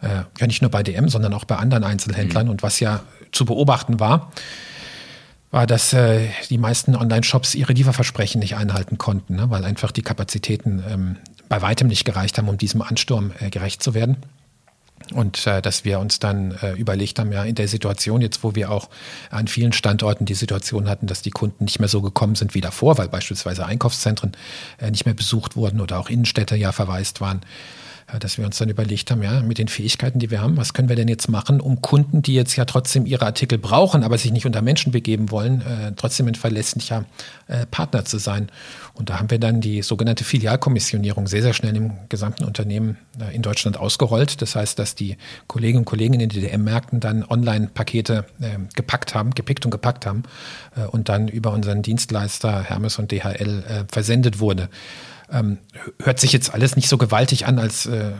Äh, 0.00 0.22
ja, 0.40 0.46
nicht 0.46 0.62
nur 0.62 0.70
bei 0.70 0.82
DM, 0.82 1.08
sondern 1.08 1.34
auch 1.34 1.44
bei 1.44 1.56
anderen 1.56 1.84
Einzelhändlern. 1.84 2.46
Mhm. 2.46 2.52
Und 2.52 2.62
was 2.62 2.80
ja 2.80 3.02
zu 3.30 3.44
beobachten 3.44 4.00
war, 4.00 4.32
war, 5.52 5.66
dass 5.66 5.92
äh, 5.92 6.28
die 6.48 6.58
meisten 6.58 6.96
Online-Shops 6.96 7.54
ihre 7.54 7.74
Lieferversprechen 7.74 8.40
nicht 8.40 8.56
einhalten 8.56 8.98
konnten, 8.98 9.36
ne, 9.36 9.50
weil 9.50 9.64
einfach 9.64 9.92
die 9.92 10.02
Kapazitäten 10.02 10.82
ähm, 10.88 11.16
bei 11.48 11.60
weitem 11.60 11.88
nicht 11.88 12.04
gereicht 12.04 12.38
haben, 12.38 12.48
um 12.48 12.56
diesem 12.56 12.80
Ansturm 12.82 13.32
äh, 13.38 13.50
gerecht 13.50 13.82
zu 13.82 13.92
werden. 13.94 14.16
Und 15.12 15.46
äh, 15.46 15.60
dass 15.60 15.84
wir 15.84 15.98
uns 15.98 16.20
dann 16.20 16.52
äh, 16.62 16.72
überlegt 16.72 17.18
haben, 17.18 17.32
ja, 17.32 17.44
in 17.44 17.54
der 17.54 17.68
Situation 17.68 18.20
jetzt, 18.20 18.44
wo 18.44 18.54
wir 18.54 18.70
auch 18.70 18.88
an 19.30 19.48
vielen 19.48 19.72
Standorten 19.72 20.24
die 20.26 20.34
Situation 20.34 20.88
hatten, 20.88 21.06
dass 21.06 21.22
die 21.22 21.30
Kunden 21.30 21.64
nicht 21.64 21.80
mehr 21.80 21.88
so 21.88 22.00
gekommen 22.00 22.34
sind 22.34 22.54
wie 22.54 22.60
davor, 22.60 22.98
weil 22.98 23.08
beispielsweise 23.08 23.66
Einkaufszentren 23.66 24.32
äh, 24.78 24.90
nicht 24.90 25.04
mehr 25.04 25.14
besucht 25.14 25.56
wurden 25.56 25.80
oder 25.80 25.98
auch 25.98 26.08
Innenstädte 26.08 26.56
ja 26.56 26.72
verwaist 26.72 27.20
waren, 27.20 27.40
dass 28.18 28.38
wir 28.38 28.44
uns 28.44 28.58
dann 28.58 28.68
überlegt 28.68 29.10
haben, 29.10 29.22
ja, 29.22 29.40
mit 29.40 29.58
den 29.58 29.68
Fähigkeiten, 29.68 30.18
die 30.18 30.30
wir 30.30 30.40
haben, 30.40 30.56
was 30.56 30.74
können 30.74 30.88
wir 30.88 30.96
denn 30.96 31.08
jetzt 31.08 31.28
machen, 31.28 31.60
um 31.60 31.80
Kunden, 31.80 32.22
die 32.22 32.34
jetzt 32.34 32.56
ja 32.56 32.64
trotzdem 32.64 33.06
ihre 33.06 33.24
Artikel 33.24 33.58
brauchen, 33.58 34.02
aber 34.02 34.18
sich 34.18 34.32
nicht 34.32 34.46
unter 34.46 34.62
Menschen 34.62 34.92
begeben 34.92 35.30
wollen, 35.30 35.62
äh, 35.62 35.92
trotzdem 35.96 36.28
ein 36.28 36.34
verlässlicher 36.34 37.04
äh, 37.48 37.66
Partner 37.66 38.04
zu 38.04 38.18
sein. 38.18 38.50
Und 38.94 39.08
da 39.08 39.18
haben 39.18 39.30
wir 39.30 39.38
dann 39.38 39.60
die 39.60 39.82
sogenannte 39.82 40.24
Filialkommissionierung 40.24 41.26
sehr, 41.26 41.42
sehr 41.42 41.54
schnell 41.54 41.76
im 41.76 41.92
gesamten 42.08 42.44
Unternehmen 42.44 42.98
äh, 43.18 43.34
in 43.34 43.42
Deutschland 43.42 43.78
ausgerollt. 43.78 44.42
Das 44.42 44.54
heißt, 44.54 44.78
dass 44.78 44.94
die 44.94 45.16
Kolleginnen 45.46 45.80
und 45.80 45.84
Kollegen 45.86 46.14
in 46.14 46.20
den 46.20 46.28
DDM-Märkten 46.28 47.00
dann 47.00 47.24
Online-Pakete 47.24 48.26
äh, 48.40 48.58
gepackt 48.74 49.14
haben, 49.14 49.30
gepickt 49.30 49.64
und 49.64 49.70
gepackt 49.70 50.06
haben 50.06 50.24
äh, 50.76 50.84
und 50.84 51.08
dann 51.08 51.28
über 51.28 51.52
unseren 51.52 51.82
Dienstleister 51.82 52.62
Hermes 52.62 52.98
und 52.98 53.10
DHL 53.10 53.64
äh, 53.66 53.84
versendet 53.90 54.40
wurde. 54.40 54.68
Ähm, 55.32 55.58
hört 56.02 56.20
sich 56.20 56.32
jetzt 56.32 56.52
alles 56.52 56.76
nicht 56.76 56.88
so 56.88 56.98
gewaltig 56.98 57.46
an, 57.46 57.58
als 57.58 57.86
äh, 57.86 58.12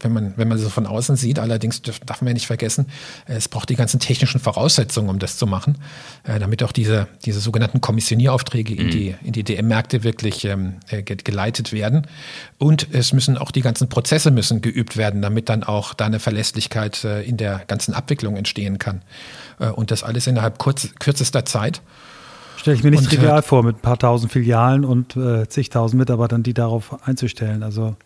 wenn 0.00 0.12
man 0.12 0.34
wenn 0.36 0.48
man 0.48 0.58
so 0.58 0.68
von 0.68 0.86
außen 0.86 1.16
sieht. 1.16 1.38
Allerdings 1.38 1.82
darf, 1.82 2.20
man 2.20 2.28
ja 2.28 2.34
nicht 2.34 2.46
vergessen, 2.46 2.86
es 3.26 3.48
braucht 3.48 3.68
die 3.68 3.74
ganzen 3.74 3.98
technischen 4.00 4.40
Voraussetzungen, 4.40 5.08
um 5.08 5.18
das 5.18 5.38
zu 5.38 5.46
machen, 5.46 5.78
äh, 6.24 6.38
damit 6.38 6.62
auch 6.62 6.72
diese 6.72 7.08
diese 7.24 7.40
sogenannten 7.40 7.80
Kommissionieraufträge 7.80 8.74
mhm. 8.74 8.80
in 8.80 8.90
die 8.90 9.14
in 9.24 9.32
die 9.32 9.42
DM-Märkte 9.42 10.04
wirklich 10.04 10.44
ähm, 10.44 10.74
äh, 10.88 11.02
geleitet 11.02 11.72
werden. 11.72 12.06
Und 12.58 12.88
es 12.92 13.12
müssen 13.12 13.36
auch 13.36 13.50
die 13.50 13.62
ganzen 13.62 13.88
Prozesse 13.88 14.30
müssen 14.30 14.60
geübt 14.62 14.96
werden, 14.96 15.22
damit 15.22 15.48
dann 15.48 15.64
auch 15.64 15.94
da 15.94 16.06
eine 16.06 16.20
Verlässlichkeit 16.20 17.04
äh, 17.04 17.22
in 17.22 17.36
der 17.36 17.62
ganzen 17.66 17.94
Abwicklung 17.94 18.36
entstehen 18.36 18.78
kann. 18.78 19.02
Äh, 19.58 19.68
und 19.68 19.90
das 19.90 20.02
alles 20.02 20.26
innerhalb 20.26 20.58
kurz, 20.58 20.88
kürzester 20.98 21.44
Zeit. 21.44 21.80
Stelle 22.56 22.76
ich 22.76 22.82
mir 22.82 22.90
nicht 22.90 23.04
und, 23.04 23.10
trivial 23.10 23.38
äh, 23.38 23.42
vor, 23.42 23.62
mit 23.62 23.76
ein 23.76 23.80
paar 23.80 23.98
tausend 23.98 24.32
Filialen 24.32 24.84
und 24.84 25.16
äh, 25.16 25.48
zigtausend 25.48 25.98
Mitarbeitern, 25.98 26.42
die 26.42 26.54
darauf 26.54 27.06
einzustellen. 27.06 27.62
Also 27.62 27.96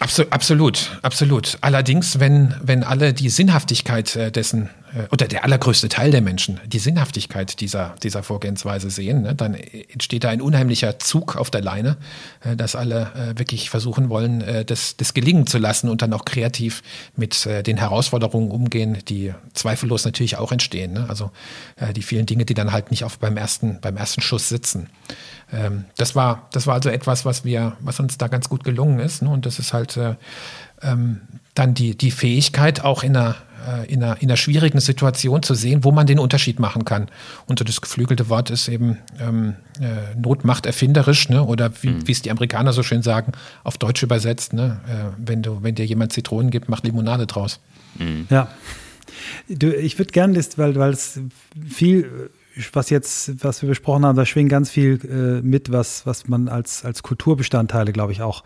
Absolut, 0.00 0.98
absolut. 1.02 1.58
Allerdings, 1.60 2.20
wenn, 2.20 2.54
wenn 2.62 2.84
alle 2.84 3.12
die 3.12 3.30
Sinnhaftigkeit 3.30 4.14
äh, 4.14 4.30
dessen 4.30 4.70
oder 5.10 5.28
der 5.28 5.44
allergrößte 5.44 5.88
Teil 5.88 6.10
der 6.10 6.22
Menschen 6.22 6.60
die 6.66 6.78
Sinnhaftigkeit 6.78 7.60
dieser, 7.60 7.94
dieser 8.02 8.22
Vorgehensweise 8.22 8.90
sehen, 8.90 9.22
ne, 9.22 9.34
dann 9.34 9.54
entsteht 9.54 10.24
da 10.24 10.30
ein 10.30 10.40
unheimlicher 10.40 10.98
Zug 10.98 11.36
auf 11.36 11.50
der 11.50 11.62
Leine, 11.62 11.96
äh, 12.40 12.56
dass 12.56 12.74
alle 12.74 13.12
äh, 13.14 13.38
wirklich 13.38 13.70
versuchen 13.70 14.08
wollen, 14.08 14.40
äh, 14.40 14.64
das, 14.64 14.96
das 14.96 15.14
gelingen 15.14 15.46
zu 15.46 15.58
lassen 15.58 15.88
und 15.88 16.02
dann 16.02 16.12
auch 16.12 16.24
kreativ 16.24 16.82
mit 17.16 17.46
äh, 17.46 17.62
den 17.62 17.76
Herausforderungen 17.76 18.50
umgehen, 18.50 18.98
die 19.08 19.34
zweifellos 19.54 20.04
natürlich 20.04 20.36
auch 20.36 20.52
entstehen. 20.52 20.92
Ne? 20.92 21.06
Also 21.08 21.30
äh, 21.76 21.92
die 21.92 22.02
vielen 22.02 22.26
Dinge, 22.26 22.44
die 22.44 22.54
dann 22.54 22.72
halt 22.72 22.90
nicht 22.90 23.04
auf 23.04 23.18
beim 23.18 23.36
ersten, 23.36 23.80
beim 23.80 23.96
ersten 23.96 24.20
Schuss 24.20 24.48
sitzen. 24.48 24.88
Ähm, 25.52 25.84
das 25.96 26.14
war, 26.14 26.48
das 26.52 26.66
war 26.66 26.74
also 26.74 26.90
etwas, 26.90 27.24
was 27.24 27.44
wir, 27.44 27.76
was 27.80 28.00
uns 28.00 28.18
da 28.18 28.28
ganz 28.28 28.48
gut 28.48 28.64
gelungen 28.64 29.00
ist. 29.00 29.22
Ne? 29.22 29.30
Und 29.30 29.46
das 29.46 29.58
ist 29.58 29.72
halt 29.72 29.96
äh, 29.96 30.14
ähm, 30.82 31.20
dann 31.54 31.74
die, 31.74 31.96
die 31.96 32.10
Fähigkeit, 32.10 32.84
auch 32.84 33.02
in 33.02 33.16
einer 33.16 33.36
äh, 33.66 33.92
in 33.92 34.02
einer, 34.02 34.20
in 34.20 34.28
einer 34.28 34.36
schwierigen 34.36 34.80
Situation 34.80 35.42
zu 35.42 35.54
sehen, 35.54 35.84
wo 35.84 35.92
man 35.92 36.06
den 36.06 36.18
Unterschied 36.18 36.58
machen 36.58 36.84
kann. 36.84 37.08
Und 37.46 37.66
das 37.66 37.80
geflügelte 37.80 38.28
Wort 38.28 38.50
ist 38.50 38.68
eben 38.68 38.98
ähm, 39.20 39.56
äh, 39.80 40.18
Not 40.18 40.44
macht 40.44 40.66
erfinderisch, 40.66 41.28
ne? 41.28 41.44
oder 41.44 41.70
wie 41.82 41.90
mhm. 41.90 42.04
es 42.08 42.22
die 42.22 42.30
Amerikaner 42.30 42.72
so 42.72 42.82
schön 42.82 43.02
sagen, 43.02 43.32
auf 43.64 43.78
Deutsch 43.78 44.02
übersetzt, 44.02 44.52
ne? 44.52 44.80
Äh, 44.88 45.16
wenn, 45.18 45.42
du, 45.42 45.62
wenn 45.62 45.74
dir 45.74 45.86
jemand 45.86 46.12
Zitronen 46.12 46.50
gibt, 46.50 46.68
mach 46.68 46.82
Limonade 46.82 47.26
draus. 47.26 47.60
Mhm. 47.98 48.26
Ja. 48.30 48.48
Du, 49.48 49.74
ich 49.74 49.98
würde 49.98 50.12
gerne, 50.12 50.38
weil, 50.56 50.74
weil 50.76 50.92
es 50.92 51.20
viel 51.66 52.30
was 52.72 52.90
jetzt, 52.90 53.44
was 53.44 53.62
wir 53.62 53.68
besprochen 53.68 54.04
haben, 54.04 54.16
da 54.16 54.26
schwingt 54.26 54.50
ganz 54.50 54.70
viel 54.70 54.98
äh, 55.04 55.46
mit, 55.46 55.70
was, 55.72 56.06
was 56.06 56.28
man 56.28 56.48
als, 56.48 56.84
als 56.84 57.02
Kulturbestandteile, 57.02 57.92
glaube 57.92 58.12
ich, 58.12 58.22
auch 58.22 58.42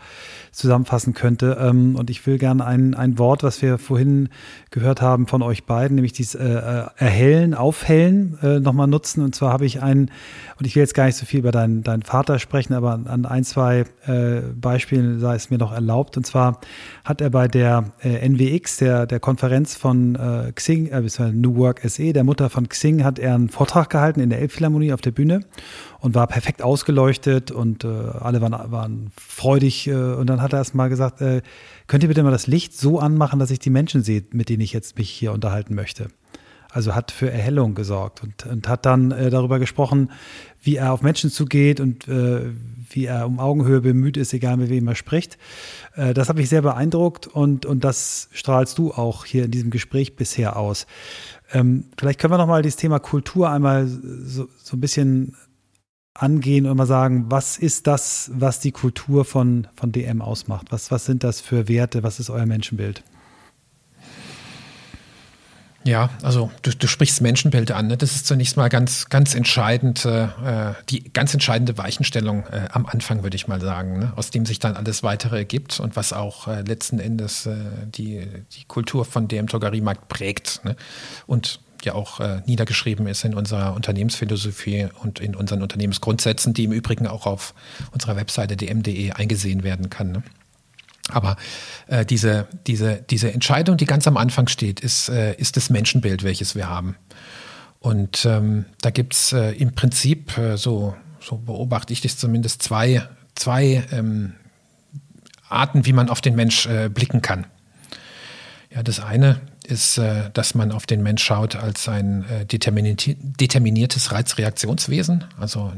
zusammenfassen 0.51 1.13
könnte. 1.13 1.57
Ähm, 1.59 1.95
und 1.95 2.09
ich 2.09 2.25
will 2.27 2.37
gerne 2.37 2.65
ein, 2.65 2.93
ein 2.93 3.17
Wort, 3.17 3.43
was 3.43 3.61
wir 3.61 3.77
vorhin 3.77 4.29
gehört 4.69 5.01
haben 5.01 5.27
von 5.27 5.41
euch 5.41 5.65
beiden, 5.65 5.95
nämlich 5.95 6.13
dieses 6.13 6.35
äh, 6.35 6.45
äh, 6.45 6.85
Erhellen, 6.97 7.53
Aufhellen 7.53 8.37
äh, 8.41 8.59
nochmal 8.59 8.87
nutzen. 8.87 9.23
Und 9.23 9.33
zwar 9.33 9.51
habe 9.51 9.65
ich 9.65 9.81
einen, 9.81 10.11
und 10.59 10.67
ich 10.67 10.75
will 10.75 10.81
jetzt 10.81 10.93
gar 10.93 11.05
nicht 11.05 11.17
so 11.17 11.25
viel 11.25 11.39
über 11.39 11.51
deinen, 11.51 11.83
deinen 11.83 12.03
Vater 12.03 12.37
sprechen, 12.39 12.73
aber 12.73 12.93
an 13.05 13.25
ein, 13.25 13.43
zwei 13.43 13.85
äh, 14.05 14.41
Beispielen 14.55 15.19
sei 15.19 15.35
es 15.35 15.49
mir 15.49 15.57
noch 15.57 15.73
erlaubt. 15.73 16.17
Und 16.17 16.25
zwar 16.25 16.59
hat 17.03 17.21
er 17.21 17.29
bei 17.29 17.47
der 17.47 17.91
äh, 18.01 18.27
NWX, 18.29 18.77
der, 18.77 19.07
der 19.07 19.19
Konferenz 19.19 19.75
von 19.75 20.15
äh, 20.15 20.51
Xing, 20.53 20.87
äh, 20.87 21.01
New 21.31 21.55
Work 21.55 21.81
SE, 21.89 22.13
der 22.13 22.23
Mutter 22.23 22.49
von 22.49 22.69
Xing, 22.69 23.03
hat 23.03 23.17
er 23.17 23.33
einen 23.35 23.49
Vortrag 23.49 23.89
gehalten 23.89 24.02
in 24.11 24.29
der 24.29 24.39
Elbphilharmonie 24.39 24.93
auf 24.93 25.01
der 25.01 25.11
Bühne 25.11 25.41
und 25.99 26.15
war 26.15 26.27
perfekt 26.27 26.61
ausgeleuchtet 26.61 27.51
und 27.51 27.83
äh, 27.83 27.87
alle 27.87 28.41
waren, 28.41 28.71
waren 28.71 29.11
freudig. 29.17 29.87
Äh, 29.87 29.93
und 29.93 30.27
dann 30.27 30.41
hat 30.41 30.53
er 30.53 30.59
erst 30.59 30.75
mal 30.75 30.89
gesagt, 30.89 31.21
äh, 31.21 31.41
könnt 31.87 32.03
ihr 32.03 32.09
bitte 32.09 32.23
mal 32.23 32.31
das 32.31 32.47
Licht 32.47 32.77
so 32.77 32.99
anmachen, 32.99 33.39
dass 33.39 33.51
ich 33.51 33.59
die 33.59 33.69
Menschen 33.69 34.03
sehe, 34.03 34.23
mit 34.31 34.49
denen 34.49 34.61
ich 34.61 34.73
jetzt 34.73 34.97
mich 34.97 35.09
hier 35.09 35.31
unterhalten 35.31 35.75
möchte. 35.75 36.07
Also 36.73 36.95
hat 36.95 37.11
für 37.11 37.29
Erhellung 37.29 37.75
gesorgt 37.75 38.23
und, 38.23 38.47
und 38.47 38.67
hat 38.67 38.87
dann 38.87 39.11
äh, 39.11 39.29
darüber 39.29 39.59
gesprochen, 39.59 40.09
wie 40.63 40.77
er 40.77 40.91
auf 40.91 41.03
Menschen 41.03 41.29
zugeht 41.29 41.79
und 41.79 42.07
äh, 42.07 42.49
wie 42.89 43.05
er 43.05 43.27
um 43.27 43.39
Augenhöhe 43.39 43.81
bemüht 43.81 44.17
ist, 44.17 44.33
egal 44.33 44.57
mit 44.57 44.69
wem 44.69 44.87
er 44.87 44.95
spricht. 44.95 45.37
Äh, 45.95 46.15
das 46.15 46.29
hat 46.29 46.35
mich 46.35 46.49
sehr 46.49 46.63
beeindruckt 46.63 47.27
und, 47.27 47.67
und 47.67 47.83
das 47.83 48.27
strahlst 48.31 48.79
du 48.79 48.91
auch 48.91 49.23
hier 49.23 49.45
in 49.45 49.51
diesem 49.51 49.69
Gespräch 49.69 50.15
bisher 50.15 50.57
aus. 50.57 50.87
Ähm, 51.53 51.85
vielleicht 51.97 52.19
können 52.19 52.33
wir 52.33 52.37
noch 52.37 52.47
mal 52.47 52.63
dieses 52.63 52.77
Thema 52.77 52.99
Kultur 52.99 53.49
einmal 53.49 53.87
so, 53.87 54.49
so 54.57 54.75
ein 54.75 54.81
bisschen 54.81 55.37
angehen 56.15 56.65
und 56.65 56.77
mal 56.77 56.85
sagen, 56.85 57.25
was 57.29 57.57
ist 57.57 57.87
das, 57.87 58.31
was 58.33 58.59
die 58.59 58.71
Kultur 58.71 59.23
von, 59.23 59.67
von 59.75 59.91
DM 59.91 60.21
ausmacht? 60.21 60.67
Was, 60.71 60.91
was 60.91 61.05
sind 61.05 61.23
das 61.23 61.41
für 61.41 61.67
Werte? 61.67 62.03
Was 62.03 62.19
ist 62.19 62.29
euer 62.29 62.45
Menschenbild? 62.45 63.03
Ja, 65.85 66.09
also 66.21 66.49
du, 66.61 66.71
du 66.71 66.87
sprichst 66.87 67.21
Menschenbild 67.21 67.71
an. 67.71 67.87
Ne? 67.87 67.97
Das 67.97 68.15
ist 68.15 68.25
zunächst 68.25 68.55
mal 68.55 68.69
ganz, 68.69 69.09
ganz 69.09 69.35
entscheidend, 69.35 70.05
äh, 70.05 70.27
die 70.89 71.11
ganz 71.11 71.33
entscheidende 71.33 71.77
Weichenstellung 71.77 72.45
äh, 72.47 72.69
am 72.71 72.85
Anfang, 72.85 73.23
würde 73.23 73.35
ich 73.35 73.47
mal 73.47 73.59
sagen, 73.59 73.99
ne? 73.99 74.13
aus 74.15 74.31
dem 74.31 74.45
sich 74.45 74.59
dann 74.59 74.75
alles 74.75 75.03
weitere 75.03 75.39
ergibt 75.39 75.79
und 75.79 75.95
was 75.95 76.13
auch 76.13 76.47
äh, 76.47 76.61
letzten 76.61 76.99
Endes 76.99 77.45
äh, 77.45 77.55
die, 77.85 78.25
die 78.53 78.63
Kultur 78.65 79.03
von 79.03 79.27
DM 79.27 79.47
Drogeriemarkt 79.47 80.07
prägt. 80.07 80.61
Ne? 80.63 80.77
Und 81.27 81.59
ja 81.83 81.95
auch 81.95 82.19
äh, 82.21 82.41
niedergeschrieben 82.45 83.07
ist 83.07 83.25
in 83.25 83.33
unserer 83.33 83.73
Unternehmensphilosophie 83.73 84.87
und 85.01 85.19
in 85.19 85.35
unseren 85.35 85.61
Unternehmensgrundsätzen, 85.61 86.53
die 86.53 86.63
im 86.63 86.71
Übrigen 86.71 87.07
auch 87.07 87.25
auf 87.25 87.53
unserer 87.91 88.15
Webseite 88.15 88.55
dm.de 88.55 89.11
eingesehen 89.11 89.63
werden 89.63 89.89
kann. 89.89 90.23
Aber 91.09 91.35
äh, 91.87 92.05
diese, 92.05 92.47
diese, 92.65 93.03
diese 93.09 93.33
Entscheidung, 93.33 93.77
die 93.77 93.85
ganz 93.85 94.07
am 94.07 94.17
Anfang 94.17 94.47
steht, 94.47 94.79
ist, 94.79 95.09
äh, 95.09 95.35
ist 95.35 95.57
das 95.57 95.69
Menschenbild, 95.69 96.23
welches 96.23 96.55
wir 96.55 96.69
haben. 96.69 96.95
Und 97.79 98.25
ähm, 98.25 98.65
da 98.81 98.89
gibt 98.89 99.13
es 99.13 99.33
äh, 99.33 99.51
im 99.51 99.75
Prinzip, 99.75 100.37
äh, 100.37 100.55
so, 100.55 100.95
so 101.19 101.37
beobachte 101.37 101.91
ich 101.91 101.99
das 101.99 102.17
zumindest, 102.17 102.63
zwei, 102.63 103.05
zwei 103.35 103.83
ähm, 103.91 104.33
Arten, 105.49 105.85
wie 105.85 105.93
man 105.93 106.09
auf 106.09 106.21
den 106.21 106.35
Mensch 106.35 106.65
äh, 106.65 106.87
blicken 106.87 107.21
kann. 107.21 107.45
Ja, 108.73 108.81
das 108.81 109.01
eine 109.01 109.41
ist, 109.65 109.97
äh, 109.97 110.29
dass 110.33 110.55
man 110.55 110.71
auf 110.71 110.85
den 110.85 111.03
Mensch 111.03 111.23
schaut 111.23 111.57
als 111.57 111.89
ein 111.89 112.25
determiniertes 112.49 114.11
Reizreaktionswesen, 114.13 115.25
also 115.37 115.73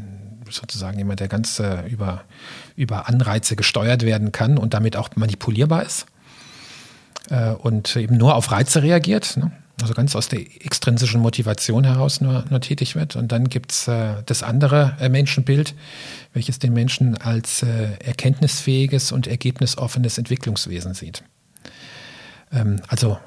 sozusagen 0.49 0.97
jemand, 0.97 1.19
der 1.19 1.27
ganz 1.27 1.59
äh, 1.59 1.87
über, 1.87 2.23
über 2.75 3.07
Anreize 3.07 3.55
gesteuert 3.55 4.03
werden 4.03 4.31
kann 4.31 4.57
und 4.57 4.73
damit 4.73 4.95
auch 4.97 5.09
manipulierbar 5.15 5.83
ist 5.83 6.05
und 7.63 7.95
eben 7.95 8.17
nur 8.17 8.35
auf 8.35 8.51
Reize 8.51 8.83
reagiert, 8.83 9.35
ne? 9.37 9.51
also 9.81 9.95
ganz 9.95 10.15
aus 10.15 10.27
der 10.27 10.41
extrinsischen 10.41 11.19
Motivation 11.19 11.83
heraus 11.83 12.21
nur, 12.21 12.45
nur 12.51 12.61
tätig 12.61 12.95
wird. 12.95 13.15
Und 13.15 13.31
dann 13.31 13.49
gibt 13.49 13.71
es 13.71 13.85
das 13.85 14.43
andere 14.43 14.95
Menschenbild, 15.09 15.73
welches 16.33 16.59
den 16.59 16.73
Menschen 16.73 17.17
als 17.17 17.63
erkenntnisfähiges 17.63 19.11
und 19.11 19.25
ergebnisoffenes 19.25 20.19
Entwicklungswesen 20.19 20.93
sieht. 20.93 21.23
Ähm, 22.51 22.81
also 22.87 23.17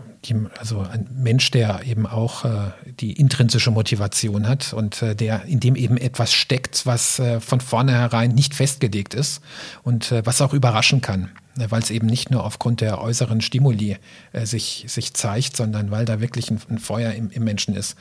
also 0.58 0.80
ein 0.80 1.06
Mensch, 1.14 1.50
der 1.50 1.82
eben 1.84 2.06
auch 2.06 2.44
äh, 2.44 2.70
die 3.00 3.12
intrinsische 3.12 3.70
Motivation 3.70 4.48
hat 4.48 4.72
und 4.72 5.02
äh, 5.02 5.14
der 5.14 5.44
in 5.44 5.60
dem 5.60 5.76
eben 5.76 5.96
etwas 5.96 6.32
steckt, 6.32 6.86
was 6.86 7.18
äh, 7.18 7.40
von 7.40 7.60
vornherein 7.60 8.32
nicht 8.32 8.54
festgelegt 8.54 9.14
ist 9.14 9.40
und 9.82 10.12
äh, 10.12 10.24
was 10.24 10.40
auch 10.40 10.52
überraschen 10.52 11.00
kann, 11.00 11.30
äh, 11.58 11.66
weil 11.70 11.82
es 11.82 11.90
eben 11.90 12.06
nicht 12.06 12.30
nur 12.30 12.44
aufgrund 12.44 12.80
der 12.80 13.00
äußeren 13.00 13.40
Stimuli 13.40 13.96
äh, 14.32 14.46
sich, 14.46 14.84
sich 14.88 15.14
zeigt, 15.14 15.56
sondern 15.56 15.90
weil 15.90 16.04
da 16.04 16.20
wirklich 16.20 16.50
ein, 16.50 16.60
ein 16.68 16.78
Feuer 16.78 17.12
im, 17.12 17.30
im, 17.30 17.44
Menschen 17.44 17.74
ist, 17.74 17.96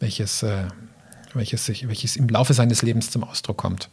welches, 0.00 0.44
welches, 1.34 1.66
sich, 1.66 1.88
welches 1.88 2.16
im 2.16 2.28
Laufe 2.28 2.54
seines 2.54 2.82
Lebens 2.82 3.10
zum 3.10 3.24
Ausdruck 3.24 3.56
kommt. 3.56 3.88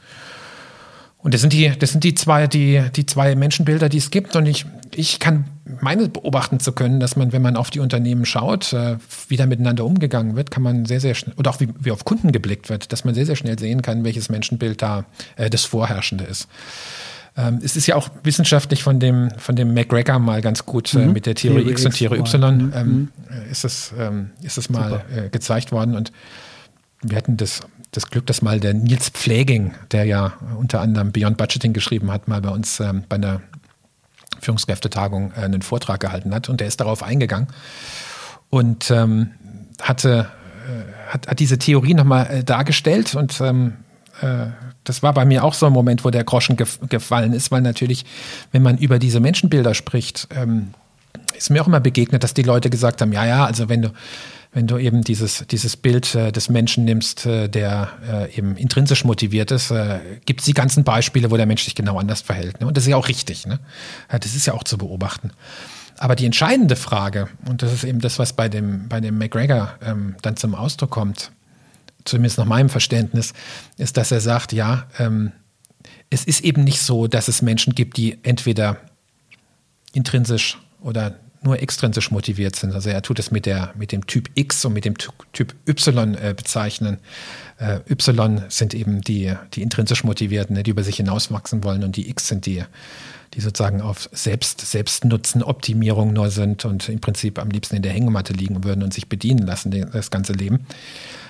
Und 1.26 1.34
das 1.34 1.41
sind 1.41 1.53
die, 1.53 1.71
das 1.80 1.89
sind 1.89 2.03
die 2.03 2.13
zwei, 2.13 2.45
die, 2.45 2.84
die 2.95 3.07
zwei 3.07 3.34
Menschenbilder, 3.34 3.89
die 3.89 3.97
es 3.97 4.11
gibt. 4.11 4.36
Und 4.36 4.45
ich, 4.45 4.67
ich 4.93 5.19
kann 5.19 5.45
meine 5.82 6.07
beobachten 6.07 6.59
zu 6.59 6.71
können, 6.71 6.99
dass 6.99 7.15
man, 7.15 7.32
wenn 7.32 7.41
man 7.41 7.55
auf 7.55 7.71
die 7.71 7.80
Unternehmen 7.80 8.26
schaut, 8.26 8.73
äh, 8.73 8.97
wie 9.28 9.36
da 9.36 9.47
miteinander 9.47 9.86
umgegangen 9.86 10.36
wird, 10.36 10.51
kann 10.51 10.61
man 10.61 10.86
sehr, 10.86 10.99
sehr 10.99 11.15
schnell, 11.15 11.34
oder 11.36 11.49
auch 11.49 11.59
wie, 11.59 11.69
wie 11.80 11.89
auf 11.89 12.05
Kunden 12.05 12.32
geblickt 12.32 12.69
wird, 12.69 12.93
dass 12.93 13.05
man 13.05 13.15
sehr, 13.15 13.26
sehr 13.26 13.36
schnell 13.36 13.57
sehen 13.57 13.82
kann, 13.82 14.03
welches 14.03 14.30
Menschenbild 14.30 14.84
da 14.84 15.05
äh, 15.36 15.49
das 15.49 15.65
Vorherrschende 15.65 16.26
ist. 16.26 16.47
Ähm, 17.36 17.59
es 17.63 17.76
ist 17.76 17.88
ja 17.88 17.95
auch 17.95 18.09
wissenschaftlich 18.21 18.84
von 18.84 18.99
dem, 18.99 19.32
von 19.39 19.55
dem 19.55 19.73
McGregor 19.73 20.19
mal 20.19 20.41
ganz 20.41 20.63
gut 20.63 20.93
äh, 20.93 20.99
mhm. 20.99 21.13
mit 21.13 21.26
der 21.26 21.34
Theorie, 21.34 21.61
Theorie 21.61 21.71
X 21.71 21.86
und 21.88 21.95
Theorie 21.95 22.19
Y 22.19 22.57
mhm. 22.57 22.73
ähm, 22.76 22.88
mhm. 22.88 23.09
ist 23.49 23.65
es, 23.65 23.91
ähm, 23.97 24.30
ist 24.43 24.59
es 24.59 24.69
mal 24.69 25.03
äh, 25.11 25.30
gezeigt 25.30 25.71
worden 25.71 25.95
und 25.95 26.11
wir 27.01 27.17
hatten 27.17 27.36
das 27.38 27.61
das 27.95 28.09
Glück, 28.09 28.25
dass 28.25 28.41
mal 28.41 28.59
der 28.59 28.73
Nils 28.73 29.09
Pfleging, 29.09 29.73
der 29.91 30.05
ja 30.05 30.33
unter 30.57 30.81
anderem 30.81 31.11
Beyond 31.11 31.37
Budgeting 31.37 31.73
geschrieben 31.73 32.11
hat, 32.11 32.27
mal 32.27 32.41
bei 32.41 32.49
uns 32.49 32.79
ähm, 32.79 33.03
bei 33.07 33.15
einer 33.15 33.41
Führungskräftetagung 34.39 35.31
äh, 35.35 35.41
einen 35.41 35.61
Vortrag 35.61 35.99
gehalten 35.99 36.33
hat. 36.33 36.49
Und 36.49 36.59
der 36.59 36.67
ist 36.67 36.79
darauf 36.79 37.03
eingegangen 37.03 37.47
und 38.49 38.91
ähm, 38.91 39.31
hatte 39.81 40.29
äh, 40.65 41.11
hat, 41.11 41.27
hat 41.27 41.39
diese 41.39 41.57
Theorie 41.57 41.93
nochmal 41.93 42.27
äh, 42.27 42.43
dargestellt. 42.43 43.15
Und 43.15 43.39
ähm, 43.41 43.73
äh, 44.21 44.47
das 44.83 45.03
war 45.03 45.13
bei 45.13 45.25
mir 45.25 45.43
auch 45.43 45.53
so 45.53 45.65
ein 45.65 45.73
Moment, 45.73 46.03
wo 46.05 46.09
der 46.09 46.23
Groschen 46.23 46.55
gef 46.57 46.79
gefallen 46.89 47.33
ist, 47.33 47.51
weil 47.51 47.61
natürlich, 47.61 48.05
wenn 48.51 48.61
man 48.61 48.77
über 48.77 48.99
diese 48.99 49.19
Menschenbilder 49.19 49.73
spricht, 49.73 50.27
ähm, 50.35 50.73
ist 51.35 51.49
mir 51.49 51.61
auch 51.61 51.67
immer 51.67 51.79
begegnet, 51.79 52.23
dass 52.23 52.33
die 52.33 52.43
Leute 52.43 52.69
gesagt 52.69 53.01
haben, 53.01 53.11
ja, 53.11 53.25
ja, 53.25 53.45
also 53.45 53.69
wenn 53.69 53.81
du 53.81 53.89
wenn 54.56 54.68
du 54.68 54.78
eben 54.78 55.01
dieses, 55.01 55.45
dieses 55.51 55.76
Bild 55.76 56.16
äh, 56.16 56.32
des 56.32 56.47
Menschen 56.47 56.86
nimmst, 56.86 57.26
äh, 57.26 57.49
der 57.49 57.89
äh, 58.10 58.38
eben 58.38 58.56
intrinsisch 58.56 59.03
motiviert 59.03 59.51
ist, 59.51 59.70
äh, 59.70 59.99
gibt 60.26 60.39
es 60.39 60.45
die 60.45 60.53
ganzen 60.53 60.86
Beispiele, 60.86 61.30
wo 61.30 61.36
der 61.36 61.45
Mensch 61.45 61.66
sich 61.66 61.76
genau 61.76 61.99
anders 61.99 62.22
verhält. 62.22 62.62
Ne? 62.62 62.68
Und 62.68 62.78
das 62.78 62.86
ist 62.86 62.89
ja 62.89 62.95
auch 62.95 63.10
richtig. 63.10 63.45
Ne? 63.45 63.60
Das 64.08 64.34
ist 64.34 64.45
ja 64.45 64.53
auch 64.53 64.64
zu 64.64 64.78
beobachten. 64.78 65.32
Aber 65.97 66.16
die 66.16 66.26
entscheidende 66.26 66.78
Frage, 66.78 67.28
und 67.49 67.64
das 67.64 67.74
ist 67.74 67.84
eben 67.84 67.99
das, 67.99 68.18
was 68.18 68.32
bei 68.32 68.47
dem, 68.47 68.88
bei 68.88 69.01
dem 69.01 69.18
McGregor 69.18 69.76
ähm, 69.82 70.16
dann 70.22 70.38
zum 70.38 70.56
Ausdruck 70.56 70.89
kommt, 70.89 71.32
zumindest 72.06 72.38
nach 72.38 72.45
meinem 72.45 72.70
Verständnis, 72.70 73.34
ist, 73.78 73.97
dass 73.97 74.14
er 74.14 74.22
sagt, 74.22 74.53
ja, 74.53 74.88
ähm, 74.99 75.34
es 76.10 76.24
ist 76.24 76.45
eben 76.45 76.64
nicht 76.64 76.80
so, 76.80 77.08
dass 77.08 77.28
es 77.28 77.41
Menschen 77.41 77.76
gibt, 77.76 77.97
die 77.97 78.20
entweder 78.24 78.78
intrinsisch 79.91 80.58
oder 80.80 81.20
nur 81.45 81.61
extrinsisch 81.61 82.11
motiviert 82.11 82.55
sind. 82.55 82.73
Also 82.73 82.89
er 82.89 83.01
tut 83.01 83.19
es 83.19 83.31
mit, 83.31 83.45
der, 83.45 83.73
mit 83.77 83.91
dem 83.91 84.05
Typ 84.07 84.29
X 84.35 84.65
und 84.65 84.73
mit 84.73 84.83
dem 84.83 84.95
Typ 84.97 85.55
Y 85.67 86.15
äh, 86.15 86.33
bezeichnen. 86.35 86.97
Äh, 87.57 87.79
y 87.89 88.41
sind 88.49 88.73
eben 88.73 89.01
die, 89.01 89.33
die 89.53 89.61
intrinsisch 89.61 90.03
motivierten, 90.03 90.55
ne, 90.55 90.63
die 90.63 90.71
über 90.71 90.83
sich 90.83 90.97
hinauswachsen 90.97 91.63
wollen 91.63 91.83
und 91.83 91.95
die 91.95 92.09
X 92.09 92.27
sind 92.27 92.45
die, 92.45 92.63
die 93.33 93.41
sozusagen 93.41 93.81
auf 93.81 94.09
Selbst, 94.11 94.61
Selbstnutzen, 94.61 95.43
Optimierung 95.43 96.13
nur 96.13 96.31
sind 96.31 96.65
und 96.65 96.89
im 96.89 96.99
Prinzip 96.99 97.39
am 97.39 97.49
liebsten 97.49 97.75
in 97.75 97.81
der 97.81 97.93
Hängematte 97.93 98.33
liegen 98.33 98.63
würden 98.63 98.83
und 98.83 98.93
sich 98.93 99.07
bedienen 99.07 99.45
lassen, 99.45 99.71
das 99.91 100.11
ganze 100.11 100.33
Leben. 100.33 100.65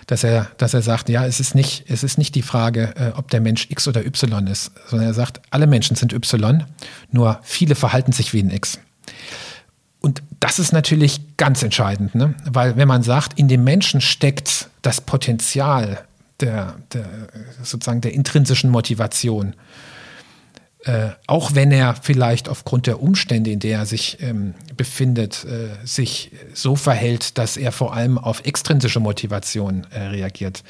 Dass 0.07 0.23
er, 0.23 0.51
dass 0.57 0.75
er 0.75 0.83
sagt, 0.83 1.09
ja, 1.09 1.25
es 1.25 1.39
ist 1.39 1.55
nicht, 1.55 1.85
es 1.87 2.03
ist 2.03 2.19
nicht 2.19 2.35
die 2.35 2.43
Frage, 2.43 2.93
äh, 2.95 3.11
ob 3.17 3.29
der 3.31 3.41
Mensch 3.41 3.67
X 3.69 3.87
oder 3.87 4.05
Y 4.05 4.47
ist, 4.47 4.71
sondern 4.87 5.07
er 5.07 5.13
sagt, 5.15 5.41
alle 5.49 5.67
Menschen 5.67 5.95
sind 5.95 6.13
Y, 6.13 6.63
nur 7.11 7.39
viele 7.43 7.75
verhalten 7.75 8.11
sich 8.11 8.31
wie 8.31 8.41
ein 8.41 8.51
X. 8.51 8.79
Und 10.05 10.21
das 10.39 10.59
ist 10.59 10.71
natürlich 10.71 11.35
ganz 11.35 11.63
entscheidend, 11.63 12.13
ne? 12.13 12.35
weil 12.45 12.77
wenn 12.77 12.87
man 12.87 13.01
sagt, 13.01 13.39
in 13.39 13.47
dem 13.47 13.63
Menschen 13.63 14.01
steckt 14.01 14.69
das 14.83 15.01
Potenzial 15.01 16.05
der, 16.41 16.75
der 16.93 17.07
sozusagen 17.63 18.01
der 18.01 18.13
intrinsischen 18.13 18.69
Motivation, 18.69 19.55
äh, 20.83 21.09
auch 21.25 21.55
wenn 21.55 21.71
er 21.71 21.95
vielleicht 21.95 22.49
aufgrund 22.49 22.85
der 22.85 23.01
Umstände, 23.01 23.49
in 23.49 23.59
der 23.59 23.79
er 23.79 23.85
sich 23.87 24.21
ähm, 24.21 24.53
befindet, 24.77 25.43
äh, 25.43 25.69
sich 25.83 26.33
so 26.53 26.75
verhält, 26.75 27.39
dass 27.39 27.57
er 27.57 27.71
vor 27.71 27.95
allem 27.95 28.19
auf 28.19 28.45
extrinsische 28.45 28.99
Motivation 28.99 29.87
äh, 29.89 30.01
reagiert, 30.01 30.63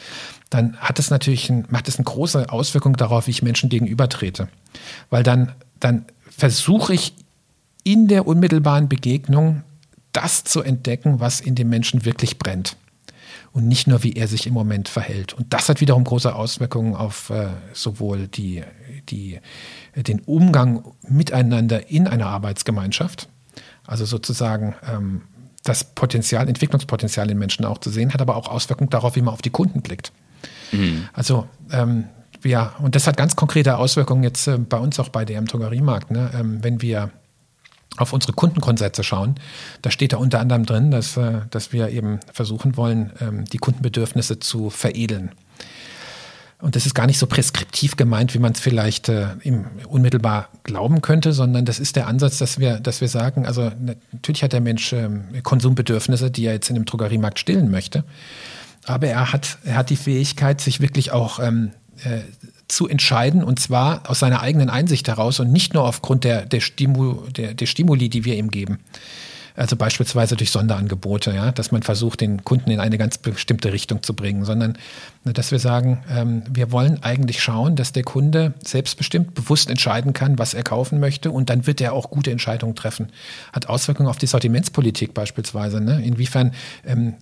dann 0.50 0.78
hat 0.78 0.98
es 0.98 1.10
natürlich 1.10 1.50
ein, 1.50 1.66
macht 1.68 1.90
es 1.90 1.98
eine 1.98 2.06
große 2.06 2.50
Auswirkung 2.50 2.96
darauf, 2.96 3.28
wie 3.28 3.32
ich 3.32 3.44
Menschen 3.44 3.68
gegenübertrete. 3.68 4.48
Weil 5.10 5.24
dann, 5.24 5.52
dann 5.82 6.06
versuche 6.30 6.94
ich 6.94 7.14
in 7.86 8.10
der 8.10 8.28
unmittelbaren 8.28 8.90
Begegnung 8.90 9.64
das 10.12 10.44
zu 10.44 10.62
entdecken, 10.62 11.22
was 11.22 11.40
in 11.40 11.56
dem 11.56 11.70
Menschen 11.70 12.04
wirklich 12.04 12.40
brennt 12.40 12.76
und 13.54 13.68
nicht 13.68 13.88
nur, 13.88 14.04
wie 14.04 14.14
er 14.14 14.28
sich 14.28 14.48
im 14.48 14.54
Moment 14.54 14.90
verhält. 14.90 15.34
Und 15.34 15.54
das 15.54 15.70
hat 15.70 15.80
wiederum 15.80 16.04
große 16.04 16.36
Auswirkungen 16.36 16.96
auf 16.96 17.30
äh, 17.30 17.48
sowohl 17.74 18.28
die, 18.28 18.64
die 19.08 19.40
den 19.96 20.20
Umgang 20.22 20.84
miteinander 21.08 21.90
in 21.90 22.08
einer 22.08 22.28
Arbeitsgemeinschaft, 22.28 23.30
also 23.86 24.04
sozusagen 24.04 24.76
ähm, 24.92 25.22
das 25.64 25.84
Potenzial, 25.84 26.48
Entwicklungspotenzial 26.48 27.30
in 27.30 27.38
Menschen 27.38 27.66
auch 27.66 27.78
zu 27.78 27.90
sehen, 27.90 28.14
hat 28.14 28.22
aber 28.22 28.36
auch 28.36 28.50
Auswirkungen 28.50 28.90
darauf, 28.90 29.16
wie 29.16 29.22
man 29.22 29.34
auf 29.34 29.42
die 29.42 29.52
Kunden 29.52 29.82
blickt. 29.82 30.12
Mhm. 30.72 31.08
Also 31.14 31.48
ähm, 31.72 32.06
ja, 32.44 32.74
und 32.80 32.96
das 32.96 33.08
hat 33.08 33.18
ganz 33.18 33.36
konkrete 33.36 33.78
Auswirkungen 33.78 34.24
jetzt 34.24 34.48
äh, 34.48 34.58
bei 34.58 34.78
uns 34.78 35.00
auch 35.00 35.10
bei 35.10 35.24
DM 35.24 35.46
Drogeriemarkt. 35.46 36.12
Ne? 36.12 36.30
Ähm, 36.34 36.64
wenn 36.64 36.82
wir 36.82 37.12
auf 37.98 38.14
unsere 38.14 38.34
Kundengrundsätze 38.34 39.04
schauen, 39.04 39.36
da 39.82 39.92
steht 39.92 40.14
da 40.14 40.18
unter 40.18 40.40
anderem 40.40 40.66
drin, 40.66 40.92
dass, 40.92 41.18
äh, 41.18 41.42
dass 41.50 41.74
wir 41.74 41.90
eben 41.90 42.20
versuchen 42.32 42.78
wollen, 42.78 43.12
ähm, 43.22 43.46
die 43.46 43.58
Kundenbedürfnisse 43.58 44.40
zu 44.40 44.70
veredeln. 44.70 45.32
Und 46.62 46.76
das 46.76 46.86
ist 46.86 46.96
gar 46.96 47.06
nicht 47.06 47.20
so 47.20 47.28
preskriptiv 47.28 47.98
gemeint, 47.98 48.34
wie 48.34 48.40
man 48.40 48.54
es 48.54 48.60
vielleicht 48.60 49.10
äh, 49.10 49.28
unmittelbar 49.88 50.50
glauben 50.64 51.02
könnte, 51.02 51.34
sondern 51.34 51.66
das 51.66 51.80
ist 51.80 51.96
der 51.96 52.08
Ansatz, 52.08 52.38
dass 52.38 52.60
wir, 52.60 52.80
dass 52.80 53.02
wir 53.02 53.08
sagen, 53.10 53.46
also 53.46 53.72
natürlich 54.12 54.42
hat 54.42 54.54
der 54.54 54.62
Mensch 54.62 54.94
ähm, 54.94 55.26
Konsumbedürfnisse, 55.44 56.32
die 56.32 56.46
er 56.46 56.54
jetzt 56.54 56.70
in 56.70 56.76
dem 56.76 56.86
Drogeriemarkt 56.86 57.40
stillen 57.40 57.70
möchte. 57.70 58.04
Aber 58.86 59.08
er 59.08 59.34
hat, 59.34 59.58
er 59.64 59.76
hat 59.76 59.90
die 59.90 59.96
Fähigkeit, 59.96 60.62
sich 60.62 60.80
wirklich 60.80 61.12
auch 61.12 61.40
ähm, 61.40 61.72
äh, 62.04 62.22
zu 62.68 62.88
entscheiden 62.88 63.44
und 63.44 63.60
zwar 63.60 64.10
aus 64.10 64.20
seiner 64.20 64.42
eigenen 64.42 64.70
Einsicht 64.70 65.08
heraus 65.08 65.40
und 65.40 65.52
nicht 65.52 65.74
nur 65.74 65.84
aufgrund 65.84 66.24
der, 66.24 66.46
der, 66.46 66.62
Stimu, 66.62 67.28
der, 67.30 67.54
der 67.54 67.66
Stimuli, 67.66 68.10
die 68.10 68.26
wir 68.26 68.36
ihm 68.36 68.50
geben. 68.50 68.80
Also 69.58 69.78
beispielsweise 69.78 70.36
durch 70.36 70.52
Sonderangebote, 70.52 71.32
ja, 71.34 71.52
dass 71.52 71.72
man 71.72 71.82
versucht, 71.82 72.20
den 72.22 72.44
Kunden 72.44 72.72
in 72.72 72.80
eine 72.82 72.98
ganz 72.98 73.18
bestimmte 73.18 73.72
Richtung 73.72 74.04
zu 74.04 74.14
bringen, 74.14 74.44
sondern 74.44 74.78
dass 75.24 75.52
wir 75.52 75.60
sagen, 75.60 76.04
ähm, 76.12 76.44
wir 76.50 76.72
wollen 76.72 77.02
eigentlich 77.04 77.42
schauen, 77.42 77.78
dass 77.78 77.94
der 77.94 78.04
Kunde 78.04 78.54
selbstbestimmt, 78.64 79.34
bewusst 79.34 79.70
entscheiden 79.70 80.12
kann, 80.12 80.38
was 80.38 80.54
er 80.54 80.64
kaufen 80.64 81.00
möchte 81.00 81.32
und 81.32 81.50
dann 81.50 81.68
wird 81.68 81.80
er 81.80 81.94
auch 81.94 82.10
gute 82.10 82.32
Entscheidungen 82.32 82.76
treffen. 82.76 83.08
Hat 83.54 83.70
Auswirkungen 83.70 84.10
auf 84.10 84.18
die 84.18 84.28
Sortimentspolitik 84.28 85.14
beispielsweise. 85.14 85.80
Ne? 85.80 86.04
Inwiefern 86.04 86.52
ähm, 86.86 87.14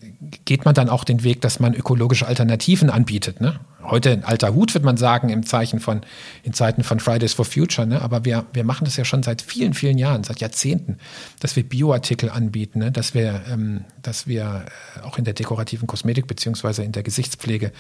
geht 0.46 0.66
man 0.66 0.74
dann 0.74 0.90
auch 0.90 1.04
den 1.04 1.24
Weg, 1.24 1.42
dass 1.42 1.60
man 1.60 1.76
ökologische 1.76 2.26
Alternativen 2.26 2.90
anbietet? 2.90 3.42
Ne? 3.42 3.60
Heute 3.84 4.12
ein 4.12 4.24
alter 4.24 4.54
Hut, 4.54 4.74
wird 4.74 4.84
man 4.84 4.98
sagen, 4.98 5.30
im 5.30 5.46
Zeichen 5.46 5.80
von, 5.80 6.02
in 6.44 6.54
Zeiten 6.54 6.84
von 6.84 7.00
Fridays 7.00 7.34
for 7.34 7.46
Future, 7.46 7.88
ne? 7.88 8.02
Aber 8.02 8.26
wir, 8.26 8.46
wir 8.54 8.64
machen 8.64 8.86
das 8.86 8.98
ja 8.98 9.06
schon 9.06 9.24
seit 9.24 9.42
vielen, 9.42 9.74
vielen 9.74 9.98
Jahren, 9.98 10.24
seit 10.24 10.40
Jahrzehnten, 10.40 10.98
dass 11.40 11.56
wir 11.56 11.64
Bioartikel 11.64 12.30
anbieten, 12.30 12.80
ne? 12.80 12.92
dass 12.92 13.14
wir, 13.14 13.42
ähm, 13.52 13.86
dass 14.02 14.28
wir 14.28 14.66
äh, 14.98 15.02
auch 15.02 15.18
in 15.18 15.24
der 15.24 15.34
dekorativen 15.34 15.88
Kosmetik 15.88 16.28
beziehungsweise 16.28 16.84
in 16.84 16.92
der 16.92 17.04
Gesichtspflege 17.04 17.72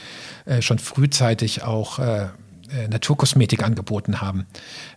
äh, 0.45 0.61
schon 0.61 0.79
frühzeitig 0.79 1.63
auch 1.63 1.99
äh, 1.99 2.27
äh, 2.73 2.87
Naturkosmetik 2.87 3.63
angeboten 3.63 4.21
haben, 4.21 4.45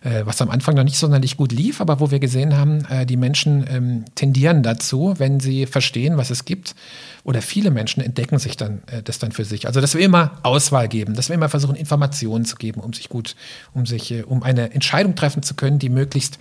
äh, 0.01 0.25
was 0.25 0.41
am 0.41 0.49
Anfang 0.49 0.75
noch 0.75 0.83
nicht 0.83 0.97
sonderlich 0.97 1.37
gut 1.37 1.51
lief, 1.51 1.81
aber 1.81 1.99
wo 1.99 2.11
wir 2.11 2.19
gesehen 2.19 2.57
haben, 2.57 2.85
äh, 2.85 3.05
die 3.05 3.17
Menschen 3.17 3.65
ähm, 3.69 4.05
tendieren 4.15 4.63
dazu, 4.63 5.13
wenn 5.17 5.39
sie 5.39 5.65
verstehen, 5.65 6.17
was 6.17 6.29
es 6.29 6.45
gibt, 6.45 6.75
oder 7.23 7.41
viele 7.41 7.71
Menschen 7.71 8.01
entdecken 8.01 8.39
sich 8.39 8.57
dann 8.57 8.81
äh, 8.87 9.03
das 9.03 9.19
dann 9.19 9.31
für 9.31 9.45
sich. 9.45 9.67
Also 9.67 9.81
dass 9.81 9.93
wir 9.93 10.01
immer 10.01 10.39
Auswahl 10.43 10.87
geben, 10.87 11.13
dass 11.13 11.29
wir 11.29 11.35
immer 11.35 11.49
versuchen, 11.49 11.75
Informationen 11.75 12.45
zu 12.45 12.55
geben, 12.55 12.81
um 12.81 12.93
sich 12.93 13.09
gut, 13.09 13.35
um 13.73 13.85
sich, 13.85 14.11
äh, 14.11 14.23
um 14.23 14.43
eine 14.43 14.71
Entscheidung 14.73 15.15
treffen 15.15 15.43
zu 15.43 15.53
können, 15.53 15.79
die 15.79 15.89
möglichst 15.89 16.39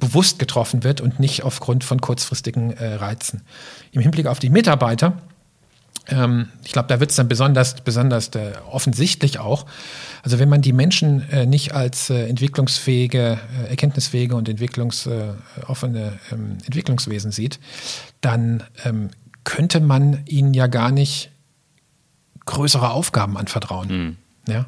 bewusst 0.00 0.38
getroffen 0.38 0.84
wird 0.84 1.00
und 1.00 1.20
nicht 1.20 1.42
aufgrund 1.42 1.84
von 1.84 2.00
kurzfristigen 2.00 2.72
Reizen. 2.72 3.42
Im 3.92 4.00
Hinblick 4.00 4.26
auf 4.26 4.38
die 4.38 4.50
Mitarbeiter 4.50 5.18
ähm, 6.08 6.48
ich 6.64 6.72
glaube, 6.72 6.88
da 6.88 7.00
wird 7.00 7.10
es 7.10 7.16
dann 7.16 7.28
besonders, 7.28 7.80
besonders 7.80 8.28
äh, 8.34 8.52
offensichtlich 8.70 9.38
auch. 9.38 9.66
Also 10.22 10.38
wenn 10.38 10.48
man 10.48 10.62
die 10.62 10.72
Menschen 10.72 11.28
äh, 11.30 11.46
nicht 11.46 11.74
als 11.74 12.10
äh, 12.10 12.26
entwicklungsfähige, 12.28 13.38
äh, 13.64 13.70
erkenntnisfähige 13.70 14.34
und 14.36 14.48
entwicklungsoffene 14.48 16.18
ähm, 16.32 16.58
Entwicklungswesen 16.64 17.30
sieht, 17.30 17.58
dann 18.20 18.62
ähm, 18.84 19.10
könnte 19.44 19.80
man 19.80 20.20
ihnen 20.26 20.54
ja 20.54 20.66
gar 20.66 20.90
nicht 20.90 21.30
größere 22.46 22.90
Aufgaben 22.90 23.36
anvertrauen. 23.36 23.88
Mhm. 23.88 24.16
Ja? 24.52 24.66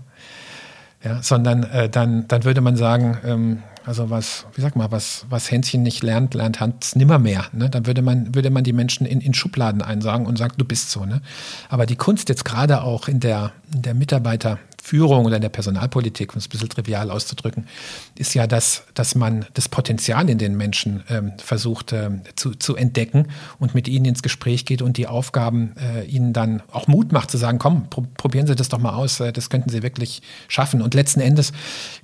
Ja, 1.04 1.22
sondern 1.22 1.62
äh, 1.64 1.88
dann, 1.88 2.26
dann 2.28 2.44
würde 2.44 2.60
man 2.60 2.76
sagen, 2.76 3.18
ähm, 3.24 3.62
also 3.86 4.10
was, 4.10 4.44
wie 4.54 4.60
sag 4.60 4.74
mal, 4.74 4.90
was, 4.90 5.26
was 5.30 5.50
Hänschen 5.50 5.84
nicht 5.84 6.02
lernt, 6.02 6.34
lernt 6.34 6.58
Hans 6.58 6.96
nimmermehr. 6.96 7.46
Ne? 7.52 7.70
Dann 7.70 7.86
würde 7.86 8.02
man, 8.02 8.34
würde 8.34 8.50
man 8.50 8.64
die 8.64 8.72
Menschen 8.72 9.06
in, 9.06 9.20
in 9.20 9.32
Schubladen 9.32 9.80
einsagen 9.80 10.26
und 10.26 10.36
sagen, 10.36 10.54
du 10.58 10.64
bist 10.64 10.90
so. 10.90 11.04
Ne? 11.04 11.22
Aber 11.68 11.86
die 11.86 11.94
Kunst 11.94 12.28
jetzt 12.28 12.44
gerade 12.44 12.82
auch 12.82 13.06
in 13.06 13.20
der, 13.20 13.52
in 13.72 13.82
der 13.82 13.94
Mitarbeiter, 13.94 14.58
Führung 14.86 15.24
oder 15.24 15.36
in 15.36 15.42
der 15.42 15.48
Personalpolitik, 15.48 16.32
um 16.32 16.38
es 16.38 16.46
ein 16.46 16.50
bisschen 16.50 16.68
trivial 16.68 17.10
auszudrücken, 17.10 17.66
ist 18.14 18.34
ja, 18.34 18.46
dass, 18.46 18.84
dass 18.94 19.16
man 19.16 19.44
das 19.54 19.68
Potenzial 19.68 20.30
in 20.30 20.38
den 20.38 20.56
Menschen 20.56 21.02
ähm, 21.10 21.32
versucht 21.38 21.92
ähm, 21.92 22.20
zu, 22.36 22.52
zu 22.52 22.76
entdecken 22.76 23.26
und 23.58 23.74
mit 23.74 23.88
ihnen 23.88 24.04
ins 24.04 24.22
Gespräch 24.22 24.64
geht 24.64 24.82
und 24.82 24.96
die 24.96 25.08
Aufgaben 25.08 25.74
äh, 25.76 26.04
ihnen 26.04 26.32
dann 26.32 26.62
auch 26.70 26.86
Mut 26.86 27.10
macht 27.10 27.32
zu 27.32 27.36
sagen, 27.36 27.58
komm, 27.58 27.90
pro 27.90 28.06
probieren 28.16 28.46
Sie 28.46 28.54
das 28.54 28.68
doch 28.68 28.78
mal 28.78 28.94
aus, 28.94 29.18
äh, 29.18 29.32
das 29.32 29.50
könnten 29.50 29.70
Sie 29.70 29.82
wirklich 29.82 30.22
schaffen. 30.46 30.80
Und 30.80 30.94
letzten 30.94 31.18
Endes 31.18 31.52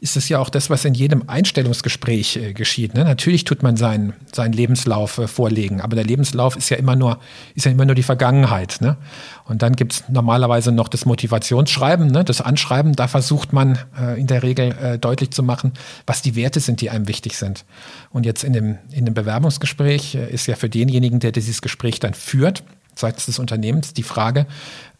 ist 0.00 0.16
es 0.16 0.28
ja 0.28 0.40
auch 0.40 0.50
das, 0.50 0.68
was 0.68 0.84
in 0.84 0.94
jedem 0.94 1.28
Einstellungsgespräch 1.28 2.36
äh, 2.36 2.52
geschieht. 2.52 2.94
Ne? 2.94 3.04
Natürlich 3.04 3.44
tut 3.44 3.62
man 3.62 3.76
seinen, 3.76 4.14
seinen 4.32 4.54
Lebenslauf 4.54 5.18
äh, 5.18 5.28
vorlegen, 5.28 5.80
aber 5.80 5.94
der 5.94 6.04
Lebenslauf 6.04 6.56
ist 6.56 6.68
ja 6.68 6.78
immer 6.78 6.96
nur, 6.96 7.20
ist 7.54 7.64
ja 7.64 7.70
immer 7.70 7.84
nur 7.84 7.94
die 7.94 8.02
Vergangenheit. 8.02 8.78
Ne? 8.80 8.96
Und 9.44 9.62
dann 9.62 9.76
gibt 9.76 9.92
es 9.92 10.04
normalerweise 10.08 10.72
noch 10.72 10.88
das 10.88 11.04
Motivationsschreiben, 11.04 12.08
ne? 12.08 12.24
das 12.24 12.40
Anschreiben 12.40 12.72
schreiben, 12.72 12.96
da 12.96 13.08
versucht 13.08 13.52
man 13.52 13.78
äh, 13.98 14.18
in 14.18 14.26
der 14.26 14.42
Regel 14.42 14.72
äh, 14.72 14.98
deutlich 14.98 15.30
zu 15.30 15.42
machen, 15.42 15.72
was 16.06 16.22
die 16.22 16.34
Werte 16.34 16.60
sind, 16.60 16.80
die 16.80 16.90
einem 16.90 17.08
wichtig 17.08 17.36
sind. 17.36 17.64
Und 18.10 18.24
jetzt 18.24 18.44
in 18.44 18.52
dem, 18.52 18.78
in 18.90 19.04
dem 19.04 19.14
Bewerbungsgespräch 19.14 20.14
äh, 20.14 20.30
ist 20.30 20.46
ja 20.46 20.56
für 20.56 20.70
denjenigen, 20.70 21.20
der 21.20 21.32
dieses 21.32 21.60
Gespräch 21.60 22.00
dann 22.00 22.14
führt, 22.14 22.62
seitens 22.94 23.26
des 23.26 23.38
Unternehmens, 23.38 23.92
die 23.92 24.02
Frage, 24.02 24.46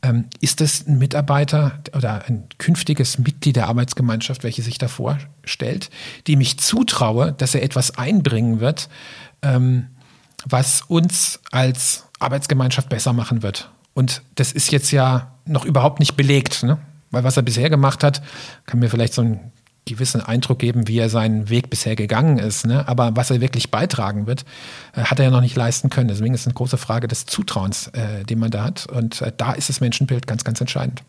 ähm, 0.03 0.26
ist 0.40 0.61
es 0.61 0.86
ein 0.86 0.99
Mitarbeiter 0.99 1.80
oder 1.95 2.24
ein 2.26 2.45
künftiges 2.59 3.18
Mitglied 3.18 3.57
der 3.57 3.68
Arbeitsgemeinschaft, 3.68 4.45
welche 4.45 4.62
sich 4.62 4.78
da 4.78 4.88
vorstellt, 4.88 5.90
die 6.26 6.36
mich 6.36 6.59
zutraue, 6.59 7.32
dass 7.32 7.55
er 7.55 7.62
etwas 7.62 7.97
einbringen 7.97 8.61
wird, 8.61 8.88
ähm, 9.43 9.88
was 10.45 10.82
uns 10.82 11.40
als 11.51 12.05
Arbeitsgemeinschaft 12.18 12.88
besser 12.88 13.12
machen 13.12 13.43
wird. 13.43 13.70
Und 13.95 14.22
das 14.34 14.53
ist 14.53 14.70
jetzt 14.72 14.90
ja 14.90 15.32
noch 15.45 15.64
überhaupt 15.64 15.99
nicht 15.99 16.16
belegt. 16.16 16.62
Ne? 16.62 16.78
Weil 17.11 17.24
was 17.24 17.36
er 17.36 17.43
bisher 17.43 17.70
gemacht 17.70 18.03
hat, 18.05 18.22
kann 18.66 18.80
mir 18.80 18.88
vielleicht 18.88 19.14
so 19.14 19.22
einen 19.22 19.53
gewissen 19.84 20.20
Eindruck 20.20 20.61
geben, 20.61 20.86
wie 20.86 20.99
er 20.99 21.09
seinen 21.09 21.49
Weg 21.49 21.68
bisher 21.68 21.97
gegangen 21.97 22.38
ist. 22.38 22.66
Ne? 22.66 22.86
Aber 22.86 23.16
was 23.16 23.30
er 23.30 23.40
wirklich 23.40 23.70
beitragen 23.70 24.26
wird, 24.26 24.45
äh, 24.95 25.03
hat 25.03 25.18
er 25.18 25.26
ja 25.26 25.30
noch 25.30 25.40
nicht 25.40 25.57
leisten 25.57 25.90
können. 25.90 26.09
Deswegen 26.09 26.34
ist 26.34 26.43
es 26.43 26.47
eine 26.47 26.55
große 26.55 26.78
Frage 26.78 27.09
des 27.09 27.26
Zutrauens, 27.26 27.88
äh, 27.88 28.24
den 28.24 28.38
man 28.38 28.51
da 28.51 28.64
hat. 28.64 28.86
Und 28.86 29.20
äh, 29.22 29.32
da 29.36 29.53
ist 29.53 29.68
das 29.68 29.80
Menschenbild 29.80 30.26
ganz, 30.26 30.45
ganz 30.45 30.61
entscheidend. 30.61 31.03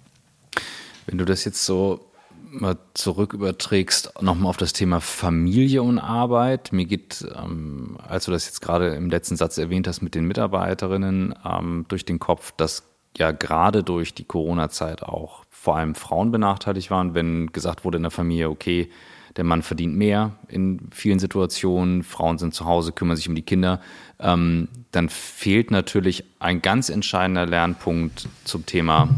Wenn 1.06 1.18
du 1.18 1.26
das 1.26 1.46
jetzt 1.46 1.66
so 1.66 2.06
mal 2.54 2.78
zurück 2.94 3.34
überträgst, 3.34 4.22
nochmal 4.22 4.50
auf 4.50 4.58
das 4.58 4.74
Thema 4.74 5.02
Familie 5.02 5.84
und 5.84 6.00
Arbeit. 6.00 6.72
Mir 6.72 6.86
geht, 6.86 7.26
ähm, 7.36 7.98
als 8.08 8.26
du 8.26 8.32
das 8.32 8.46
jetzt 8.46 8.62
gerade 8.62 8.96
im 8.96 9.10
letzten 9.10 9.36
Satz 9.36 9.58
erwähnt 9.58 9.88
hast 9.88 10.02
mit 10.02 10.16
den 10.16 10.26
Mitarbeiterinnen, 10.26 11.36
ähm, 11.46 11.86
durch 11.88 12.06
den 12.06 12.20
Kopf, 12.20 12.52
dass 12.56 12.84
ja 13.18 13.32
gerade 13.32 13.84
durch 13.84 14.14
die 14.14 14.24
Corona-Zeit 14.24 15.04
auch 15.04 15.46
vor 15.50 15.78
allem 15.78 15.96
Frauen 15.96 16.32
benachteiligt 16.32 16.92
waren, 16.92 17.14
wenn 17.14 17.52
gesagt 17.52 17.86
wurde 17.86 17.98
in 17.98 18.04
der 18.04 18.12
Familie, 18.12 18.50
okay, 18.50 18.90
der 19.36 19.44
Mann 19.44 19.64
verdient 19.64 19.96
mehr 19.96 20.34
in 20.48 20.80
vielen 20.92 21.20
Situationen, 21.20 22.04
Frauen 22.04 22.38
sind 22.38 22.54
zu 22.54 22.66
Hause, 22.66 22.92
kümmern 22.92 23.18
sich 23.18 23.30
um 23.30 23.36
die 23.36 23.42
Kinder, 23.42 23.82
ähm, 24.20 24.68
dann 24.92 25.10
fehlt 25.10 25.72
natürlich 25.72 26.24
ein 26.40 26.62
ganz 26.62 26.90
entscheidender 26.90 27.46
Lernpunkt 27.46 28.28
zum 28.44 28.66
Thema 28.66 29.10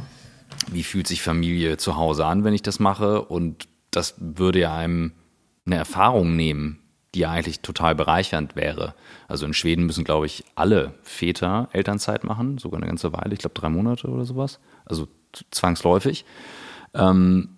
wie 0.68 0.84
fühlt 0.84 1.08
sich 1.08 1.22
Familie 1.22 1.78
zu 1.78 1.96
Hause 1.96 2.26
an, 2.26 2.44
wenn 2.44 2.54
ich 2.54 2.62
das 2.62 2.80
mache. 2.80 3.22
Und 3.22 3.68
das 3.92 4.16
würde 4.18 4.60
ja 4.60 4.76
einem 4.76 5.14
eine 5.66 5.76
Erfahrung 5.76 6.36
nehmen, 6.36 6.80
die 7.14 7.20
ja 7.20 7.32
eigentlich 7.32 7.62
total 7.62 7.96
bereichernd 7.96 8.56
wäre. 8.56 8.94
Also 9.28 9.46
in 9.46 9.54
Schweden 9.54 9.86
müssen, 9.86 10.04
glaube 10.04 10.26
ich, 10.26 10.44
alle 10.56 10.94
Väter 11.02 11.70
Elternzeit 11.72 12.24
machen, 12.24 12.58
sogar 12.58 12.80
eine 12.80 12.88
ganze 12.88 13.14
Weile, 13.14 13.34
ich 13.34 13.40
glaube 13.40 13.56
drei 13.60 13.70
Monate 13.70 14.08
oder 14.08 14.26
sowas. 14.26 14.60
Also 14.86 15.08
zwangsläufig. 15.52 16.26
Ähm, 16.94 17.50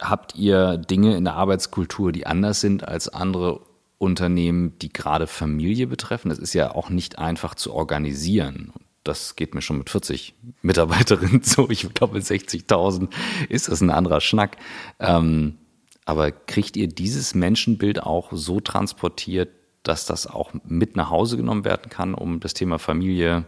habt 0.00 0.36
ihr 0.36 0.76
Dinge 0.76 1.16
in 1.16 1.24
der 1.24 1.34
Arbeitskultur, 1.34 2.12
die 2.12 2.26
anders 2.26 2.60
sind 2.60 2.86
als 2.86 3.08
andere 3.08 3.60
Unternehmen, 3.98 4.78
die 4.80 4.92
gerade 4.92 5.26
Familie 5.26 5.86
betreffen? 5.86 6.28
Das 6.28 6.38
ist 6.38 6.52
ja 6.52 6.74
auch 6.74 6.90
nicht 6.90 7.18
einfach 7.18 7.54
zu 7.54 7.72
organisieren 7.72 8.72
das 9.04 9.36
geht 9.36 9.54
mir 9.54 9.62
schon 9.62 9.78
mit 9.78 9.90
40 9.90 10.34
Mitarbeiterinnen 10.62 11.42
so. 11.44 11.68
Ich 11.70 11.92
glaube, 11.94 12.14
mit 12.14 12.24
60.000 12.24 13.08
ist 13.48 13.68
das 13.68 13.80
ein 13.80 13.90
anderer 13.90 14.20
Schnack. 14.20 14.56
Ähm, 14.98 15.58
aber 16.06 16.32
kriegt 16.32 16.76
ihr 16.76 16.88
dieses 16.88 17.34
Menschenbild 17.34 18.02
auch 18.02 18.30
so 18.32 18.60
transportiert, 18.60 19.50
dass 19.82 20.06
das 20.06 20.26
auch 20.26 20.52
mit 20.64 20.96
nach 20.96 21.10
Hause 21.10 21.36
genommen 21.36 21.64
werden 21.64 21.90
kann, 21.90 22.14
um 22.14 22.40
das 22.40 22.54
Thema 22.54 22.78
Familie 22.78 23.44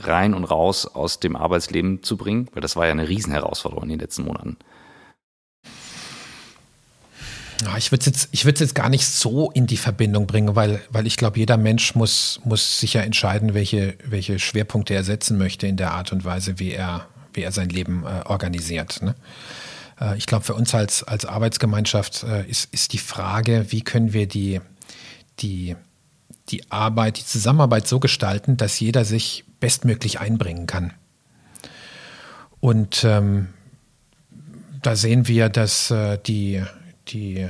rein 0.00 0.34
und 0.34 0.44
raus 0.44 0.86
aus 0.86 1.20
dem 1.20 1.36
Arbeitsleben 1.36 2.02
zu 2.02 2.16
bringen? 2.16 2.48
Weil 2.52 2.62
das 2.62 2.76
war 2.76 2.86
ja 2.86 2.92
eine 2.92 3.08
Riesenherausforderung 3.08 3.84
in 3.84 3.90
den 3.90 4.00
letzten 4.00 4.24
Monaten. 4.24 4.56
Ich 7.78 7.92
würde 7.92 8.10
es 8.10 8.28
jetzt, 8.32 8.60
jetzt 8.60 8.74
gar 8.74 8.88
nicht 8.88 9.06
so 9.06 9.50
in 9.50 9.66
die 9.66 9.76
Verbindung 9.76 10.26
bringen, 10.26 10.56
weil, 10.56 10.80
weil 10.90 11.06
ich 11.06 11.16
glaube, 11.16 11.38
jeder 11.38 11.56
Mensch 11.56 11.94
muss, 11.94 12.40
muss 12.44 12.80
sicher 12.80 13.02
entscheiden, 13.04 13.54
welche, 13.54 13.96
welche 14.04 14.38
Schwerpunkte 14.38 14.94
er 14.94 15.04
setzen 15.04 15.38
möchte 15.38 15.66
in 15.66 15.76
der 15.76 15.92
Art 15.92 16.12
und 16.12 16.24
Weise, 16.24 16.58
wie 16.58 16.72
er, 16.72 17.06
wie 17.34 17.42
er 17.42 17.52
sein 17.52 17.68
Leben 17.68 18.04
äh, 18.04 18.26
organisiert. 18.26 19.02
Ne? 19.02 19.14
Äh, 20.00 20.16
ich 20.16 20.26
glaube, 20.26 20.44
für 20.44 20.54
uns 20.54 20.74
als, 20.74 21.04
als 21.04 21.24
Arbeitsgemeinschaft 21.24 22.24
äh, 22.24 22.48
ist, 22.48 22.72
ist 22.72 22.92
die 22.92 22.98
Frage, 22.98 23.66
wie 23.68 23.82
können 23.82 24.12
wir 24.12 24.26
die, 24.26 24.60
die, 25.38 25.76
die 26.48 26.70
Arbeit, 26.70 27.18
die 27.18 27.24
Zusammenarbeit 27.24 27.86
so 27.86 28.00
gestalten, 28.00 28.56
dass 28.56 28.80
jeder 28.80 29.04
sich 29.04 29.44
bestmöglich 29.60 30.20
einbringen 30.20 30.66
kann. 30.66 30.92
Und 32.60 33.04
ähm, 33.04 33.48
da 34.82 34.96
sehen 34.96 35.28
wir, 35.28 35.48
dass 35.48 35.90
äh, 35.90 36.18
die, 36.26 36.62
die, 37.08 37.48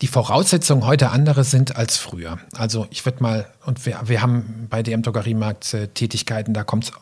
die 0.00 0.06
Voraussetzungen 0.06 0.84
heute 0.84 1.10
andere 1.10 1.44
sind 1.44 1.76
als 1.76 1.96
früher. 1.96 2.38
Also 2.56 2.86
ich 2.90 3.04
würde 3.04 3.22
mal, 3.22 3.46
und 3.64 3.84
wir, 3.86 4.00
wir 4.04 4.22
haben 4.22 4.66
bei 4.70 4.82
DM 4.82 5.02
Drogeriemarkt 5.02 5.74
äh, 5.74 5.88
Tätigkeiten, 5.88 6.54
da 6.54 6.64
kommt 6.64 6.92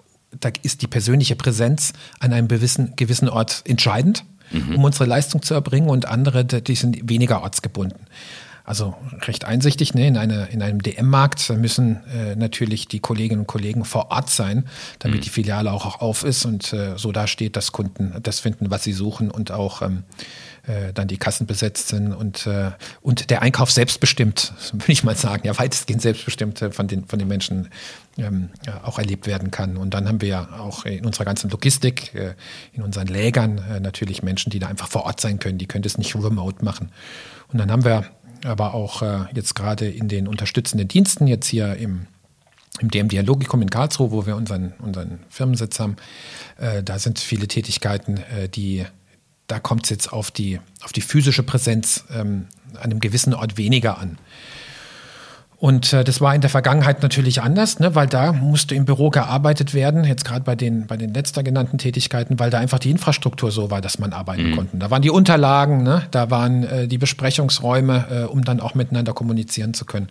da 0.41 0.51
ist 0.63 0.83
die 0.83 0.87
persönliche 0.87 1.37
Präsenz 1.37 1.93
an 2.21 2.33
einem 2.33 2.49
gewissen, 2.49 2.95
gewissen 2.97 3.29
Ort 3.29 3.63
entscheidend, 3.67 4.25
mhm. 4.51 4.77
um 4.77 4.85
unsere 4.85 5.07
Leistung 5.07 5.43
zu 5.43 5.55
erbringen 5.55 5.89
und 5.89 6.07
andere, 6.07 6.45
die 6.45 6.75
sind 6.75 7.09
weniger 7.09 7.43
ortsgebunden. 7.43 8.07
Also 8.67 8.95
recht 9.21 9.45
einsichtig, 9.45 9.93
ne? 9.93 10.09
in, 10.09 10.17
eine, 10.17 10.47
in 10.47 10.63
einem 10.63 10.83
DM-Markt 10.83 11.51
müssen 11.51 12.03
äh, 12.07 12.35
natürlich 12.35 12.89
die 12.89 12.99
Kolleginnen 12.99 13.43
und 13.43 13.47
Kollegen 13.47 13.85
vor 13.85 14.11
Ort 14.11 14.31
sein, 14.31 14.65
damit 15.01 15.19
mhm. 15.19 15.23
die 15.23 15.29
Filiale 15.29 15.71
auch, 15.71 15.85
auch 15.85 16.01
auf 16.01 16.25
ist 16.25 16.47
und 16.47 16.73
äh, 16.73 16.97
so 16.97 17.13
da 17.13 17.27
steht, 17.27 17.57
dass 17.57 17.73
Kunden 17.73 18.15
das 18.23 18.41
finden, 18.41 18.71
was 18.71 18.83
sie 18.83 18.95
suchen 18.95 19.31
und 19.31 19.51
auch 19.51 19.83
ähm, 19.83 20.05
äh, 20.67 20.93
dann 20.93 21.09
die 21.09 21.17
Kassen 21.17 21.47
besetzt 21.47 21.89
sind 21.89 22.13
und, 22.13 22.47
äh, 22.47 22.71
und 23.03 23.31
der 23.31 23.43
Einkauf 23.43 23.71
selbstbestimmt, 23.71 24.53
würde 24.73 24.93
ich 24.93 25.05
mal 25.05 25.17
sagen, 25.17 25.47
ja, 25.47 25.59
weitestgehend 25.59 26.03
selbstbestimmt 26.03 26.63
äh, 26.63 26.71
von 26.71 26.89
den, 26.89 27.05
von 27.07 27.19
den 27.19 27.29
Menschen 27.29 27.69
ähm, 28.17 28.51
ja, 28.67 28.83
auch 28.85 28.99
erlebt 28.99 29.27
werden 29.27 29.51
kann. 29.51 29.77
Und 29.77 29.95
dann 29.95 30.09
haben 30.09 30.21
wir 30.21 30.29
ja 30.29 30.49
auch 30.59 30.85
in 30.85 31.05
unserer 31.05 31.25
ganzen 31.25 31.51
Logistik, 31.51 32.15
äh, 32.15 32.35
in 32.73 32.83
unseren 32.83 33.09
Lägern 33.09 33.59
äh, 33.59 33.81
natürlich 33.81 34.23
Menschen, 34.23 34.51
die 34.51 34.59
da 34.59 34.69
einfach 34.69 34.89
vor 34.89 35.05
Ort 35.05 35.21
sein 35.21 35.39
können, 35.39 35.59
die 35.59 35.67
können 35.67 35.83
das 35.83 35.99
nicht 35.99 36.15
remote 36.15 36.65
machen. 36.65 36.91
Und 37.53 37.59
dann 37.59 37.71
haben 37.71 37.85
wir 37.85 38.05
aber 38.45 38.75
auch 38.75 39.03
äh, 39.03 39.21
jetzt 39.35 39.55
gerade 39.55 39.89
in 39.89 40.09
den 40.09 40.29
unterstützenden 40.29 40.89
Diensten, 40.89 41.27
jetzt 41.27 41.47
hier 41.47 41.77
im 41.77 42.07
im 42.81 42.91
DM 42.91 43.09
Dialogikum 43.09 43.63
in 43.63 43.71
Karlsruhe, 43.71 44.11
wo 44.11 44.27
wir 44.27 44.35
unseren, 44.35 44.73
unseren 44.81 45.21
Firmensitz 45.29 45.79
haben, 45.79 45.97
äh, 46.59 46.83
da 46.83 46.99
sind 46.99 47.21
viele 47.21 47.47
Tätigkeiten, 47.47 48.17
äh, 48.17 48.49
die 48.49 48.85
da 49.47 49.59
kommt 49.59 49.85
es 49.85 49.91
jetzt 49.91 50.13
auf 50.13 50.31
die, 50.31 50.61
auf 50.83 50.93
die 50.93 51.01
physische 51.01 51.43
Präsenz 51.43 52.05
ähm, 52.11 52.47
an 52.75 52.91
einem 52.91 53.01
gewissen 53.01 53.35
Ort 53.35 53.57
weniger 53.57 53.99
an. 53.99 54.19
Und 55.65 55.95
äh, 55.95 56.05
das 56.05 56.21
war 56.21 56.35
in 56.35 56.43
der 56.43 56.51
Vergangenheit 56.51 57.03
natürlich 57.03 57.41
anders, 57.41 57.79
ne, 57.79 57.95
weil 57.95 58.07
da 58.07 58.35
musste 58.35 58.75
im 58.75 58.85
Büro 58.85 59.09
gearbeitet 59.09 59.73
werden, 59.73 60.05
jetzt 60.05 60.27
gerade 60.27 60.43
bei 60.43 60.57
den, 60.57 60.87
bei 60.87 60.99
den 60.99 61.15
letzter 61.15 61.43
genannten 61.43 61.79
Tätigkeiten, 61.79 62.39
weil 62.39 62.51
da 62.51 62.59
einfach 62.59 62.79
die 62.79 62.91
Infrastruktur 62.91 63.51
so 63.51 63.71
war, 63.71 63.81
dass 63.81 63.99
man 63.99 64.13
arbeiten 64.13 64.51
mhm. 64.51 64.57
konnte. 64.57 64.77
Da 64.77 64.91
waren 64.91 65.01
die 65.01 65.09
Unterlagen, 65.09 65.83
ne, 65.83 66.07
da 66.11 66.31
waren 66.31 66.65
äh, 66.65 66.87
die 66.87 66.99
Besprechungsräume, 66.99 68.07
äh, 68.11 68.25
um 68.25 68.45
dann 68.45 68.61
auch 68.61 68.75
miteinander 68.75 69.15
kommunizieren 69.15 69.73
zu 69.73 69.87
können. 69.87 70.09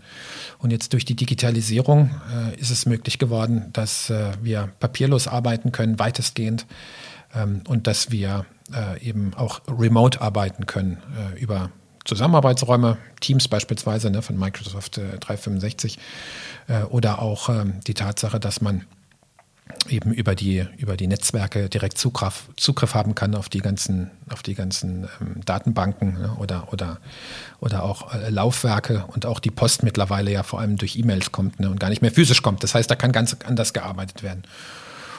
Und 0.58 0.72
jetzt 0.72 0.94
durch 0.94 1.06
die 1.06 1.16
Digitalisierung 1.16 2.10
äh, 2.56 2.60
ist 2.60 2.72
es 2.72 2.88
möglich 2.88 3.20
geworden, 3.20 3.70
dass 3.74 4.10
äh, 4.10 4.32
wir 4.42 4.70
papierlos 4.80 5.28
arbeiten 5.28 5.72
können, 5.72 6.00
weitestgehend, 6.00 6.66
ähm, 7.36 7.62
und 7.68 7.88
dass 7.88 8.12
wir 8.12 8.46
äh, 8.74 9.02
eben 9.02 9.34
auch 9.36 9.62
remote 9.68 10.22
arbeiten 10.22 10.66
können 10.66 10.98
äh, 11.36 11.40
über 11.40 11.72
Zusammenarbeitsräume, 12.06 12.98
Teams 13.22 13.48
beispielsweise 13.48 14.10
ne, 14.10 14.22
von 14.22 14.38
Microsoft 14.38 14.98
äh, 14.98 15.18
365 15.20 16.00
äh, 16.68 16.84
oder 16.84 17.22
auch 17.22 17.50
ähm, 17.50 17.80
die 17.88 17.94
Tatsache, 17.94 18.40
dass 18.40 18.62
man 18.62 18.86
eben 19.90 20.12
über 20.12 20.36
die, 20.36 20.66
über 20.78 20.98
die 20.98 21.08
Netzwerke 21.08 21.70
direkt 21.70 21.98
Zugriff, 21.98 22.50
Zugriff 22.58 22.94
haben 22.94 23.16
kann 23.16 23.36
auf 23.36 23.50
die 23.50 23.60
ganzen, 23.60 24.12
auf 24.30 24.44
die 24.44 24.54
ganzen 24.54 25.08
ähm, 25.22 25.42
Datenbanken 25.46 26.14
ne, 26.14 26.36
oder, 26.40 26.72
oder, 26.72 27.00
oder 27.60 27.84
auch 27.84 28.14
äh, 28.14 28.30
Laufwerke 28.30 29.06
und 29.08 29.26
auch 29.26 29.40
die 29.40 29.52
Post 29.52 29.84
mittlerweile 29.84 30.32
ja 30.32 30.44
vor 30.44 30.60
allem 30.60 30.78
durch 30.78 30.98
E-Mails 30.98 31.32
kommt 31.32 31.60
ne, 31.60 31.70
und 31.70 31.80
gar 31.80 31.90
nicht 31.90 32.02
mehr 32.02 32.12
physisch 32.12 32.42
kommt. 32.42 32.64
Das 32.64 32.76
heißt, 32.76 32.90
da 32.90 32.96
kann 32.96 33.12
ganz 33.12 33.36
anders 33.46 33.74
gearbeitet 33.74 34.24
werden. 34.24 34.44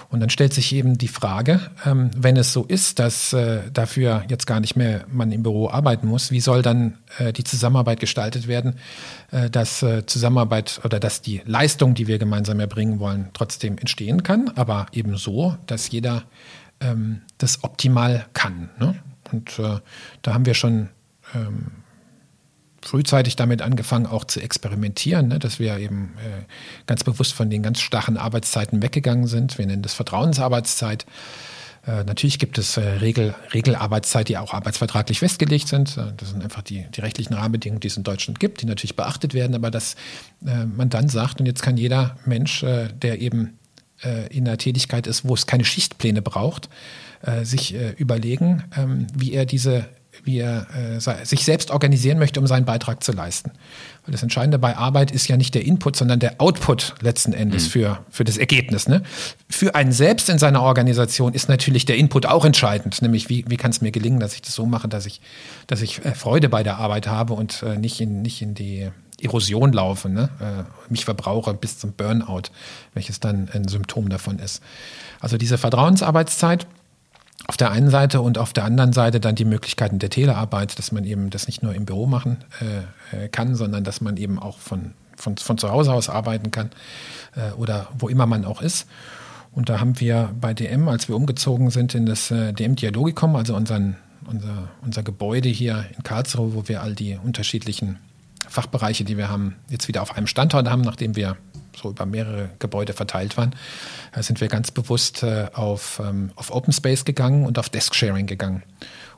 Und 0.09 0.21
dann 0.21 0.31
stellt 0.31 0.55
sich 0.55 0.73
eben 0.73 0.99
die 0.99 1.09
Frage, 1.09 1.61
ähm, 1.85 2.11
wenn 2.17 2.37
es 2.37 2.53
so 2.53 2.65
ist, 2.65 2.99
dass 2.99 3.33
äh, 3.33 3.63
dafür 3.73 4.25
jetzt 4.29 4.47
gar 4.47 4.61
nicht 4.61 4.77
mehr 4.77 5.05
man 5.11 5.33
im 5.33 5.43
Büro 5.43 5.69
arbeiten 5.69 6.07
muss, 6.07 6.31
wie 6.31 6.41
soll 6.41 6.63
dann 6.63 6.99
äh, 7.19 7.33
die 7.33 7.45
Zusammenarbeit 7.45 8.01
gestaltet 8.01 8.49
werden, 8.49 8.75
äh, 9.31 9.51
dass 9.51 9.83
äh, 9.83 10.07
Zusammenarbeit 10.07 10.81
oder 10.85 11.01
dass 11.01 11.23
die 11.23 11.43
Leistung, 11.45 11.95
die 11.95 12.07
wir 12.07 12.19
gemeinsam 12.19 12.61
erbringen 12.61 13.01
wollen, 13.01 13.31
trotzdem 13.33 13.79
entstehen 13.79 14.23
kann, 14.23 14.51
aber 14.55 14.87
eben 14.93 15.17
so, 15.17 15.57
dass 15.67 15.91
jeder 15.91 16.25
ähm, 16.81 17.23
das 17.39 17.65
optimal 17.65 18.27
kann. 18.35 18.71
Ne? 18.79 18.95
Und 19.33 19.59
äh, 19.59 19.81
da 20.23 20.35
haben 20.35 20.47
wir 20.47 20.55
schon 20.55 20.91
ähm, 21.35 21.84
frühzeitig 22.85 23.37
damit 23.37 23.63
angefangen, 23.63 24.07
auch 24.07 24.25
zu 24.25 24.41
experimentieren, 24.41 25.29
ne? 25.29 25.39
dass 25.39 25.59
wir 25.59 25.79
eben 25.79 26.15
äh, 26.19 26.45
ganz 26.87 27.03
bewusst 27.05 27.33
von 27.33 27.51
den 27.51 27.63
ganz 27.63 27.81
starren 27.81 28.17
Arbeitszeiten 28.17 28.83
weggegangen 28.83 29.27
sind. 29.27 29.59
Wir 29.59 29.67
nennen 29.67 29.83
das 29.83 29.95
Vertrauensarbeitszeit. 29.95 31.07
Äh, 31.87 32.05
natürlich 32.05 32.39
gibt 32.39 32.59
es 32.59 32.77
äh, 32.77 32.81
Regel, 32.81 33.35
Regelarbeitszeit, 33.53 34.29
die 34.29 34.39
auch 34.39 34.55
arbeitsvertraglich 34.55 35.19
festgelegt 35.19 35.69
sind. 35.69 35.97
Äh, 35.97 36.13
das 36.17 36.31
sind 36.31 36.43
einfach 36.43 36.63
die, 36.63 36.87
die 36.95 37.01
rechtlichen 37.01 37.35
Rahmenbedingungen, 37.35 37.81
die 37.81 37.89
es 37.89 37.97
in 37.97 38.05
Deutschland 38.05 38.41
gibt, 38.41 38.63
die 38.63 38.67
natürlich 38.67 38.97
beachtet 38.97 39.35
werden, 39.35 39.55
aber 39.55 39.71
dass 39.71 39.95
äh, 40.47 40.65
man 40.65 40.91
dann 40.91 41.09
sagt, 41.09 41.41
und 41.41 41.47
jetzt 41.47 41.63
kann 41.63 41.77
jeder 41.77 42.17
Mensch, 42.25 42.63
äh, 42.63 42.89
der 42.89 43.21
eben 43.21 43.59
in 44.29 44.47
einer 44.47 44.59
Tätigkeit 44.59 45.07
ist, 45.07 45.27
wo 45.27 45.33
es 45.33 45.47
keine 45.47 45.65
Schichtpläne 45.65 46.21
braucht, 46.21 46.69
sich 47.43 47.75
überlegen, 47.97 48.65
ähm, 48.77 49.07
wie 49.15 49.33
er 49.33 49.47
diese 49.47 49.87
wie 50.23 50.39
er 50.39 50.67
äh, 50.75 51.25
sich 51.25 51.45
selbst 51.45 51.71
organisieren 51.71 52.19
möchte, 52.19 52.41
um 52.41 52.47
seinen 52.47 52.65
Beitrag 52.65 53.03
zu 53.03 53.13
leisten. 53.13 53.51
Weil 54.05 54.13
das 54.13 54.23
Entscheidende 54.23 54.59
bei 54.59 54.77
Arbeit 54.77 55.11
ist 55.11 55.29
ja 55.29 55.37
nicht 55.37 55.55
der 55.55 55.65
Input, 55.65 55.97
sondern 55.97 56.21
der 56.21 56.41
Output 56.41 56.95
letzten 57.01 57.33
Endes 57.33 57.67
mhm. 57.67 57.71
für, 57.71 57.99
für 58.11 58.25
das 58.25 58.37
Ergebnis. 58.37 58.89
Ne? 58.89 59.03
Für 59.49 59.75
einen 59.75 59.93
selbst 59.93 60.29
in 60.29 60.39
seiner 60.39 60.63
Organisation 60.63 61.35
ist 61.35 61.49
natürlich 61.49 61.85
der 61.85 61.97
Input 61.97 62.27
auch 62.27 62.45
entscheidend, 62.45 63.03
nämlich 63.03 63.29
wie, 63.29 63.45
wie 63.49 63.57
kann 63.57 63.71
es 63.71 63.81
mir 63.81 63.91
gelingen, 63.91 64.21
dass 64.21 64.35
ich 64.35 64.43
das 64.43 64.55
so 64.55 64.67
mache, 64.67 64.89
dass 64.89 65.07
ich, 65.07 65.21
dass 65.67 65.83
ich 65.83 66.05
äh, 66.05 66.15
Freude 66.15 66.49
bei 66.49 66.63
der 66.63 66.79
Arbeit 66.79 67.07
habe 67.07 67.33
und 67.35 67.63
äh, 67.63 67.77
nicht, 67.79 68.01
in, 68.01 68.23
nicht 68.23 68.43
in 68.43 68.55
die 68.55 68.91
Erosion 69.21 69.73
laufe, 69.73 70.09
ne? 70.09 70.29
äh, 70.41 70.93
mich 70.93 71.05
verbrauche 71.05 71.55
bis 71.55 71.79
zum 71.79 71.93
Burnout, 71.93 72.51
welches 72.93 73.21
dann 73.21 73.49
ein 73.53 73.69
Symptom 73.69 74.09
davon 74.09 74.39
ist. 74.39 74.63
Also 75.21 75.39
diese 75.39 75.57
Vertrauensarbeitszeit, 75.57 76.67
auf 77.47 77.57
der 77.57 77.71
einen 77.71 77.91
Seite 77.91 78.21
und 78.21 78.39
auf 78.39 78.53
der 78.53 78.65
anderen 78.65 78.93
Seite 78.93 79.21
dann 79.21 79.35
die 79.35 79.45
Möglichkeiten 79.45 79.99
der 79.99 80.11
Telearbeit, 80.11 80.79
dass 80.79 80.93
man 80.93 81.05
eben 81.05 81.31
das 81.31 81.47
nicht 81.47 81.63
nur 81.63 81.75
im 81.75 81.85
Büro 81.85 82.07
machen 82.07 82.39
äh, 82.61 83.25
äh 83.25 83.29
kann, 83.29 83.55
sondern 83.55 83.85
dass 83.85 84.01
man 84.01 84.17
eben 84.17 84.39
auch 84.39 84.59
von, 84.59 84.93
von, 85.17 85.37
von 85.37 85.59
zu 85.59 85.71
Hause 85.71 85.93
aus 85.93 86.09
arbeiten 86.09 86.51
kann 86.51 86.71
äh, 87.37 87.53
oder 87.53 87.89
wo 87.99 88.09
immer 88.09 88.27
man 88.27 88.45
auch 88.45 88.63
ist. 88.63 88.87
Und 89.53 89.69
da 89.69 89.79
haben 89.79 90.01
wir 90.01 90.31
bei 90.41 90.53
DM, 90.53 90.89
als 90.89 91.09
wir 91.09 91.15
umgezogen 91.15 91.71
sind 91.71 91.95
in 91.95 92.07
das 92.07 92.31
äh, 92.31 92.53
DM 92.53 92.77
Dialogikum, 92.77 93.37
also 93.37 93.55
unseren, 93.55 93.97
unser, 94.27 94.69
unser 94.83 95.03
Gebäude 95.03 95.49
hier 95.49 95.85
in 95.97 96.03
Karlsruhe, 96.03 96.55
wo 96.55 96.67
wir 96.67 96.83
all 96.83 96.95
die 96.95 97.19
unterschiedlichen 97.23 97.99
Fachbereiche, 98.49 99.05
die 99.05 99.17
wir 99.17 99.29
haben, 99.29 99.57
jetzt 99.69 99.87
wieder 99.87 100.03
auf 100.03 100.17
einem 100.17 100.27
Standort 100.27 100.69
haben, 100.69 100.83
nachdem 100.83 101.15
wir 101.15 101.37
so 101.77 101.91
über 101.91 102.07
mehrere 102.07 102.51
Gebäude 102.59 102.93
verteilt 102.93 103.37
waren, 103.37 103.55
äh, 104.15 104.23
sind 104.23 104.41
wir 104.41 104.49
ganz 104.49 104.71
bewusst 104.71 105.23
äh, 105.23 105.49
auf, 105.53 106.01
ähm, 106.05 106.31
auf 106.37 106.53
Open 106.53 106.73
Space 106.73 107.05
gegangen 107.05 107.47
und 107.47 107.59
auf 107.59 107.69
Desk 107.69 107.95
Sharing 107.95 108.27
gegangen. 108.27 108.63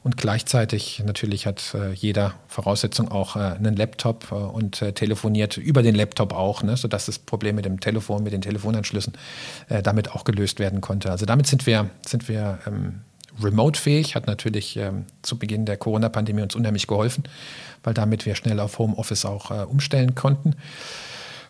Und 0.03 0.17
gleichzeitig 0.17 1.03
natürlich 1.05 1.47
hat 1.47 1.75
äh, 1.75 1.93
jeder 1.93 2.35
Voraussetzung 2.47 3.11
auch 3.11 3.35
einen 3.35 3.75
Laptop 3.75 4.31
und 4.31 4.79
telefoniert 4.95 5.57
über 5.57 5.83
den 5.83 5.97
Laptop 5.97 6.33
auch, 6.33 6.63
ne, 6.63 6.77
sodass 6.77 7.07
das 7.07 7.19
Problem 7.19 7.57
mit 7.57 7.65
dem 7.65 7.81
Telefon, 7.81 8.23
mit 8.23 8.33
den 8.33 8.41
Telefonanschlüssen 8.41 9.15
damit 9.83 10.13
auch 10.13 10.23
gelöst 10.23 10.61
werden 10.61 10.81
konnte. 10.81 11.11
Also 11.11 11.27
damit 11.27 11.49
sind 11.49 11.67
wir, 11.67 11.91
sind 12.07 12.29
wir 12.29 12.61
ähm, 12.69 13.01
remote-fähig, 13.43 14.15
hat 14.15 14.29
natürlich 14.29 14.77
ähm, 14.77 15.07
zu 15.23 15.39
Beginn 15.39 15.67
der 15.67 15.77
Corona-Pandemie 15.77 16.43
uns 16.43 16.55
unheimlich 16.55 16.87
geholfen, 16.87 17.25
weil 17.83 17.95
damit 17.95 18.27
wir 18.27 18.37
schnell 18.37 18.61
auf 18.61 18.79
Homeoffice 18.79 19.25
auch 19.25 19.51
umstellen 19.67 20.15
konnten. 20.15 20.55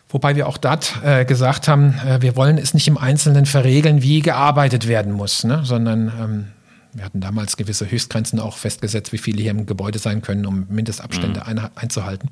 Wobei 0.09 0.35
wir 0.35 0.47
auch 0.47 0.57
dort 0.57 1.01
äh, 1.03 1.25
gesagt 1.25 1.67
haben, 1.67 1.99
äh, 1.99 2.21
wir 2.21 2.35
wollen 2.35 2.57
es 2.57 2.73
nicht 2.73 2.87
im 2.87 2.97
Einzelnen 2.97 3.45
verregeln, 3.45 4.01
wie 4.01 4.21
gearbeitet 4.21 4.87
werden 4.87 5.11
muss, 5.11 5.43
ne? 5.43 5.61
sondern 5.63 6.11
ähm, 6.19 6.47
wir 6.93 7.03
hatten 7.03 7.19
damals 7.19 7.57
gewisse 7.57 7.89
Höchstgrenzen 7.91 8.39
auch 8.39 8.57
festgesetzt, 8.57 9.11
wie 9.11 9.17
viele 9.17 9.41
hier 9.41 9.51
im 9.51 9.65
Gebäude 9.65 9.99
sein 9.99 10.21
können, 10.21 10.45
um 10.45 10.65
Mindestabstände 10.69 11.41
mhm. 11.41 11.45
ein, 11.45 11.69
einzuhalten. 11.75 12.29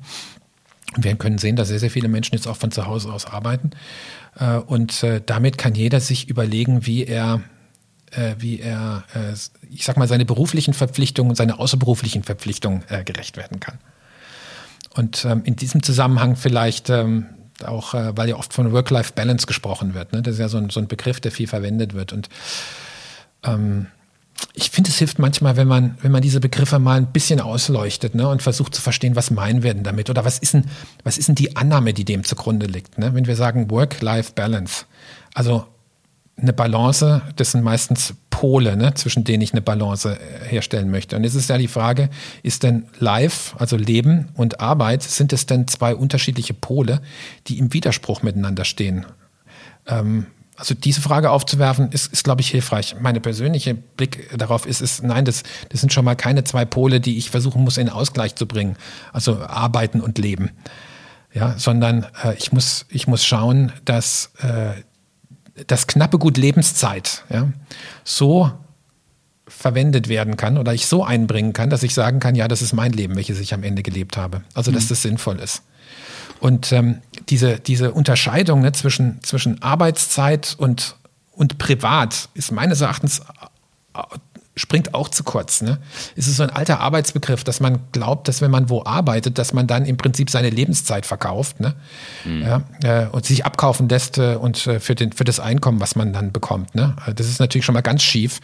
Und 0.96 1.04
wir 1.04 1.14
können 1.16 1.38
sehen, 1.38 1.56
dass 1.56 1.68
sehr, 1.68 1.78
sehr 1.78 1.90
viele 1.90 2.08
Menschen 2.08 2.34
jetzt 2.34 2.46
auch 2.46 2.56
von 2.56 2.70
zu 2.70 2.86
Hause 2.86 3.12
aus 3.12 3.26
arbeiten. 3.26 3.70
Äh, 4.38 4.56
und 4.56 5.02
äh, 5.02 5.20
damit 5.24 5.58
kann 5.58 5.74
jeder 5.74 6.00
sich 6.00 6.28
überlegen, 6.28 6.86
wie 6.86 7.04
er 7.04 7.42
äh, 8.12 8.36
wie 8.38 8.60
er, 8.60 9.04
äh, 9.14 9.34
ich 9.68 9.84
sag 9.84 9.96
mal, 9.96 10.08
seine 10.08 10.24
beruflichen 10.24 10.72
Verpflichtungen 10.72 11.30
und 11.30 11.36
seine 11.36 11.58
außerberuflichen 11.58 12.22
Verpflichtungen 12.22 12.84
gerecht 13.04 13.36
werden 13.36 13.60
kann. 13.60 13.78
Und 14.94 15.24
ähm, 15.24 15.42
in 15.44 15.56
diesem 15.56 15.82
Zusammenhang 15.82 16.36
vielleicht 16.36 16.88
ähm, 16.88 17.26
auch, 17.64 17.94
äh, 17.94 18.16
weil 18.16 18.28
ja 18.28 18.36
oft 18.36 18.52
von 18.52 18.72
Work-Life-Balance 18.72 19.46
gesprochen 19.46 19.94
wird. 19.94 20.12
Ne? 20.12 20.22
Das 20.22 20.34
ist 20.34 20.40
ja 20.40 20.48
so 20.48 20.58
ein, 20.58 20.70
so 20.70 20.80
ein 20.80 20.88
Begriff, 20.88 21.20
der 21.20 21.32
viel 21.32 21.46
verwendet 21.46 21.94
wird. 21.94 22.12
Und 22.12 22.28
ähm, 23.44 23.86
ich 24.52 24.70
finde, 24.70 24.90
es 24.90 24.98
hilft 24.98 25.18
manchmal, 25.18 25.56
wenn 25.56 25.68
man, 25.68 25.96
wenn 26.02 26.12
man 26.12 26.22
diese 26.22 26.40
Begriffe 26.40 26.78
mal 26.78 26.98
ein 26.98 27.12
bisschen 27.12 27.40
ausleuchtet 27.40 28.14
ne, 28.14 28.28
und 28.28 28.42
versucht 28.42 28.74
zu 28.74 28.82
verstehen, 28.82 29.16
was 29.16 29.30
meinen 29.30 29.62
wir 29.62 29.72
denn 29.72 29.84
damit 29.84 30.10
oder 30.10 30.24
was 30.24 30.38
ist 30.38 30.54
denn, 30.54 30.64
was 31.04 31.18
ist 31.18 31.28
denn 31.28 31.34
die 31.34 31.56
Annahme, 31.56 31.94
die 31.94 32.04
dem 32.04 32.24
zugrunde 32.24 32.66
liegt. 32.66 32.98
Ne? 32.98 33.14
Wenn 33.14 33.26
wir 33.26 33.36
sagen 33.36 33.70
Work-Life-Balance, 33.70 34.84
also 35.34 35.66
eine 36.36 36.52
Balance, 36.52 37.22
das 37.36 37.52
sind 37.52 37.64
meistens 37.64 38.14
Pole, 38.30 38.76
ne, 38.76 38.92
zwischen 38.92 39.24
denen 39.24 39.42
ich 39.42 39.52
eine 39.52 39.62
Balance 39.62 40.18
äh, 40.18 40.48
herstellen 40.48 40.90
möchte. 40.90 41.16
Und 41.16 41.24
jetzt 41.24 41.34
ist 41.34 41.48
ja 41.48 41.56
die 41.56 41.68
Frage, 41.68 42.10
ist 42.42 42.62
denn 42.62 42.84
Life, 42.98 43.56
also 43.58 43.76
Leben 43.76 44.28
und 44.34 44.60
Arbeit, 44.60 45.02
sind 45.02 45.32
es 45.32 45.46
denn 45.46 45.66
zwei 45.66 45.94
unterschiedliche 45.94 46.52
Pole, 46.52 47.00
die 47.46 47.58
im 47.58 47.72
Widerspruch 47.72 48.22
miteinander 48.22 48.66
stehen? 48.66 49.06
Ähm, 49.86 50.26
also 50.56 50.74
diese 50.74 51.00
Frage 51.00 51.30
aufzuwerfen, 51.30 51.90
ist, 51.92 52.12
ist 52.12 52.24
glaube 52.24 52.42
ich, 52.42 52.48
hilfreich. 52.50 52.96
Meine 53.00 53.20
persönliche 53.20 53.74
Blick 53.74 54.30
darauf 54.36 54.66
ist, 54.66 54.82
ist, 54.82 55.02
nein, 55.02 55.24
das, 55.24 55.42
das 55.70 55.80
sind 55.80 55.92
schon 55.92 56.04
mal 56.04 56.14
keine 56.14 56.44
zwei 56.44 56.64
Pole, 56.66 57.00
die 57.00 57.16
ich 57.16 57.30
versuchen 57.30 57.62
muss, 57.62 57.78
in 57.78 57.88
Ausgleich 57.88 58.34
zu 58.34 58.46
bringen. 58.46 58.76
Also 59.12 59.38
Arbeiten 59.40 60.02
und 60.02 60.18
Leben. 60.18 60.50
Ja, 61.32 61.58
sondern 61.58 62.06
äh, 62.22 62.34
ich, 62.38 62.52
muss, 62.52 62.86
ich 62.88 63.06
muss 63.06 63.24
schauen, 63.24 63.72
dass 63.84 64.32
äh, 64.38 64.82
das 65.66 65.86
knappe 65.86 66.18
Gut 66.18 66.36
Lebenszeit 66.36 67.24
ja, 67.30 67.48
so 68.04 68.50
verwendet 69.48 70.08
werden 70.08 70.36
kann 70.36 70.58
oder 70.58 70.74
ich 70.74 70.86
so 70.86 71.04
einbringen 71.04 71.52
kann, 71.52 71.70
dass 71.70 71.82
ich 71.82 71.94
sagen 71.94 72.18
kann, 72.20 72.34
ja, 72.34 72.48
das 72.48 72.62
ist 72.62 72.72
mein 72.72 72.92
Leben, 72.92 73.16
welches 73.16 73.38
ich 73.38 73.54
am 73.54 73.62
Ende 73.62 73.82
gelebt 73.82 74.16
habe. 74.16 74.42
Also, 74.54 74.72
dass 74.72 74.84
mhm. 74.84 74.88
das 74.88 75.02
sinnvoll 75.02 75.38
ist. 75.38 75.62
Und 76.40 76.72
ähm, 76.72 77.00
diese, 77.28 77.58
diese 77.58 77.92
Unterscheidung 77.92 78.60
ne, 78.60 78.72
zwischen, 78.72 79.22
zwischen 79.22 79.62
Arbeitszeit 79.62 80.54
und, 80.58 80.96
und 81.32 81.58
Privat 81.58 82.28
ist 82.34 82.52
meines 82.52 82.80
Erachtens 82.80 83.22
springt 84.56 84.94
auch 84.94 85.10
zu 85.10 85.22
kurz. 85.22 85.60
Ne? 85.60 85.78
Es 86.16 86.26
ist 86.26 86.36
so 86.36 86.42
ein 86.42 86.50
alter 86.50 86.80
Arbeitsbegriff, 86.80 87.44
dass 87.44 87.60
man 87.60 87.80
glaubt, 87.92 88.26
dass 88.26 88.40
wenn 88.40 88.50
man 88.50 88.70
wo 88.70 88.82
arbeitet, 88.84 89.36
dass 89.36 89.52
man 89.52 89.66
dann 89.66 89.84
im 89.84 89.98
Prinzip 89.98 90.30
seine 90.30 90.48
Lebenszeit 90.48 91.04
verkauft 91.04 91.60
ne? 91.60 91.74
Mhm. 92.24 92.42
Ja, 92.42 92.62
äh, 92.82 93.06
und 93.08 93.26
sich 93.26 93.44
abkaufen 93.44 93.88
lässt 93.88 94.16
äh, 94.16 94.36
und 94.36 94.66
äh, 94.66 94.80
für, 94.80 94.94
den, 94.94 95.12
für 95.12 95.24
das 95.24 95.40
Einkommen, 95.40 95.78
was 95.80 95.94
man 95.94 96.14
dann 96.14 96.32
bekommt. 96.32 96.74
Ne? 96.74 96.96
Also 97.00 97.12
das 97.12 97.28
ist 97.28 97.38
natürlich 97.38 97.66
schon 97.66 97.74
mal 97.74 97.82
ganz 97.82 98.02
schief, 98.02 98.40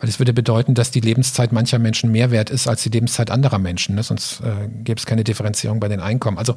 weil 0.00 0.10
es 0.10 0.18
würde 0.18 0.34
bedeuten, 0.34 0.74
dass 0.74 0.90
die 0.90 1.00
Lebenszeit 1.00 1.50
mancher 1.52 1.78
Menschen 1.78 2.12
mehr 2.12 2.30
wert 2.30 2.50
ist 2.50 2.68
als 2.68 2.82
die 2.82 2.90
Lebenszeit 2.90 3.30
anderer 3.30 3.58
Menschen. 3.58 3.94
Ne? 3.94 4.02
Sonst 4.02 4.42
äh, 4.42 4.68
gäbe 4.68 4.98
es 4.98 5.06
keine 5.06 5.24
Differenzierung 5.24 5.80
bei 5.80 5.88
den 5.88 6.00
Einkommen. 6.00 6.36
Also 6.36 6.56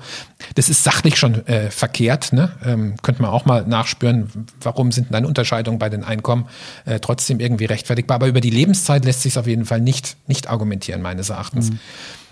das 0.55 0.67
ist 0.67 0.83
sachlich 0.83 1.17
schon 1.17 1.47
äh, 1.47 1.71
verkehrt. 1.71 2.33
Ne? 2.33 2.51
Ähm, 2.65 2.95
könnte 3.01 3.21
man 3.21 3.31
auch 3.31 3.45
mal 3.45 3.65
nachspüren, 3.65 4.47
warum 4.61 4.91
sind 4.91 5.13
dann 5.13 5.25
Unterscheidungen 5.25 5.79
bei 5.79 5.87
den 5.87 6.03
Einkommen 6.03 6.47
äh, 6.83 6.99
trotzdem 6.99 7.39
irgendwie 7.39 7.65
rechtfertigbar. 7.65 8.15
Aber 8.15 8.27
über 8.27 8.41
die 8.41 8.49
Lebenszeit 8.49 8.96
Zeit 8.97 9.05
lässt 9.05 9.21
sich 9.21 9.37
auf 9.37 9.47
jeden 9.47 9.65
Fall 9.65 9.81
nicht, 9.81 10.17
nicht 10.27 10.49
argumentieren, 10.49 11.01
meines 11.01 11.29
Erachtens. 11.29 11.71
Mhm. 11.71 11.79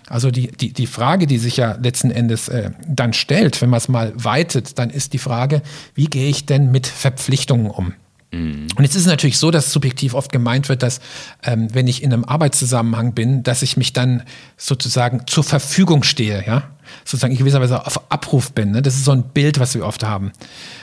Also 0.08 0.30
die, 0.30 0.52
die, 0.52 0.72
die 0.72 0.88
Frage, 0.88 1.26
die 1.26 1.40
sich 1.40 1.58
ja 1.58 1.78
letzten 1.82 2.12
Endes 2.12 2.48
äh, 2.48 2.72
dann 2.88 3.14
stellt, 3.14 3.62
wenn 3.62 3.70
man 3.70 3.80
es 3.80 3.88
mal 3.88 4.14
weitet, 4.16 4.78
dann 4.78 4.90
ist 4.92 5.14
die 5.14 5.18
Frage, 5.18 5.62
wie 5.96 6.06
gehe 6.06 6.30
ich 6.30 6.46
denn 6.46 6.72
mit 6.72 6.86
Verpflichtungen 6.86 7.72
um? 7.72 7.94
Mhm. 8.32 8.68
Und 8.76 8.84
jetzt 8.84 8.96
ist 8.96 9.02
es 9.02 9.08
natürlich 9.08 9.40
so, 9.40 9.50
dass 9.50 9.72
subjektiv 9.72 10.14
oft 10.14 10.32
gemeint 10.32 10.70
wird, 10.70 10.84
dass 10.84 11.00
ähm, 11.44 11.74
wenn 11.74 11.88
ich 11.88 12.04
in 12.04 12.14
einem 12.14 12.24
Arbeitszusammenhang 12.24 13.14
bin, 13.14 13.42
dass 13.42 13.64
ich 13.64 13.78
mich 13.78 13.94
dann 13.94 14.24
sozusagen 14.58 15.26
zur 15.26 15.44
Verfügung 15.44 16.04
stehe, 16.04 16.44
ja, 16.46 16.70
sozusagen 17.04 17.34
ich 17.34 17.40
gewisserweise 17.40 17.86
auf 17.86 18.12
Abruf 18.12 18.52
bin. 18.52 18.72
Ne? 18.72 18.84
Das 18.84 18.96
ist 18.96 19.06
so 19.06 19.12
ein 19.12 19.24
Bild, 19.24 19.60
was 19.60 19.74
wir 19.74 19.86
oft 19.86 20.04
haben. 20.04 20.34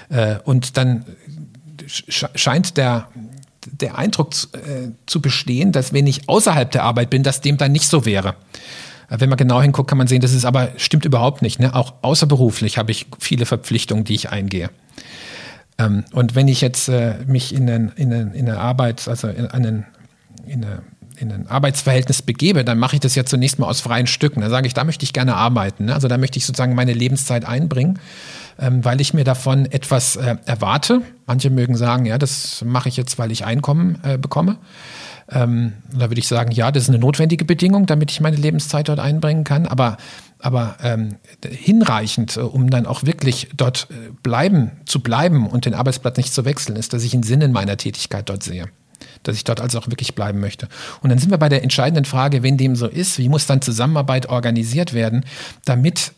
Äh, 0.09 0.37
und 0.45 0.77
dann 0.77 1.05
scheint 1.87 2.77
der, 2.77 3.09
der 3.67 3.99
Eindruck 3.99 4.35
zu, 4.35 4.49
äh, 4.49 4.91
zu 5.07 5.21
bestehen, 5.21 5.73
dass 5.73 5.93
wenn 5.93 6.07
ich 6.07 6.29
außerhalb 6.29 6.71
der 6.71 6.85
Arbeit 6.85 7.11
bin, 7.11 7.23
dass 7.23 7.41
dem 7.41 7.57
dann 7.57 7.73
nicht 7.73 7.87
so 7.89 8.05
wäre. 8.05 8.35
Äh, 9.09 9.21
wenn 9.21 9.29
man 9.29 9.39
genau 9.39 9.61
hinguckt, 9.63 9.89
kann 9.89 9.99
man 9.99 10.07
sehen, 10.07 10.21
das 10.21 10.33
ist 10.33 10.45
aber 10.45 10.71
stimmt 10.77 11.05
überhaupt 11.05 11.43
nicht. 11.43 11.61
Ne? 11.61 11.75
Auch 11.75 11.95
außerberuflich 12.03 12.79
habe 12.79 12.91
ich 12.91 13.07
viele 13.19 13.47
Verpflichtungen, 13.47 14.05
die 14.05 14.15
ich 14.15 14.31
eingehe. 14.31 14.71
Ähm, 15.79 16.05
und 16.13 16.35
wenn 16.35 16.49
ich 16.49 16.61
jetzt 16.61 16.89
äh, 16.89 17.17
mich 17.27 17.55
in, 17.55 17.69
einen, 17.71 18.33
in, 18.35 18.51
Arbeit, 18.51 19.07
also 19.09 19.29
in, 19.29 19.47
einen, 19.47 19.87
in, 20.47 20.65
eine, 20.65 20.83
in 21.17 21.33
ein 21.33 21.47
Arbeitsverhältnis 21.47 22.23
begebe, 22.23 22.65
dann 22.65 22.79
mache 22.79 22.97
ich 22.97 23.01
das 23.01 23.15
ja 23.15 23.25
zunächst 23.25 23.59
mal 23.59 23.67
aus 23.67 23.81
freien 23.81 24.07
Stücken. 24.07 24.41
Da 24.41 24.51
sage 24.51 24.67
ich, 24.67 24.75
da 24.75 24.85
möchte 24.85 25.05
ich 25.05 25.13
gerne 25.13 25.37
arbeiten. 25.37 25.87
Ne? 25.87 25.95
Also 25.95 26.09
da 26.09 26.19
möchte 26.19 26.39
ich 26.39 26.47
sozusagen 26.47 26.75
meine 26.75 26.93
Lebenszeit 26.93 27.45
einbringen 27.45 27.99
ähm, 28.63 28.85
weil 28.85 29.01
ich 29.01 29.13
mir 29.13 29.25
davon 29.25 29.67
etwas 29.67 30.17
äh, 30.17 30.37
erwarte. 30.47 31.03
Manche 31.27 31.51
mögen 31.51 31.77
sagen, 31.77 32.07
ja, 32.07 32.17
das 32.17 32.63
mache 32.65 32.89
ich 32.89 32.97
jetzt, 32.97 33.19
weil 33.19 33.33
ich 33.33 33.45
Einkommen 33.45 33.99
äh, 34.05 34.17
bekomme. 34.17 34.59
Ähm, 35.31 35.73
da 35.93 36.11
würde 36.11 36.21
ich 36.21 36.29
sagen, 36.29 36.53
ja, 36.53 36.71
das 36.71 36.85
ist 36.85 36.89
eine 36.89 36.99
notwendige 36.99 37.45
Bedingung, 37.45 37.87
damit 37.87 38.11
ich 38.11 38.21
meine 38.21 38.37
Lebenszeit 38.37 38.89
dort 38.89 39.01
einbringen 39.01 39.45
kann. 39.45 39.67
Aber 39.67 39.97
aber 40.39 40.77
ähm, 40.83 41.17
hinreichend, 41.47 42.37
äh, 42.37 42.41
um 42.41 42.71
dann 42.71 42.87
auch 42.87 43.05
wirklich 43.05 43.49
dort 43.57 43.89
äh, 43.91 44.11
bleiben 44.23 44.73
zu 44.87 45.01
bleiben 45.01 45.47
und 45.47 45.67
den 45.67 45.75
Arbeitsplatz 45.75 46.17
nicht 46.17 46.35
zu 46.35 46.45
wechseln, 46.45 46.77
ist, 46.77 46.93
dass 46.93 47.05
ich 47.05 47.15
einen 47.15 47.23
Sinn 47.23 47.41
in 47.41 47.53
meiner 47.53 47.77
Tätigkeit 47.77 48.29
dort 48.29 48.43
sehe 48.43 48.67
dass 49.25 49.37
ich 49.37 49.45
dort 49.45 49.61
also 49.61 49.79
auch 49.79 49.87
wirklich 49.89 50.15
bleiben 50.15 50.41
möchte. 50.41 50.69
Und 51.01 51.11
dann 51.11 51.19
sind 51.19 51.31
wir 51.31 51.39
bei 51.39 51.49
der 51.49 51.63
entscheidenden 51.63 52.05
Frage, 52.05 52.43
wenn 52.43 52.57
dem 52.57 52.75
so 52.77 52.87
ist, 52.87 53.19
wie 53.19 53.29
muss 53.29 53.47
dann 53.47 53.61
Zusammenarbeit 53.61 54.29
organisiert 54.29 54.95
werden, 54.95 55.25
damit 55.65 56.13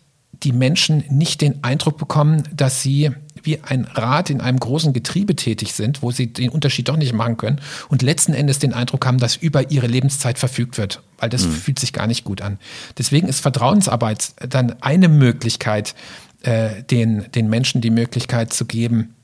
die 0.44 0.52
Menschen 0.52 1.04
nicht 1.08 1.40
den 1.40 1.64
Eindruck 1.64 1.98
bekommen, 1.98 2.44
dass 2.54 2.82
sie 2.82 3.10
wie 3.42 3.62
ein 3.62 3.84
Rad 3.84 4.30
in 4.30 4.40
einem 4.40 4.58
großen 4.58 4.92
Getriebe 4.92 5.36
tätig 5.36 5.74
sind, 5.74 6.02
wo 6.02 6.10
sie 6.10 6.32
den 6.32 6.48
Unterschied 6.48 6.88
doch 6.88 6.96
nicht 6.96 7.12
machen 7.12 7.36
können 7.36 7.60
und 7.88 8.02
letzten 8.02 8.32
Endes 8.32 8.58
den 8.58 8.72
Eindruck 8.72 9.06
haben, 9.06 9.18
dass 9.18 9.36
über 9.36 9.70
ihre 9.70 9.86
Lebenszeit 9.86 10.38
verfügt 10.38 10.78
wird, 10.78 11.02
weil 11.18 11.28
das 11.28 11.46
mhm. 11.46 11.52
fühlt 11.52 11.78
sich 11.78 11.92
gar 11.92 12.06
nicht 12.06 12.24
gut 12.24 12.40
an. 12.40 12.58
Deswegen 12.96 13.28
ist 13.28 13.40
Vertrauensarbeit 13.40 14.34
dann 14.48 14.80
eine 14.82 15.08
Möglichkeit, 15.08 15.94
äh, 16.42 16.82
den, 16.84 17.26
den 17.34 17.48
Menschen 17.48 17.80
die 17.80 17.90
Möglichkeit 17.90 18.52
zu 18.52 18.64
geben, 18.64 19.14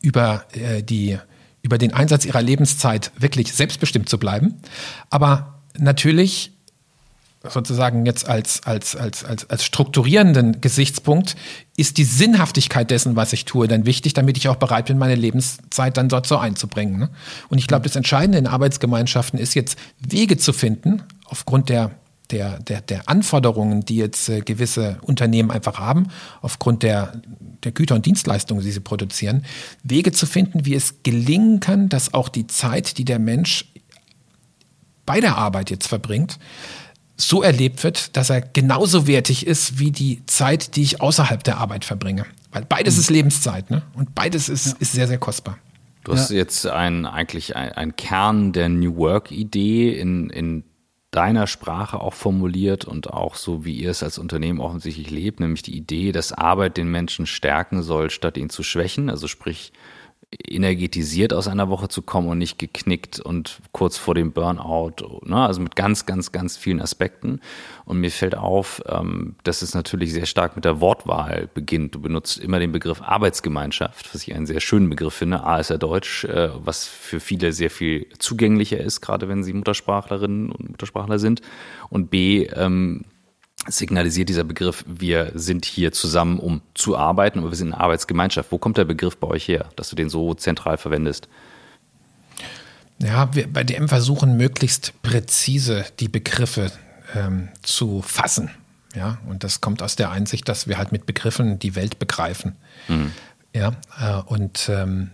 über 0.00 0.44
äh, 0.52 0.82
die 0.82 1.18
über 1.60 1.76
den 1.76 1.92
Einsatz 1.92 2.24
ihrer 2.24 2.40
Lebenszeit 2.40 3.10
wirklich 3.18 3.52
selbstbestimmt 3.52 4.08
zu 4.08 4.18
bleiben. 4.18 4.54
Aber 5.10 5.60
natürlich 5.76 6.52
sozusagen 7.46 8.04
jetzt 8.04 8.28
als, 8.28 8.62
als, 8.64 8.96
als, 8.96 9.24
als, 9.24 9.48
als 9.48 9.64
strukturierenden 9.64 10.60
Gesichtspunkt 10.60 11.36
ist 11.76 11.96
die 11.96 12.04
Sinnhaftigkeit 12.04 12.90
dessen, 12.90 13.14
was 13.14 13.32
ich 13.32 13.44
tue, 13.44 13.68
dann 13.68 13.86
wichtig, 13.86 14.14
damit 14.14 14.36
ich 14.36 14.48
auch 14.48 14.56
bereit 14.56 14.86
bin, 14.86 14.98
meine 14.98 15.14
Lebenszeit 15.14 15.96
dann 15.96 16.08
dort 16.08 16.26
so 16.26 16.36
einzubringen. 16.36 16.98
Ne? 16.98 17.10
Und 17.48 17.58
ich 17.58 17.68
glaube, 17.68 17.84
das 17.84 17.94
Entscheidende 17.94 18.38
in 18.38 18.46
Arbeitsgemeinschaften 18.46 19.38
ist 19.38 19.54
jetzt 19.54 19.78
Wege 20.00 20.36
zu 20.36 20.52
finden, 20.52 21.02
aufgrund 21.26 21.68
der 21.68 21.92
der, 22.30 22.58
der, 22.60 22.82
der 22.82 23.08
Anforderungen, 23.08 23.86
die 23.86 23.96
jetzt 23.96 24.28
äh, 24.28 24.40
gewisse 24.40 24.98
Unternehmen 25.00 25.50
einfach 25.50 25.78
haben, 25.78 26.08
aufgrund 26.42 26.82
der, 26.82 27.22
der 27.64 27.72
Güter 27.72 27.94
und 27.94 28.04
Dienstleistungen, 28.04 28.62
die 28.62 28.70
sie 28.70 28.80
produzieren, 28.80 29.44
Wege 29.82 30.12
zu 30.12 30.26
finden, 30.26 30.66
wie 30.66 30.74
es 30.74 31.02
gelingen 31.02 31.60
kann, 31.60 31.88
dass 31.88 32.12
auch 32.12 32.28
die 32.28 32.46
Zeit, 32.46 32.98
die 32.98 33.06
der 33.06 33.18
Mensch 33.18 33.72
bei 35.06 35.20
der 35.20 35.38
Arbeit 35.38 35.70
jetzt 35.70 35.86
verbringt, 35.86 36.38
so 37.20 37.42
erlebt 37.42 37.82
wird, 37.82 38.16
dass 38.16 38.30
er 38.30 38.40
genauso 38.40 39.06
wertig 39.06 39.46
ist 39.46 39.78
wie 39.78 39.90
die 39.90 40.24
Zeit, 40.26 40.76
die 40.76 40.82
ich 40.82 41.00
außerhalb 41.00 41.42
der 41.42 41.58
Arbeit 41.58 41.84
verbringe. 41.84 42.24
Weil 42.52 42.64
beides 42.64 42.94
mhm. 42.94 43.00
ist 43.00 43.10
Lebenszeit 43.10 43.70
ne? 43.70 43.82
und 43.94 44.14
beides 44.14 44.48
ist, 44.48 44.66
ja. 44.66 44.72
ist 44.78 44.92
sehr, 44.92 45.08
sehr 45.08 45.18
kostbar. 45.18 45.58
Du 46.04 46.12
hast 46.12 46.30
ja. 46.30 46.36
jetzt 46.36 46.66
ein, 46.66 47.04
eigentlich 47.04 47.56
ein, 47.56 47.72
ein 47.72 47.96
Kern 47.96 48.52
der 48.52 48.68
New 48.68 48.96
Work-Idee 48.96 49.98
in, 49.98 50.30
in 50.30 50.64
deiner 51.10 51.46
Sprache 51.46 52.00
auch 52.00 52.14
formuliert 52.14 52.84
und 52.84 53.10
auch 53.10 53.34
so, 53.34 53.64
wie 53.64 53.74
ihr 53.74 53.90
es 53.90 54.02
als 54.02 54.18
Unternehmen 54.18 54.60
offensichtlich 54.60 55.10
lebt, 55.10 55.40
nämlich 55.40 55.62
die 55.62 55.76
Idee, 55.76 56.12
dass 56.12 56.32
Arbeit 56.32 56.76
den 56.76 56.90
Menschen 56.90 57.26
stärken 57.26 57.82
soll, 57.82 58.10
statt 58.10 58.36
ihn 58.36 58.50
zu 58.50 58.62
schwächen. 58.62 59.10
Also 59.10 59.26
sprich, 59.26 59.72
energetisiert 60.30 61.32
aus 61.32 61.48
einer 61.48 61.70
Woche 61.70 61.88
zu 61.88 62.02
kommen 62.02 62.28
und 62.28 62.36
nicht 62.36 62.58
geknickt 62.58 63.18
und 63.18 63.60
kurz 63.72 63.96
vor 63.96 64.14
dem 64.14 64.32
Burnout, 64.32 65.22
ne? 65.24 65.36
also 65.36 65.60
mit 65.62 65.74
ganz, 65.74 66.04
ganz, 66.04 66.32
ganz 66.32 66.58
vielen 66.58 66.82
Aspekten. 66.82 67.40
Und 67.86 68.00
mir 68.00 68.10
fällt 68.10 68.36
auf, 68.36 68.82
ähm, 68.86 69.36
dass 69.44 69.62
es 69.62 69.74
natürlich 69.74 70.12
sehr 70.12 70.26
stark 70.26 70.54
mit 70.54 70.66
der 70.66 70.82
Wortwahl 70.82 71.48
beginnt. 71.54 71.94
Du 71.94 72.00
benutzt 72.00 72.38
immer 72.38 72.58
den 72.58 72.72
Begriff 72.72 73.00
Arbeitsgemeinschaft, 73.00 74.14
was 74.14 74.26
ich 74.26 74.34
einen 74.34 74.46
sehr 74.46 74.60
schönen 74.60 74.90
Begriff 74.90 75.14
finde. 75.14 75.44
A 75.44 75.58
ist 75.58 75.70
ja 75.70 75.78
Deutsch, 75.78 76.24
äh, 76.24 76.50
was 76.62 76.84
für 76.86 77.20
viele 77.20 77.52
sehr 77.52 77.70
viel 77.70 78.06
zugänglicher 78.18 78.78
ist, 78.78 79.00
gerade 79.00 79.28
wenn 79.28 79.44
sie 79.44 79.54
Muttersprachlerinnen 79.54 80.52
und 80.52 80.70
Muttersprachler 80.70 81.18
sind. 81.18 81.40
Und 81.88 82.10
B, 82.10 82.44
ähm, 82.54 83.06
signalisiert 83.68 84.28
dieser 84.28 84.44
Begriff, 84.44 84.84
wir 84.86 85.32
sind 85.34 85.64
hier 85.64 85.92
zusammen, 85.92 86.38
um 86.38 86.60
zu 86.74 86.96
arbeiten, 86.96 87.40
aber 87.40 87.50
wir 87.50 87.56
sind 87.56 87.72
eine 87.72 87.82
Arbeitsgemeinschaft. 87.82 88.52
Wo 88.52 88.58
kommt 88.58 88.78
der 88.78 88.84
Begriff 88.84 89.16
bei 89.16 89.26
euch 89.26 89.46
her, 89.48 89.68
dass 89.76 89.90
du 89.90 89.96
den 89.96 90.08
so 90.08 90.34
zentral 90.34 90.78
verwendest? 90.78 91.28
Ja, 93.00 93.34
wir 93.34 93.52
bei 93.52 93.62
DM 93.64 93.88
versuchen 93.88 94.36
möglichst 94.36 95.00
präzise 95.02 95.84
die 96.00 96.08
Begriffe 96.08 96.72
ähm, 97.14 97.48
zu 97.62 98.02
fassen. 98.02 98.50
Ja, 98.94 99.18
und 99.28 99.44
das 99.44 99.60
kommt 99.60 99.82
aus 99.82 99.96
der 99.96 100.10
Einsicht, 100.10 100.48
dass 100.48 100.66
wir 100.66 100.78
halt 100.78 100.90
mit 100.90 101.06
Begriffen 101.06 101.58
die 101.58 101.76
Welt 101.76 101.98
begreifen. 101.98 102.56
Mhm. 102.88 103.12
Ja, 103.54 103.72
äh, 104.00 104.22
und 104.26 104.68
ähm, 104.68 105.10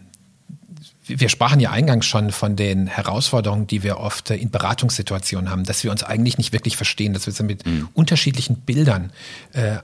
wir 1.07 1.28
sprachen 1.28 1.61
ja 1.61 1.70
eingangs 1.70 2.07
schon 2.07 2.32
von 2.32 2.57
den 2.57 2.86
Herausforderungen, 2.86 3.66
die 3.66 3.82
wir 3.82 3.98
oft 3.98 4.30
in 4.30 4.50
Beratungssituationen 4.50 5.50
haben, 5.50 5.64
dass 5.64 5.84
wir 5.84 5.90
uns 5.90 6.02
eigentlich 6.02 6.38
nicht 6.38 6.52
wirklich 6.52 6.76
verstehen, 6.76 7.12
dass 7.12 7.26
wir 7.26 7.46
mit 7.46 7.66
mhm. 7.66 7.88
unterschiedlichen 7.94 8.57
Bildern 8.57 9.12
äh, 9.52 9.76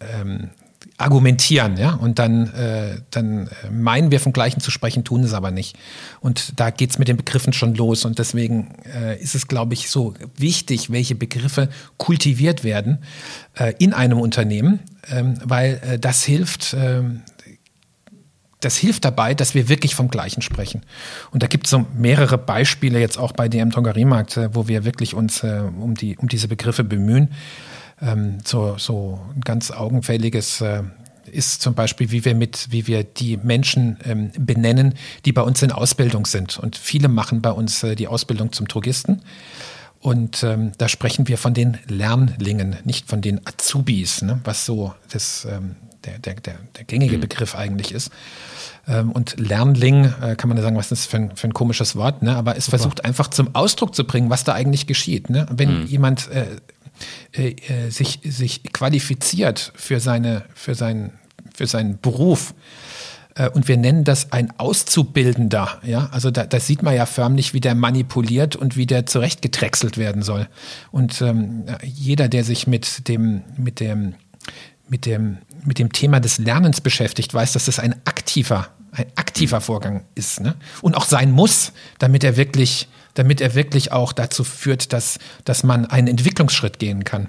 ähm, 0.00 0.50
argumentieren, 0.96 1.76
ja, 1.76 1.92
und 1.92 2.18
dann, 2.18 2.52
äh, 2.54 3.00
dann 3.10 3.48
meinen 3.70 4.10
wir 4.10 4.18
vom 4.18 4.32
Gleichen 4.32 4.60
zu 4.60 4.72
sprechen, 4.72 5.04
tun 5.04 5.22
es 5.22 5.32
aber 5.32 5.52
nicht. 5.52 5.76
Und 6.20 6.58
da 6.58 6.70
geht's 6.70 6.98
mit 6.98 7.06
den 7.06 7.16
Begriffen 7.16 7.52
schon 7.52 7.74
los. 7.74 8.04
Und 8.04 8.18
deswegen 8.18 8.74
äh, 8.84 9.20
ist 9.20 9.36
es, 9.36 9.46
glaube 9.46 9.74
ich, 9.74 9.90
so 9.90 10.14
wichtig, 10.36 10.90
welche 10.90 11.14
Begriffe 11.14 11.68
kultiviert 11.98 12.64
werden 12.64 12.98
äh, 13.54 13.74
in 13.78 13.92
einem 13.92 14.20
Unternehmen, 14.20 14.80
ähm, 15.08 15.34
weil 15.44 15.80
äh, 15.84 15.98
das 16.00 16.24
hilft, 16.24 16.74
ähm, 16.76 17.22
das 18.60 18.76
hilft 18.76 19.04
dabei, 19.04 19.34
dass 19.34 19.54
wir 19.54 19.68
wirklich 19.68 19.94
vom 19.94 20.08
Gleichen 20.08 20.42
sprechen. 20.42 20.82
Und 21.30 21.42
da 21.42 21.46
gibt 21.46 21.66
es 21.66 21.70
so 21.70 21.86
mehrere 21.96 22.38
Beispiele 22.38 22.98
jetzt 22.98 23.18
auch 23.18 23.32
bei 23.32 23.48
DM 23.48 23.70
Drogeriemarkt, 23.70 24.36
äh, 24.36 24.54
wo 24.54 24.68
wir 24.68 24.84
wirklich 24.84 25.14
uns 25.14 25.42
äh, 25.42 25.62
um, 25.80 25.94
die, 25.94 26.16
um 26.16 26.28
diese 26.28 26.48
Begriffe 26.48 26.84
bemühen. 26.84 27.30
Ähm, 28.00 28.38
so, 28.44 28.76
so 28.78 29.20
ein 29.34 29.40
ganz 29.42 29.70
augenfälliges 29.70 30.60
äh, 30.60 30.82
ist 31.30 31.62
zum 31.62 31.74
Beispiel, 31.74 32.10
wie 32.10 32.24
wir 32.24 32.34
mit, 32.34 32.68
wie 32.70 32.86
wir 32.86 33.04
die 33.04 33.36
Menschen 33.36 33.98
ähm, 34.04 34.30
benennen, 34.38 34.94
die 35.24 35.32
bei 35.32 35.42
uns 35.42 35.62
in 35.62 35.72
Ausbildung 35.72 36.26
sind. 36.26 36.58
Und 36.58 36.76
viele 36.76 37.08
machen 37.08 37.42
bei 37.42 37.50
uns 37.50 37.82
äh, 37.82 37.94
die 37.94 38.08
Ausbildung 38.08 38.52
zum 38.52 38.66
Drogisten. 38.66 39.22
Und 40.00 40.42
ähm, 40.44 40.72
da 40.78 40.88
sprechen 40.88 41.26
wir 41.28 41.38
von 41.38 41.54
den 41.54 41.78
Lernlingen, 41.88 42.76
nicht 42.84 43.08
von 43.08 43.20
den 43.20 43.40
Azubis, 43.46 44.22
ne? 44.22 44.40
was 44.44 44.64
so 44.64 44.94
das, 45.10 45.44
ähm, 45.50 45.74
der, 46.04 46.18
der, 46.18 46.34
der, 46.34 46.58
der 46.76 46.84
gängige 46.84 47.16
mhm. 47.16 47.22
Begriff 47.22 47.54
eigentlich 47.54 47.92
ist. 47.92 48.10
Ähm, 48.86 49.12
und 49.12 49.38
Lernling, 49.38 50.12
äh, 50.22 50.36
kann 50.36 50.48
man 50.48 50.56
ja 50.56 50.62
sagen, 50.62 50.76
was 50.76 50.90
ist 50.90 51.02
das 51.02 51.06
für 51.06 51.16
ein, 51.18 51.36
für 51.36 51.48
ein 51.48 51.54
komisches 51.54 51.96
Wort, 51.96 52.22
ne? 52.22 52.36
aber 52.36 52.56
es 52.56 52.66
Super. 52.66 52.78
versucht 52.78 53.04
einfach 53.04 53.28
zum 53.28 53.54
Ausdruck 53.54 53.94
zu 53.94 54.04
bringen, 54.04 54.30
was 54.30 54.44
da 54.44 54.54
eigentlich 54.54 54.86
geschieht. 54.86 55.30
Ne? 55.30 55.46
Wenn 55.50 55.82
mhm. 55.82 55.86
jemand 55.86 56.28
äh, 56.30 56.46
äh, 57.32 57.56
äh, 57.68 57.90
sich, 57.90 58.20
sich 58.24 58.62
qualifiziert 58.72 59.72
für, 59.74 60.00
seine, 60.00 60.44
für, 60.54 60.74
seinen, 60.74 61.12
für 61.54 61.66
seinen 61.66 62.00
Beruf, 62.00 62.54
äh, 63.38 63.48
und 63.48 63.68
wir 63.68 63.76
nennen 63.76 64.04
das 64.04 64.32
ein 64.32 64.52
Auszubildender. 64.58 65.78
Ja, 65.84 66.08
also 66.12 66.30
da, 66.30 66.44
da 66.44 66.60
sieht 66.60 66.82
man 66.82 66.94
ja 66.94 67.06
förmlich, 67.06 67.54
wie 67.54 67.60
der 67.60 67.74
manipuliert 67.74 68.56
und 68.56 68.76
wie 68.76 68.86
der 68.86 69.06
zurechtgedrechselt 69.06 69.96
werden 69.96 70.22
soll. 70.22 70.48
Und 70.90 71.22
ähm, 71.22 71.64
jeder, 71.82 72.28
der 72.28 72.44
sich 72.44 72.66
mit 72.66 73.08
dem, 73.08 73.42
mit 73.56 73.80
dem, 73.80 74.14
mit 74.88 75.06
dem, 75.06 75.38
mit 75.64 75.78
dem 75.78 75.92
Thema 75.92 76.20
des 76.20 76.38
Lernens 76.38 76.80
beschäftigt, 76.80 77.34
weiß, 77.34 77.52
dass 77.52 77.66
das 77.66 77.78
ein 77.78 77.94
aktiver 78.04 78.68
ein 78.92 79.06
aktiver 79.16 79.60
Vorgang 79.60 80.04
ist 80.14 80.40
ne? 80.40 80.54
und 80.82 80.96
auch 80.96 81.04
sein 81.04 81.30
muss, 81.30 81.72
damit 81.98 82.24
er 82.24 82.36
wirklich, 82.36 82.88
damit 83.14 83.40
er 83.40 83.54
wirklich 83.54 83.92
auch 83.92 84.12
dazu 84.12 84.44
führt, 84.44 84.92
dass, 84.92 85.18
dass 85.44 85.62
man 85.62 85.86
einen 85.86 86.08
Entwicklungsschritt 86.08 86.78
gehen 86.78 87.04
kann. 87.04 87.28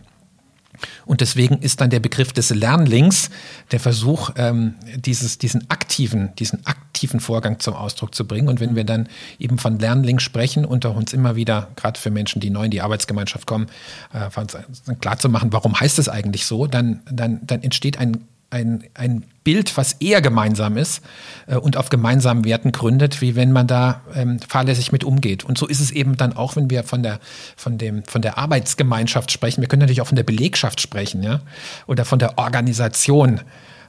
Und 1.06 1.22
deswegen 1.22 1.60
ist 1.60 1.82
dann 1.82 1.90
der 1.90 2.00
Begriff 2.00 2.34
des 2.34 2.50
Lernlings 2.50 3.30
der 3.72 3.80
Versuch, 3.80 4.32
ähm, 4.36 4.76
dieses, 4.96 5.38
diesen 5.38 5.70
aktiven, 5.70 6.36
diesen 6.38 6.66
aktiven 6.66 7.20
Vorgang 7.20 7.60
zum 7.60 7.74
Ausdruck 7.74 8.16
zu 8.16 8.26
bringen. 8.26 8.48
Und 8.48 8.60
wenn 8.60 8.76
wir 8.76 8.84
dann 8.84 9.08
eben 9.40 9.58
von 9.58 9.80
Lernling 9.80 10.20
sprechen 10.20 10.66
auch 10.86 10.96
uns 10.96 11.14
immer 11.14 11.36
wieder, 11.36 11.70
gerade 11.76 12.00
für 12.00 12.12
Menschen, 12.12 12.40
die 12.40 12.50
neu 12.50 12.66
in 12.66 12.72
die 12.72 12.82
Arbeitsgemeinschaft 12.82 13.46
kommen, 13.46 13.68
äh, 14.14 14.96
klar 15.02 15.18
zu 15.18 15.30
machen, 15.30 15.54
warum 15.54 15.80
heißt 15.80 16.00
es 16.00 16.10
eigentlich 16.10 16.46
so, 16.46 16.68
dann, 16.68 17.02
dann, 17.12 17.40
dann 17.44 17.62
entsteht 17.62 17.98
ein 17.98 18.26
ein, 18.50 18.84
ein 18.94 19.26
Bild, 19.44 19.78
was 19.78 19.94
eher 19.94 20.22
gemeinsam 20.22 20.78
ist 20.78 21.02
äh, 21.48 21.56
und 21.56 21.78
auf 21.78 21.90
gemeinsamen 21.90 22.46
Werten 22.46 22.72
gründet, 22.72 23.22
wie 23.22 23.36
wenn 23.36 23.52
man 23.52 23.68
da 23.68 24.02
ähm, 24.16 24.40
fahrlässig 24.40 24.92
mit 24.92 25.04
umgeht. 25.04 25.44
Und 25.44 25.58
so 25.58 25.68
ist 25.68 25.80
es 25.80 25.92
eben 25.92 26.18
dann 26.18 26.34
auch, 26.34 26.56
wenn 26.56 26.70
wir 26.70 26.84
von 26.84 27.04
der, 27.04 27.20
von 27.56 27.78
dem, 27.78 28.04
von 28.04 28.22
der 28.22 28.38
Arbeitsgemeinschaft 28.38 29.32
sprechen. 29.32 29.62
Wir 29.62 29.68
können 29.68 29.82
natürlich 29.82 30.02
auch 30.02 30.08
von 30.08 30.16
der 30.16 30.24
Belegschaft 30.24 30.82
sprechen, 30.82 31.24
ja, 31.24 31.42
oder 31.88 32.06
von 32.06 32.20
der 32.20 32.38
Organisation. 32.38 33.42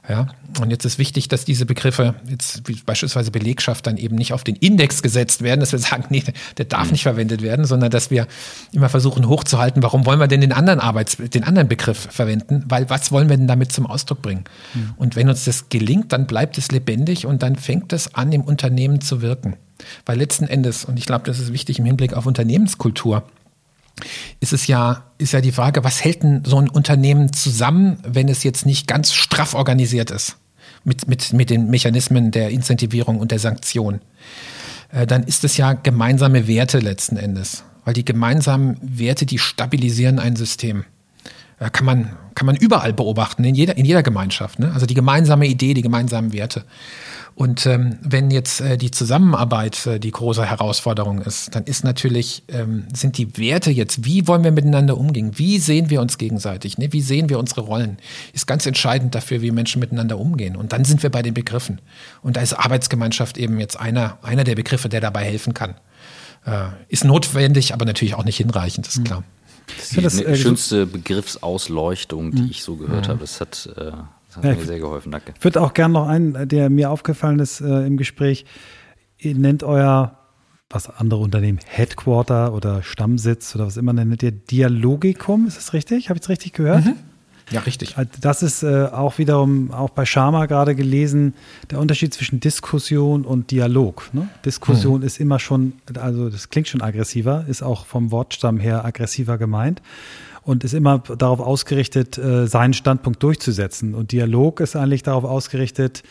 Ja, 0.09 0.27
und 0.59 0.71
jetzt 0.71 0.83
ist 0.83 0.97
wichtig, 0.97 1.27
dass 1.27 1.45
diese 1.45 1.67
Begriffe, 1.67 2.15
jetzt 2.27 2.67
wie 2.67 2.73
beispielsweise 2.73 3.29
Belegschaft, 3.29 3.85
dann 3.85 3.97
eben 3.97 4.15
nicht 4.15 4.33
auf 4.33 4.43
den 4.43 4.55
Index 4.55 5.03
gesetzt 5.03 5.43
werden, 5.43 5.59
dass 5.59 5.71
wir 5.73 5.79
sagen, 5.79 6.05
nee, 6.09 6.23
der 6.57 6.65
darf 6.65 6.85
mhm. 6.85 6.93
nicht 6.93 7.03
verwendet 7.03 7.43
werden, 7.43 7.65
sondern 7.65 7.91
dass 7.91 8.09
wir 8.09 8.27
immer 8.71 8.89
versuchen 8.89 9.27
hochzuhalten, 9.27 9.83
warum 9.83 10.05
wollen 10.07 10.19
wir 10.19 10.27
denn 10.27 10.41
den 10.41 10.53
anderen 10.53 10.79
Arbeits, 10.79 11.17
den 11.17 11.43
anderen 11.43 11.67
Begriff 11.67 12.07
verwenden? 12.09 12.63
Weil 12.67 12.89
was 12.89 13.11
wollen 13.11 13.29
wir 13.29 13.37
denn 13.37 13.47
damit 13.47 13.71
zum 13.71 13.85
Ausdruck 13.85 14.23
bringen? 14.23 14.45
Mhm. 14.73 14.93
Und 14.97 15.15
wenn 15.15 15.29
uns 15.29 15.45
das 15.45 15.69
gelingt, 15.69 16.11
dann 16.11 16.25
bleibt 16.25 16.57
es 16.57 16.71
lebendig 16.71 17.27
und 17.27 17.43
dann 17.43 17.55
fängt 17.55 17.93
es 17.93 18.15
an, 18.15 18.31
im 18.31 18.41
Unternehmen 18.41 19.01
zu 19.01 19.21
wirken. 19.21 19.55
Weil 20.07 20.17
letzten 20.17 20.45
Endes, 20.45 20.83
und 20.83 20.97
ich 20.97 21.05
glaube, 21.05 21.25
das 21.25 21.39
ist 21.39 21.53
wichtig 21.53 21.77
im 21.77 21.85
Hinblick 21.85 22.13
auf 22.13 22.25
Unternehmenskultur, 22.25 23.23
ist 24.39 24.53
es 24.53 24.67
ja, 24.67 25.05
ist 25.17 25.33
ja 25.33 25.41
die 25.41 25.51
Frage, 25.51 25.83
was 25.83 26.03
hält 26.03 26.23
denn 26.23 26.43
so 26.45 26.57
ein 26.57 26.69
Unternehmen 26.69 27.33
zusammen, 27.33 27.99
wenn 28.05 28.27
es 28.27 28.43
jetzt 28.43 28.65
nicht 28.65 28.87
ganz 28.87 29.13
straff 29.13 29.53
organisiert 29.53 30.11
ist? 30.11 30.37
Mit, 30.83 31.07
mit, 31.07 31.33
mit 31.33 31.49
den 31.51 31.69
Mechanismen 31.69 32.31
der 32.31 32.49
Incentivierung 32.49 33.19
und 33.19 33.31
der 33.31 33.37
Sanktion. 33.37 34.01
Äh, 34.91 35.05
dann 35.05 35.23
ist 35.23 35.43
es 35.43 35.57
ja 35.57 35.73
gemeinsame 35.73 36.47
Werte 36.47 36.79
letzten 36.79 37.17
Endes. 37.17 37.63
Weil 37.85 37.93
die 37.93 38.05
gemeinsamen 38.05 38.77
Werte, 38.81 39.25
die 39.25 39.37
stabilisieren 39.37 40.17
ein 40.17 40.35
System. 40.35 40.85
Äh, 41.59 41.69
kann 41.69 41.85
man, 41.85 42.17
kann 42.33 42.47
man 42.47 42.55
überall 42.55 42.93
beobachten, 42.93 43.43
in 43.43 43.53
jeder, 43.53 43.77
in 43.77 43.85
jeder 43.85 44.01
Gemeinschaft. 44.01 44.57
Ne? 44.57 44.71
Also 44.73 44.87
die 44.87 44.95
gemeinsame 44.95 45.45
Idee, 45.45 45.75
die 45.75 45.83
gemeinsamen 45.83 46.33
Werte. 46.33 46.65
Und 47.33 47.65
ähm, 47.65 47.97
wenn 48.01 48.29
jetzt 48.29 48.61
äh, 48.61 48.77
die 48.77 48.91
Zusammenarbeit 48.91 49.85
äh, 49.87 49.99
die 49.99 50.11
große 50.11 50.45
Herausforderung 50.45 51.21
ist, 51.21 51.55
dann 51.55 51.63
ist 51.63 51.83
natürlich, 51.83 52.43
ähm, 52.49 52.87
sind 52.93 53.17
die 53.17 53.37
Werte 53.37 53.71
jetzt, 53.71 54.05
wie 54.05 54.27
wollen 54.27 54.43
wir 54.43 54.51
miteinander 54.51 54.97
umgehen? 54.97 55.31
Wie 55.35 55.57
sehen 55.59 55.89
wir 55.89 56.01
uns 56.01 56.17
gegenseitig? 56.17 56.77
Ne? 56.77 56.91
Wie 56.93 57.01
sehen 57.01 57.29
wir 57.29 57.39
unsere 57.39 57.61
Rollen? 57.61 57.97
Ist 58.33 58.47
ganz 58.47 58.65
entscheidend 58.65 59.15
dafür, 59.15 59.41
wie 59.41 59.51
Menschen 59.51 59.79
miteinander 59.79 60.19
umgehen. 60.19 60.55
Und 60.55 60.73
dann 60.73 60.85
sind 60.85 61.03
wir 61.03 61.09
bei 61.09 61.21
den 61.21 61.33
Begriffen. 61.33 61.79
Und 62.21 62.35
da 62.37 62.41
ist 62.41 62.53
Arbeitsgemeinschaft 62.53 63.37
eben 63.37 63.59
jetzt 63.59 63.79
einer, 63.79 64.19
einer 64.21 64.43
der 64.43 64.55
Begriffe, 64.55 64.89
der 64.89 65.01
dabei 65.01 65.23
helfen 65.23 65.53
kann. 65.53 65.75
Äh, 66.45 66.67
ist 66.89 67.05
notwendig, 67.05 67.73
aber 67.73 67.85
natürlich 67.85 68.15
auch 68.15 68.25
nicht 68.25 68.37
hinreichend, 68.37 68.87
ist 68.87 69.05
klar. 69.05 69.23
Das 69.77 69.85
ist 69.85 69.97
die 69.97 70.01
das, 70.01 70.19
äh, 70.19 70.35
schönste 70.35 70.85
Begriffsausleuchtung, 70.85 72.31
die 72.31 72.41
mhm. 72.41 72.49
ich 72.51 72.63
so 72.63 72.75
gehört 72.75 73.07
mhm. 73.07 73.11
habe. 73.11 73.19
Das 73.21 73.39
hat, 73.39 73.69
äh, 73.77 73.91
das 74.31 74.37
hat 74.37 74.45
ja, 74.45 74.55
mir 74.55 74.65
sehr 74.65 74.79
geholfen. 74.79 75.11
Danke. 75.11 75.33
Ich 75.37 75.43
würde 75.43 75.61
auch 75.61 75.73
gerne 75.73 75.93
noch 75.93 76.07
einen, 76.07 76.47
der 76.47 76.69
mir 76.69 76.89
aufgefallen 76.89 77.39
ist 77.39 77.59
äh, 77.59 77.85
im 77.85 77.97
Gespräch. 77.97 78.45
Ihr 79.17 79.35
nennt 79.35 79.61
euer, 79.61 80.17
was 80.69 80.89
andere 80.89 81.19
Unternehmen, 81.19 81.59
Headquarter 81.65 82.53
oder 82.53 82.81
Stammsitz 82.81 83.53
oder 83.55 83.65
was 83.65 83.75
immer 83.75 83.91
nennt 83.91 84.23
ihr, 84.23 84.31
Dialogikum. 84.31 85.47
Ist 85.47 85.57
das 85.57 85.73
richtig? 85.73 86.09
Habe 86.09 86.17
ich 86.17 86.23
es 86.23 86.29
richtig 86.29 86.53
gehört? 86.53 86.85
Mhm. 86.85 86.95
Ja, 87.51 87.59
richtig. 87.59 87.97
Also 87.97 88.09
das 88.21 88.41
ist 88.41 88.63
äh, 88.63 88.85
auch 88.85 89.17
wiederum, 89.17 89.71
auch 89.71 89.89
bei 89.89 90.05
Sharma 90.05 90.45
gerade 90.45 90.75
gelesen, 90.75 91.33
der 91.69 91.79
Unterschied 91.79 92.13
zwischen 92.13 92.39
Diskussion 92.39 93.25
und 93.25 93.51
Dialog. 93.51 94.09
Ne? 94.13 94.29
Diskussion 94.45 95.01
hm. 95.01 95.07
ist 95.07 95.19
immer 95.19 95.39
schon, 95.39 95.73
also 95.99 96.29
das 96.29 96.49
klingt 96.49 96.69
schon 96.69 96.81
aggressiver, 96.81 97.43
ist 97.49 97.61
auch 97.61 97.85
vom 97.85 98.11
Wortstamm 98.11 98.61
her 98.61 98.85
aggressiver 98.85 99.37
gemeint 99.37 99.81
und 100.43 100.63
ist 100.63 100.73
immer 100.73 100.99
darauf 100.99 101.39
ausgerichtet, 101.39 102.17
äh, 102.17 102.47
seinen 102.47 102.73
Standpunkt 102.73 103.21
durchzusetzen. 103.21 103.93
Und 103.93 104.11
Dialog 104.11 104.59
ist 104.59 104.75
eigentlich 104.75 105.03
darauf 105.03 105.23
ausgerichtet, 105.23 106.03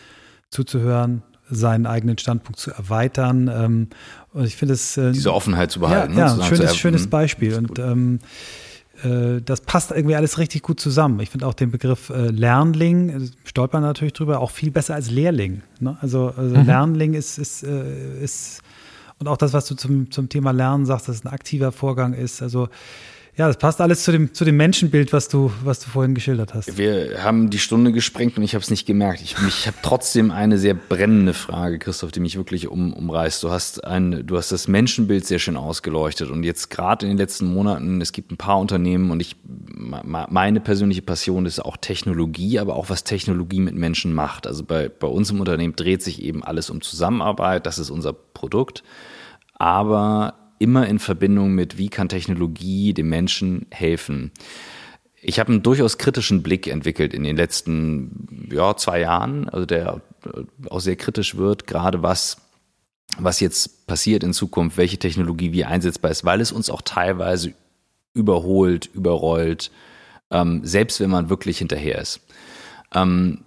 zuzuhören, 0.49 1.23
seinen 1.49 1.85
eigenen 1.85 2.17
Standpunkt 2.17 2.59
zu 2.59 2.71
erweitern. 2.71 3.49
Ähm, 3.53 3.87
und 4.33 4.45
ich 4.45 4.55
finde 4.55 4.73
es. 4.73 4.97
Äh, 4.97 5.11
Diese 5.11 5.33
Offenheit 5.33 5.71
zu 5.71 5.81
behalten. 5.81 6.17
Ja, 6.17 6.33
ne? 6.33 6.41
ja 6.41 6.45
schönes, 6.45 6.77
schönes 6.77 7.07
Beispiel. 7.07 7.55
Und 7.55 7.77
ähm, 7.77 8.19
äh, 9.03 9.41
das 9.41 9.61
passt 9.61 9.91
irgendwie 9.91 10.15
alles 10.15 10.37
richtig 10.37 10.61
gut 10.61 10.79
zusammen. 10.79 11.19
Ich 11.19 11.29
finde 11.29 11.45
auch 11.47 11.53
den 11.53 11.71
Begriff 11.71 12.09
äh, 12.09 12.27
Lernling, 12.27 13.09
äh, 13.09 13.29
stolpern 13.43 13.83
natürlich 13.83 14.13
drüber, 14.13 14.39
auch 14.39 14.51
viel 14.51 14.71
besser 14.71 14.95
als 14.95 15.09
Lehrling. 15.11 15.61
Ne? 15.79 15.97
Also, 15.99 16.33
also 16.35 16.55
mhm. 16.55 16.65
Lernling 16.65 17.13
ist, 17.15 17.37
ist, 17.37 17.63
ist, 17.63 18.61
und 19.19 19.27
auch 19.27 19.37
das, 19.37 19.53
was 19.53 19.65
du 19.67 19.75
zum, 19.75 20.09
zum 20.09 20.29
Thema 20.29 20.51
Lernen 20.51 20.85
sagst, 20.85 21.07
dass 21.07 21.17
es 21.17 21.25
ein 21.25 21.31
aktiver 21.31 21.71
Vorgang 21.71 22.13
ist. 22.13 22.41
Also 22.41 22.69
ja, 23.41 23.47
das 23.47 23.57
passt 23.57 23.81
alles 23.81 24.03
zu 24.03 24.11
dem, 24.11 24.35
zu 24.35 24.45
dem 24.45 24.55
Menschenbild, 24.55 25.13
was 25.13 25.27
du, 25.27 25.51
was 25.63 25.79
du 25.79 25.89
vorhin 25.89 26.13
geschildert 26.13 26.53
hast. 26.53 26.77
Wir 26.77 27.23
haben 27.23 27.49
die 27.49 27.57
Stunde 27.57 27.91
gesprengt 27.91 28.37
und 28.37 28.43
ich 28.43 28.53
habe 28.53 28.61
es 28.61 28.69
nicht 28.69 28.85
gemerkt. 28.85 29.19
Ich, 29.21 29.35
ich 29.47 29.65
habe 29.65 29.77
trotzdem 29.81 30.29
eine 30.29 30.59
sehr 30.59 30.75
brennende 30.75 31.33
Frage, 31.33 31.79
Christoph, 31.79 32.11
die 32.11 32.19
mich 32.19 32.37
wirklich 32.37 32.67
um, 32.67 32.93
umreißt. 32.93 33.41
Du 33.41 33.49
hast, 33.49 33.83
ein, 33.83 34.27
du 34.27 34.37
hast 34.37 34.51
das 34.51 34.67
Menschenbild 34.67 35.25
sehr 35.25 35.39
schön 35.39 35.57
ausgeleuchtet 35.57 36.29
und 36.29 36.43
jetzt 36.43 36.69
gerade 36.69 37.07
in 37.07 37.13
den 37.13 37.17
letzten 37.17 37.51
Monaten, 37.51 37.99
es 37.99 38.11
gibt 38.11 38.31
ein 38.31 38.37
paar 38.37 38.59
Unternehmen 38.59 39.09
und 39.09 39.19
ich, 39.21 39.35
meine 39.43 40.59
persönliche 40.59 41.01
Passion 41.01 41.47
ist 41.47 41.65
auch 41.65 41.77
Technologie, 41.77 42.59
aber 42.59 42.75
auch 42.75 42.91
was 42.91 43.03
Technologie 43.03 43.59
mit 43.59 43.73
Menschen 43.73 44.13
macht. 44.13 44.45
Also 44.45 44.63
bei, 44.63 44.87
bei 44.87 45.07
uns 45.07 45.31
im 45.31 45.39
Unternehmen 45.39 45.75
dreht 45.75 46.03
sich 46.03 46.21
eben 46.21 46.43
alles 46.43 46.69
um 46.69 46.81
Zusammenarbeit, 46.81 47.65
das 47.65 47.79
ist 47.79 47.89
unser 47.89 48.13
Produkt. 48.13 48.83
Aber 49.55 50.40
immer 50.61 50.87
in 50.87 50.99
Verbindung 50.99 51.53
mit, 51.53 51.77
wie 51.77 51.89
kann 51.89 52.07
Technologie 52.07 52.93
dem 52.93 53.09
Menschen 53.09 53.65
helfen. 53.71 54.31
Ich 55.21 55.39
habe 55.39 55.51
einen 55.51 55.63
durchaus 55.63 55.97
kritischen 55.97 56.43
Blick 56.43 56.67
entwickelt 56.67 57.13
in 57.13 57.23
den 57.23 57.35
letzten 57.35 58.47
ja, 58.51 58.75
zwei 58.77 59.01
Jahren, 59.01 59.49
also 59.49 59.65
der 59.65 60.01
äh, 60.25 60.43
auch 60.69 60.79
sehr 60.79 60.95
kritisch 60.95 61.35
wird, 61.35 61.67
gerade 61.67 62.03
was, 62.03 62.37
was 63.17 63.39
jetzt 63.39 63.87
passiert 63.87 64.23
in 64.23 64.33
Zukunft, 64.33 64.77
welche 64.77 64.97
Technologie 64.97 65.51
wie 65.51 65.65
einsetzbar 65.65 66.11
ist, 66.11 66.25
weil 66.25 66.41
es 66.41 66.51
uns 66.51 66.69
auch 66.69 66.81
teilweise 66.81 67.53
überholt, 68.13 68.89
überrollt, 68.93 69.71
ähm, 70.29 70.61
selbst 70.63 70.99
wenn 70.99 71.09
man 71.09 71.29
wirklich 71.29 71.57
hinterher 71.57 71.99
ist. 71.99 72.21
Ähm, 72.93 73.43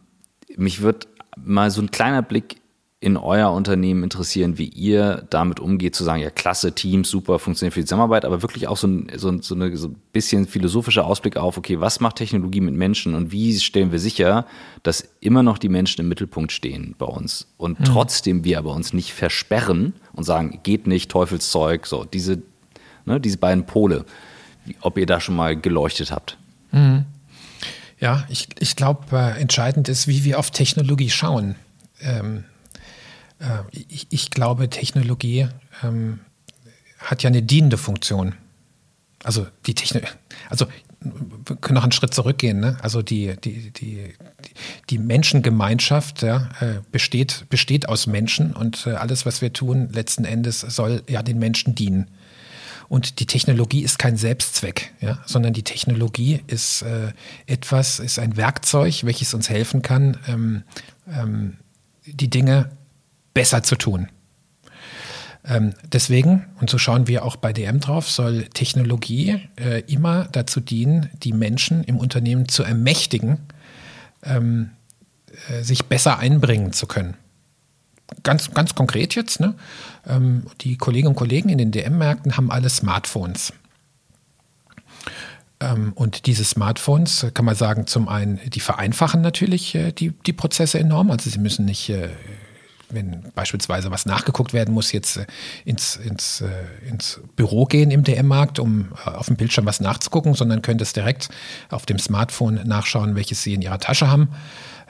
mich 0.57 0.83
wird 0.83 1.09
mal 1.37 1.71
so 1.71 1.81
ein 1.81 1.91
kleiner 1.91 2.23
Blick 2.23 2.57
in 3.05 3.19
euer 3.19 3.53
Unternehmen 3.53 4.03
interessieren, 4.03 4.57
wie 4.57 4.65
ihr 4.65 5.27
damit 5.29 5.61
umgeht, 5.61 5.95
zu 5.95 6.05
sagen, 6.05 6.23
ja, 6.23 6.31
klasse, 6.31 6.73
Teams, 6.73 7.11
super, 7.11 7.39
funktioniert 7.39 7.75
für 7.75 7.81
die 7.81 7.85
Zusammenarbeit, 7.85 8.25
aber 8.25 8.41
wirklich 8.41 8.67
auch 8.67 8.79
so 8.79 8.87
ein, 8.87 9.13
so, 9.15 9.43
so, 9.43 9.55
eine, 9.55 9.77
so 9.77 9.89
ein 9.89 9.97
bisschen 10.15 10.47
philosophischer 10.47 11.05
Ausblick 11.05 11.37
auf, 11.37 11.59
okay, 11.59 11.81
was 11.81 12.01
macht 12.01 12.17
Technologie 12.17 12.63
mit 12.63 12.73
Menschen 12.73 13.15
und 13.15 13.31
wie 13.31 13.61
stellen 13.61 13.93
wir 13.93 13.99
sicher, 13.99 14.47
dass 14.85 15.07
immer 15.21 15.43
noch 15.43 15.59
die 15.59 15.69
Menschen 15.69 16.01
im 16.01 16.09
Mittelpunkt 16.09 16.51
stehen 16.51 16.95
bei 16.97 17.05
uns 17.05 17.47
und 17.59 17.79
mhm. 17.79 17.85
trotzdem 17.85 18.43
wir 18.43 18.57
aber 18.57 18.73
uns 18.73 18.95
nicht 18.95 19.13
versperren 19.13 19.93
und 20.15 20.25
sagen, 20.25 20.61
geht 20.63 20.87
nicht, 20.87 21.11
Teufelszeug, 21.11 21.87
so, 21.87 22.05
diese, 22.05 22.41
ne, 23.05 23.21
diese 23.21 23.37
beiden 23.37 23.67
Pole, 23.67 24.07
ob 24.81 24.97
ihr 24.97 25.05
da 25.05 25.21
schon 25.21 25.37
mal 25.37 25.61
geleuchtet 25.61 26.11
habt. 26.11 26.39
Mhm. 26.73 27.05
Ja, 28.01 28.25
ich, 28.31 28.49
ich 28.61 28.77
glaube, 28.77 29.05
äh, 29.13 29.39
entscheidend 29.39 29.91
ist, 29.91 30.09
wie 30.09 30.25
wir 30.25 30.39
auf 30.39 30.51
Technologie 30.51 31.11
schauen. 31.11 31.57
Ähm, 32.01 32.39
äh, 32.39 32.54
ich, 33.73 34.07
ich, 34.11 34.31
glaube, 34.31 34.71
Technologie 34.71 35.49
ähm, 35.83 36.21
hat 36.99 37.23
ja 37.23 37.29
eine 37.29 37.43
dienende 37.43 37.77
Funktion. 37.77 38.35
Also 39.23 39.47
die 39.67 39.75
Technik, 39.75 40.17
also 40.49 40.67
wir 41.01 41.57
können 41.57 41.75
noch 41.75 41.83
einen 41.83 41.93
Schritt 41.93 42.15
zurückgehen. 42.15 42.61
Ne? 42.61 42.77
Also 42.83 43.03
die, 43.03 43.35
die, 43.43 43.71
die, 43.71 44.15
die 44.91 44.99
Menschengemeinschaft 44.99 46.23
ja, 46.23 46.49
äh, 46.61 46.81
besteht, 46.93 47.47
besteht 47.49 47.89
aus 47.89 48.07
Menschen 48.07 48.53
und 48.53 48.87
äh, 48.87 48.93
alles, 48.93 49.27
was 49.27 49.41
wir 49.41 49.53
tun, 49.53 49.91
letzten 49.93 50.25
Endes 50.25 50.61
soll 50.61 51.03
ja 51.09 51.23
den 51.23 51.39
Menschen 51.39 51.75
dienen. 51.75 52.11
Und 52.89 53.19
die 53.19 53.27
Technologie 53.27 53.83
ist 53.83 53.99
kein 53.99 54.17
Selbstzweck, 54.17 54.93
ja, 55.01 55.19
sondern 55.25 55.55
die 55.55 55.63
Technologie 55.63 56.43
ist 56.47 56.83
äh, 56.83 57.13
etwas, 57.47 57.99
ist 57.99 58.19
ein 58.19 58.37
Werkzeug, 58.37 59.05
welches 59.05 59.33
uns 59.35 59.49
helfen 59.49 59.83
kann, 59.83 60.19
ähm, 60.29 60.63
ähm, 61.09 61.57
die 62.05 62.29
Dinge 62.29 62.71
besser 63.35 63.63
zu 63.63 63.77
tun. 63.77 64.09
Ähm, 65.47 65.75
deswegen, 65.93 66.47
und 66.61 66.71
so 66.71 66.79
schauen 66.79 67.07
wir 67.07 67.25
auch 67.25 67.37
bei 67.37 67.53
DM 67.53 67.81
drauf, 67.81 68.11
soll 68.11 68.45
Technologie 68.55 69.43
äh, 69.57 69.81
immer 69.81 70.27
dazu 70.33 70.61
dienen, 70.61 71.11
die 71.23 71.35
Menschen 71.35 71.85
im 71.85 71.99
Unternehmen 71.99 72.49
zu 72.49 72.63
ermächtigen, 72.63 73.41
ähm, 74.23 74.71
äh, 75.51 75.63
sich 75.63 75.85
besser 75.85 76.19
einbringen 76.19 76.73
zu 76.73 76.87
können. 76.87 77.15
Ganz, 78.23 78.53
ganz 78.55 78.75
konkret 78.75 79.15
jetzt, 79.15 79.41
ne? 79.41 79.55
ähm, 80.07 80.47
die 80.63 80.77
Kolleginnen 80.79 81.09
und 81.09 81.17
Kollegen 81.17 81.51
in 81.51 81.59
den 81.59 81.73
DM-Märkten 81.73 82.37
haben 82.37 82.51
alle 82.51 82.71
Smartphones. 82.71 83.53
Ähm, 85.61 85.93
und 85.95 86.27
diese 86.27 86.45
Smartphones, 86.45 87.27
kann 87.35 87.45
man 87.45 87.55
sagen, 87.55 87.87
zum 87.87 88.09
einen, 88.09 88.41
die 88.51 88.61
vereinfachen 88.61 89.21
natürlich 89.21 89.75
äh, 89.75 89.93
die, 89.93 90.11
die 90.11 90.33
Prozesse 90.33 90.79
enorm. 90.79 91.11
Also 91.11 91.29
sie 91.29 91.39
müssen 91.39 91.65
nicht 91.67 91.91
äh, 91.91 92.09
wenn 92.95 93.33
beispielsweise 93.35 93.91
was 93.91 94.07
nachgeguckt 94.07 94.53
werden 94.53 94.73
muss, 94.73 94.93
jetzt 94.93 95.17
äh, 95.17 95.27
ins, 95.65 95.97
ins, 95.97 96.41
äh, 96.41 96.89
ins 96.89 97.21
Büro 97.37 97.67
gehen 97.67 97.91
im 97.91 98.05
DM-Markt, 98.05 98.59
um 98.59 98.93
äh, 99.05 99.11
auf 99.11 99.27
dem 99.27 99.37
Bildschirm 99.37 99.67
was 99.67 99.81
nachzugucken, 99.81 100.35
sondern 100.35 100.63
können 100.63 100.79
das 100.79 100.93
direkt 100.93 101.29
auf 101.71 101.87
dem 101.87 101.99
Smartphone 101.99 102.61
nachschauen, 102.65 103.17
welches 103.17 103.43
Sie 103.43 103.55
in 103.55 103.63
Ihrer 103.63 103.79
Tasche 103.79 104.09
haben. 104.09 104.29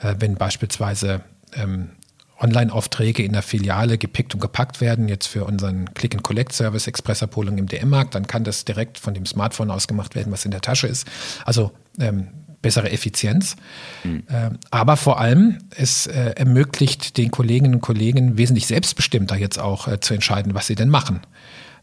wenn 0.01 0.35
beispielsweise 0.35 1.21
ähm, 1.53 1.91
Online-Aufträge 2.39 3.23
in 3.23 3.33
der 3.33 3.41
Filiale 3.41 3.97
gepickt 3.97 4.33
und 4.33 4.41
gepackt 4.41 4.81
werden, 4.81 5.07
jetzt 5.07 5.27
für 5.27 5.45
unseren 5.45 5.93
Click-and-Collect-Service 5.93 6.87
Expressabholung 6.87 7.57
im 7.57 7.67
DM-Markt, 7.67 8.13
dann 8.13 8.27
kann 8.27 8.43
das 8.43 8.65
direkt 8.65 8.99
von 8.99 9.13
dem 9.13 9.25
Smartphone 9.25 9.71
aus 9.71 9.87
gemacht 9.87 10.15
werden, 10.15 10.33
was 10.33 10.43
in 10.43 10.51
der 10.51 10.61
Tasche 10.61 10.87
ist. 10.87 11.07
Also 11.45 11.71
ähm, 11.99 12.27
bessere 12.65 12.91
Effizienz. 12.91 13.55
Mhm. 14.03 14.23
aber 14.71 14.97
vor 14.97 15.19
allem, 15.19 15.59
es 15.75 16.07
äh, 16.07 16.31
ermöglicht 16.35 17.17
den 17.17 17.29
Kolleginnen 17.29 17.75
und 17.75 17.81
Kollegen 17.81 18.37
wesentlich 18.39 18.65
selbstbestimmter 18.65 19.35
jetzt 19.35 19.59
auch 19.59 19.87
äh, 19.87 19.99
zu 19.99 20.15
entscheiden, 20.15 20.55
was 20.55 20.65
sie 20.65 20.75
denn 20.75 20.89
machen. 20.89 21.21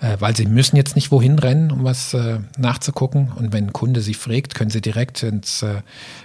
Äh, 0.03 0.16
weil 0.18 0.37
sie 0.37 0.47
müssen 0.47 0.76
jetzt 0.76 0.97
nicht 0.97 1.12
wohin 1.12 1.39
rennen, 1.39 1.70
um 1.70 1.85
was 1.85 2.12
äh, 2.12 2.41
nachzugucken. 2.59 3.30
Und 3.37 3.53
wenn 3.53 3.66
ein 3.66 3.72
Kunde 3.72 4.01
sie 4.01 4.14
fragt, 4.14 4.57
können 4.57 4.70
sie 4.70 4.80
direkt 4.80 5.22
ins, 5.22 5.62
äh, 5.62 5.83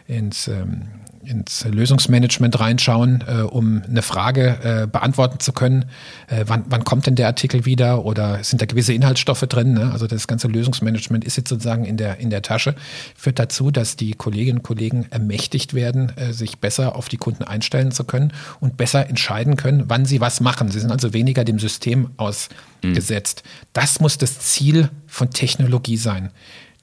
ins 0.07 0.47
ähm, 0.47 0.87
ins 1.27 1.65
Lösungsmanagement 1.65 2.59
reinschauen, 2.59 3.23
äh, 3.27 3.41
um 3.41 3.83
eine 3.87 4.01
Frage 4.01 4.57
äh, 4.63 4.87
beantworten 4.87 5.39
zu 5.39 5.51
können. 5.51 5.85
Äh, 6.27 6.45
wann, 6.47 6.65
wann 6.69 6.83
kommt 6.83 7.05
denn 7.05 7.15
der 7.15 7.27
Artikel 7.27 7.65
wieder 7.65 8.05
oder 8.05 8.43
sind 8.43 8.61
da 8.61 8.65
gewisse 8.65 8.93
Inhaltsstoffe 8.93 9.41
drin? 9.41 9.73
Ne? 9.73 9.91
Also 9.91 10.07
das 10.07 10.27
ganze 10.27 10.47
Lösungsmanagement 10.47 11.25
ist 11.25 11.37
jetzt 11.37 11.49
sozusagen 11.49 11.85
in 11.85 11.97
der, 11.97 12.17
in 12.17 12.29
der 12.29 12.41
Tasche, 12.41 12.75
führt 13.15 13.39
dazu, 13.39 13.71
dass 13.71 13.95
die 13.95 14.13
Kolleginnen 14.13 14.59
und 14.59 14.63
Kollegen 14.63 15.07
ermächtigt 15.09 15.73
werden, 15.73 16.13
äh, 16.17 16.33
sich 16.33 16.59
besser 16.59 16.95
auf 16.95 17.09
die 17.09 17.17
Kunden 17.17 17.43
einstellen 17.43 17.91
zu 17.91 18.03
können 18.03 18.33
und 18.59 18.77
besser 18.77 19.07
entscheiden 19.09 19.57
können, 19.57 19.85
wann 19.87 20.05
sie 20.05 20.21
was 20.21 20.39
machen. 20.39 20.69
Sie 20.71 20.79
sind 20.79 20.91
also 20.91 21.13
weniger 21.13 21.43
dem 21.43 21.59
System 21.59 22.11
ausgesetzt. 22.17 23.43
Mhm. 23.43 23.67
Das 23.73 23.99
muss 23.99 24.17
das 24.17 24.39
Ziel 24.39 24.89
von 25.07 25.31
Technologie 25.31 25.97
sein. 25.97 26.31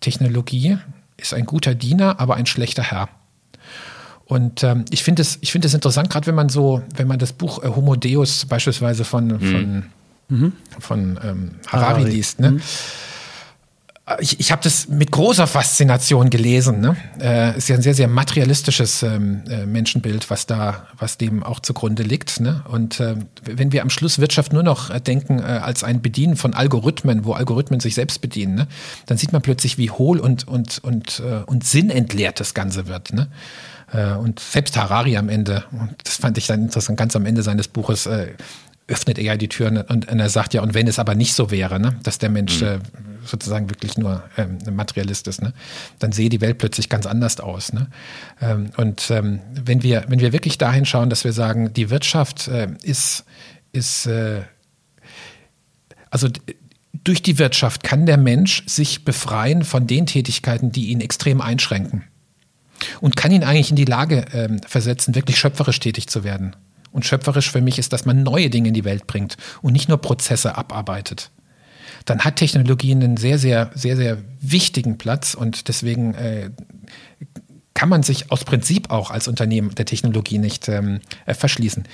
Technologie 0.01 0.79
ist 1.17 1.35
ein 1.35 1.47
guter 1.47 1.75
Diener, 1.75 2.21
aber 2.21 2.37
ein 2.37 2.47
schlechter 2.47 2.83
Herr. 2.83 3.09
Und 4.27 4.63
ähm, 4.63 4.85
ich 4.91 5.03
finde 5.03 5.23
es, 5.23 5.39
ich 5.43 5.53
finde 5.53 5.69
es 5.69 5.75
interessant, 5.75 6.09
gerade 6.11 6.27
wenn 6.27 6.35
man 6.35 6.49
so, 6.49 6.83
wenn 6.97 7.07
man 7.07 7.19
das 7.19 7.33
Buch 7.33 7.63
äh, 7.63 7.69
Homo 7.69 7.95
Deus 7.97 8.47
beispielsweise 8.47 9.05
von, 9.05 9.27
mhm. 9.27 9.41
von, 9.41 9.85
mhm. 10.29 10.53
von 10.79 11.21
ähm, 11.23 11.51
Harari, 11.67 12.01
Harari, 12.01 12.11
liest, 12.11 12.41
ne? 12.41 12.53
Mhm. 12.53 12.61
ich, 14.21 14.41
ich 14.41 14.51
habe 14.51 14.63
das 14.63 14.89
mit 14.89 15.11
großer 15.11 15.47
Faszination 15.47 16.31
gelesen. 16.31 16.81
Ne? 16.81 16.97
Äh, 17.21 17.59
ist 17.59 17.69
ja 17.69 17.77
ein 17.77 17.83
sehr, 17.83 17.93
sehr 17.93 18.09
materialistisches 18.09 19.03
ähm, 19.03 19.43
äh, 19.49 19.67
Menschenbild, 19.67 20.31
was 20.31 20.47
da, 20.47 20.87
was 20.99 21.19
dem 21.19 21.43
auch 21.43 21.61
zugrunde 21.61 22.03
liegt. 22.03 22.41
Ne? 22.41 22.63
Und 22.69 23.01
äh, 23.01 23.17
wenn 23.45 23.73
wir 23.73 23.83
am 23.83 23.91
Schluss 23.91 24.19
Wirtschaft 24.19 24.55
nur 24.55 24.63
noch 24.63 24.89
äh, 24.89 25.01
denken 25.01 25.39
äh, 25.39 25.43
als 25.43 25.85
ein 25.85 26.01
Bedienen 26.01 26.37
von 26.37 26.55
Algorithmen, 26.55 27.27
wo 27.27 27.35
Algorithmen 27.35 27.81
sich 27.81 27.95
selbst 27.95 28.23
bedienen, 28.23 28.55
ne? 28.55 28.69
dann 29.05 29.19
sieht 29.19 29.35
man 29.35 29.43
plötzlich, 29.43 29.77
wie 29.77 29.91
hohl 29.91 30.19
und, 30.19 30.49
und, 30.49 30.83
und, 30.83 31.21
äh, 31.21 31.43
und 31.45 31.65
sinnentleert 31.65 32.41
das 32.41 32.55
Ganze 32.55 32.87
wird. 32.87 33.13
Ne? 33.13 33.29
Äh, 33.95 34.15
und 34.15 34.41
selbst 34.41 34.77
Harari 34.77 35.17
am 35.17 35.29
Ende, 35.29 35.65
und 35.71 35.95
das 36.05 36.17
fand 36.17 36.37
ich 36.37 36.47
dann 36.47 36.63
interessant, 36.63 36.99
ganz 36.99 37.17
am 37.17 37.25
Ende 37.25 37.43
seines 37.43 37.69
Buches, 37.69 38.07
äh, 38.07 38.33
öffnet 38.87 39.17
er 39.19 39.25
ja 39.25 39.37
die 39.37 39.49
Türen 39.49 39.79
und, 39.79 40.11
und, 40.11 40.21
er 40.21 40.29
sagt 40.29 40.53
ja, 40.53 40.61
und 40.61 40.75
wenn 40.75 40.87
es 40.87 40.99
aber 40.99 41.15
nicht 41.15 41.33
so 41.33 41.51
wäre, 41.51 41.81
ne, 41.81 41.97
dass 42.03 42.19
der 42.19 42.29
Mensch 42.29 42.61
mhm. 42.61 42.67
äh, 42.67 42.79
sozusagen 43.25 43.71
wirklich 43.71 43.97
nur 43.97 44.23
ähm, 44.37 44.59
Materialist 44.73 45.27
ist, 45.27 45.41
ne, 45.41 45.55
dann 46.01 46.13
sehe 46.13 46.29
die 46.29 46.43
Welt 46.43 46.59
plötzlich 46.59 46.91
ganz 46.91 47.07
anders 47.07 47.41
aus. 47.41 47.73
Ne? 47.73 47.87
Ähm, 48.43 48.71
und 48.77 49.11
ähm, 49.11 49.41
wenn 49.53 49.83
wir, 49.83 50.05
wenn 50.09 50.21
wir 50.21 50.35
wirklich 50.35 50.59
dahin 50.59 50.85
schauen, 50.85 51.09
dass 51.09 51.25
wir 51.25 51.33
sagen, 51.33 51.73
die 51.73 51.89
Wirtschaft 51.89 52.49
äh, 52.49 52.69
ist, 52.83 53.25
ist 53.73 54.07
äh, 54.07 54.43
also 56.11 56.29
durch 56.93 57.23
die 57.23 57.39
Wirtschaft 57.39 57.83
kann 57.83 58.05
der 58.05 58.19
Mensch 58.19 58.65
sich 58.67 59.05
befreien 59.05 59.65
von 59.65 59.87
den 59.87 60.05
Tätigkeiten, 60.05 60.73
die 60.73 60.91
ihn 60.91 61.01
extrem 61.01 61.41
einschränken. 61.41 62.05
Und 63.01 63.17
kann 63.17 63.33
ihn 63.33 63.45
eigentlich 63.45 63.71
in 63.71 63.77
die 63.77 63.85
Lage 63.85 64.25
ähm, 64.33 64.61
versetzen, 64.67 65.15
wirklich 65.15 65.39
schöpferisch 65.39 65.81
tätig 65.81 66.09
zu 66.09 66.25
werden. 66.25 66.57
Und 66.93 67.05
schöpferisch 67.05 67.51
für 67.51 67.61
mich 67.61 67.79
ist, 67.79 67.93
dass 67.93 68.05
man 68.05 68.23
neue 68.23 68.51
Dinge 68.51 68.69
in 68.69 68.75
die 68.75 68.85
Welt 68.85 69.07
bringt 69.07 69.37
und 69.63 69.73
nicht 69.73 69.89
nur 69.89 69.99
Prozesse 69.99 70.57
abarbeitet. 70.57 71.31
Dann 72.05 72.21
hat 72.21 72.37
Technologie 72.37 72.93
einen 72.93 73.17
sehr, 73.17 73.39
sehr, 73.39 73.71
sehr, 73.75 73.97
sehr 73.97 74.19
wichtigen 74.41 74.99
Platz 74.99 75.35
und 75.35 75.69
deswegen 75.69 76.15
äh, 76.15 76.51
kann 77.75 77.89
man 77.89 78.03
sich 78.03 78.31
aus 78.31 78.45
Prinzip 78.45 78.91
auch 78.91 79.11
als 79.11 79.27
Unternehmen 79.27 79.75
der 79.75 79.87
Technologie 79.87 80.39
nicht 80.39 80.69
ähm, 80.69 81.01
äh, 81.27 81.35
verschließen. 81.35 81.85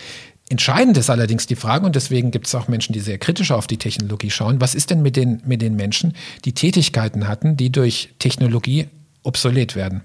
Entscheidend 0.51 0.97
ist 0.99 1.11
allerdings 1.11 1.47
die 1.47 1.57
Frage, 1.57 1.87
und 1.87 1.95
deswegen 1.95 2.33
gibt 2.33 2.49
es 2.49 2.55
auch 2.55 2.67
Menschen, 2.67 2.93
die 2.93 3.01
sehr 3.01 3.19
kritisch 3.19 3.53
auf 3.53 3.69
die 3.69 3.79
Technologie 3.79 4.31
schauen, 4.31 4.61
was 4.61 4.75
ist 4.75 4.91
denn 4.91 5.01
mit 5.01 5.17
den, 5.17 5.41
mit 5.47 5.63
den 5.63 5.77
Menschen, 5.77 6.15
die 6.45 6.53
Tätigkeiten 6.53 7.29
hatten, 7.29 7.57
die 7.57 7.71
durch 7.71 8.11
Technologie 8.19 8.89
obsolet 9.23 9.77
werden? 9.77 10.03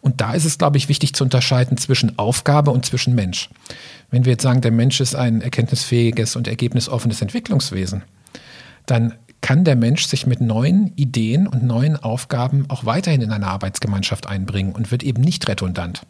Und 0.00 0.20
da 0.20 0.34
ist 0.34 0.44
es, 0.44 0.58
glaube 0.58 0.76
ich, 0.76 0.88
wichtig 0.88 1.14
zu 1.14 1.24
unterscheiden 1.24 1.76
zwischen 1.76 2.18
Aufgabe 2.18 2.70
und 2.70 2.84
zwischen 2.86 3.14
Mensch. 3.14 3.50
Wenn 4.10 4.24
wir 4.24 4.32
jetzt 4.32 4.42
sagen, 4.42 4.60
der 4.60 4.72
Mensch 4.72 5.00
ist 5.00 5.14
ein 5.14 5.40
erkenntnisfähiges 5.40 6.36
und 6.36 6.48
ergebnisoffenes 6.48 7.22
Entwicklungswesen, 7.22 8.02
dann 8.86 9.14
kann 9.40 9.64
der 9.64 9.76
Mensch 9.76 10.06
sich 10.06 10.26
mit 10.26 10.40
neuen 10.40 10.92
Ideen 10.96 11.46
und 11.46 11.64
neuen 11.64 11.96
Aufgaben 11.96 12.66
auch 12.68 12.84
weiterhin 12.84 13.22
in 13.22 13.32
eine 13.32 13.48
Arbeitsgemeinschaft 13.48 14.26
einbringen 14.26 14.72
und 14.72 14.90
wird 14.90 15.02
eben 15.02 15.20
nicht 15.20 15.48
redundant. 15.48 16.02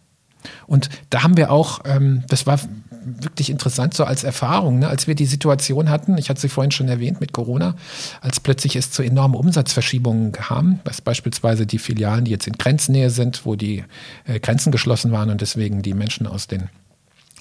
Und 0.67 0.91
da 1.11 1.23
haben 1.23 1.37
wir 1.37 1.51
auch, 1.51 1.81
ähm, 1.85 2.25
das 2.29 2.47
war 2.47 2.59
wirklich 3.05 3.51
interessant 3.51 3.95
so 3.95 4.05
als 4.05 4.25
Erfahrung, 4.25 4.79
ne? 4.81 4.89
als 4.89 5.07
wir 5.07 5.15
die 5.15 5.27
Situation 5.27 5.91
hatten, 5.91 6.19
ich 6.19 6.29
hatte 6.29 6.41
sie 6.41 6.49
vorhin 6.49 6.71
schon 6.71 6.89
erwähnt 6.89 7.21
mit 7.21 7.33
Corona, 7.33 7.75
als 8.21 8.41
plötzlich 8.41 8.77
es 8.77 8.91
zu 8.91 9.03
enormen 9.03 9.37
Umsatzverschiebungen 9.37 10.33
kam, 10.33 10.81
was 10.85 11.01
beispielsweise 11.01 11.67
die 11.67 11.79
Filialen, 11.79 12.25
die 12.25 12.31
jetzt 12.31 12.47
in 12.47 12.55
Grenznähe 12.55 13.11
sind, 13.11 13.45
wo 13.45 13.57
die 13.57 13.85
äh, 14.25 14.41
Grenzen 14.41 14.73
geschlossen 14.73 15.13
waren 15.13 15.31
und 15.31 15.41
deswegen 15.41 15.83
die 15.83 15.95
Menschen 15.95 16.27
aus 16.27 16.47
den 16.47 16.69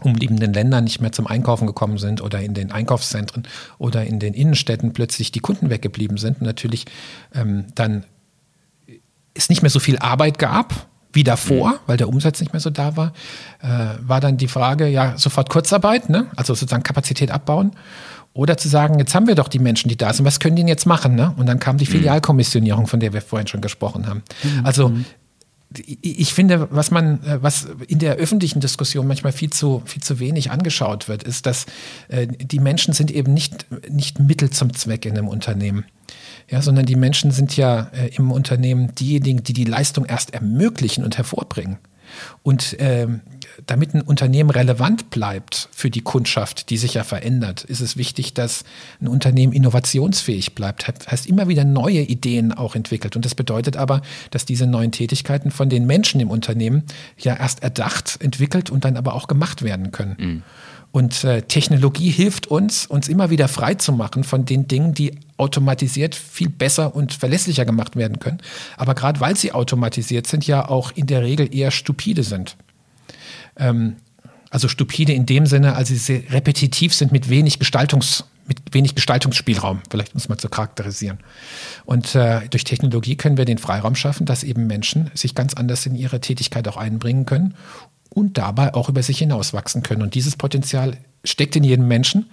umliegenden 0.01 0.53
Ländern 0.53 0.83
nicht 0.83 0.99
mehr 0.99 1.11
zum 1.11 1.27
Einkaufen 1.27 1.67
gekommen 1.67 1.97
sind 1.97 2.21
oder 2.21 2.41
in 2.41 2.53
den 2.53 2.71
Einkaufszentren 2.71 3.47
oder 3.77 4.03
in 4.03 4.19
den 4.19 4.33
Innenstädten 4.33 4.93
plötzlich 4.93 5.31
die 5.31 5.39
Kunden 5.39 5.69
weggeblieben 5.69 6.17
sind 6.17 6.41
und 6.41 6.47
natürlich 6.47 6.85
ähm, 7.33 7.65
dann 7.75 8.03
es 9.33 9.49
nicht 9.49 9.61
mehr 9.61 9.71
so 9.71 9.79
viel 9.79 9.97
Arbeit 9.99 10.39
gab 10.39 10.90
wie 11.13 11.23
davor, 11.23 11.69
mhm. 11.69 11.75
weil 11.87 11.97
der 11.97 12.09
Umsatz 12.09 12.39
nicht 12.39 12.53
mehr 12.53 12.59
so 12.59 12.69
da 12.69 12.95
war, 12.95 13.13
äh, 13.61 13.67
war 14.01 14.19
dann 14.19 14.37
die 14.37 14.47
Frage, 14.47 14.87
ja, 14.87 15.17
sofort 15.17 15.49
Kurzarbeit, 15.49 16.09
ne? 16.09 16.27
also 16.35 16.53
sozusagen 16.53 16.83
Kapazität 16.83 17.31
abbauen. 17.31 17.71
Oder 18.33 18.55
zu 18.55 18.69
sagen, 18.69 18.97
jetzt 18.97 19.13
haben 19.13 19.27
wir 19.27 19.35
doch 19.35 19.49
die 19.49 19.59
Menschen, 19.59 19.89
die 19.89 19.97
da 19.97 20.13
sind, 20.13 20.25
was 20.25 20.39
können 20.39 20.55
die 20.55 20.61
denn 20.61 20.69
jetzt 20.69 20.85
machen? 20.85 21.15
Ne? 21.15 21.33
Und 21.35 21.47
dann 21.47 21.59
kam 21.59 21.77
die 21.77 21.85
mhm. 21.85 21.89
Filialkommissionierung, 21.89 22.87
von 22.87 23.01
der 23.01 23.11
wir 23.11 23.21
vorhin 23.21 23.47
schon 23.47 23.59
gesprochen 23.59 24.07
haben. 24.07 24.23
Mhm. 24.43 24.65
Also 24.65 24.93
ich 26.01 26.33
finde, 26.33 26.67
was 26.71 26.91
man, 26.91 27.23
äh, 27.23 27.41
was 27.41 27.67
in 27.87 27.99
der 27.99 28.15
öffentlichen 28.15 28.59
Diskussion 28.59 29.07
manchmal 29.07 29.31
viel 29.31 29.49
zu, 29.49 29.81
viel 29.85 30.01
zu 30.01 30.19
wenig 30.19 30.51
angeschaut 30.51 31.07
wird, 31.07 31.23
ist, 31.23 31.45
dass 31.45 31.65
äh, 32.09 32.27
die 32.27 32.59
Menschen 32.59 32.93
sind 32.93 33.11
eben 33.11 33.33
nicht, 33.33 33.65
nicht 33.89 34.19
Mittel 34.19 34.49
zum 34.49 34.73
Zweck 34.73 35.05
in 35.05 35.17
einem 35.17 35.27
Unternehmen. 35.27 35.85
Ja, 36.51 36.61
sondern 36.61 36.85
die 36.85 36.97
Menschen 36.97 37.31
sind 37.31 37.55
ja 37.55 37.89
äh, 37.93 38.13
im 38.15 38.31
Unternehmen 38.31 38.93
diejenigen, 38.95 39.41
die 39.41 39.53
die 39.53 39.63
Leistung 39.63 40.05
erst 40.05 40.33
ermöglichen 40.33 41.03
und 41.03 41.17
hervorbringen. 41.17 41.77
Und 42.43 42.75
ähm, 42.79 43.21
damit 43.65 43.93
ein 43.93 44.01
Unternehmen 44.01 44.49
relevant 44.49 45.09
bleibt 45.09 45.69
für 45.71 45.89
die 45.89 46.01
Kundschaft, 46.01 46.69
die 46.69 46.77
sich 46.77 46.95
ja 46.95 47.03
verändert, 47.03 47.63
ist 47.63 47.79
es 47.79 47.95
wichtig, 47.95 48.33
dass 48.33 48.63
ein 48.99 49.07
Unternehmen 49.07 49.53
innovationsfähig 49.53 50.53
bleibt, 50.53 50.87
heißt 50.87 51.25
immer 51.25 51.47
wieder 51.47 51.63
neue 51.63 52.01
Ideen 52.01 52.51
auch 52.51 52.75
entwickelt. 52.75 53.15
Und 53.15 53.23
das 53.23 53.33
bedeutet 53.35 53.77
aber, 53.77 54.01
dass 54.31 54.45
diese 54.45 54.67
neuen 54.67 54.91
Tätigkeiten 54.91 55.51
von 55.51 55.69
den 55.69 55.85
Menschen 55.85 56.19
im 56.19 56.29
Unternehmen 56.29 56.83
ja 57.17 57.35
erst 57.35 57.63
erdacht, 57.63 58.17
entwickelt 58.19 58.69
und 58.69 58.83
dann 58.83 58.97
aber 58.97 59.13
auch 59.13 59.27
gemacht 59.27 59.61
werden 59.61 59.91
können. 59.91 60.15
Mhm. 60.19 60.43
Und 60.91 61.23
äh, 61.23 61.41
Technologie 61.43 62.09
hilft 62.09 62.47
uns, 62.47 62.85
uns 62.85 63.07
immer 63.07 63.29
wieder 63.29 63.47
frei 63.47 63.75
zu 63.75 63.93
machen 63.93 64.23
von 64.23 64.45
den 64.45 64.67
Dingen, 64.67 64.93
die 64.93 65.17
automatisiert 65.37 66.15
viel 66.15 66.49
besser 66.49 66.95
und 66.95 67.13
verlässlicher 67.13 67.65
gemacht 67.65 67.95
werden 67.95 68.19
können. 68.19 68.39
Aber 68.75 68.93
gerade 68.93 69.19
weil 69.21 69.37
sie 69.37 69.53
automatisiert 69.53 70.27
sind, 70.27 70.45
ja 70.45 70.67
auch 70.67 70.91
in 70.93 71.07
der 71.07 71.23
Regel 71.23 71.53
eher 71.53 71.71
stupide 71.71 72.23
sind. 72.23 72.57
Ähm, 73.55 73.95
also 74.49 74.67
stupide 74.67 75.13
in 75.13 75.25
dem 75.25 75.45
Sinne, 75.45 75.75
als 75.75 75.87
sie 75.87 76.25
repetitiv 76.29 76.93
sind 76.93 77.13
mit 77.13 77.29
wenig 77.29 77.57
Gestaltungs, 77.57 78.25
mit 78.45 78.59
wenig 78.73 78.95
Gestaltungsspielraum, 78.95 79.79
vielleicht 79.89 80.13
muss 80.13 80.27
man 80.27 80.39
so 80.39 80.49
charakterisieren. 80.49 81.19
Und 81.85 82.15
äh, 82.15 82.41
durch 82.49 82.65
Technologie 82.65 83.15
können 83.15 83.37
wir 83.37 83.45
den 83.45 83.59
Freiraum 83.59 83.95
schaffen, 83.95 84.25
dass 84.25 84.43
eben 84.43 84.67
Menschen 84.67 85.09
sich 85.13 85.35
ganz 85.35 85.53
anders 85.53 85.85
in 85.85 85.95
ihre 85.95 86.19
Tätigkeit 86.19 86.67
auch 86.67 86.75
einbringen 86.75 87.25
können 87.25 87.55
und 88.13 88.37
dabei 88.37 88.73
auch 88.73 88.89
über 88.89 89.03
sich 89.03 89.19
hinauswachsen 89.19 89.83
können. 89.83 90.01
Und 90.01 90.15
dieses 90.15 90.35
Potenzial 90.35 90.97
steckt 91.23 91.55
in 91.55 91.63
jedem 91.63 91.87
Menschen, 91.87 92.25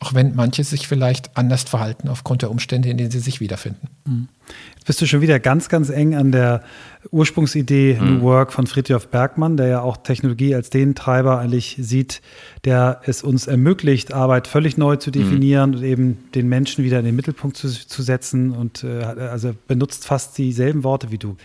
auch 0.00 0.14
wenn 0.14 0.36
manche 0.36 0.62
sich 0.62 0.86
vielleicht 0.86 1.36
anders 1.36 1.64
verhalten 1.64 2.08
aufgrund 2.08 2.42
der 2.42 2.52
Umstände, 2.52 2.88
in 2.88 2.98
denen 2.98 3.10
sie 3.10 3.18
sich 3.18 3.40
wiederfinden. 3.40 3.88
Mhm. 4.06 4.28
Jetzt 4.76 4.86
bist 4.86 5.00
du 5.00 5.06
schon 5.06 5.20
wieder 5.20 5.40
ganz, 5.40 5.68
ganz 5.68 5.90
eng 5.90 6.14
an 6.14 6.30
der 6.30 6.62
Ursprungsidee 7.10 7.98
mhm. 8.00 8.18
New 8.18 8.22
Work 8.22 8.52
von 8.52 8.68
Friedrich 8.68 9.06
Bergmann, 9.06 9.56
der 9.56 9.66
ja 9.66 9.80
auch 9.80 9.96
Technologie 9.96 10.54
als 10.54 10.70
den 10.70 10.94
Treiber 10.94 11.40
eigentlich 11.40 11.76
sieht, 11.80 12.22
der 12.64 13.00
es 13.06 13.24
uns 13.24 13.48
ermöglicht, 13.48 14.12
Arbeit 14.12 14.46
völlig 14.46 14.78
neu 14.78 14.96
zu 14.96 15.10
definieren 15.10 15.70
mhm. 15.70 15.76
und 15.78 15.82
eben 15.82 16.18
den 16.32 16.48
Menschen 16.48 16.84
wieder 16.84 17.00
in 17.00 17.04
den 17.04 17.16
Mittelpunkt 17.16 17.56
zu, 17.56 17.68
zu 17.68 18.02
setzen 18.02 18.52
und 18.52 18.84
äh, 18.84 19.02
also 19.02 19.52
benutzt 19.66 20.06
fast 20.06 20.38
dieselben 20.38 20.84
Worte 20.84 21.10
wie 21.10 21.18
du. 21.18 21.36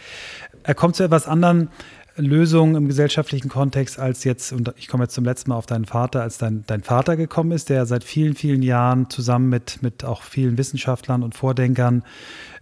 Er 0.61 0.76
kommt 0.76 0.95
zu 0.95 1.03
etwas 1.03 1.28
anderen 1.28 1.69
Lösung 2.16 2.76
im 2.76 2.88
gesellschaftlichen 2.88 3.49
Kontext 3.49 3.99
als 3.99 4.24
jetzt, 4.24 4.53
und 4.53 4.74
ich 4.78 4.88
komme 4.88 5.05
jetzt 5.05 5.16
zum 5.16 5.26
letzten 5.26 5.49
Mal 5.49 5.55
auf 5.55 5.66
deinen 5.66 5.86
Vater, 5.86 6.22
als 6.22 6.38
dein, 6.38 6.64
dein 6.68 6.84
Vater 6.84 7.18
gekommen 7.18 7.51
ist, 7.51 7.70
der 7.70 7.86
seit 7.86 8.03
vielen, 8.03 8.36
vielen 8.36 8.61
Jahren 8.61 9.09
zusammen 9.09 9.49
mit, 9.49 9.82
mit 9.82 10.03
auch 10.05 10.22
vielen 10.22 10.57
Wissenschaftlern 10.57 11.24
und 11.24 11.36
Vordenkern 11.36 12.03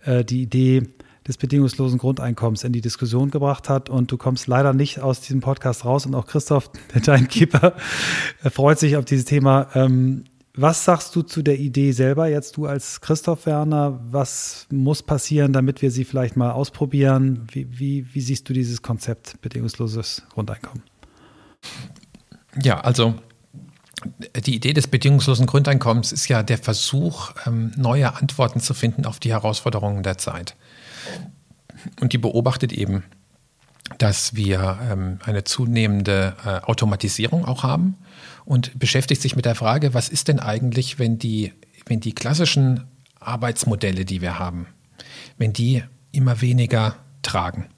äh, 0.05 0.23
die 0.23 0.41
Idee 0.41 0.83
des 1.27 1.37
bedingungslosen 1.37 1.99
Grundeinkommens 1.99 2.63
in 2.63 2.73
die 2.73 2.81
Diskussion 2.81 3.29
gebracht 3.29 3.69
hat. 3.69 3.89
Und 3.89 4.11
du 4.11 4.17
kommst 4.17 4.47
leider 4.47 4.73
nicht 4.73 4.99
aus 4.99 5.21
diesem 5.21 5.41
Podcast 5.41 5.85
raus. 5.85 6.05
Und 6.05 6.15
auch 6.15 6.25
Christoph, 6.25 6.71
der 6.93 7.01
Timekeeper, 7.01 7.73
freut 8.51 8.79
sich 8.79 8.97
auf 8.97 9.05
dieses 9.05 9.25
Thema. 9.25 9.67
Ähm, 9.75 10.23
was 10.53 10.83
sagst 10.83 11.15
du 11.15 11.21
zu 11.21 11.41
der 11.41 11.59
Idee 11.59 11.93
selber 11.93 12.27
jetzt, 12.27 12.57
du 12.57 12.65
als 12.65 12.99
Christoph 12.99 13.45
Werner? 13.45 13.99
Was 14.11 14.67
muss 14.69 15.01
passieren, 15.01 15.53
damit 15.53 15.81
wir 15.81 15.91
sie 15.91 16.03
vielleicht 16.03 16.35
mal 16.35 16.51
ausprobieren? 16.51 17.47
Wie, 17.51 17.79
wie, 17.79 18.13
wie 18.13 18.21
siehst 18.21 18.49
du 18.49 18.53
dieses 18.53 18.81
Konzept 18.81 19.41
bedingungsloses 19.41 20.23
Grundeinkommen? 20.29 20.83
Ja, 22.61 22.81
also 22.81 23.15
die 24.35 24.55
Idee 24.55 24.73
des 24.73 24.87
bedingungslosen 24.87 25.45
Grundeinkommens 25.45 26.11
ist 26.11 26.27
ja 26.27 26.43
der 26.43 26.57
Versuch, 26.57 27.31
ähm, 27.45 27.71
neue 27.77 28.15
Antworten 28.15 28.59
zu 28.59 28.73
finden 28.73 29.05
auf 29.05 29.19
die 29.19 29.31
Herausforderungen 29.31 30.03
der 30.03 30.17
Zeit. 30.17 30.55
Und 32.01 32.11
die 32.11 32.17
beobachtet 32.17 32.73
eben, 32.73 33.03
dass 33.99 34.35
wir 34.35 34.79
ähm, 34.89 35.19
eine 35.23 35.43
zunehmende 35.43 36.35
äh, 36.45 36.49
Automatisierung 36.65 37.45
auch 37.45 37.63
haben 37.63 37.95
und 38.51 38.77
beschäftigt 38.77 39.21
sich 39.21 39.37
mit 39.37 39.45
der 39.45 39.55
Frage, 39.55 39.93
was 39.93 40.09
ist 40.09 40.27
denn 40.27 40.41
eigentlich, 40.41 40.99
wenn 40.99 41.17
die, 41.17 41.53
wenn 41.85 42.01
die 42.01 42.13
klassischen 42.13 42.83
Arbeitsmodelle, 43.17 44.03
die 44.03 44.21
wir 44.21 44.39
haben, 44.39 44.67
wenn 45.37 45.53
die 45.53 45.83
immer 46.11 46.41
weniger 46.41 46.97
tragen. 47.21 47.69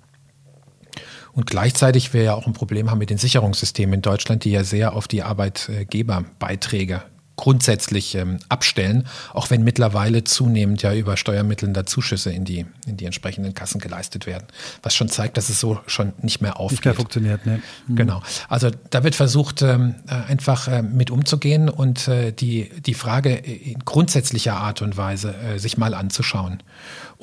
Und 1.32 1.46
gleichzeitig 1.46 2.12
wir 2.16 2.24
ja 2.24 2.34
auch 2.34 2.48
ein 2.48 2.54
Problem 2.54 2.90
haben 2.90 2.98
mit 2.98 3.12
den 3.12 3.20
Sicherungssystemen 3.20 3.94
in 3.94 4.02
Deutschland, 4.02 4.46
die 4.46 4.50
ja 4.50 4.64
sehr 4.64 4.96
auf 4.96 5.08
die 5.08 5.22
Arbeitgeberbeiträge 5.22 7.04
grundsätzlich 7.36 8.16
ähm, 8.16 8.40
abstellen, 8.50 9.08
auch 9.34 9.50
wenn 9.50 9.64
mittlerweile 9.64 10.24
zunehmend 10.24 10.82
ja 10.84 10.94
über 10.94 11.18
Steuermittel 11.18 11.72
da 11.74 11.86
Zuschüsse 11.86 12.32
in 12.32 12.46
die, 12.46 12.66
in 12.86 12.98
die 12.98 13.06
entsprechenden 13.06 13.54
Kassen 13.54 13.80
geleistet 13.80 14.28
werden. 14.28 14.46
Was 14.84 14.96
schon 14.96 15.10
zeigt, 15.10 15.38
dass 15.38 15.50
es 15.50 15.60
so 15.60 15.80
schon 15.88 16.14
nicht 16.22 16.42
mehr 16.42 16.60
aufgeht. 16.60 16.80
Nicht 16.80 16.86
mehr 16.86 16.94
funktioniert, 16.96 17.46
ne? 17.46 17.62
Mhm. 17.88 17.96
Genau. 17.96 18.22
Also 18.50 18.70
da 18.90 19.04
wird 19.04 19.16
versucht, 19.16 19.62
ähm, 19.62 19.96
äh, 20.08 20.14
einfach 20.14 20.68
äh, 20.68 20.82
mit 20.84 21.10
umzugehen 21.10 21.70
und 21.70 22.08
äh, 22.08 22.32
die, 22.32 22.70
die 22.86 22.94
Frage 22.94 23.34
in 23.34 23.80
grundsätzlicher 23.80 24.56
Art 24.56 24.82
und 24.82 24.96
Weise 24.98 25.34
äh, 25.34 25.58
sich 25.58 25.78
mal 25.78 25.94
anzuschauen. 25.94 26.62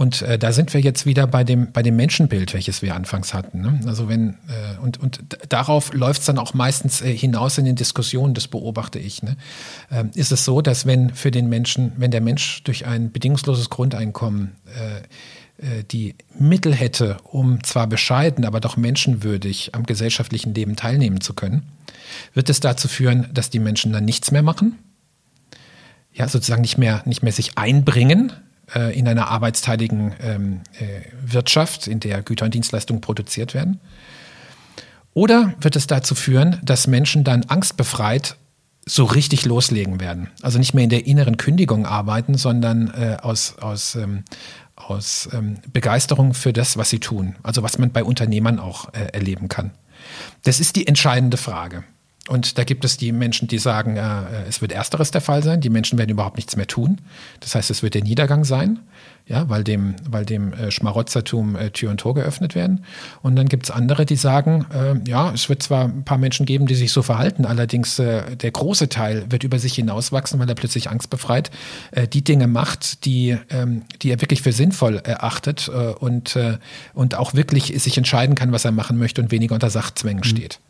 Und 0.01 0.23
äh, 0.23 0.39
da 0.39 0.51
sind 0.51 0.73
wir 0.73 0.81
jetzt 0.81 1.05
wieder 1.05 1.27
bei 1.27 1.45
dem, 1.45 1.73
bei 1.73 1.83
dem 1.83 1.95
Menschenbild, 1.95 2.55
welches 2.55 2.81
wir 2.81 2.95
anfangs 2.95 3.35
hatten. 3.35 3.61
Ne? 3.61 3.81
Also 3.85 4.09
wenn, 4.09 4.31
äh, 4.49 4.79
und, 4.81 4.99
und 4.99 5.21
darauf 5.51 5.93
läuft 5.93 6.21
es 6.23 6.27
dann 6.27 6.39
auch 6.39 6.55
meistens 6.55 7.03
äh, 7.03 7.15
hinaus 7.15 7.59
in 7.59 7.67
den 7.67 7.77
Diskussionen, 7.77 8.33
das 8.33 8.49
beobachte 8.49 8.99
ich. 8.99 9.23
Ne? 9.23 9.37
Ähm, 9.91 10.11
ist 10.15 10.33
es 10.33 10.47
so, 10.47 10.63
dass 10.63 10.87
wenn 10.87 11.11
für 11.15 11.31
den 11.31 11.51
Menschen, 11.51 11.93
wenn 11.99 12.11
der 12.11 12.23
Mensch 12.23 12.65
durch 12.65 12.87
ein 12.87 13.13
bedingungsloses 13.13 13.69
Grundeinkommen 13.69 14.53
äh, 15.61 15.81
äh, 15.81 15.85
die 15.85 16.15
Mittel 16.39 16.75
hätte, 16.75 17.19
um 17.25 17.63
zwar 17.63 17.87
bescheiden, 17.87 18.47
aber 18.47 18.61
doch 18.61 18.79
menschenwürdig 18.79 19.75
am 19.75 19.85
gesellschaftlichen 19.85 20.55
Leben 20.55 20.77
teilnehmen 20.77 21.21
zu 21.21 21.35
können, 21.35 21.65
wird 22.33 22.49
es 22.49 22.61
dazu 22.61 22.89
führen, 22.89 23.29
dass 23.35 23.51
die 23.51 23.59
Menschen 23.59 23.93
dann 23.93 24.07
nichts 24.07 24.31
mehr 24.31 24.43
machen, 24.43 24.79
ja, 26.15 26.27
sozusagen 26.27 26.63
nicht 26.63 26.79
mehr, 26.79 27.03
nicht 27.05 27.23
mehr 27.23 27.35
sich 27.35 27.59
einbringen, 27.59 28.33
äh, 28.75 28.97
in 28.99 29.09
einer 29.09 29.29
arbeitsteiligen 29.29 30.15
ähm, 30.21 30.61
äh, 30.79 31.03
Wirtschaft, 31.23 31.87
in 31.87 32.01
der 32.01 32.23
Güter 32.23 32.47
und 32.47 32.55
Dienstleistungen 32.55 33.01
produziert 33.01 33.55
werden? 33.55 33.81
Oder 35.13 35.55
wird 35.61 35.77
es 35.77 35.87
dazu 35.87 36.15
führen, 36.15 36.61
dass 36.63 36.87
Menschen 36.87 37.25
dann 37.25 37.45
angstbefreit 37.45 38.37
so 38.87 39.05
richtig 39.05 39.45
loslegen 39.45 40.01
werden? 40.01 40.31
Also 40.43 40.59
nicht 40.59 40.75
mehr 40.75 40.85
in 40.85 40.91
der 40.91 41.07
inneren 41.07 41.37
Kündigung 41.37 41.87
arbeiten, 41.87 42.37
sondern 42.37 42.89
äh, 42.95 43.17
aus, 43.21 43.59
aus, 43.59 43.97
ähm, 43.97 44.25
aus 44.77 45.29
ähm, 45.33 45.59
Begeisterung 45.73 46.35
für 46.35 46.53
das, 46.53 46.77
was 46.77 46.91
sie 46.91 47.01
tun. 47.01 47.37
Also 47.43 47.63
was 47.63 47.79
man 47.79 47.91
bei 47.91 48.05
Unternehmern 48.05 48.59
auch 48.59 48.93
äh, 48.95 49.07
erleben 49.13 49.49
kann. 49.49 49.73
Das 50.45 50.61
ist 50.61 50.77
die 50.77 50.87
entscheidende 50.87 51.37
Frage. 51.37 51.85
Und 52.31 52.59
da 52.59 52.65
gibt 52.65 52.85
es 52.85 52.97
die 52.97 53.11
Menschen, 53.11 53.49
die 53.49 53.59
sagen, 53.59 53.97
äh, 53.97 54.23
es 54.49 54.61
wird 54.61 54.71
ersteres 54.71 55.11
der 55.11 55.21
Fall 55.21 55.43
sein. 55.43 55.61
Die 55.61 55.69
Menschen 55.69 55.99
werden 55.99 56.11
überhaupt 56.11 56.37
nichts 56.37 56.55
mehr 56.55 56.69
tun. 56.69 57.01
Das 57.41 57.57
heißt, 57.57 57.71
es 57.73 57.83
wird 57.83 57.95
der 57.95 58.05
Niedergang 58.05 58.45
sein, 58.45 58.79
ja, 59.27 59.49
weil 59.49 59.65
dem, 59.65 59.97
weil 60.09 60.25
dem 60.25 60.53
äh, 60.53 60.71
Schmarotzertum 60.71 61.57
äh, 61.57 61.71
Tür 61.71 61.91
und 61.91 61.99
Tor 61.99 62.15
geöffnet 62.15 62.55
werden. 62.55 62.85
Und 63.23 63.35
dann 63.35 63.49
gibt 63.49 63.65
es 63.65 63.73
andere, 63.73 64.07
die 64.07 64.15
sagen, 64.15 64.65
äh, 64.73 65.11
ja, 65.11 65.33
es 65.33 65.49
wird 65.49 65.65
zwar 65.65 65.87
ein 65.87 66.05
paar 66.05 66.19
Menschen 66.19 66.47
geben, 66.47 66.67
die 66.67 66.77
sich 66.77 66.93
so 66.93 67.03
verhalten, 67.03 67.47
allerdings 67.47 67.99
äh, 67.99 68.37
der 68.37 68.53
große 68.53 68.89
Teil 68.89 69.25
wird 69.29 69.43
über 69.43 69.59
sich 69.59 69.75
hinauswachsen, 69.75 70.39
weil 70.39 70.49
er 70.49 70.55
plötzlich 70.55 70.89
angstbefreit 70.89 71.51
äh, 71.91 72.07
die 72.07 72.23
Dinge 72.23 72.47
macht, 72.47 73.07
die, 73.07 73.37
ähm, 73.51 73.83
die 74.03 74.13
er 74.13 74.21
wirklich 74.21 74.43
für 74.43 74.53
sinnvoll 74.53 74.99
erachtet 74.99 75.69
äh, 75.69 75.95
und, 75.95 76.37
äh, 76.37 76.59
und 76.95 77.17
auch 77.17 77.35
wirklich 77.35 77.75
sich 77.83 77.99
entscheiden 77.99 78.37
kann, 78.37 78.53
was 78.53 78.65
er 78.65 78.71
machen 78.71 78.99
möchte 78.99 79.21
und 79.21 79.33
weniger 79.33 79.55
unter 79.55 79.69
Sachzwängen 79.69 80.21
mhm. 80.21 80.29
steht. 80.29 80.61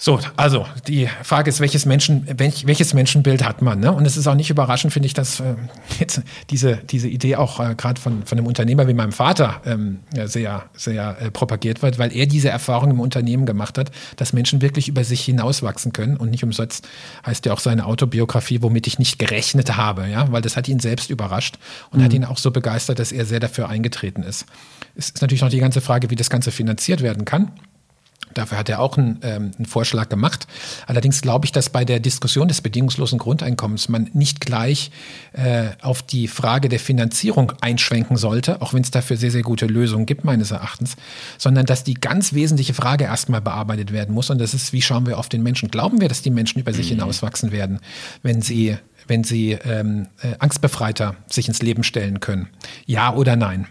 So, 0.00 0.20
also 0.36 0.64
die 0.86 1.08
Frage 1.24 1.50
ist, 1.50 1.58
welches, 1.58 1.84
Menschen, 1.84 2.24
welches 2.38 2.94
Menschenbild 2.94 3.44
hat 3.44 3.62
man? 3.62 3.80
Ne? 3.80 3.92
Und 3.92 4.06
es 4.06 4.16
ist 4.16 4.28
auch 4.28 4.36
nicht 4.36 4.48
überraschend, 4.48 4.92
finde 4.92 5.06
ich, 5.06 5.14
dass 5.14 5.40
äh, 5.40 5.56
jetzt 5.98 6.22
diese, 6.50 6.76
diese 6.76 7.08
Idee 7.08 7.34
auch 7.34 7.58
äh, 7.58 7.74
gerade 7.74 8.00
von, 8.00 8.24
von 8.24 8.38
einem 8.38 8.46
Unternehmer 8.46 8.86
wie 8.86 8.94
meinem 8.94 9.10
Vater 9.10 9.60
ähm, 9.66 9.98
sehr, 10.26 10.66
sehr 10.72 11.16
äh, 11.20 11.30
propagiert 11.32 11.82
wird, 11.82 11.98
weil 11.98 12.14
er 12.14 12.26
diese 12.26 12.48
Erfahrung 12.48 12.92
im 12.92 13.00
Unternehmen 13.00 13.44
gemacht 13.44 13.76
hat, 13.76 13.90
dass 14.14 14.32
Menschen 14.32 14.62
wirklich 14.62 14.86
über 14.86 15.02
sich 15.02 15.24
hinauswachsen 15.24 15.92
können. 15.92 16.16
Und 16.16 16.30
nicht 16.30 16.44
umsonst 16.44 16.86
heißt 17.26 17.44
ja 17.46 17.52
auch 17.52 17.60
seine 17.60 17.84
Autobiografie, 17.86 18.62
womit 18.62 18.86
ich 18.86 19.00
nicht 19.00 19.18
gerechnet 19.18 19.76
habe, 19.76 20.06
ja, 20.06 20.30
weil 20.30 20.42
das 20.42 20.56
hat 20.56 20.68
ihn 20.68 20.78
selbst 20.78 21.10
überrascht 21.10 21.58
und 21.90 21.98
mhm. 21.98 22.04
hat 22.04 22.12
ihn 22.12 22.24
auch 22.24 22.38
so 22.38 22.52
begeistert, 22.52 23.00
dass 23.00 23.10
er 23.10 23.24
sehr 23.24 23.40
dafür 23.40 23.68
eingetreten 23.68 24.22
ist. 24.22 24.46
Es 24.94 25.06
ist 25.10 25.22
natürlich 25.22 25.42
noch 25.42 25.50
die 25.50 25.58
ganze 25.58 25.80
Frage, 25.80 26.08
wie 26.10 26.16
das 26.16 26.30
Ganze 26.30 26.52
finanziert 26.52 27.02
werden 27.02 27.24
kann. 27.24 27.50
Dafür 28.34 28.58
hat 28.58 28.68
er 28.68 28.80
auch 28.80 28.96
einen, 28.96 29.18
ähm, 29.22 29.50
einen 29.56 29.66
Vorschlag 29.66 30.08
gemacht. 30.08 30.46
Allerdings 30.86 31.20
glaube 31.22 31.46
ich, 31.46 31.52
dass 31.52 31.70
bei 31.70 31.84
der 31.84 32.00
Diskussion 32.00 32.48
des 32.48 32.60
bedingungslosen 32.60 33.18
Grundeinkommens 33.18 33.88
man 33.88 34.10
nicht 34.12 34.40
gleich 34.40 34.90
äh, 35.32 35.68
auf 35.82 36.02
die 36.02 36.28
Frage 36.28 36.68
der 36.68 36.80
Finanzierung 36.80 37.52
einschwenken 37.60 38.16
sollte, 38.16 38.62
auch 38.62 38.74
wenn 38.74 38.82
es 38.82 38.90
dafür 38.90 39.16
sehr, 39.16 39.30
sehr 39.30 39.42
gute 39.42 39.66
Lösungen 39.66 40.06
gibt, 40.06 40.24
meines 40.24 40.50
Erachtens, 40.50 40.96
sondern 41.38 41.66
dass 41.66 41.84
die 41.84 41.94
ganz 41.94 42.32
wesentliche 42.32 42.74
Frage 42.74 43.04
erstmal 43.04 43.40
bearbeitet 43.40 43.92
werden 43.92 44.14
muss. 44.14 44.30
Und 44.30 44.38
das 44.38 44.54
ist, 44.54 44.72
wie 44.72 44.82
schauen 44.82 45.06
wir 45.06 45.18
auf 45.18 45.28
den 45.28 45.42
Menschen? 45.42 45.70
Glauben 45.70 46.00
wir, 46.00 46.08
dass 46.08 46.22
die 46.22 46.30
Menschen 46.30 46.60
über 46.60 46.72
sich 46.72 46.86
mhm. 46.86 46.96
hinauswachsen 46.96 47.52
werden, 47.52 47.80
wenn 48.22 48.42
sie, 48.42 48.76
wenn 49.06 49.24
sie 49.24 49.52
ähm, 49.52 50.08
äh, 50.22 50.34
angstbefreiter 50.38 51.16
sich 51.28 51.48
ins 51.48 51.62
Leben 51.62 51.82
stellen 51.82 52.20
können? 52.20 52.48
Ja 52.86 53.14
oder 53.14 53.36
nein? 53.36 53.66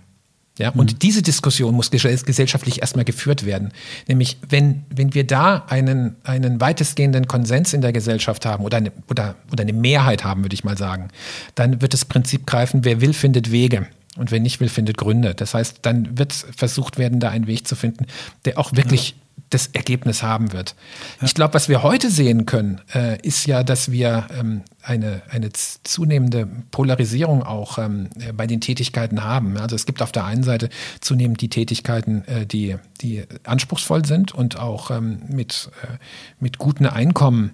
Ja, 0.58 0.70
und 0.70 0.94
mhm. 0.94 1.00
diese 1.00 1.22
Diskussion 1.22 1.76
muss 1.76 1.92
gesellschaftlich 1.92 2.82
erstmal 2.82 3.06
geführt 3.06 3.46
werden. 3.46 3.72
Nämlich, 4.08 4.38
wenn, 4.50 4.84
wenn 4.90 5.14
wir 5.14 5.26
da 5.26 5.66
einen, 5.68 6.16
einen 6.24 6.60
weitestgehenden 6.60 7.28
Konsens 7.28 7.74
in 7.74 7.82
der 7.82 7.94
Gesellschaft 7.94 8.46
haben 8.46 8.64
oder 8.66 8.78
eine, 8.78 8.92
oder, 9.10 9.36
oder 9.52 9.62
eine 9.62 9.74
Mehrheit 9.74 10.24
haben, 10.24 10.44
würde 10.44 10.56
ich 10.56 10.64
mal 10.64 10.78
sagen, 10.78 11.10
dann 11.56 11.82
wird 11.82 11.94
das 11.94 12.06
Prinzip 12.06 12.48
greifen, 12.48 12.84
wer 12.84 13.02
will, 13.02 13.14
findet 13.14 13.52
Wege. 13.52 13.88
Und 14.18 14.32
wer 14.32 14.40
nicht 14.40 14.60
will, 14.60 14.70
findet 14.70 14.98
Gründe. 14.98 15.36
Das 15.36 15.54
heißt, 15.54 15.80
dann 15.84 16.18
wird 16.18 16.34
versucht 16.34 16.98
werden, 16.98 17.20
da 17.20 17.30
einen 17.30 17.46
Weg 17.46 17.68
zu 17.68 17.76
finden, 17.76 18.08
der 18.46 18.58
auch 18.58 18.76
wirklich 18.76 19.12
ja 19.12 19.27
das 19.50 19.68
Ergebnis 19.68 20.24
haben 20.24 20.52
wird. 20.52 20.76
Ja. 21.20 21.28
Ich 21.28 21.34
glaube, 21.34 21.54
was 21.54 21.70
wir 21.70 21.84
heute 21.84 22.10
sehen 22.10 22.46
können, 22.46 22.82
äh, 22.94 23.20
ist 23.22 23.46
ja, 23.46 23.64
dass 23.64 23.92
wir 23.92 24.28
ähm, 24.38 24.62
eine, 24.82 25.22
eine 25.30 25.52
zunehmende 25.54 26.48
Polarisierung 26.72 27.44
auch 27.44 27.78
ähm, 27.78 28.10
äh, 28.20 28.34
bei 28.34 28.48
den 28.48 28.62
Tätigkeiten 28.62 29.24
haben. 29.24 29.58
Also 29.58 29.76
es 29.76 29.86
gibt 29.86 30.02
auf 30.02 30.12
der 30.12 30.26
einen 30.26 30.44
Seite 30.44 30.70
zunehmend 31.00 31.42
die 31.42 31.50
Tätigkeiten, 31.50 32.26
äh, 32.26 32.46
die, 32.46 32.76
die 33.02 33.24
anspruchsvoll 33.44 34.06
sind 34.06 34.34
und 34.34 34.60
auch 34.60 34.92
ähm, 34.92 35.22
mit, 35.30 35.70
äh, 35.84 35.98
mit 36.40 36.58
guten 36.58 36.86
Einkommen 36.86 37.52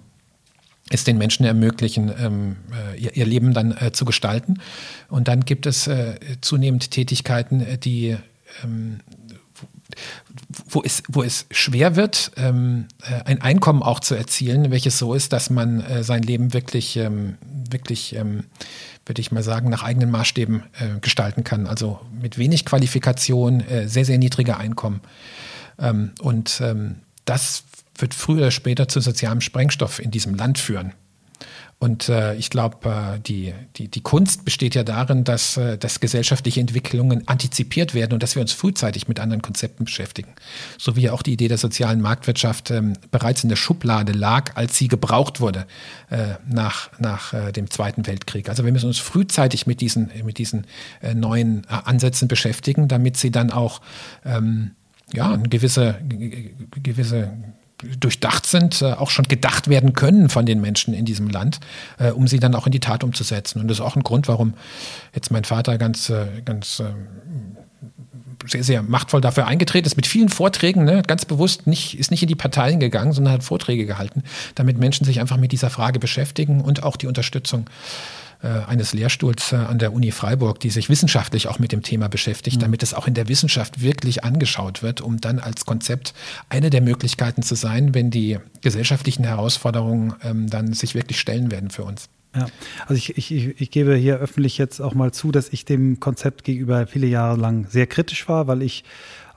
es 0.90 1.04
den 1.04 1.16
Menschen 1.16 1.46
ermöglichen, 1.46 2.12
ähm, 2.18 2.56
äh, 2.72 3.00
ihr, 3.00 3.16
ihr, 3.16 3.24
Leben 3.24 3.54
dann 3.54 3.72
äh, 3.72 3.92
zu 3.92 4.04
gestalten. 4.04 4.60
Und 5.08 5.28
dann 5.28 5.46
gibt 5.46 5.64
es 5.64 5.86
äh, 5.86 6.16
zunehmend 6.42 6.90
Tätigkeiten, 6.90 7.64
die 7.80 8.18
ähm, 8.62 9.00
wo 10.68 10.82
es, 10.82 11.02
wo 11.08 11.22
es 11.22 11.46
schwer 11.50 11.96
wird, 11.96 12.32
ähm, 12.36 12.86
äh, 13.02 13.22
ein 13.24 13.42
Einkommen 13.42 13.82
auch 13.82 14.00
zu 14.00 14.14
erzielen, 14.14 14.70
welches 14.70 14.98
so 14.98 15.14
ist, 15.14 15.32
dass 15.32 15.50
man 15.50 15.80
äh, 15.80 16.02
sein 16.02 16.22
Leben 16.22 16.52
wirklich, 16.52 16.96
ähm, 16.96 17.38
wirklich, 17.70 18.14
ähm, 18.14 18.44
würde 19.06 19.20
ich 19.20 19.32
mal 19.32 19.42
sagen, 19.42 19.70
nach 19.70 19.82
eigenen 19.82 20.10
Maßstäben 20.10 20.62
äh, 20.78 21.00
gestalten 21.00 21.44
kann. 21.44 21.66
Also 21.66 22.00
mit 22.20 22.38
wenig 22.38 22.64
Qualifikation, 22.64 23.60
äh, 23.60 23.88
sehr, 23.88 24.04
sehr 24.04 24.18
niedriger 24.18 24.58
Einkommen. 24.58 25.00
Ähm, 25.78 26.12
und 26.20 26.60
ähm, 26.62 26.96
das 27.24 27.64
wird 27.96 28.14
früher 28.14 28.38
oder 28.38 28.50
später 28.50 28.88
zu 28.88 29.00
sozialem 29.00 29.40
Sprengstoff 29.40 29.98
in 30.00 30.10
diesem 30.10 30.34
Land 30.34 30.58
führen. 30.58 30.92
Und 31.84 32.08
äh, 32.08 32.34
ich 32.36 32.48
glaube, 32.48 32.88
äh, 32.88 33.20
die, 33.20 33.52
die, 33.76 33.88
die 33.88 34.00
Kunst 34.00 34.46
besteht 34.46 34.74
ja 34.74 34.84
darin, 34.84 35.22
dass, 35.22 35.58
äh, 35.58 35.76
dass 35.76 36.00
gesellschaftliche 36.00 36.58
Entwicklungen 36.58 37.28
antizipiert 37.28 37.92
werden 37.92 38.14
und 38.14 38.22
dass 38.22 38.36
wir 38.36 38.40
uns 38.40 38.54
frühzeitig 38.54 39.06
mit 39.06 39.20
anderen 39.20 39.42
Konzepten 39.42 39.84
beschäftigen. 39.84 40.32
So 40.78 40.96
wie 40.96 41.02
ja 41.02 41.12
auch 41.12 41.20
die 41.20 41.34
Idee 41.34 41.48
der 41.48 41.58
sozialen 41.58 42.00
Marktwirtschaft 42.00 42.70
ähm, 42.70 42.94
bereits 43.10 43.42
in 43.42 43.50
der 43.50 43.56
Schublade 43.56 44.12
lag, 44.12 44.56
als 44.56 44.78
sie 44.78 44.88
gebraucht 44.88 45.42
wurde 45.42 45.66
äh, 46.08 46.36
nach, 46.48 46.88
nach 46.98 47.34
äh, 47.34 47.52
dem 47.52 47.68
Zweiten 47.68 48.06
Weltkrieg. 48.06 48.48
Also 48.48 48.64
wir 48.64 48.72
müssen 48.72 48.86
uns 48.86 48.98
frühzeitig 48.98 49.66
mit 49.66 49.82
diesen, 49.82 50.10
mit 50.24 50.38
diesen 50.38 50.66
äh, 51.02 51.12
neuen 51.12 51.64
äh, 51.64 51.74
Ansätzen 51.84 52.28
beschäftigen, 52.28 52.88
damit 52.88 53.18
sie 53.18 53.30
dann 53.30 53.50
auch 53.50 53.82
ähm, 54.24 54.70
ja, 55.12 55.30
eine 55.32 55.50
gewisse, 55.50 55.96
gewisse 56.82 57.30
durchdacht 57.98 58.46
sind, 58.46 58.82
äh, 58.82 58.92
auch 58.92 59.10
schon 59.10 59.26
gedacht 59.26 59.68
werden 59.68 59.92
können 59.92 60.28
von 60.28 60.46
den 60.46 60.60
Menschen 60.60 60.94
in 60.94 61.04
diesem 61.04 61.28
Land, 61.28 61.60
äh, 61.98 62.10
um 62.10 62.26
sie 62.28 62.38
dann 62.38 62.54
auch 62.54 62.66
in 62.66 62.72
die 62.72 62.80
Tat 62.80 63.04
umzusetzen. 63.04 63.60
Und 63.60 63.68
das 63.68 63.78
ist 63.78 63.84
auch 63.84 63.96
ein 63.96 64.02
Grund, 64.02 64.28
warum 64.28 64.54
jetzt 65.14 65.30
mein 65.30 65.44
Vater 65.44 65.76
ganz, 65.78 66.08
äh, 66.10 66.26
ganz 66.44 66.82
sehr, 68.46 68.64
sehr 68.64 68.82
machtvoll 68.82 69.20
dafür 69.20 69.46
eingetreten 69.46 69.86
ist, 69.86 69.96
mit 69.96 70.06
vielen 70.06 70.28
Vorträgen, 70.28 70.84
ne, 70.84 71.02
ganz 71.06 71.24
bewusst 71.24 71.66
nicht, 71.66 71.98
ist 71.98 72.10
nicht 72.10 72.22
in 72.22 72.28
die 72.28 72.34
Parteien 72.34 72.78
gegangen, 72.78 73.12
sondern 73.12 73.34
hat 73.34 73.44
Vorträge 73.44 73.86
gehalten, 73.86 74.22
damit 74.54 74.78
Menschen 74.78 75.04
sich 75.04 75.20
einfach 75.20 75.36
mit 75.36 75.52
dieser 75.52 75.70
Frage 75.70 75.98
beschäftigen 75.98 76.60
und 76.60 76.82
auch 76.82 76.96
die 76.96 77.06
Unterstützung 77.06 77.66
äh, 77.66 78.23
eines 78.48 78.92
Lehrstuhls 78.92 79.52
äh, 79.52 79.56
an 79.56 79.78
der 79.78 79.92
Uni 79.92 80.10
Freiburg, 80.10 80.60
die 80.60 80.70
sich 80.70 80.88
wissenschaftlich 80.88 81.48
auch 81.48 81.58
mit 81.58 81.72
dem 81.72 81.82
Thema 81.82 82.08
beschäftigt, 82.08 82.58
mhm. 82.58 82.62
damit 82.62 82.82
es 82.82 82.94
auch 82.94 83.06
in 83.06 83.14
der 83.14 83.28
Wissenschaft 83.28 83.80
wirklich 83.82 84.24
angeschaut 84.24 84.82
wird, 84.82 85.00
um 85.00 85.20
dann 85.20 85.38
als 85.38 85.64
Konzept 85.64 86.14
eine 86.48 86.70
der 86.70 86.80
Möglichkeiten 86.80 87.42
zu 87.42 87.54
sein, 87.54 87.94
wenn 87.94 88.10
die 88.10 88.38
gesellschaftlichen 88.60 89.24
Herausforderungen 89.24 90.14
ähm, 90.22 90.48
dann 90.48 90.72
sich 90.72 90.94
wirklich 90.94 91.18
stellen 91.18 91.50
werden 91.50 91.70
für 91.70 91.84
uns. 91.84 92.08
Ja, 92.34 92.46
also 92.86 92.94
ich, 92.94 93.16
ich, 93.16 93.60
ich 93.60 93.70
gebe 93.70 93.94
hier 93.94 94.16
öffentlich 94.16 94.58
jetzt 94.58 94.80
auch 94.80 94.94
mal 94.94 95.12
zu, 95.12 95.30
dass 95.30 95.48
ich 95.50 95.64
dem 95.64 96.00
Konzept 96.00 96.42
gegenüber 96.44 96.86
viele 96.86 97.06
Jahre 97.06 97.38
lang 97.38 97.66
sehr 97.70 97.86
kritisch 97.86 98.28
war, 98.28 98.46
weil 98.48 98.62
ich 98.62 98.84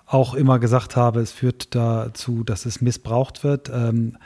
auch 0.07 0.33
immer 0.33 0.57
gesagt 0.57 0.95
habe, 0.95 1.19
es 1.19 1.31
führt 1.31 1.75
dazu, 1.75 2.43
dass 2.43 2.65
es 2.65 2.81
missbraucht 2.81 3.43
wird. 3.43 3.69
Ähm, 3.69 4.17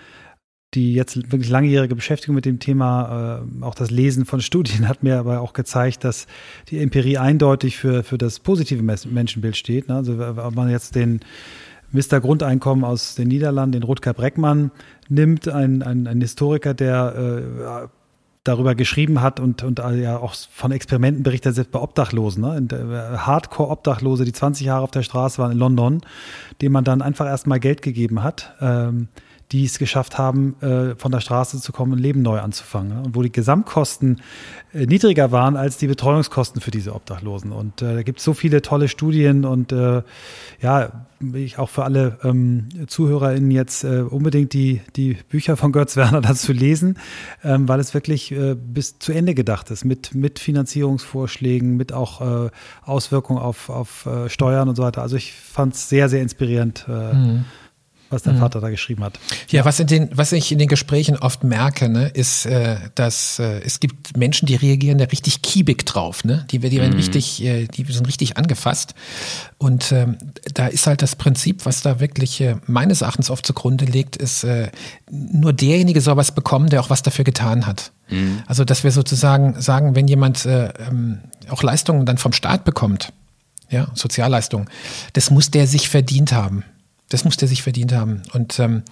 die 0.73 0.93
jetzt 0.93 1.31
wirklich 1.31 1.49
langjährige 1.49 1.95
Beschäftigung 1.95 2.35
mit 2.35 2.45
dem 2.45 2.59
Thema, 2.59 3.41
äh, 3.61 3.63
auch 3.63 3.75
das 3.75 3.91
Lesen 3.91 4.25
von 4.25 4.41
Studien 4.41 4.87
hat 4.87 5.03
mir 5.03 5.19
aber 5.19 5.41
auch 5.41 5.53
gezeigt, 5.53 6.03
dass 6.03 6.27
die 6.69 6.79
Empirie 6.79 7.17
eindeutig 7.17 7.77
für, 7.77 8.03
für 8.03 8.17
das 8.17 8.39
positive 8.39 8.81
Menschenbild 8.81 9.57
steht. 9.57 9.89
Ne? 9.89 9.95
Also 9.95 10.17
wenn 10.17 10.53
man 10.53 10.69
jetzt 10.69 10.95
den 10.95 11.21
Mr. 11.91 12.21
Grundeinkommen 12.21 12.85
aus 12.85 13.15
den 13.15 13.27
Niederlanden, 13.27 13.73
den 13.73 13.83
Rutger 13.83 14.13
Breckmann, 14.13 14.71
nimmt, 15.09 15.49
ein, 15.49 15.83
ein, 15.83 16.07
ein 16.07 16.21
Historiker, 16.21 16.73
der 16.73 17.15
äh, 17.83 17.87
darüber 18.43 18.73
geschrieben 18.75 19.21
hat 19.21 19.39
und, 19.39 19.63
und 19.63 19.79
ja 19.79 20.17
auch 20.17 20.33
von 20.33 20.71
Experimenten 20.71 21.23
berichtet, 21.23 21.53
selbst 21.53 21.71
bei 21.71 21.79
Obdachlosen, 21.79 22.41
ne? 22.41 22.57
Äh, 22.57 23.17
Hardcore-Obdachlose, 23.17 24.25
die 24.25 24.31
20 24.31 24.65
Jahre 24.65 24.83
auf 24.83 24.91
der 24.91 25.03
Straße 25.03 25.37
waren 25.37 25.51
in 25.51 25.57
London, 25.57 26.01
dem 26.61 26.71
man 26.71 26.83
dann 26.83 27.01
einfach 27.01 27.27
erstmal 27.27 27.59
Geld 27.59 27.81
gegeben 27.81 28.23
hat. 28.23 28.55
Ähm, 28.61 29.09
die 29.51 29.65
es 29.65 29.79
geschafft 29.79 30.17
haben, 30.17 30.55
äh, 30.61 30.95
von 30.95 31.11
der 31.11 31.19
Straße 31.19 31.59
zu 31.59 31.71
kommen 31.71 31.93
und 31.93 31.99
Leben 31.99 32.21
neu 32.21 32.39
anzufangen. 32.39 32.97
Und 33.03 33.15
wo 33.15 33.21
die 33.21 33.31
Gesamtkosten 33.31 34.21
äh, 34.73 34.85
niedriger 34.85 35.31
waren 35.31 35.57
als 35.57 35.77
die 35.77 35.87
Betreuungskosten 35.87 36.61
für 36.61 36.71
diese 36.71 36.95
Obdachlosen. 36.95 37.51
Und 37.51 37.81
äh, 37.81 37.95
da 37.95 38.03
gibt 38.03 38.19
es 38.19 38.25
so 38.25 38.33
viele 38.33 38.61
tolle 38.61 38.87
Studien 38.87 39.45
und 39.45 39.71
ja, 40.61 41.05
ich 41.33 41.59
auch 41.59 41.69
für 41.69 41.83
alle 41.83 42.17
ähm, 42.23 42.69
ZuhörerInnen 42.87 43.51
jetzt 43.51 43.83
äh, 43.83 44.01
unbedingt 44.01 44.53
die, 44.53 44.81
die 44.95 45.17
Bücher 45.29 45.55
von 45.55 45.71
Götz 45.71 45.95
Werner 45.95 46.21
dazu 46.21 46.51
lesen, 46.51 46.97
ähm, 47.43 47.67
weil 47.67 47.79
es 47.79 47.93
wirklich 47.93 48.31
äh, 48.31 48.55
bis 48.55 48.99
zu 48.99 49.11
Ende 49.11 49.33
gedacht 49.33 49.69
ist, 49.71 49.85
mit, 49.85 50.15
mit 50.15 50.39
Finanzierungsvorschlägen, 50.39 51.77
mit 51.77 51.93
auch 51.93 52.45
äh, 52.45 52.49
Auswirkungen 52.83 53.39
auf, 53.39 53.69
auf 53.69 54.07
Steuern 54.27 54.69
und 54.69 54.75
so 54.75 54.83
weiter. 54.83 55.01
Also 55.01 55.15
ich 55.15 55.33
fand 55.33 55.75
es 55.75 55.89
sehr, 55.89 56.09
sehr 56.09 56.21
inspirierend. 56.21 56.85
Mhm 56.87 57.45
was 58.11 58.23
dein 58.23 58.35
mhm. 58.35 58.39
Vater 58.39 58.61
da 58.61 58.69
geschrieben 58.69 59.03
hat. 59.03 59.19
Ja, 59.49 59.65
was, 59.65 59.79
in 59.79 59.87
den, 59.87 60.09
was 60.13 60.31
ich 60.31 60.51
in 60.51 60.59
den 60.59 60.67
Gesprächen 60.67 61.17
oft 61.17 61.43
merke, 61.43 61.89
ne, 61.89 62.07
ist, 62.07 62.45
äh, 62.45 62.77
dass 62.95 63.39
äh, 63.39 63.61
es 63.61 63.79
gibt 63.79 64.17
Menschen, 64.17 64.45
die 64.45 64.55
reagieren 64.55 64.97
da 64.97 65.05
richtig 65.05 65.41
kiebig 65.41 65.85
drauf, 65.85 66.23
ne? 66.23 66.45
Die, 66.51 66.59
die 66.59 66.71
werden 66.79 66.91
mhm. 66.91 66.97
richtig, 66.97 67.43
äh, 67.43 67.67
die 67.67 67.83
sind 67.91 68.07
richtig 68.07 68.37
angefasst. 68.37 68.93
Und 69.57 69.91
ähm, 69.91 70.17
da 70.53 70.67
ist 70.67 70.87
halt 70.87 71.01
das 71.01 71.15
Prinzip, 71.15 71.65
was 71.65 71.81
da 71.81 71.99
wirklich 71.99 72.41
äh, 72.41 72.55
meines 72.65 73.01
Erachtens 73.01 73.29
oft 73.29 73.45
zugrunde 73.45 73.85
liegt, 73.85 74.15
ist 74.15 74.43
äh, 74.43 74.69
nur 75.09 75.53
derjenige 75.53 76.01
soll 76.01 76.17
was 76.17 76.31
bekommen, 76.31 76.69
der 76.69 76.81
auch 76.81 76.89
was 76.89 77.03
dafür 77.03 77.25
getan 77.25 77.67
hat. 77.67 77.91
Mhm. 78.09 78.43
Also, 78.47 78.65
dass 78.65 78.83
wir 78.83 78.91
sozusagen 78.91 79.59
sagen, 79.61 79.95
wenn 79.95 80.07
jemand 80.07 80.45
äh, 80.45 80.73
ähm, 80.87 81.19
auch 81.49 81.63
Leistungen 81.63 82.05
dann 82.05 82.17
vom 82.17 82.33
Staat 82.33 82.65
bekommt, 82.65 83.13
ja, 83.69 83.87
Sozialleistungen, 83.93 84.69
das 85.13 85.31
muss 85.31 85.49
der 85.49 85.65
sich 85.65 85.89
verdient 85.89 86.33
haben. 86.33 86.63
Das 87.11 87.25
muss 87.25 87.37
der 87.37 87.47
sich 87.47 87.61
verdient 87.63 87.93
haben. 87.93 88.23
Und 88.33 88.59
ähm, 88.59 88.83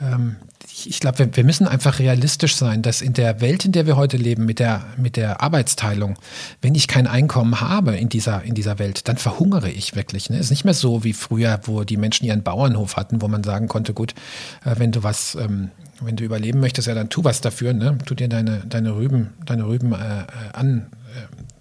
ähm, 0.00 0.36
ich, 0.70 0.88
ich 0.88 1.00
glaube, 1.00 1.18
wir, 1.18 1.36
wir, 1.36 1.44
müssen 1.44 1.66
einfach 1.66 1.98
realistisch 1.98 2.54
sein, 2.54 2.82
dass 2.82 3.00
in 3.00 3.12
der 3.12 3.40
Welt, 3.40 3.64
in 3.64 3.72
der 3.72 3.86
wir 3.86 3.96
heute 3.96 4.16
leben, 4.16 4.44
mit 4.44 4.58
der, 4.58 4.84
mit 4.96 5.16
der 5.16 5.40
Arbeitsteilung, 5.40 6.16
wenn 6.62 6.74
ich 6.74 6.88
kein 6.88 7.06
Einkommen 7.06 7.60
habe 7.60 7.96
in 7.96 8.08
dieser, 8.08 8.42
in 8.42 8.54
dieser 8.54 8.78
Welt, 8.78 9.08
dann 9.08 9.16
verhungere 9.16 9.70
ich 9.70 9.96
wirklich. 9.96 10.30
Ne? 10.30 10.36
Es 10.36 10.46
ist 10.46 10.50
nicht 10.50 10.64
mehr 10.64 10.74
so 10.74 11.04
wie 11.04 11.12
früher, 11.12 11.60
wo 11.64 11.84
die 11.84 11.96
Menschen 11.96 12.26
ihren 12.26 12.42
Bauernhof 12.42 12.96
hatten, 12.96 13.22
wo 13.22 13.28
man 13.28 13.42
sagen 13.42 13.68
konnte, 13.68 13.92
gut, 13.94 14.14
äh, 14.64 14.74
wenn 14.78 14.92
du 14.92 15.02
was, 15.02 15.34
ähm, 15.34 15.70
wenn 16.00 16.16
du 16.16 16.24
überleben 16.24 16.60
möchtest, 16.60 16.86
ja, 16.86 16.94
dann 16.94 17.08
tu 17.08 17.24
was 17.24 17.40
dafür, 17.40 17.72
ne? 17.72 17.98
Tu 18.04 18.14
dir 18.14 18.28
deine, 18.28 18.62
deine 18.68 18.94
Rüben, 18.94 19.30
deine 19.46 19.66
Rüben 19.66 19.92
äh, 19.92 19.96
äh 19.96 20.24
an, 20.52 20.86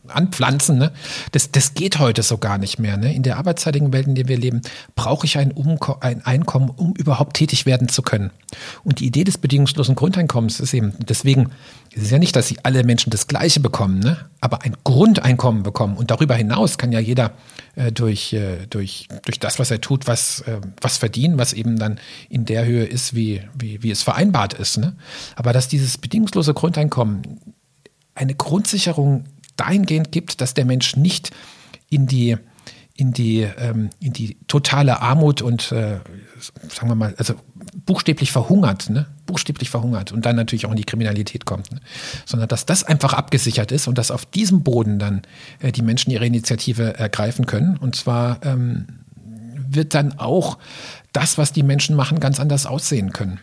anpflanzen. 0.10 0.78
Ne? 0.78 0.92
Das, 1.32 1.52
das 1.52 1.74
geht 1.74 2.00
heute 2.00 2.24
so 2.24 2.38
gar 2.38 2.58
nicht 2.58 2.80
mehr. 2.80 2.98
Ne? 2.98 3.14
In 3.14 3.24
der 3.24 3.38
arbeitszeitigen 3.38 3.94
Welt, 3.94 4.08
in 4.08 4.16
der 4.16 4.28
wir 4.28 4.38
leben, 4.38 4.62
brauche 4.96 5.26
ich 5.26 5.38
ein, 5.38 5.52
Umko 5.52 5.98
ein 6.02 6.26
Einkommen, 6.26 6.70
um 6.70 6.94
überhaupt 6.96 7.36
tätig 7.38 7.66
werden 7.66 7.90
zu 7.90 8.02
können. 8.02 8.32
Und 8.84 9.00
die 9.00 9.06
Idee 9.06 9.24
des 9.24 9.38
bedingungslosen 9.38 9.96
Grundeinkommens 9.96 10.60
ist 10.60 10.74
eben, 10.74 10.94
deswegen, 11.00 11.52
es 11.96 12.04
ist 12.04 12.12
ja 12.12 12.20
nicht, 12.20 12.36
dass 12.36 12.48
sie 12.48 12.58
alle 12.64 12.84
Menschen 12.84 13.10
das 13.10 13.28
Gleiche 13.28 13.60
bekommen, 13.60 14.00
ne? 14.00 14.18
aber 14.42 14.64
ein 14.64 14.76
Grundeinkommen 14.84 15.64
bekommen. 15.64 15.98
Und 15.98 16.12
darüber 16.12 16.36
hinaus 16.36 16.78
kann 16.78 16.92
ja 16.92 17.00
jeder 17.00 17.34
äh, 17.76 17.92
durch, 17.92 18.34
äh, 18.34 18.66
durch, 18.70 19.08
durch 19.26 19.40
das, 19.40 19.60
was 19.60 19.72
er 19.72 19.82
tut, 19.82 20.08
was, 20.08 20.42
äh, 20.42 20.60
was 20.82 20.98
verdienen, 20.98 21.38
was 21.38 21.54
eben 21.54 21.78
dann 21.78 22.00
in 22.30 22.46
der 22.46 22.66
Höhe 22.66 22.86
ist, 22.86 23.16
wie, 23.16 23.42
wie, 23.58 23.84
wie 23.84 23.92
es 23.92 24.04
vereinbart 24.04 24.54
ist. 24.54 24.78
Ne? 24.78 24.96
Aber 25.36 25.54
dass 25.54 25.68
dieses 25.68 25.98
bedingungslose 25.98 26.54
Grundeinkommen 26.54 27.22
eine 28.16 28.34
Grundsicherung 28.34 29.26
dahingehend 29.58 30.12
gibt, 30.12 30.42
dass 30.42 30.54
der 30.54 30.66
Mensch 30.66 30.96
nicht 30.96 31.32
in 31.90 32.08
die 32.08 32.38
in 32.98 33.14
die, 33.14 33.42
ähm, 33.42 33.92
in 34.00 34.12
die 34.12 34.38
totale 34.48 35.02
Armut 35.02 35.44
und, 35.44 35.72
äh, 35.72 36.00
sagen 36.68 36.90
wir 36.90 36.96
mal, 36.96 37.14
also 37.18 37.36
buchstäblich 37.86 38.32
verhungert, 38.32 38.90
ne? 38.90 39.06
buchstäblich 39.28 39.70
verhungert 39.70 40.12
und 40.12 40.26
dann 40.26 40.36
natürlich 40.36 40.66
auch 40.66 40.72
in 40.72 40.78
die 40.78 40.84
Kriminalität 40.84 41.46
kommt, 41.46 41.72
ne? 41.72 41.80
sondern 42.26 42.50
dass 42.50 42.66
das 42.66 42.84
einfach 42.84 43.14
abgesichert 43.14 43.72
ist 43.72 43.88
und 43.88 44.00
dass 44.00 44.10
auf 44.10 44.26
diesem 44.26 44.64
Boden 44.64 44.98
dann 44.98 45.22
äh, 45.60 45.72
die 45.72 45.84
Menschen 45.84 46.10
ihre 46.10 46.26
Initiative 46.26 46.98
ergreifen 46.98 47.46
können. 47.46 47.78
Und 47.78 47.96
zwar 47.96 48.44
ähm, 48.44 48.88
wird 49.70 49.94
dann 49.94 50.18
auch 50.18 50.58
das, 51.14 51.38
was 51.38 51.52
die 51.52 51.64
Menschen 51.64 51.96
machen, 51.96 52.20
ganz 52.20 52.40
anders 52.40 52.66
aussehen 52.66 53.14
können. 53.14 53.40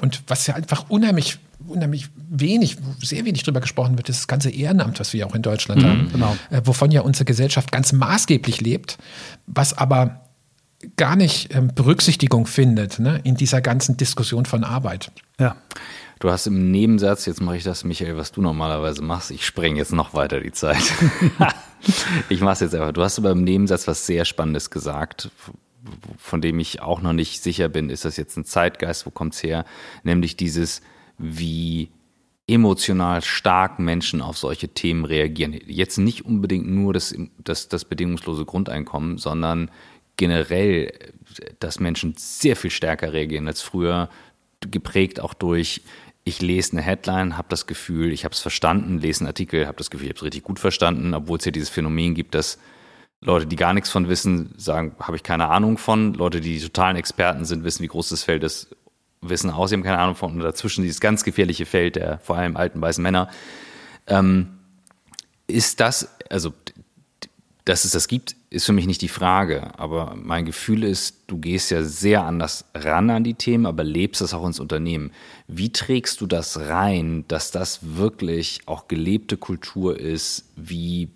Und 0.00 0.24
was 0.26 0.48
ja 0.48 0.54
einfach 0.54 0.90
unheimlich, 0.90 1.38
unheimlich 1.68 2.08
wenig, 2.28 2.76
sehr 3.00 3.24
wenig 3.24 3.42
drüber 3.42 3.60
gesprochen 3.60 3.96
wird, 3.96 4.08
ist 4.08 4.20
das 4.20 4.26
ganze 4.26 4.50
Ehrenamt, 4.50 5.00
was 5.00 5.12
wir 5.12 5.26
auch 5.26 5.34
in 5.34 5.42
Deutschland 5.42 5.82
mhm, 5.82 5.86
haben, 5.86 6.12
genau. 6.12 6.36
äh, 6.50 6.60
wovon 6.64 6.90
ja 6.90 7.02
unsere 7.02 7.24
Gesellschaft 7.24 7.72
ganz 7.72 7.92
maßgeblich 7.92 8.60
lebt, 8.60 8.98
was 9.46 9.76
aber 9.76 10.22
gar 10.96 11.16
nicht 11.16 11.54
ähm, 11.54 11.72
Berücksichtigung 11.74 12.46
findet 12.46 12.98
ne, 12.98 13.20
in 13.24 13.34
dieser 13.34 13.60
ganzen 13.60 13.96
Diskussion 13.96 14.46
von 14.46 14.64
Arbeit. 14.64 15.10
Ja. 15.38 15.56
Du 16.18 16.30
hast 16.30 16.46
im 16.46 16.70
Nebensatz, 16.70 17.26
jetzt 17.26 17.42
mache 17.42 17.58
ich 17.58 17.64
das, 17.64 17.84
Michael, 17.84 18.16
was 18.16 18.32
du 18.32 18.40
normalerweise 18.40 19.02
machst, 19.02 19.30
ich 19.30 19.44
spreng 19.44 19.76
jetzt 19.76 19.92
noch 19.92 20.14
weiter 20.14 20.40
die 20.40 20.52
Zeit. 20.52 20.82
ich 22.30 22.40
mache 22.40 22.54
es 22.54 22.60
jetzt 22.60 22.74
einfach. 22.74 22.92
Du 22.92 23.02
hast 23.02 23.18
aber 23.18 23.32
im 23.32 23.44
Nebensatz 23.44 23.86
was 23.86 24.06
sehr 24.06 24.24
Spannendes 24.24 24.70
gesagt, 24.70 25.30
von 26.16 26.40
dem 26.40 26.58
ich 26.58 26.80
auch 26.80 27.02
noch 27.02 27.12
nicht 27.12 27.42
sicher 27.42 27.68
bin, 27.68 27.90
ist 27.90 28.06
das 28.06 28.16
jetzt 28.16 28.36
ein 28.36 28.46
Zeitgeist, 28.46 29.04
wo 29.04 29.10
kommt 29.10 29.34
es 29.34 29.42
her? 29.42 29.66
Nämlich 30.04 30.36
dieses, 30.36 30.80
wie 31.18 31.90
emotional 32.48 33.22
stark 33.22 33.78
Menschen 33.78 34.22
auf 34.22 34.38
solche 34.38 34.68
Themen 34.68 35.04
reagieren. 35.04 35.58
Jetzt 35.66 35.98
nicht 35.98 36.24
unbedingt 36.24 36.68
nur 36.68 36.92
das, 36.92 37.14
das, 37.38 37.68
das 37.68 37.84
bedingungslose 37.84 38.44
Grundeinkommen, 38.44 39.18
sondern 39.18 39.70
generell, 40.16 40.92
dass 41.58 41.80
Menschen 41.80 42.14
sehr 42.16 42.56
viel 42.56 42.70
stärker 42.70 43.12
reagieren 43.12 43.48
als 43.48 43.62
früher, 43.62 44.08
geprägt 44.60 45.20
auch 45.20 45.34
durch, 45.34 45.82
ich 46.24 46.40
lese 46.40 46.72
eine 46.72 46.82
Headline, 46.82 47.36
habe 47.36 47.48
das 47.48 47.66
Gefühl, 47.66 48.12
ich 48.12 48.24
habe 48.24 48.32
es 48.32 48.40
verstanden, 48.40 48.98
lese 48.98 49.20
einen 49.20 49.28
Artikel, 49.28 49.66
habe 49.66 49.78
das 49.78 49.90
Gefühl, 49.90 50.06
ich 50.06 50.10
habe 50.10 50.18
es 50.18 50.24
richtig 50.24 50.42
gut 50.42 50.58
verstanden, 50.58 51.14
obwohl 51.14 51.38
es 51.38 51.44
ja 51.44 51.52
dieses 51.52 51.68
Phänomen 51.68 52.14
gibt, 52.14 52.34
dass 52.34 52.58
Leute, 53.20 53.46
die 53.46 53.56
gar 53.56 53.72
nichts 53.74 53.90
von 53.90 54.08
wissen, 54.08 54.52
sagen, 54.56 54.94
habe 55.00 55.16
ich 55.16 55.22
keine 55.22 55.48
Ahnung 55.48 55.78
von. 55.78 56.14
Leute, 56.14 56.40
die 56.40 56.60
totalen 56.60 56.96
Experten 56.96 57.44
sind, 57.44 57.64
wissen, 57.64 57.82
wie 57.82 57.88
groß 57.88 58.08
das 58.08 58.24
Feld 58.24 58.42
ist, 58.42 58.74
wissen 59.28 59.50
auch, 59.50 59.66
sie 59.66 59.74
haben 59.74 59.82
keine 59.82 59.98
Ahnung 59.98 60.14
von. 60.14 60.32
Und 60.32 60.40
dazwischen 60.40 60.82
dieses 60.82 61.00
ganz 61.00 61.24
gefährliche 61.24 61.66
Feld 61.66 61.96
der 61.96 62.18
vor 62.20 62.36
allem 62.36 62.56
alten 62.56 62.80
weißen 62.80 63.02
Männer. 63.02 63.28
Ähm, 64.06 64.58
ist 65.46 65.80
das, 65.80 66.08
also, 66.30 66.52
dass 67.64 67.84
es 67.84 67.92
das 67.92 68.08
gibt, 68.08 68.36
ist 68.50 68.66
für 68.66 68.72
mich 68.72 68.86
nicht 68.86 69.02
die 69.02 69.08
Frage. 69.08 69.78
Aber 69.78 70.14
mein 70.16 70.44
Gefühl 70.44 70.84
ist, 70.84 71.24
du 71.26 71.38
gehst 71.38 71.70
ja 71.70 71.82
sehr 71.82 72.24
anders 72.24 72.64
ran 72.74 73.10
an 73.10 73.24
die 73.24 73.34
Themen, 73.34 73.66
aber 73.66 73.84
lebst 73.84 74.20
das 74.20 74.34
auch 74.34 74.46
ins 74.46 74.60
Unternehmen. 74.60 75.12
Wie 75.46 75.72
trägst 75.72 76.20
du 76.20 76.26
das 76.26 76.58
rein, 76.58 77.24
dass 77.28 77.50
das 77.50 77.80
wirklich 77.82 78.60
auch 78.66 78.88
gelebte 78.88 79.36
Kultur 79.36 79.98
ist? 79.98 80.50
Wie 80.56 81.10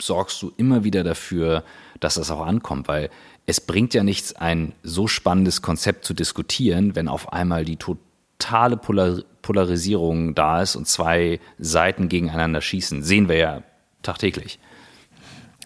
sorgst 0.00 0.40
du 0.42 0.52
immer 0.56 0.84
wieder 0.84 1.04
dafür, 1.04 1.64
dass 2.00 2.14
das 2.14 2.30
auch 2.30 2.44
ankommt, 2.44 2.88
weil 2.88 3.10
es 3.46 3.60
bringt 3.60 3.94
ja 3.94 4.02
nichts, 4.02 4.34
ein 4.34 4.72
so 4.82 5.06
spannendes 5.06 5.62
Konzept 5.62 6.04
zu 6.04 6.14
diskutieren, 6.14 6.96
wenn 6.96 7.08
auf 7.08 7.32
einmal 7.32 7.64
die 7.64 7.76
totale 7.76 8.76
Polar 8.76 9.20
Polarisierung 9.42 10.34
da 10.34 10.60
ist 10.60 10.74
und 10.74 10.88
zwei 10.88 11.38
Seiten 11.56 12.08
gegeneinander 12.08 12.60
schießen. 12.60 13.04
Sehen 13.04 13.28
wir 13.28 13.36
ja 13.36 13.62
tagtäglich. 14.02 14.58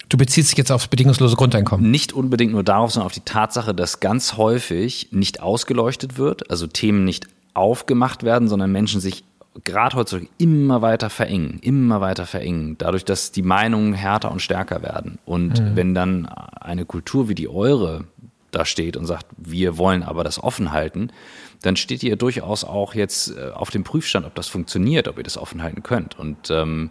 Du 0.07 0.17
beziehst 0.17 0.51
dich 0.51 0.57
jetzt 0.59 0.71
aufs 0.71 0.87
bedingungslose 0.87 1.35
Grundeinkommen. 1.35 1.89
Nicht 1.89 2.13
unbedingt 2.13 2.51
nur 2.51 2.63
darauf, 2.63 2.91
sondern 2.91 3.07
auf 3.07 3.13
die 3.13 3.21
Tatsache, 3.21 3.73
dass 3.73 3.99
ganz 3.99 4.37
häufig 4.37 5.07
nicht 5.09 5.41
ausgeleuchtet 5.41 6.19
wird, 6.19 6.51
also 6.51 6.67
Themen 6.67 7.05
nicht 7.05 7.27
aufgemacht 7.55 8.21
werden, 8.21 8.47
sondern 8.47 8.71
Menschen 8.71 9.01
sich 9.01 9.23
gerade 9.63 9.97
heutzutage 9.97 10.29
immer 10.37 10.81
weiter 10.81 11.09
verengen, 11.09 11.59
immer 11.61 12.01
weiter 12.01 12.25
verengen, 12.25 12.77
dadurch, 12.77 13.03
dass 13.03 13.31
die 13.31 13.41
Meinungen 13.41 13.93
härter 13.93 14.31
und 14.31 14.41
stärker 14.41 14.81
werden. 14.81 15.19
Und 15.25 15.61
mhm. 15.61 15.75
wenn 15.75 15.93
dann 15.93 16.25
eine 16.25 16.85
Kultur 16.85 17.27
wie 17.27 17.35
die 17.35 17.49
eure 17.49 18.05
da 18.51 18.65
steht 18.65 18.97
und 18.97 19.05
sagt, 19.05 19.25
wir 19.37 19.77
wollen 19.77 20.03
aber 20.03 20.23
das 20.23 20.41
offen 20.41 20.71
halten, 20.71 21.11
dann 21.61 21.75
steht 21.75 22.03
ihr 22.03 22.15
durchaus 22.15 22.63
auch 22.63 22.95
jetzt 22.95 23.35
äh, 23.35 23.51
auf 23.51 23.69
dem 23.69 23.83
Prüfstand, 23.83 24.25
ob 24.25 24.35
das 24.35 24.47
funktioniert, 24.47 25.07
ob 25.07 25.17
ihr 25.17 25.23
das 25.23 25.37
offen 25.37 25.63
halten 25.63 25.83
könnt. 25.83 26.19
Und 26.19 26.49
ähm, 26.49 26.89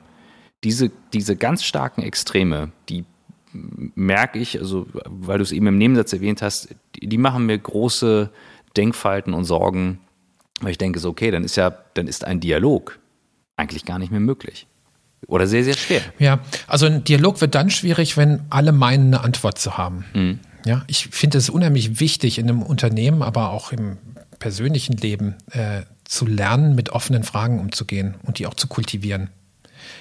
diese, 0.65 0.91
diese 1.13 1.37
ganz 1.37 1.65
starken 1.65 2.03
Extreme, 2.03 2.73
die 2.89 3.05
merke 3.53 4.39
ich, 4.39 4.59
also 4.59 4.87
weil 5.07 5.39
du 5.39 5.43
es 5.43 5.53
eben 5.53 5.67
im 5.67 5.79
Nebensatz 5.79 6.13
erwähnt 6.13 6.41
hast, 6.41 6.75
die, 6.97 7.09
die 7.09 7.19
machen 7.19 7.47
mir 7.47 7.59
große 7.59 8.31
Denkfalten 8.77 9.35
und 9.35 9.45
Sorgen, 9.45 9.99
Weil 10.61 10.73
ich 10.73 10.79
denke 10.79 10.99
so, 10.99 11.09
okay, 11.11 11.31
dann 11.31 11.45
ist 11.45 11.57
ja, 11.57 11.71
dann 11.95 12.07
ist 12.07 12.25
ein 12.25 12.41
Dialog 12.41 12.99
eigentlich 13.57 13.85
gar 13.85 13.99
nicht 13.99 14.11
mehr 14.11 14.21
möglich. 14.21 14.67
Oder 15.27 15.47
sehr, 15.47 15.65
sehr 15.65 15.77
schwer. 15.77 16.01
Ja, 16.19 16.41
also 16.67 16.87
ein 16.87 17.05
Dialog 17.05 17.41
wird 17.41 17.55
dann 17.55 17.71
schwierig, 17.71 18.17
wenn 18.17 18.43
alle 18.51 18.73
meinen, 18.73 19.09
eine 19.15 19.23
Antwort 19.23 19.59
zu 19.59 19.77
haben. 19.77 20.05
Mhm. 20.15 20.39
Ja, 20.65 20.85
ich 20.87 21.09
finde 21.09 21.39
es 21.39 21.51
unheimlich 21.51 22.01
wichtig 22.01 22.39
in 22.39 22.49
einem 22.49 22.63
Unternehmen, 22.63 23.23
aber 23.23 23.51
auch 23.51 23.73
im 23.73 23.99
persönlichen 24.39 24.97
Leben 24.97 25.37
äh, 25.51 25.83
zu 26.05 26.27
lernen, 26.27 26.75
mit 26.75 26.91
offenen 26.91 27.23
Fragen 27.23 27.61
umzugehen 27.61 28.17
und 28.25 28.39
die 28.39 28.47
auch 28.47 28.55
zu 28.55 28.67
kultivieren. 28.67 29.31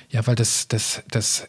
Ja, 0.09 0.25
weil 0.25 0.35
das, 0.35 0.67
das, 0.67 1.03
das, 1.11 1.47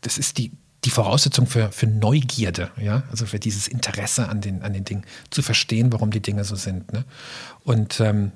das 0.00 0.18
ist 0.18 0.38
die, 0.38 0.52
die 0.86 0.90
Voraussetzung 0.90 1.46
für, 1.48 1.72
für 1.72 1.88
Neugierde, 1.88 2.70
ja, 2.80 3.02
also 3.10 3.26
für 3.26 3.40
dieses 3.40 3.66
Interesse 3.66 4.28
an 4.28 4.40
den, 4.40 4.62
an 4.62 4.72
den 4.72 4.84
Dingen, 4.84 5.04
zu 5.30 5.42
verstehen, 5.42 5.92
warum 5.92 6.12
die 6.12 6.22
Dinge 6.22 6.44
so 6.44 6.54
sind. 6.54 6.92
Ne? 6.92 7.04
Und 7.64 7.98
ähm, 7.98 8.30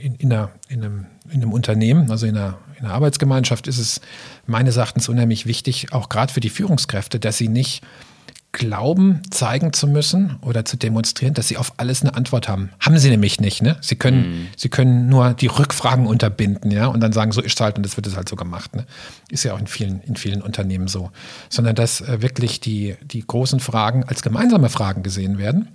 in, 0.00 0.14
in, 0.14 0.32
einer, 0.32 0.52
in, 0.68 0.84
einem, 0.84 1.06
in 1.28 1.42
einem 1.42 1.52
Unternehmen, 1.52 2.10
also 2.12 2.26
in 2.26 2.36
einer, 2.36 2.58
in 2.78 2.84
einer 2.84 2.94
Arbeitsgemeinschaft, 2.94 3.66
ist 3.66 3.78
es 3.78 4.00
meines 4.46 4.76
Erachtens 4.76 5.08
unheimlich 5.08 5.46
wichtig, 5.46 5.92
auch 5.92 6.08
gerade 6.08 6.32
für 6.32 6.40
die 6.40 6.50
Führungskräfte, 6.50 7.18
dass 7.18 7.36
sie 7.36 7.48
nicht 7.48 7.82
glauben, 8.58 9.22
zeigen 9.30 9.72
zu 9.72 9.86
müssen 9.86 10.36
oder 10.42 10.64
zu 10.64 10.76
demonstrieren, 10.76 11.34
dass 11.34 11.48
sie 11.48 11.56
auf 11.56 11.72
alles 11.78 12.02
eine 12.02 12.14
Antwort 12.14 12.48
haben. 12.48 12.70
Haben 12.80 12.98
sie 12.98 13.08
nämlich 13.08 13.40
nicht, 13.40 13.62
ne? 13.62 13.76
Sie 13.80 13.96
können, 13.96 14.42
mhm. 14.42 14.46
sie 14.56 14.68
können 14.68 15.08
nur 15.08 15.32
die 15.32 15.46
Rückfragen 15.46 16.06
unterbinden, 16.06 16.70
ja, 16.70 16.86
und 16.86 17.00
dann 17.00 17.12
sagen, 17.12 17.32
so 17.32 17.40
ist 17.40 17.54
es 17.54 17.60
halt 17.60 17.76
und 17.76 17.86
das 17.86 17.96
wird 17.96 18.06
es 18.06 18.16
halt 18.16 18.28
so 18.28 18.36
gemacht, 18.36 18.76
ne? 18.76 18.84
Ist 19.30 19.44
ja 19.44 19.54
auch 19.54 19.60
in 19.60 19.66
vielen, 19.66 20.00
in 20.02 20.16
vielen 20.16 20.42
Unternehmen 20.42 20.88
so. 20.88 21.10
Sondern 21.48 21.74
dass 21.74 22.00
äh, 22.00 22.20
wirklich 22.20 22.60
die, 22.60 22.96
die 23.02 23.26
großen 23.26 23.60
Fragen 23.60 24.04
als 24.04 24.22
gemeinsame 24.22 24.68
Fragen 24.68 25.02
gesehen 25.02 25.38
werden 25.38 25.68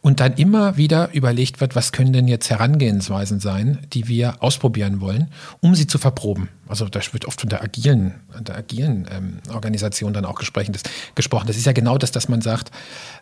und 0.00 0.20
dann 0.20 0.34
immer 0.34 0.76
wieder 0.76 1.12
überlegt 1.12 1.60
wird, 1.60 1.76
was 1.76 1.92
können 1.92 2.12
denn 2.12 2.28
jetzt 2.28 2.50
Herangehensweisen 2.50 3.40
sein, 3.40 3.78
die 3.92 4.08
wir 4.08 4.42
ausprobieren 4.42 5.00
wollen, 5.00 5.28
um 5.60 5.74
sie 5.74 5.86
zu 5.86 5.98
verproben. 5.98 6.48
Also 6.68 6.88
da 6.88 7.00
wird 7.12 7.26
oft 7.26 7.40
von 7.40 7.50
der 7.50 7.62
agilen, 7.62 8.14
der 8.38 8.56
agilen 8.56 9.08
ähm, 9.10 9.38
Organisation 9.52 10.12
dann 10.12 10.24
auch 10.24 10.36
gesprochen. 10.36 10.72
Das, 10.72 10.82
gesprochen. 11.14 11.46
das 11.48 11.56
ist 11.56 11.66
ja 11.66 11.72
genau 11.72 11.98
das, 11.98 12.12
dass 12.12 12.28
man 12.28 12.40
sagt, 12.40 12.70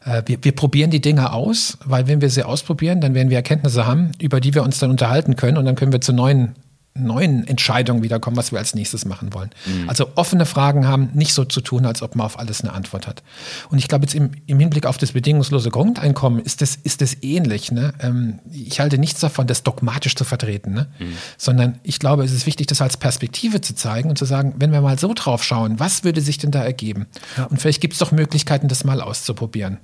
äh, 0.04 0.22
wir, 0.26 0.38
wir 0.42 0.52
probieren 0.52 0.90
die 0.90 1.00
Dinge 1.00 1.32
aus, 1.32 1.78
weil 1.84 2.06
wenn 2.08 2.20
wir 2.20 2.30
sie 2.30 2.42
ausprobieren, 2.42 3.00
dann 3.00 3.14
werden 3.14 3.30
wir 3.30 3.38
Erkenntnisse 3.38 3.86
haben, 3.86 4.12
über 4.20 4.40
die 4.40 4.54
wir 4.54 4.62
uns 4.62 4.78
dann 4.78 4.90
unterhalten 4.90 5.36
können 5.36 5.56
und 5.56 5.64
dann 5.64 5.76
können 5.76 5.92
wir 5.92 6.00
zu 6.00 6.12
neuen 6.12 6.54
neuen 6.98 7.46
Entscheidungen 7.46 8.02
wiederkommen, 8.02 8.36
was 8.36 8.52
wir 8.52 8.58
als 8.58 8.74
nächstes 8.74 9.04
machen 9.04 9.32
wollen. 9.34 9.50
Mhm. 9.66 9.88
Also 9.88 10.10
offene 10.14 10.46
Fragen 10.46 10.86
haben 10.86 11.10
nicht 11.14 11.34
so 11.34 11.44
zu 11.44 11.60
tun, 11.60 11.86
als 11.86 12.02
ob 12.02 12.16
man 12.16 12.26
auf 12.26 12.38
alles 12.38 12.62
eine 12.62 12.72
Antwort 12.72 13.06
hat. 13.06 13.22
Und 13.70 13.78
ich 13.78 13.88
glaube 13.88 14.04
jetzt 14.04 14.14
im, 14.14 14.32
im 14.46 14.58
Hinblick 14.58 14.86
auf 14.86 14.98
das 14.98 15.12
bedingungslose 15.12 15.70
Grundeinkommen 15.70 16.40
ist 16.40 16.60
das, 16.62 16.76
ist 16.76 17.00
das 17.00 17.22
ähnlich. 17.22 17.72
Ne? 17.72 17.94
Ähm, 18.00 18.38
ich 18.52 18.80
halte 18.80 18.98
nichts 18.98 19.20
davon, 19.20 19.46
das 19.46 19.62
dogmatisch 19.62 20.14
zu 20.14 20.24
vertreten, 20.24 20.74
ne? 20.74 20.86
Mhm. 20.98 21.16
sondern 21.36 21.78
ich 21.82 21.98
glaube, 21.98 22.24
es 22.24 22.32
ist 22.32 22.46
wichtig, 22.46 22.66
das 22.66 22.80
als 22.80 22.96
Perspektive 22.96 23.60
zu 23.60 23.74
zeigen 23.74 24.10
und 24.10 24.18
zu 24.18 24.24
sagen, 24.24 24.54
wenn 24.58 24.72
wir 24.72 24.80
mal 24.80 24.98
so 24.98 25.14
drauf 25.14 25.44
schauen, 25.44 25.78
was 25.78 26.04
würde 26.04 26.20
sich 26.20 26.38
denn 26.38 26.50
da 26.50 26.62
ergeben? 26.62 27.06
Ja. 27.36 27.44
Und 27.44 27.60
vielleicht 27.60 27.80
gibt 27.80 27.94
es 27.94 27.98
doch 27.98 28.12
Möglichkeiten, 28.12 28.68
das 28.68 28.84
mal 28.84 29.00
auszuprobieren. 29.00 29.78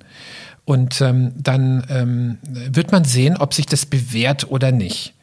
Und 0.65 0.99
ähm, 1.01 1.31
dann 1.37 1.85
ähm, 1.89 2.37
wird 2.43 2.91
man 2.91 3.03
sehen, 3.03 3.37
ob 3.37 3.53
sich 3.53 3.67
das 3.67 3.85
bewährt 3.85 4.49
oder 4.49 4.71
nicht. 4.71 5.14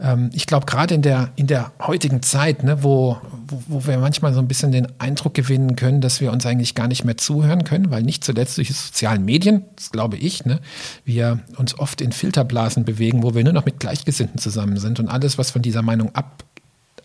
Ähm, 0.00 0.30
ich 0.32 0.46
glaube, 0.46 0.66
gerade 0.66 0.94
in 0.94 1.02
der, 1.02 1.30
in 1.36 1.46
der 1.46 1.72
heutigen 1.80 2.22
Zeit, 2.22 2.62
ne, 2.62 2.82
wo, 2.82 3.18
wo, 3.46 3.62
wo, 3.68 3.86
wir 3.86 3.98
manchmal 3.98 4.32
so 4.32 4.40
ein 4.40 4.48
bisschen 4.48 4.72
den 4.72 4.88
Eindruck 4.98 5.34
gewinnen 5.34 5.76
können, 5.76 6.00
dass 6.00 6.20
wir 6.20 6.32
uns 6.32 6.46
eigentlich 6.46 6.74
gar 6.74 6.88
nicht 6.88 7.04
mehr 7.04 7.16
zuhören 7.16 7.64
können, 7.64 7.90
weil 7.90 8.02
nicht 8.02 8.24
zuletzt 8.24 8.56
durch 8.56 8.68
die 8.68 8.74
sozialen 8.74 9.24
Medien, 9.24 9.64
das 9.76 9.90
glaube 9.90 10.16
ich, 10.16 10.44
ne, 10.44 10.60
wir 11.04 11.40
uns 11.56 11.78
oft 11.78 12.00
in 12.00 12.12
Filterblasen 12.12 12.84
bewegen, 12.84 13.22
wo 13.22 13.34
wir 13.34 13.44
nur 13.44 13.52
noch 13.52 13.66
mit 13.66 13.80
Gleichgesinnten 13.80 14.38
zusammen 14.38 14.78
sind 14.78 15.00
und 15.00 15.08
alles, 15.08 15.38
was 15.38 15.50
von 15.50 15.62
dieser 15.62 15.82
Meinung 15.82 16.14
ab 16.14 16.44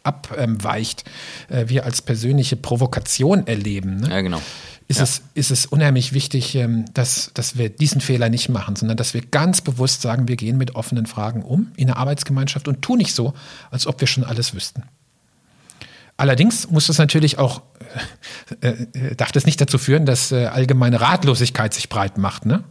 abweicht, 0.04 1.04
äh, 1.50 1.68
wir 1.68 1.84
als 1.84 2.04
persönliche 2.04 2.56
Provokation 2.56 3.48
erleben. 3.48 4.02
Ne? 4.02 4.10
Ja, 4.12 4.22
genau 4.22 4.40
ist, 4.88 4.98
ja. 4.98 5.04
es, 5.04 5.22
ist 5.34 5.52
es 5.52 5.66
unheimlich 5.66 6.14
wichtig, 6.14 6.56
ähm, 6.56 6.86
dass, 6.94 7.32
dass 7.34 7.58
wir 7.58 7.70
diesen 7.70 8.02
Fehler 8.02 8.30
nicht 8.30 8.50
machen, 8.50 8.76
sondern 8.76 8.98
dass 8.98 9.14
wir 9.14 9.22
ganz 9.22 9.62
bewusst 9.62 10.02
sagen, 10.02 10.28
wir 10.28 10.36
gehen 10.36 10.58
mit 10.58 10.76
offenen 10.76 11.06
Fragen 11.06 11.44
um 11.44 11.72
in 11.76 11.88
der 11.88 11.98
Arbeitsgemeinschaft 11.98 12.68
und 12.68 12.82
tun 12.82 13.00
nicht 13.00 13.14
so, 13.14 13.34
als 13.72 13.88
ob 13.88 14.00
wir 14.00 14.08
schon 14.08 14.24
alles 14.24 14.54
wüssten. 14.54 14.84
Allerdings 16.18 16.70
muss 16.70 16.88
das 16.88 16.98
natürlich 16.98 17.40
auch, 17.40 17.62
äh, 18.62 18.70
äh, 18.70 19.16
darf 19.16 19.32
das 19.34 19.46
nicht 19.46 19.60
dazu 19.60 19.78
führen, 19.78 20.06
dass 20.06 20.32
äh, 20.32 20.46
allgemeine 20.46 21.02
Ratlosigkeit 21.02 21.74
sich 21.74 21.90
breit 21.90 22.18
macht. 22.18 22.46
Ne? 22.46 22.64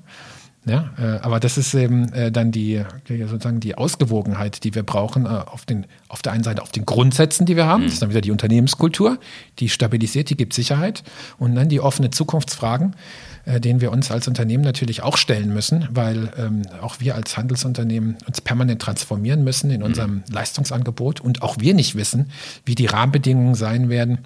Ja, 0.66 0.90
äh, 0.98 1.18
aber 1.20 1.40
das 1.40 1.58
ist 1.58 1.74
eben 1.74 2.10
äh, 2.14 2.32
dann 2.32 2.50
die 2.50 2.82
sozusagen 3.06 3.60
die 3.60 3.76
Ausgewogenheit, 3.76 4.64
die 4.64 4.74
wir 4.74 4.82
brauchen, 4.82 5.26
äh, 5.26 5.28
auf, 5.28 5.66
den, 5.66 5.86
auf 6.08 6.22
der 6.22 6.32
einen 6.32 6.42
Seite 6.42 6.62
auf 6.62 6.72
den 6.72 6.86
Grundsätzen, 6.86 7.44
die 7.44 7.54
wir 7.54 7.66
haben. 7.66 7.82
Mhm. 7.82 7.86
Das 7.86 7.94
ist 7.94 8.02
dann 8.02 8.10
wieder 8.10 8.22
die 8.22 8.30
Unternehmenskultur, 8.30 9.18
die 9.58 9.68
stabilisiert, 9.68 10.30
die 10.30 10.36
gibt 10.36 10.54
Sicherheit. 10.54 11.04
Und 11.38 11.54
dann 11.54 11.68
die 11.68 11.80
offenen 11.80 12.12
Zukunftsfragen, 12.12 12.96
äh, 13.44 13.60
denen 13.60 13.82
wir 13.82 13.92
uns 13.92 14.10
als 14.10 14.26
Unternehmen 14.26 14.64
natürlich 14.64 15.02
auch 15.02 15.18
stellen 15.18 15.52
müssen, 15.52 15.86
weil 15.90 16.32
ähm, 16.38 16.62
auch 16.80 16.98
wir 16.98 17.14
als 17.14 17.36
Handelsunternehmen 17.36 18.16
uns 18.26 18.40
permanent 18.40 18.80
transformieren 18.80 19.44
müssen 19.44 19.70
in 19.70 19.80
mhm. 19.80 19.86
unserem 19.86 20.14
mhm. 20.14 20.22
Leistungsangebot 20.32 21.20
und 21.20 21.42
auch 21.42 21.56
wir 21.60 21.74
nicht 21.74 21.94
wissen, 21.94 22.30
wie 22.64 22.74
die 22.74 22.86
Rahmenbedingungen 22.86 23.54
sein 23.54 23.90
werden 23.90 24.20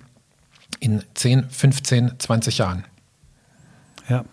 in 0.78 1.02
10, 1.14 1.50
15, 1.50 2.12
20 2.18 2.58
Jahren. 2.58 2.84
Ja. 4.08 4.24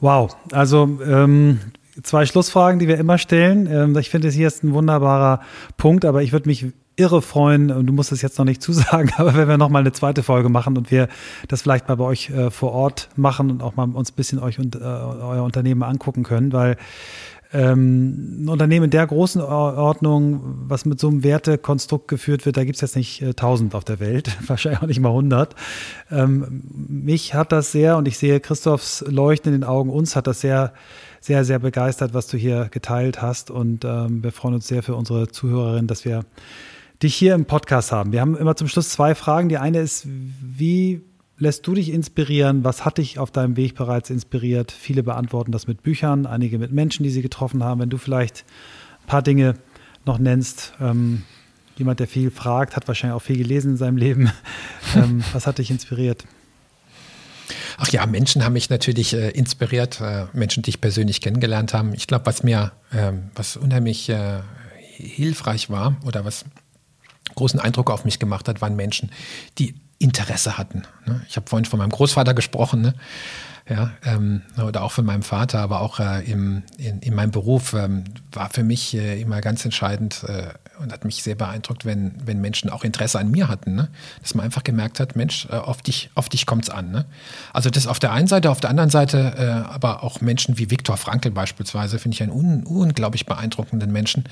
Wow, 0.00 0.36
also 0.52 0.98
ähm, 1.04 1.60
zwei 2.02 2.26
Schlussfragen, 2.26 2.78
die 2.78 2.88
wir 2.88 2.98
immer 2.98 3.18
stellen. 3.18 3.66
Ähm, 3.70 3.96
ich 3.98 4.10
finde, 4.10 4.30
hier 4.30 4.46
ist 4.46 4.64
ein 4.64 4.72
wunderbarer 4.72 5.40
Punkt, 5.76 6.04
aber 6.04 6.22
ich 6.22 6.32
würde 6.32 6.48
mich 6.48 6.66
irre 6.96 7.22
freuen, 7.22 7.70
und 7.70 7.86
du 7.86 7.92
musst 7.92 8.12
es 8.12 8.22
jetzt 8.22 8.38
noch 8.38 8.44
nicht 8.44 8.62
zusagen, 8.62 9.10
aber 9.16 9.34
wenn 9.34 9.48
wir 9.48 9.58
nochmal 9.58 9.80
eine 9.80 9.92
zweite 9.92 10.22
Folge 10.22 10.48
machen 10.48 10.76
und 10.76 10.90
wir 10.90 11.08
das 11.48 11.62
vielleicht 11.62 11.88
mal 11.88 11.96
bei 11.96 12.04
euch 12.04 12.30
äh, 12.30 12.50
vor 12.50 12.72
Ort 12.72 13.08
machen 13.16 13.50
und 13.50 13.62
auch 13.62 13.76
mal 13.76 13.88
uns 13.90 14.12
ein 14.12 14.16
bisschen 14.16 14.38
euch 14.38 14.58
und 14.58 14.76
äh, 14.76 14.78
euer 14.78 15.42
Unternehmen 15.42 15.82
angucken 15.82 16.22
können, 16.22 16.52
weil 16.52 16.76
ähm, 17.52 18.44
ein 18.44 18.48
Unternehmen 18.48 18.90
der 18.90 19.06
großen 19.06 19.40
Ordnung, 19.42 20.40
was 20.68 20.84
mit 20.84 21.00
so 21.00 21.08
einem 21.08 21.24
Wertekonstrukt 21.24 22.06
geführt 22.06 22.46
wird, 22.46 22.56
da 22.56 22.64
gibt 22.64 22.76
es 22.76 22.80
jetzt 22.80 22.96
nicht 22.96 23.22
äh, 23.22 23.34
tausend 23.34 23.74
äh, 23.74 23.76
auf 23.76 23.84
der 23.84 23.98
Welt, 23.98 24.36
wahrscheinlich 24.46 24.82
auch 24.82 24.86
nicht 24.86 25.00
mal 25.00 25.12
hundert. 25.12 25.56
Ähm, 26.10 26.62
mich 26.72 27.34
hat 27.34 27.50
das 27.52 27.72
sehr, 27.72 27.96
und 27.96 28.06
ich 28.06 28.18
sehe 28.18 28.38
Christophs 28.40 29.04
Leuchten 29.06 29.52
in 29.52 29.60
den 29.60 29.68
Augen, 29.68 29.90
uns 29.90 30.14
hat 30.14 30.26
das 30.26 30.40
sehr, 30.40 30.72
sehr, 31.20 31.44
sehr 31.44 31.58
begeistert, 31.58 32.14
was 32.14 32.28
du 32.28 32.36
hier 32.36 32.68
geteilt 32.70 33.20
hast. 33.20 33.50
Und 33.50 33.84
ähm, 33.84 34.22
wir 34.22 34.32
freuen 34.32 34.54
uns 34.54 34.68
sehr 34.68 34.82
für 34.82 34.94
unsere 34.94 35.28
Zuhörerinnen, 35.28 35.86
dass 35.86 36.04
wir 36.04 36.24
dich 37.02 37.14
hier 37.14 37.34
im 37.34 37.46
Podcast 37.46 37.92
haben. 37.92 38.12
Wir 38.12 38.20
haben 38.20 38.36
immer 38.36 38.56
zum 38.56 38.68
Schluss 38.68 38.90
zwei 38.90 39.14
Fragen. 39.14 39.48
Die 39.48 39.58
eine 39.58 39.80
ist, 39.80 40.06
wie 40.06 41.02
lässt 41.40 41.66
du 41.66 41.74
dich 41.74 41.90
inspirieren? 41.90 42.62
Was 42.62 42.84
hat 42.84 42.98
dich 42.98 43.18
auf 43.18 43.30
deinem 43.30 43.56
Weg 43.56 43.74
bereits 43.74 44.10
inspiriert? 44.10 44.70
Viele 44.70 45.02
beantworten 45.02 45.50
das 45.50 45.66
mit 45.66 45.82
Büchern, 45.82 46.26
einige 46.26 46.58
mit 46.58 46.70
Menschen, 46.70 47.02
die 47.02 47.10
sie 47.10 47.22
getroffen 47.22 47.64
haben. 47.64 47.80
Wenn 47.80 47.90
du 47.90 47.96
vielleicht 47.96 48.44
ein 49.02 49.06
paar 49.06 49.22
Dinge 49.22 49.56
noch 50.04 50.18
nennst, 50.18 50.74
ähm, 50.80 51.22
jemand, 51.76 51.98
der 51.98 52.06
viel 52.06 52.30
fragt, 52.30 52.76
hat 52.76 52.86
wahrscheinlich 52.86 53.16
auch 53.16 53.22
viel 53.22 53.38
gelesen 53.38 53.72
in 53.72 53.76
seinem 53.78 53.96
Leben. 53.96 54.30
ähm, 54.94 55.24
was 55.32 55.46
hat 55.46 55.58
dich 55.58 55.70
inspiriert? 55.70 56.24
Ach 57.78 57.88
ja, 57.88 58.04
Menschen 58.04 58.44
haben 58.44 58.52
mich 58.52 58.68
natürlich 58.68 59.14
äh, 59.14 59.30
inspiriert, 59.30 60.00
äh, 60.02 60.26
Menschen, 60.34 60.62
die 60.62 60.70
ich 60.70 60.80
persönlich 60.82 61.22
kennengelernt 61.22 61.72
habe. 61.72 61.96
Ich 61.96 62.06
glaube, 62.06 62.26
was 62.26 62.42
mir, 62.42 62.72
äh, 62.92 63.12
was 63.34 63.56
unheimlich 63.56 64.10
äh, 64.10 64.40
hilfreich 64.98 65.70
war 65.70 65.96
oder 66.04 66.26
was 66.26 66.44
großen 67.34 67.58
Eindruck 67.58 67.90
auf 67.90 68.04
mich 68.04 68.18
gemacht 68.18 68.46
hat, 68.46 68.60
waren 68.60 68.76
Menschen, 68.76 69.10
die 69.58 69.74
Interesse 70.00 70.58
hatten. 70.58 70.82
Ne? 71.06 71.20
Ich 71.28 71.36
habe 71.36 71.48
vorhin 71.48 71.66
von 71.66 71.78
meinem 71.78 71.90
Großvater 71.90 72.34
gesprochen, 72.34 72.80
ne? 72.80 72.94
ja, 73.68 73.92
ähm, 74.04 74.42
oder 74.66 74.82
auch 74.82 74.92
von 74.92 75.04
meinem 75.04 75.22
Vater, 75.22 75.60
aber 75.60 75.80
auch 75.80 76.00
äh, 76.00 76.24
im, 76.24 76.64
in, 76.78 77.00
in 77.00 77.14
meinem 77.14 77.30
Beruf 77.30 77.74
ähm, 77.74 78.04
war 78.32 78.50
für 78.50 78.64
mich 78.64 78.96
äh, 78.96 79.20
immer 79.20 79.40
ganz 79.40 79.64
entscheidend, 79.64 80.24
äh, 80.24 80.48
und 80.80 80.92
hat 80.92 81.04
mich 81.04 81.22
sehr 81.22 81.34
beeindruckt, 81.34 81.84
wenn, 81.84 82.14
wenn 82.24 82.40
Menschen 82.40 82.70
auch 82.70 82.84
Interesse 82.84 83.18
an 83.18 83.30
mir 83.30 83.48
hatten. 83.48 83.74
Ne? 83.74 83.88
Dass 84.22 84.34
man 84.34 84.44
einfach 84.44 84.64
gemerkt 84.64 85.00
hat, 85.00 85.16
Mensch, 85.16 85.46
äh, 85.50 85.54
auf 85.54 85.82
dich, 85.82 86.10
auf 86.14 86.28
dich 86.28 86.46
kommt 86.46 86.64
es 86.64 86.70
an. 86.70 86.90
Ne? 86.90 87.06
Also 87.52 87.70
das 87.70 87.86
auf 87.86 87.98
der 87.98 88.12
einen 88.12 88.26
Seite, 88.26 88.50
auf 88.50 88.60
der 88.60 88.70
anderen 88.70 88.90
Seite 88.90 89.34
äh, 89.36 89.70
aber 89.70 90.02
auch 90.02 90.20
Menschen 90.20 90.58
wie 90.58 90.70
Viktor 90.70 90.96
Frankl 90.96 91.30
beispielsweise, 91.30 91.98
finde 91.98 92.14
ich 92.14 92.22
einen 92.22 92.32
un, 92.32 92.64
unglaublich 92.64 93.26
beeindruckenden 93.26 93.92
Menschen 93.92 94.24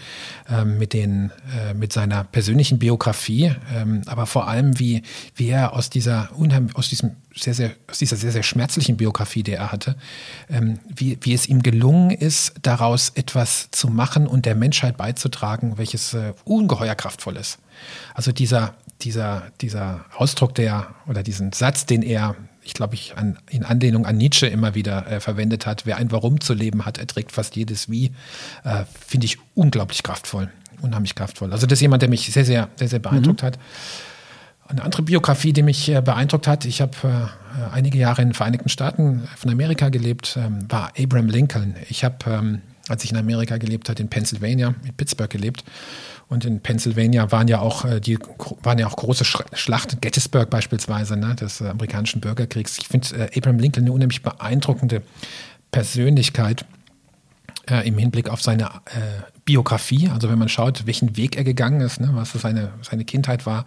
äh, 0.50 0.64
mit, 0.64 0.92
den, 0.92 1.30
äh, 1.56 1.74
mit 1.74 1.92
seiner 1.92 2.24
persönlichen 2.24 2.78
Biografie, 2.78 3.54
ähm, 3.74 4.02
aber 4.06 4.26
vor 4.26 4.48
allem, 4.48 4.78
wie, 4.78 5.02
wie 5.34 5.48
er 5.48 5.72
aus 5.72 5.90
dieser 5.90 6.30
aus 6.74 6.88
diesem 6.88 7.16
sehr, 7.38 7.54
sehr, 7.54 7.72
aus 7.88 7.98
dieser 7.98 8.16
sehr, 8.16 8.32
sehr 8.32 8.42
schmerzlichen 8.42 8.96
Biografie, 8.96 9.42
die 9.42 9.52
er 9.52 9.72
hatte, 9.72 9.96
ähm, 10.50 10.78
wie, 10.94 11.18
wie 11.22 11.34
es 11.34 11.46
ihm 11.48 11.62
gelungen 11.62 12.10
ist, 12.10 12.54
daraus 12.62 13.10
etwas 13.10 13.70
zu 13.70 13.88
machen 13.88 14.26
und 14.26 14.46
der 14.46 14.54
Menschheit 14.54 14.96
beizutragen, 14.96 15.78
welches 15.78 16.14
äh, 16.14 16.32
ungeheuer 16.44 16.94
kraftvoll 16.94 17.36
ist. 17.36 17.58
Also 18.14 18.32
dieser, 18.32 18.74
dieser, 19.02 19.44
dieser 19.60 20.04
Ausdruck, 20.16 20.54
der 20.54 20.94
oder 21.06 21.22
diesen 21.22 21.52
Satz, 21.52 21.86
den 21.86 22.02
er 22.02 22.36
ich 22.68 22.74
glaube, 22.74 22.94
ich 22.94 23.16
an, 23.16 23.38
in 23.48 23.64
Anlehnung 23.64 24.04
an 24.04 24.18
Nietzsche 24.18 24.46
immer 24.46 24.74
wieder 24.74 25.10
äh, 25.10 25.20
verwendet 25.20 25.64
hat. 25.64 25.86
Wer 25.86 25.96
ein 25.96 26.12
Warum 26.12 26.38
zu 26.38 26.52
leben 26.52 26.84
hat, 26.84 26.98
erträgt 26.98 27.32
fast 27.32 27.56
jedes 27.56 27.88
Wie. 27.88 28.12
Äh, 28.62 28.84
Finde 29.06 29.24
ich 29.24 29.38
unglaublich 29.54 30.02
kraftvoll. 30.02 30.50
Unheimlich 30.82 31.14
kraftvoll. 31.14 31.50
Also 31.50 31.66
das 31.66 31.78
ist 31.78 31.80
jemand, 31.80 32.02
der 32.02 32.10
mich 32.10 32.30
sehr, 32.30 32.44
sehr, 32.44 32.68
sehr, 32.76 32.88
sehr 32.88 32.98
beeindruckt 32.98 33.42
mhm. 33.42 33.46
hat. 33.46 33.58
Eine 34.68 34.82
andere 34.82 35.02
Biografie, 35.02 35.54
die 35.54 35.62
mich 35.62 35.88
äh, 35.88 36.02
beeindruckt 36.02 36.46
hat, 36.46 36.66
ich 36.66 36.82
habe 36.82 36.92
äh, 37.02 37.74
einige 37.74 37.96
Jahre 37.96 38.20
in 38.20 38.28
den 38.28 38.34
Vereinigten 38.34 38.68
Staaten 38.68 39.26
von 39.36 39.50
Amerika 39.50 39.88
gelebt, 39.88 40.38
ähm, 40.38 40.70
war 40.70 40.92
Abraham 40.98 41.28
Lincoln. 41.28 41.74
Ich 41.88 42.04
habe, 42.04 42.16
ähm, 42.26 42.60
als 42.86 43.02
ich 43.02 43.10
in 43.10 43.16
Amerika 43.16 43.56
gelebt 43.56 43.88
habe, 43.88 44.02
in 44.02 44.08
Pennsylvania, 44.08 44.74
in 44.84 44.92
Pittsburgh 44.94 45.30
gelebt. 45.30 45.64
Und 46.28 46.44
in 46.44 46.60
Pennsylvania 46.60 47.32
waren 47.32 47.48
ja 47.48 47.60
auch 47.60 47.86
äh, 47.86 48.00
die 48.00 48.18
waren 48.62 48.78
ja 48.78 48.86
auch 48.86 48.96
große 48.96 49.24
Schlachten, 49.24 50.00
Gettysburg 50.02 50.50
beispielsweise, 50.50 51.16
ne, 51.16 51.34
des 51.34 51.62
äh, 51.62 51.68
amerikanischen 51.68 52.20
Bürgerkriegs. 52.20 52.76
Ich 52.78 52.88
finde 52.88 53.08
äh, 53.16 53.38
Abraham 53.38 53.58
Lincoln 53.60 53.86
eine 53.86 53.92
unheimlich 53.92 54.22
beeindruckende 54.22 55.02
Persönlichkeit 55.70 56.66
äh, 57.70 57.86
im 57.86 57.98
Hinblick 57.98 58.28
auf 58.28 58.42
seine 58.42 58.64
äh, 58.64 59.22
Biografie, 59.44 60.08
also 60.08 60.28
wenn 60.28 60.38
man 60.38 60.48
schaut, 60.48 60.86
welchen 60.86 61.16
Weg 61.16 61.36
er 61.36 61.44
gegangen 61.44 61.80
ist, 61.80 62.00
ne, 62.00 62.10
was 62.12 62.32
seine, 62.32 62.70
seine 62.82 63.04
Kindheit 63.04 63.46
war 63.46 63.64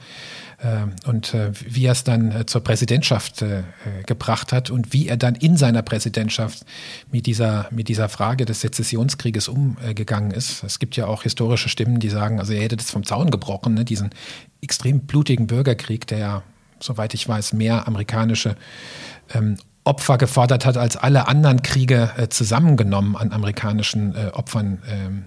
äh, 0.60 1.08
und 1.08 1.34
äh, 1.34 1.52
wie 1.54 1.86
er 1.86 1.94
es 1.94 2.04
dann 2.04 2.32
äh, 2.32 2.46
zur 2.46 2.64
Präsidentschaft 2.64 3.42
äh, 3.42 3.64
gebracht 4.06 4.54
hat 4.54 4.70
und 4.70 4.94
wie 4.94 5.08
er 5.08 5.18
dann 5.18 5.36
in 5.36 5.58
seiner 5.58 5.82
Präsidentschaft 5.82 6.66
mit 7.12 7.26
dieser, 7.26 7.68
mit 7.72 7.88
dieser 7.88 8.10
Frage 8.10 8.46
des 8.46 8.62
Sezessionskrieges 8.62 9.48
umgegangen 9.48 10.32
ist. 10.32 10.64
Es 10.64 10.80
gibt 10.80 10.96
ja 10.98 11.08
auch 11.08 11.24
historische 11.24 11.70
Stimmen, 11.70 12.00
die 12.00 12.10
sagen, 12.10 12.40
also 12.40 12.54
er 12.54 12.62
hätte 12.62 12.78
das 12.78 12.92
vom 12.92 13.04
Zaun 13.04 13.32
gebrochen, 13.32 13.74
ne, 13.74 13.86
diesen 13.86 14.12
extrem 14.62 15.02
blutigen 15.02 15.48
Bürgerkrieg, 15.48 16.06
der 16.08 16.18
ja, 16.20 16.44
soweit 16.80 17.14
ich 17.14 17.28
weiß, 17.28 17.54
mehr 17.54 17.88
amerikanische 17.88 18.56
ähm, 19.34 19.58
Opfer 19.84 20.18
gefordert 20.18 20.66
hat 20.66 20.78
als 20.78 20.98
alle 20.98 21.28
anderen 21.28 21.62
Kriege 21.62 22.12
äh, 22.18 22.30
zusammengenommen 22.30 23.16
an 23.16 23.32
amerikanischen 23.32 24.16
äh, 24.16 24.30
Opfern 24.34 24.80
ähm, 24.88 25.26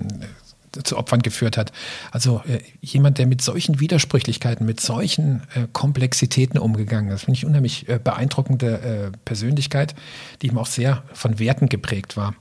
äh, 0.00 0.82
zu 0.82 0.96
Opfern 0.96 1.22
geführt 1.22 1.56
hat. 1.56 1.70
Also 2.10 2.42
äh, 2.48 2.60
jemand, 2.80 3.18
der 3.18 3.26
mit 3.26 3.42
solchen 3.42 3.80
Widersprüchlichkeiten, 3.80 4.66
mit 4.66 4.80
solchen 4.80 5.42
äh, 5.54 5.68
Komplexitäten 5.72 6.58
umgegangen 6.58 7.12
ist, 7.12 7.24
finde 7.24 7.38
ich 7.38 7.46
unheimlich 7.46 7.86
beeindruckende 8.02 9.12
Persönlichkeit, 9.24 9.94
die 10.42 10.48
ihm 10.48 10.58
auch 10.58 10.66
sehr 10.66 11.02
von 11.12 11.38
Werten 11.38 11.68
geprägt 11.68 12.16
war. 12.16 12.34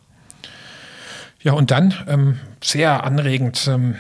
Ja, 1.42 1.52
und 1.54 1.72
dann 1.72 1.94
ähm, 2.08 2.40
sehr 2.64 3.04
anregend 3.04 3.68
ähm, 3.68 3.96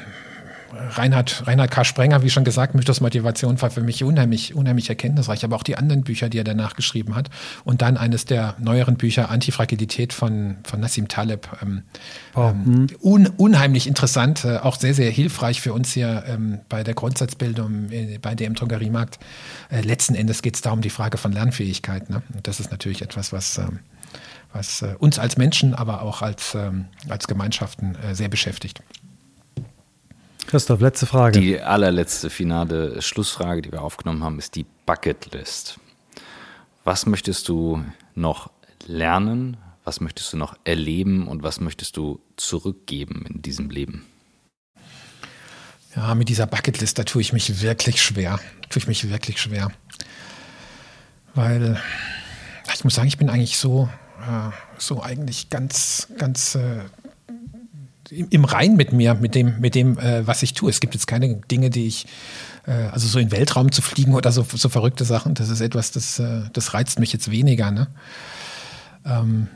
Reinhard, 0.74 1.48
Reinhard 1.48 1.72
K. 1.72 1.84
Sprenger, 1.84 2.24
wie 2.24 2.30
schon 2.30 2.44
gesagt, 2.44 2.76
Mythos 2.76 3.02
Motivation 3.02 3.62
war 3.62 3.70
für 3.70 3.82
mich 3.82 4.04
unheimlich, 4.04 4.56
unheimlich 4.56 4.90
erkenntnisreich, 4.90 5.44
aber 5.44 5.56
auch 5.56 5.64
die 5.64 5.78
anderen 5.78 6.04
Bücher, 6.04 6.30
die 6.30 6.38
er 6.38 6.44
danach 6.44 6.76
geschrieben 6.76 7.16
hat. 7.16 7.30
Und 7.64 7.82
dann 7.82 7.98
eines 7.98 8.26
der 8.26 8.56
neueren 8.60 8.96
Bücher, 8.96 9.30
Antifragilität 9.30 10.14
von, 10.14 10.58
von 10.64 10.80
Nassim 10.80 11.08
Taleb. 11.08 11.48
Ähm, 11.62 11.84
oh. 12.36 12.50
ähm, 12.50 12.88
un, 13.02 13.28
unheimlich 13.28 13.88
interessant, 13.88 14.46
äh, 14.46 14.58
auch 14.58 14.78
sehr, 14.78 14.94
sehr 14.94 15.12
hilfreich 15.12 15.62
für 15.62 15.74
uns 15.74 15.94
hier 15.94 16.24
ähm, 16.28 16.60
bei 16.70 16.84
der 16.84 16.94
Grundsatzbildung 16.94 17.92
äh, 17.92 18.18
bei 18.22 18.36
dem 18.36 18.56
Drogeriemarkt. 18.56 19.20
Äh, 19.70 19.82
letzten 19.82 20.16
Endes 20.16 20.42
geht 20.42 20.56
es 20.56 20.62
da 20.62 20.72
um 20.72 20.82
die 20.82 20.90
Frage 20.90 21.18
von 21.18 21.32
Lernfähigkeit. 21.32 22.10
Ne? 22.10 22.22
Und 22.34 22.48
das 22.48 22.60
ist 22.60 22.72
natürlich 22.72 23.02
etwas, 23.02 23.32
was, 23.32 23.58
ähm, 23.58 23.80
was 24.52 24.82
äh, 24.82 24.96
uns 25.00 25.20
als 25.20 25.38
Menschen, 25.38 25.74
aber 25.74 26.02
auch 26.02 26.22
als, 26.22 26.56
ähm, 26.56 26.86
als 27.10 27.28
Gemeinschaften 27.28 27.96
äh, 27.96 28.16
sehr 28.16 28.30
beschäftigt. 28.30 28.82
Christoph, 30.54 30.82
letzte 30.82 31.08
Frage. 31.08 31.40
Die 31.40 31.60
allerletzte 31.60 32.30
finale 32.30 33.02
Schlussfrage, 33.02 33.64
die 33.64 33.72
wir 33.72 33.82
aufgenommen 33.82 34.24
haben, 34.24 34.38
ist 34.38 34.54
die 34.54 34.68
Bucketlist. 34.86 35.80
Was 36.84 37.08
möchtest 37.08 37.50
du 37.50 37.84
noch 38.14 38.52
lernen? 38.86 39.58
Was 39.84 40.00
möchtest 40.00 40.32
du 40.32 40.38
noch 40.38 40.56
erleben? 40.64 41.28
Und 41.28 41.42
was 41.42 41.60
möchtest 41.60 41.98
du 41.98 42.22
zurückgeben 42.38 43.26
in 43.28 43.42
diesem 43.42 43.72
Leben? 43.72 44.06
Ja, 45.96 46.14
mit 46.14 46.30
dieser 46.30 46.46
Bucketlist, 46.46 47.00
da 47.00 47.04
tue 47.04 47.24
ich 47.24 47.34
mich 47.34 47.64
wirklich 47.64 48.00
schwer. 48.00 48.40
Tue 48.70 48.80
ich 48.80 48.88
mich 48.88 49.10
wirklich 49.10 49.42
schwer. 49.42 49.72
Weil 51.34 51.82
ich 52.72 52.84
muss 52.84 52.94
sagen, 52.94 53.08
ich 53.08 53.18
bin 53.18 53.32
eigentlich 53.32 53.58
so, 53.58 53.90
äh, 54.20 54.52
so 54.78 55.02
eigentlich 55.02 55.50
ganz, 55.50 56.10
ganz 56.20 56.54
äh, 56.54 56.82
im 58.10 58.46
Rein 58.46 58.76
mit 58.76 58.92
mir, 58.92 59.16
mit 59.16 59.36
dem, 59.36 59.60
mit 59.60 59.76
dem, 59.76 59.98
äh, 59.98 60.26
was 60.28 60.44
ich 60.44 60.54
tue. 60.54 60.70
Es 60.70 60.80
gibt 60.80 60.94
jetzt 60.94 61.08
keine 61.08 61.36
Dinge, 61.50 61.70
die 61.70 61.88
ich, 61.88 62.06
äh, 62.66 62.72
also 62.72 63.08
so 63.08 63.20
in 63.20 63.28
den 63.30 63.32
Weltraum 63.32 63.72
zu 63.72 63.82
fliegen 63.82 64.14
oder 64.14 64.32
so, 64.32 64.46
so 64.54 64.70
verrückte 64.70 65.06
Sachen, 65.06 65.34
das 65.36 65.50
ist 65.50 65.62
etwas, 65.62 65.92
das, 65.92 66.20
äh, 66.20 66.42
das 66.52 66.74
reizt 66.74 67.00
mich 67.00 67.14
jetzt 67.14 67.32
weniger. 67.32 67.72
Ne? 67.72 67.88
Ähm, 69.06 69.48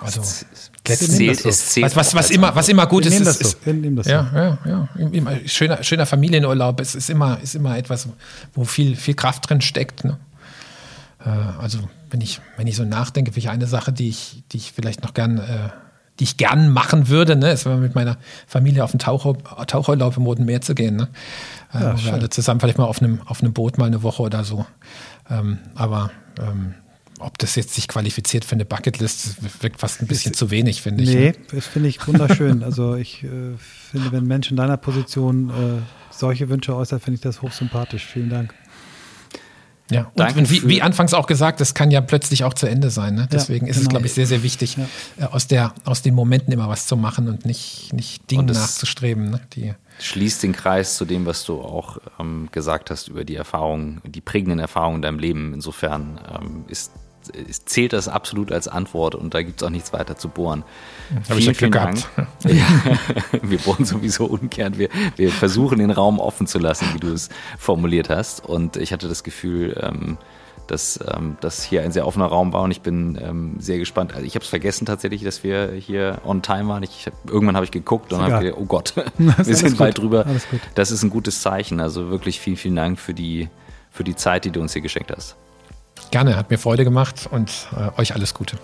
also 0.00 0.20
es, 0.22 0.46
zählt, 0.84 1.44
es 1.44 1.70
zählt 1.70 1.84
was, 1.84 1.96
was, 1.96 2.14
was 2.14 2.30
immer, 2.30 2.54
was 2.54 2.68
immer 2.68 2.86
gut 2.86 3.06
ist, 3.06 3.20
ist, 3.20 3.40
ist 3.40 3.64
so. 3.64 4.10
ja, 4.10 4.58
ja, 4.64 4.88
ja. 4.98 5.38
Schöner, 5.46 5.82
schöner 5.82 6.06
Familienurlaub. 6.06 6.80
Es 6.80 6.94
ist 6.94 7.10
immer, 7.10 7.40
ist 7.40 7.54
immer 7.54 7.78
etwas, 7.78 8.08
wo 8.54 8.64
viel, 8.64 8.96
viel 8.96 9.14
Kraft 9.14 9.48
drin 9.48 9.60
steckt. 9.60 10.04
Ne? 10.04 10.18
Äh, 11.24 11.28
also 11.28 11.78
wenn 12.10 12.20
ich, 12.20 12.40
wenn 12.56 12.66
ich 12.66 12.76
so 12.76 12.84
nachdenke, 12.84 13.34
welche 13.36 13.50
eine 13.50 13.66
Sache, 13.66 13.92
die 13.92 14.08
ich, 14.08 14.42
die 14.52 14.56
ich 14.56 14.72
vielleicht 14.72 15.02
noch 15.02 15.14
gern 15.14 15.38
äh, 15.38 15.70
die 16.20 16.24
ich 16.24 16.36
gern 16.36 16.70
machen 16.70 17.08
würde, 17.08 17.36
ne, 17.36 17.50
ist 17.50 17.66
mit 17.66 17.94
meiner 17.94 18.18
Familie 18.46 18.84
auf 18.84 18.92
den 18.92 19.00
Taucher, 19.00 19.36
Taucherlauf 19.66 20.16
im 20.16 20.24
Roten 20.24 20.44
Meer 20.44 20.60
zu 20.60 20.74
gehen. 20.74 20.96
Ne? 20.96 21.08
Äh, 21.72 21.80
ja, 21.80 22.04
wir 22.04 22.12
alle 22.12 22.30
zusammen 22.30 22.60
vielleicht 22.60 22.78
mal 22.78 22.84
auf 22.84 23.02
einem, 23.02 23.20
auf 23.26 23.42
einem 23.42 23.52
Boot 23.52 23.78
mal 23.78 23.86
eine 23.86 24.02
Woche 24.02 24.22
oder 24.22 24.44
so. 24.44 24.64
Ähm, 25.28 25.58
aber 25.74 26.10
ähm, 26.38 26.74
ob 27.18 27.38
das 27.38 27.56
jetzt 27.56 27.74
sich 27.74 27.88
qualifiziert 27.88 28.44
für 28.44 28.54
eine 28.54 28.64
Bucketlist, 28.64 29.62
wirkt 29.62 29.80
fast 29.80 30.02
ein 30.02 30.06
bisschen 30.06 30.32
ist, 30.32 30.38
zu 30.38 30.50
wenig, 30.50 30.82
finde 30.82 31.02
ich. 31.04 31.10
Nee, 31.10 31.30
ne? 31.30 31.34
das 31.52 31.66
finde 31.66 31.88
ich 31.88 32.06
wunderschön. 32.06 32.62
also 32.64 32.94
ich 32.94 33.24
äh, 33.24 33.56
finde, 33.58 34.12
wenn 34.12 34.24
Menschen 34.24 34.52
in 34.52 34.56
deiner 34.56 34.76
Position 34.76 35.50
äh, 35.50 35.52
solche 36.10 36.48
Wünsche 36.48 36.76
äußern, 36.76 37.00
finde 37.00 37.16
ich 37.16 37.20
das 37.22 37.42
hochsympathisch. 37.42 38.04
Vielen 38.04 38.30
Dank. 38.30 38.54
Ja, 39.94 40.10
und, 40.14 40.36
und 40.36 40.50
wie, 40.50 40.68
wie, 40.68 40.82
anfangs 40.82 41.14
auch 41.14 41.26
gesagt, 41.26 41.60
das 41.60 41.74
kann 41.74 41.90
ja 41.90 42.00
plötzlich 42.00 42.42
auch 42.42 42.54
zu 42.54 42.66
Ende 42.66 42.90
sein. 42.90 43.14
Ne? 43.14 43.28
Deswegen 43.30 43.66
ja, 43.66 43.70
ist 43.70 43.76
es, 43.76 43.82
genau. 43.82 43.90
glaube 43.90 44.06
ich, 44.06 44.12
sehr, 44.12 44.26
sehr 44.26 44.42
wichtig, 44.42 44.76
ja. 44.76 44.88
Äh, 45.18 45.28
aus, 45.30 45.46
der, 45.46 45.72
aus 45.84 46.02
den 46.02 46.14
Momenten 46.14 46.52
immer 46.52 46.68
was 46.68 46.86
zu 46.86 46.96
machen 46.96 47.28
und 47.28 47.46
nicht, 47.46 47.92
nicht 47.92 48.28
Dingen 48.30 48.46
nachzustreben. 48.46 49.30
Ne? 49.30 49.40
Die 49.54 49.74
schließt 50.00 50.42
den 50.42 50.52
Kreis 50.52 50.96
zu 50.96 51.04
dem, 51.04 51.26
was 51.26 51.44
du 51.44 51.60
auch 51.60 51.98
ähm, 52.18 52.48
gesagt 52.50 52.90
hast 52.90 53.08
über 53.08 53.24
die 53.24 53.36
Erfahrungen, 53.36 54.00
die 54.04 54.20
prägenden 54.20 54.58
Erfahrungen 54.58 54.96
in 54.96 55.02
deinem 55.02 55.18
Leben. 55.20 55.54
Insofern 55.54 56.20
ähm, 56.28 56.64
ist 56.66 56.90
zählt 57.64 57.92
das 57.92 58.08
absolut 58.08 58.52
als 58.52 58.68
Antwort 58.68 59.14
und 59.14 59.34
da 59.34 59.42
gibt 59.42 59.60
es 59.60 59.66
auch 59.66 59.70
nichts 59.70 59.92
weiter 59.92 60.16
zu 60.16 60.28
bohren. 60.28 60.64
Habe 61.28 61.40
ich 61.40 61.56
Glück 61.56 61.72
gehabt. 61.72 62.08
Ja, 62.44 62.66
wir 63.42 63.58
bohren 63.58 63.84
sowieso 63.84 64.26
ungern. 64.26 64.76
Wir, 64.76 64.90
wir 65.16 65.30
versuchen 65.30 65.78
den 65.78 65.90
Raum 65.90 66.18
offen 66.18 66.46
zu 66.46 66.58
lassen, 66.58 66.86
wie 66.92 67.00
du 67.00 67.08
es 67.08 67.30
formuliert 67.58 68.10
hast. 68.10 68.44
Und 68.44 68.76
ich 68.76 68.92
hatte 68.92 69.08
das 69.08 69.24
Gefühl, 69.24 69.80
ähm, 69.82 70.18
dass 70.66 70.98
ähm, 71.14 71.36
das 71.40 71.62
hier 71.62 71.82
ein 71.82 71.92
sehr 71.92 72.06
offener 72.06 72.26
Raum 72.26 72.52
war 72.52 72.62
und 72.62 72.70
ich 72.70 72.80
bin 72.80 73.18
ähm, 73.22 73.56
sehr 73.58 73.78
gespannt. 73.78 74.14
Also 74.14 74.26
ich 74.26 74.34
habe 74.34 74.44
es 74.44 74.48
vergessen 74.48 74.86
tatsächlich, 74.86 75.22
dass 75.22 75.42
wir 75.44 75.72
hier 75.72 76.20
on 76.24 76.42
time 76.42 76.68
waren. 76.68 76.82
Ich 76.82 77.06
hab, 77.06 77.30
irgendwann 77.30 77.56
habe 77.56 77.64
ich 77.64 77.70
geguckt 77.70 78.12
und 78.12 78.20
habe 78.20 78.44
gedacht, 78.44 78.60
oh 78.60 78.66
Gott, 78.66 78.94
wir 79.18 79.56
sind 79.56 79.78
weit 79.78 79.98
drüber. 79.98 80.26
Das 80.74 80.90
ist 80.90 81.02
ein 81.02 81.10
gutes 81.10 81.40
Zeichen. 81.40 81.80
Also 81.80 82.10
wirklich 82.10 82.40
vielen, 82.40 82.56
vielen 82.56 82.76
Dank 82.76 82.98
für 82.98 83.14
die, 83.14 83.48
für 83.90 84.04
die 84.04 84.16
Zeit, 84.16 84.44
die 84.44 84.50
du 84.50 84.60
uns 84.60 84.72
hier 84.72 84.82
geschenkt 84.82 85.12
hast. 85.14 85.36
Gerne, 86.10 86.36
hat 86.36 86.50
mir 86.50 86.58
Freude 86.58 86.84
gemacht 86.84 87.28
und 87.30 87.68
äh, 87.76 88.00
euch 88.00 88.14
alles 88.14 88.34
Gute. 88.34 88.56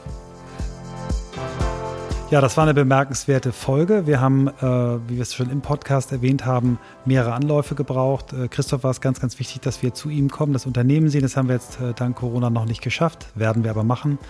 Ja, 2.30 2.40
das 2.40 2.56
war 2.56 2.62
eine 2.62 2.74
bemerkenswerte 2.74 3.50
Folge. 3.50 4.06
Wir 4.06 4.20
haben, 4.20 4.46
äh, 4.46 4.62
wie 4.62 5.16
wir 5.16 5.22
es 5.22 5.34
schon 5.34 5.50
im 5.50 5.62
Podcast 5.62 6.12
erwähnt 6.12 6.46
haben, 6.46 6.78
mehrere 7.04 7.32
Anläufe 7.32 7.74
gebraucht. 7.74 8.32
Äh, 8.32 8.46
Christoph 8.46 8.84
war 8.84 8.92
es 8.92 9.00
ganz, 9.00 9.18
ganz 9.18 9.40
wichtig, 9.40 9.62
dass 9.62 9.82
wir 9.82 9.94
zu 9.94 10.10
ihm 10.10 10.30
kommen, 10.30 10.52
das 10.52 10.64
Unternehmen 10.64 11.08
sehen. 11.08 11.22
Das 11.22 11.36
haben 11.36 11.48
wir 11.48 11.56
jetzt 11.56 11.80
äh, 11.80 11.92
dank 11.92 12.16
Corona 12.16 12.48
noch 12.48 12.66
nicht 12.66 12.82
geschafft, 12.82 13.26
werden 13.34 13.64
wir 13.64 13.72
aber 13.72 13.82
machen. 13.82 14.20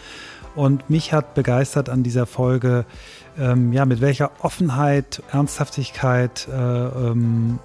Und 0.55 0.89
mich 0.89 1.13
hat 1.13 1.35
begeistert 1.35 1.91
an 1.91 2.03
dieser 2.03 2.25
Folge, 2.25 2.87
ähm, 3.39 3.71
ja, 3.75 3.85
mit 3.85 4.01
welcher 4.01 4.31
Offenheit, 4.41 5.23
Ernsthaftigkeit 5.31 6.49
äh, 6.51 6.55
ähm, 6.57 7.59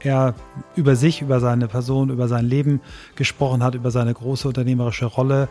er 0.00 0.34
über 0.76 0.96
sich, 0.96 1.22
über 1.22 1.40
seine 1.40 1.68
Person, 1.68 2.10
über 2.10 2.28
sein 2.28 2.44
Leben 2.44 2.80
gesprochen 3.16 3.62
hat, 3.62 3.74
über 3.74 3.90
seine 3.90 4.14
große 4.14 4.48
unternehmerische 4.48 5.06
Rolle, 5.06 5.48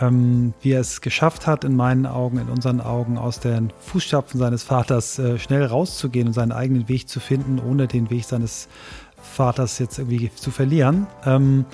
ähm, 0.00 0.54
wie 0.60 0.72
er 0.72 0.80
es 0.80 1.00
geschafft 1.00 1.46
hat, 1.46 1.64
in 1.64 1.76
meinen 1.76 2.06
Augen, 2.06 2.38
in 2.38 2.48
unseren 2.48 2.80
Augen, 2.80 3.18
aus 3.18 3.40
den 3.40 3.72
Fußstapfen 3.80 4.38
seines 4.38 4.62
Vaters 4.62 5.18
äh, 5.18 5.38
schnell 5.38 5.64
rauszugehen 5.64 6.28
und 6.28 6.32
seinen 6.32 6.52
eigenen 6.52 6.88
Weg 6.88 7.08
zu 7.08 7.20
finden, 7.20 7.60
ohne 7.60 7.86
den 7.86 8.10
Weg 8.10 8.24
seines 8.24 8.68
Vaters 9.20 9.78
jetzt 9.78 9.98
irgendwie 9.98 10.30
zu 10.34 10.50
verlieren. 10.50 11.06
Ähm, 11.24 11.66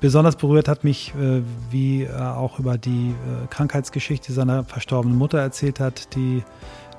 besonders 0.00 0.36
berührt 0.36 0.68
hat 0.68 0.84
mich, 0.84 1.14
äh, 1.14 1.42
wie 1.70 2.04
er 2.04 2.36
auch 2.36 2.58
über 2.58 2.78
die 2.78 3.10
äh, 3.10 3.46
Krankheitsgeschichte 3.50 4.32
seiner 4.32 4.64
verstorbenen 4.64 5.16
Mutter 5.16 5.38
erzählt 5.38 5.80
hat, 5.80 6.14
die 6.14 6.42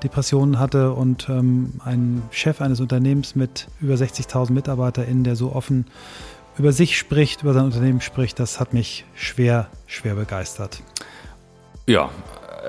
Depressionen 0.04 0.58
hatte 0.58 0.92
und 0.92 1.28
ähm, 1.28 1.74
ein 1.84 2.22
Chef 2.30 2.60
eines 2.60 2.80
Unternehmens 2.80 3.34
mit 3.34 3.66
über 3.80 3.94
60.000 3.94 4.52
MitarbeiterInnen, 4.52 5.24
der 5.24 5.34
so 5.34 5.52
offen 5.52 5.86
über 6.58 6.72
sich 6.72 6.96
spricht, 6.96 7.42
über 7.42 7.52
sein 7.52 7.64
Unternehmen 7.64 8.00
spricht, 8.00 8.38
das 8.38 8.60
hat 8.60 8.74
mich 8.74 9.04
schwer, 9.14 9.66
schwer 9.86 10.14
begeistert. 10.14 10.82
Ja, 11.86 12.10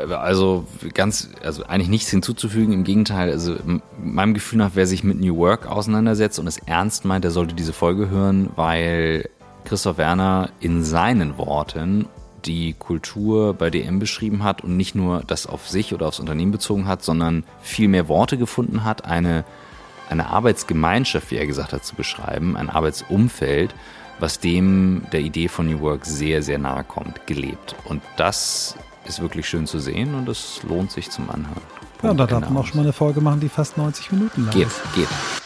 also 0.10 0.66
ganz, 0.94 1.30
also 1.44 1.64
eigentlich 1.66 1.90
nichts 1.90 2.10
hinzuzufügen. 2.10 2.74
Im 2.74 2.84
Gegenteil, 2.84 3.32
also 3.32 3.56
meinem 4.02 4.34
Gefühl 4.34 4.57
nach, 4.57 4.72
wer 4.74 4.88
sich 4.88 5.03
mit 5.03 5.20
New 5.20 5.38
Work 5.38 5.68
auseinandersetzt 5.68 6.40
und 6.40 6.48
es 6.48 6.57
ernst 6.57 7.06
meint, 7.06 7.24
der 7.24 7.32
sollte 7.32 7.56
diese 7.56 7.74
Folge 7.74 8.10
hören, 8.10 8.49
weil 8.56 9.30
Christoph 9.66 9.98
Werner 9.98 10.49
in 10.60 10.84
seinen 10.84 11.38
Worten 11.38 12.07
die 12.46 12.74
Kultur 12.74 13.54
bei 13.54 13.70
DM 13.70 14.00
beschrieben 14.00 14.44
hat 14.44 14.62
und 14.62 14.78
nicht 14.78 14.96
nur 14.96 15.24
das 15.26 15.48
auf 15.48 15.68
sich 15.68 15.94
oder 15.94 16.08
aufs 16.08 16.20
Unternehmen 16.20 16.52
bezogen 16.52 16.88
hat, 16.88 17.04
sondern 17.04 17.44
viel 17.62 17.88
mehr 17.88 18.08
Worte 18.08 18.38
gefunden 18.38 18.84
hat, 18.84 19.06
eine, 19.06 19.44
eine 20.10 20.28
Arbeitsgemeinschaft, 20.28 21.32
wie 21.32 21.38
er 21.38 21.48
gesagt 21.48 21.74
hat, 21.74 21.86
zu 21.86 21.96
beschreiben, 21.96 22.56
ein 22.56 22.70
Arbeitsumfeld, 22.70 23.74
was 24.20 24.40
dem 24.40 25.04
der 25.12 25.22
Idee 25.22 25.48
von 25.48 25.66
New 25.66 25.82
Work 25.82 26.06
sehr, 26.06 26.42
sehr 26.42 26.58
nahe 26.58 26.84
kommt, 26.84 27.28
gelebt. 27.28 27.76
Und 27.86 28.02
das 28.18 28.76
ist 29.06 29.22
wirklich 29.22 29.48
schön 29.48 29.68
zu 29.68 29.80
sehen 29.80 30.16
und 30.16 30.30
es 30.30 30.62
lohnt 30.64 30.92
sich 30.92 31.10
zum 31.10 31.30
Anhören. 31.30 31.62
Ja, 32.02 32.12
und 32.12 32.18
da 32.18 32.28
darf 32.28 32.50
man 32.50 32.58
auch 32.58 32.66
schon 32.66 32.78
mal 32.78 32.84
eine 32.84 32.94
Folge 32.94 33.22
machen, 33.22 33.40
die 33.40 33.50
fast 33.50 33.78
90 33.78 34.12
Minuten 34.12 34.46
lang 34.46 34.54
geht, 34.54 34.68
ist. 34.68 34.82
Geht, 34.94 35.08
geht. 35.08 35.45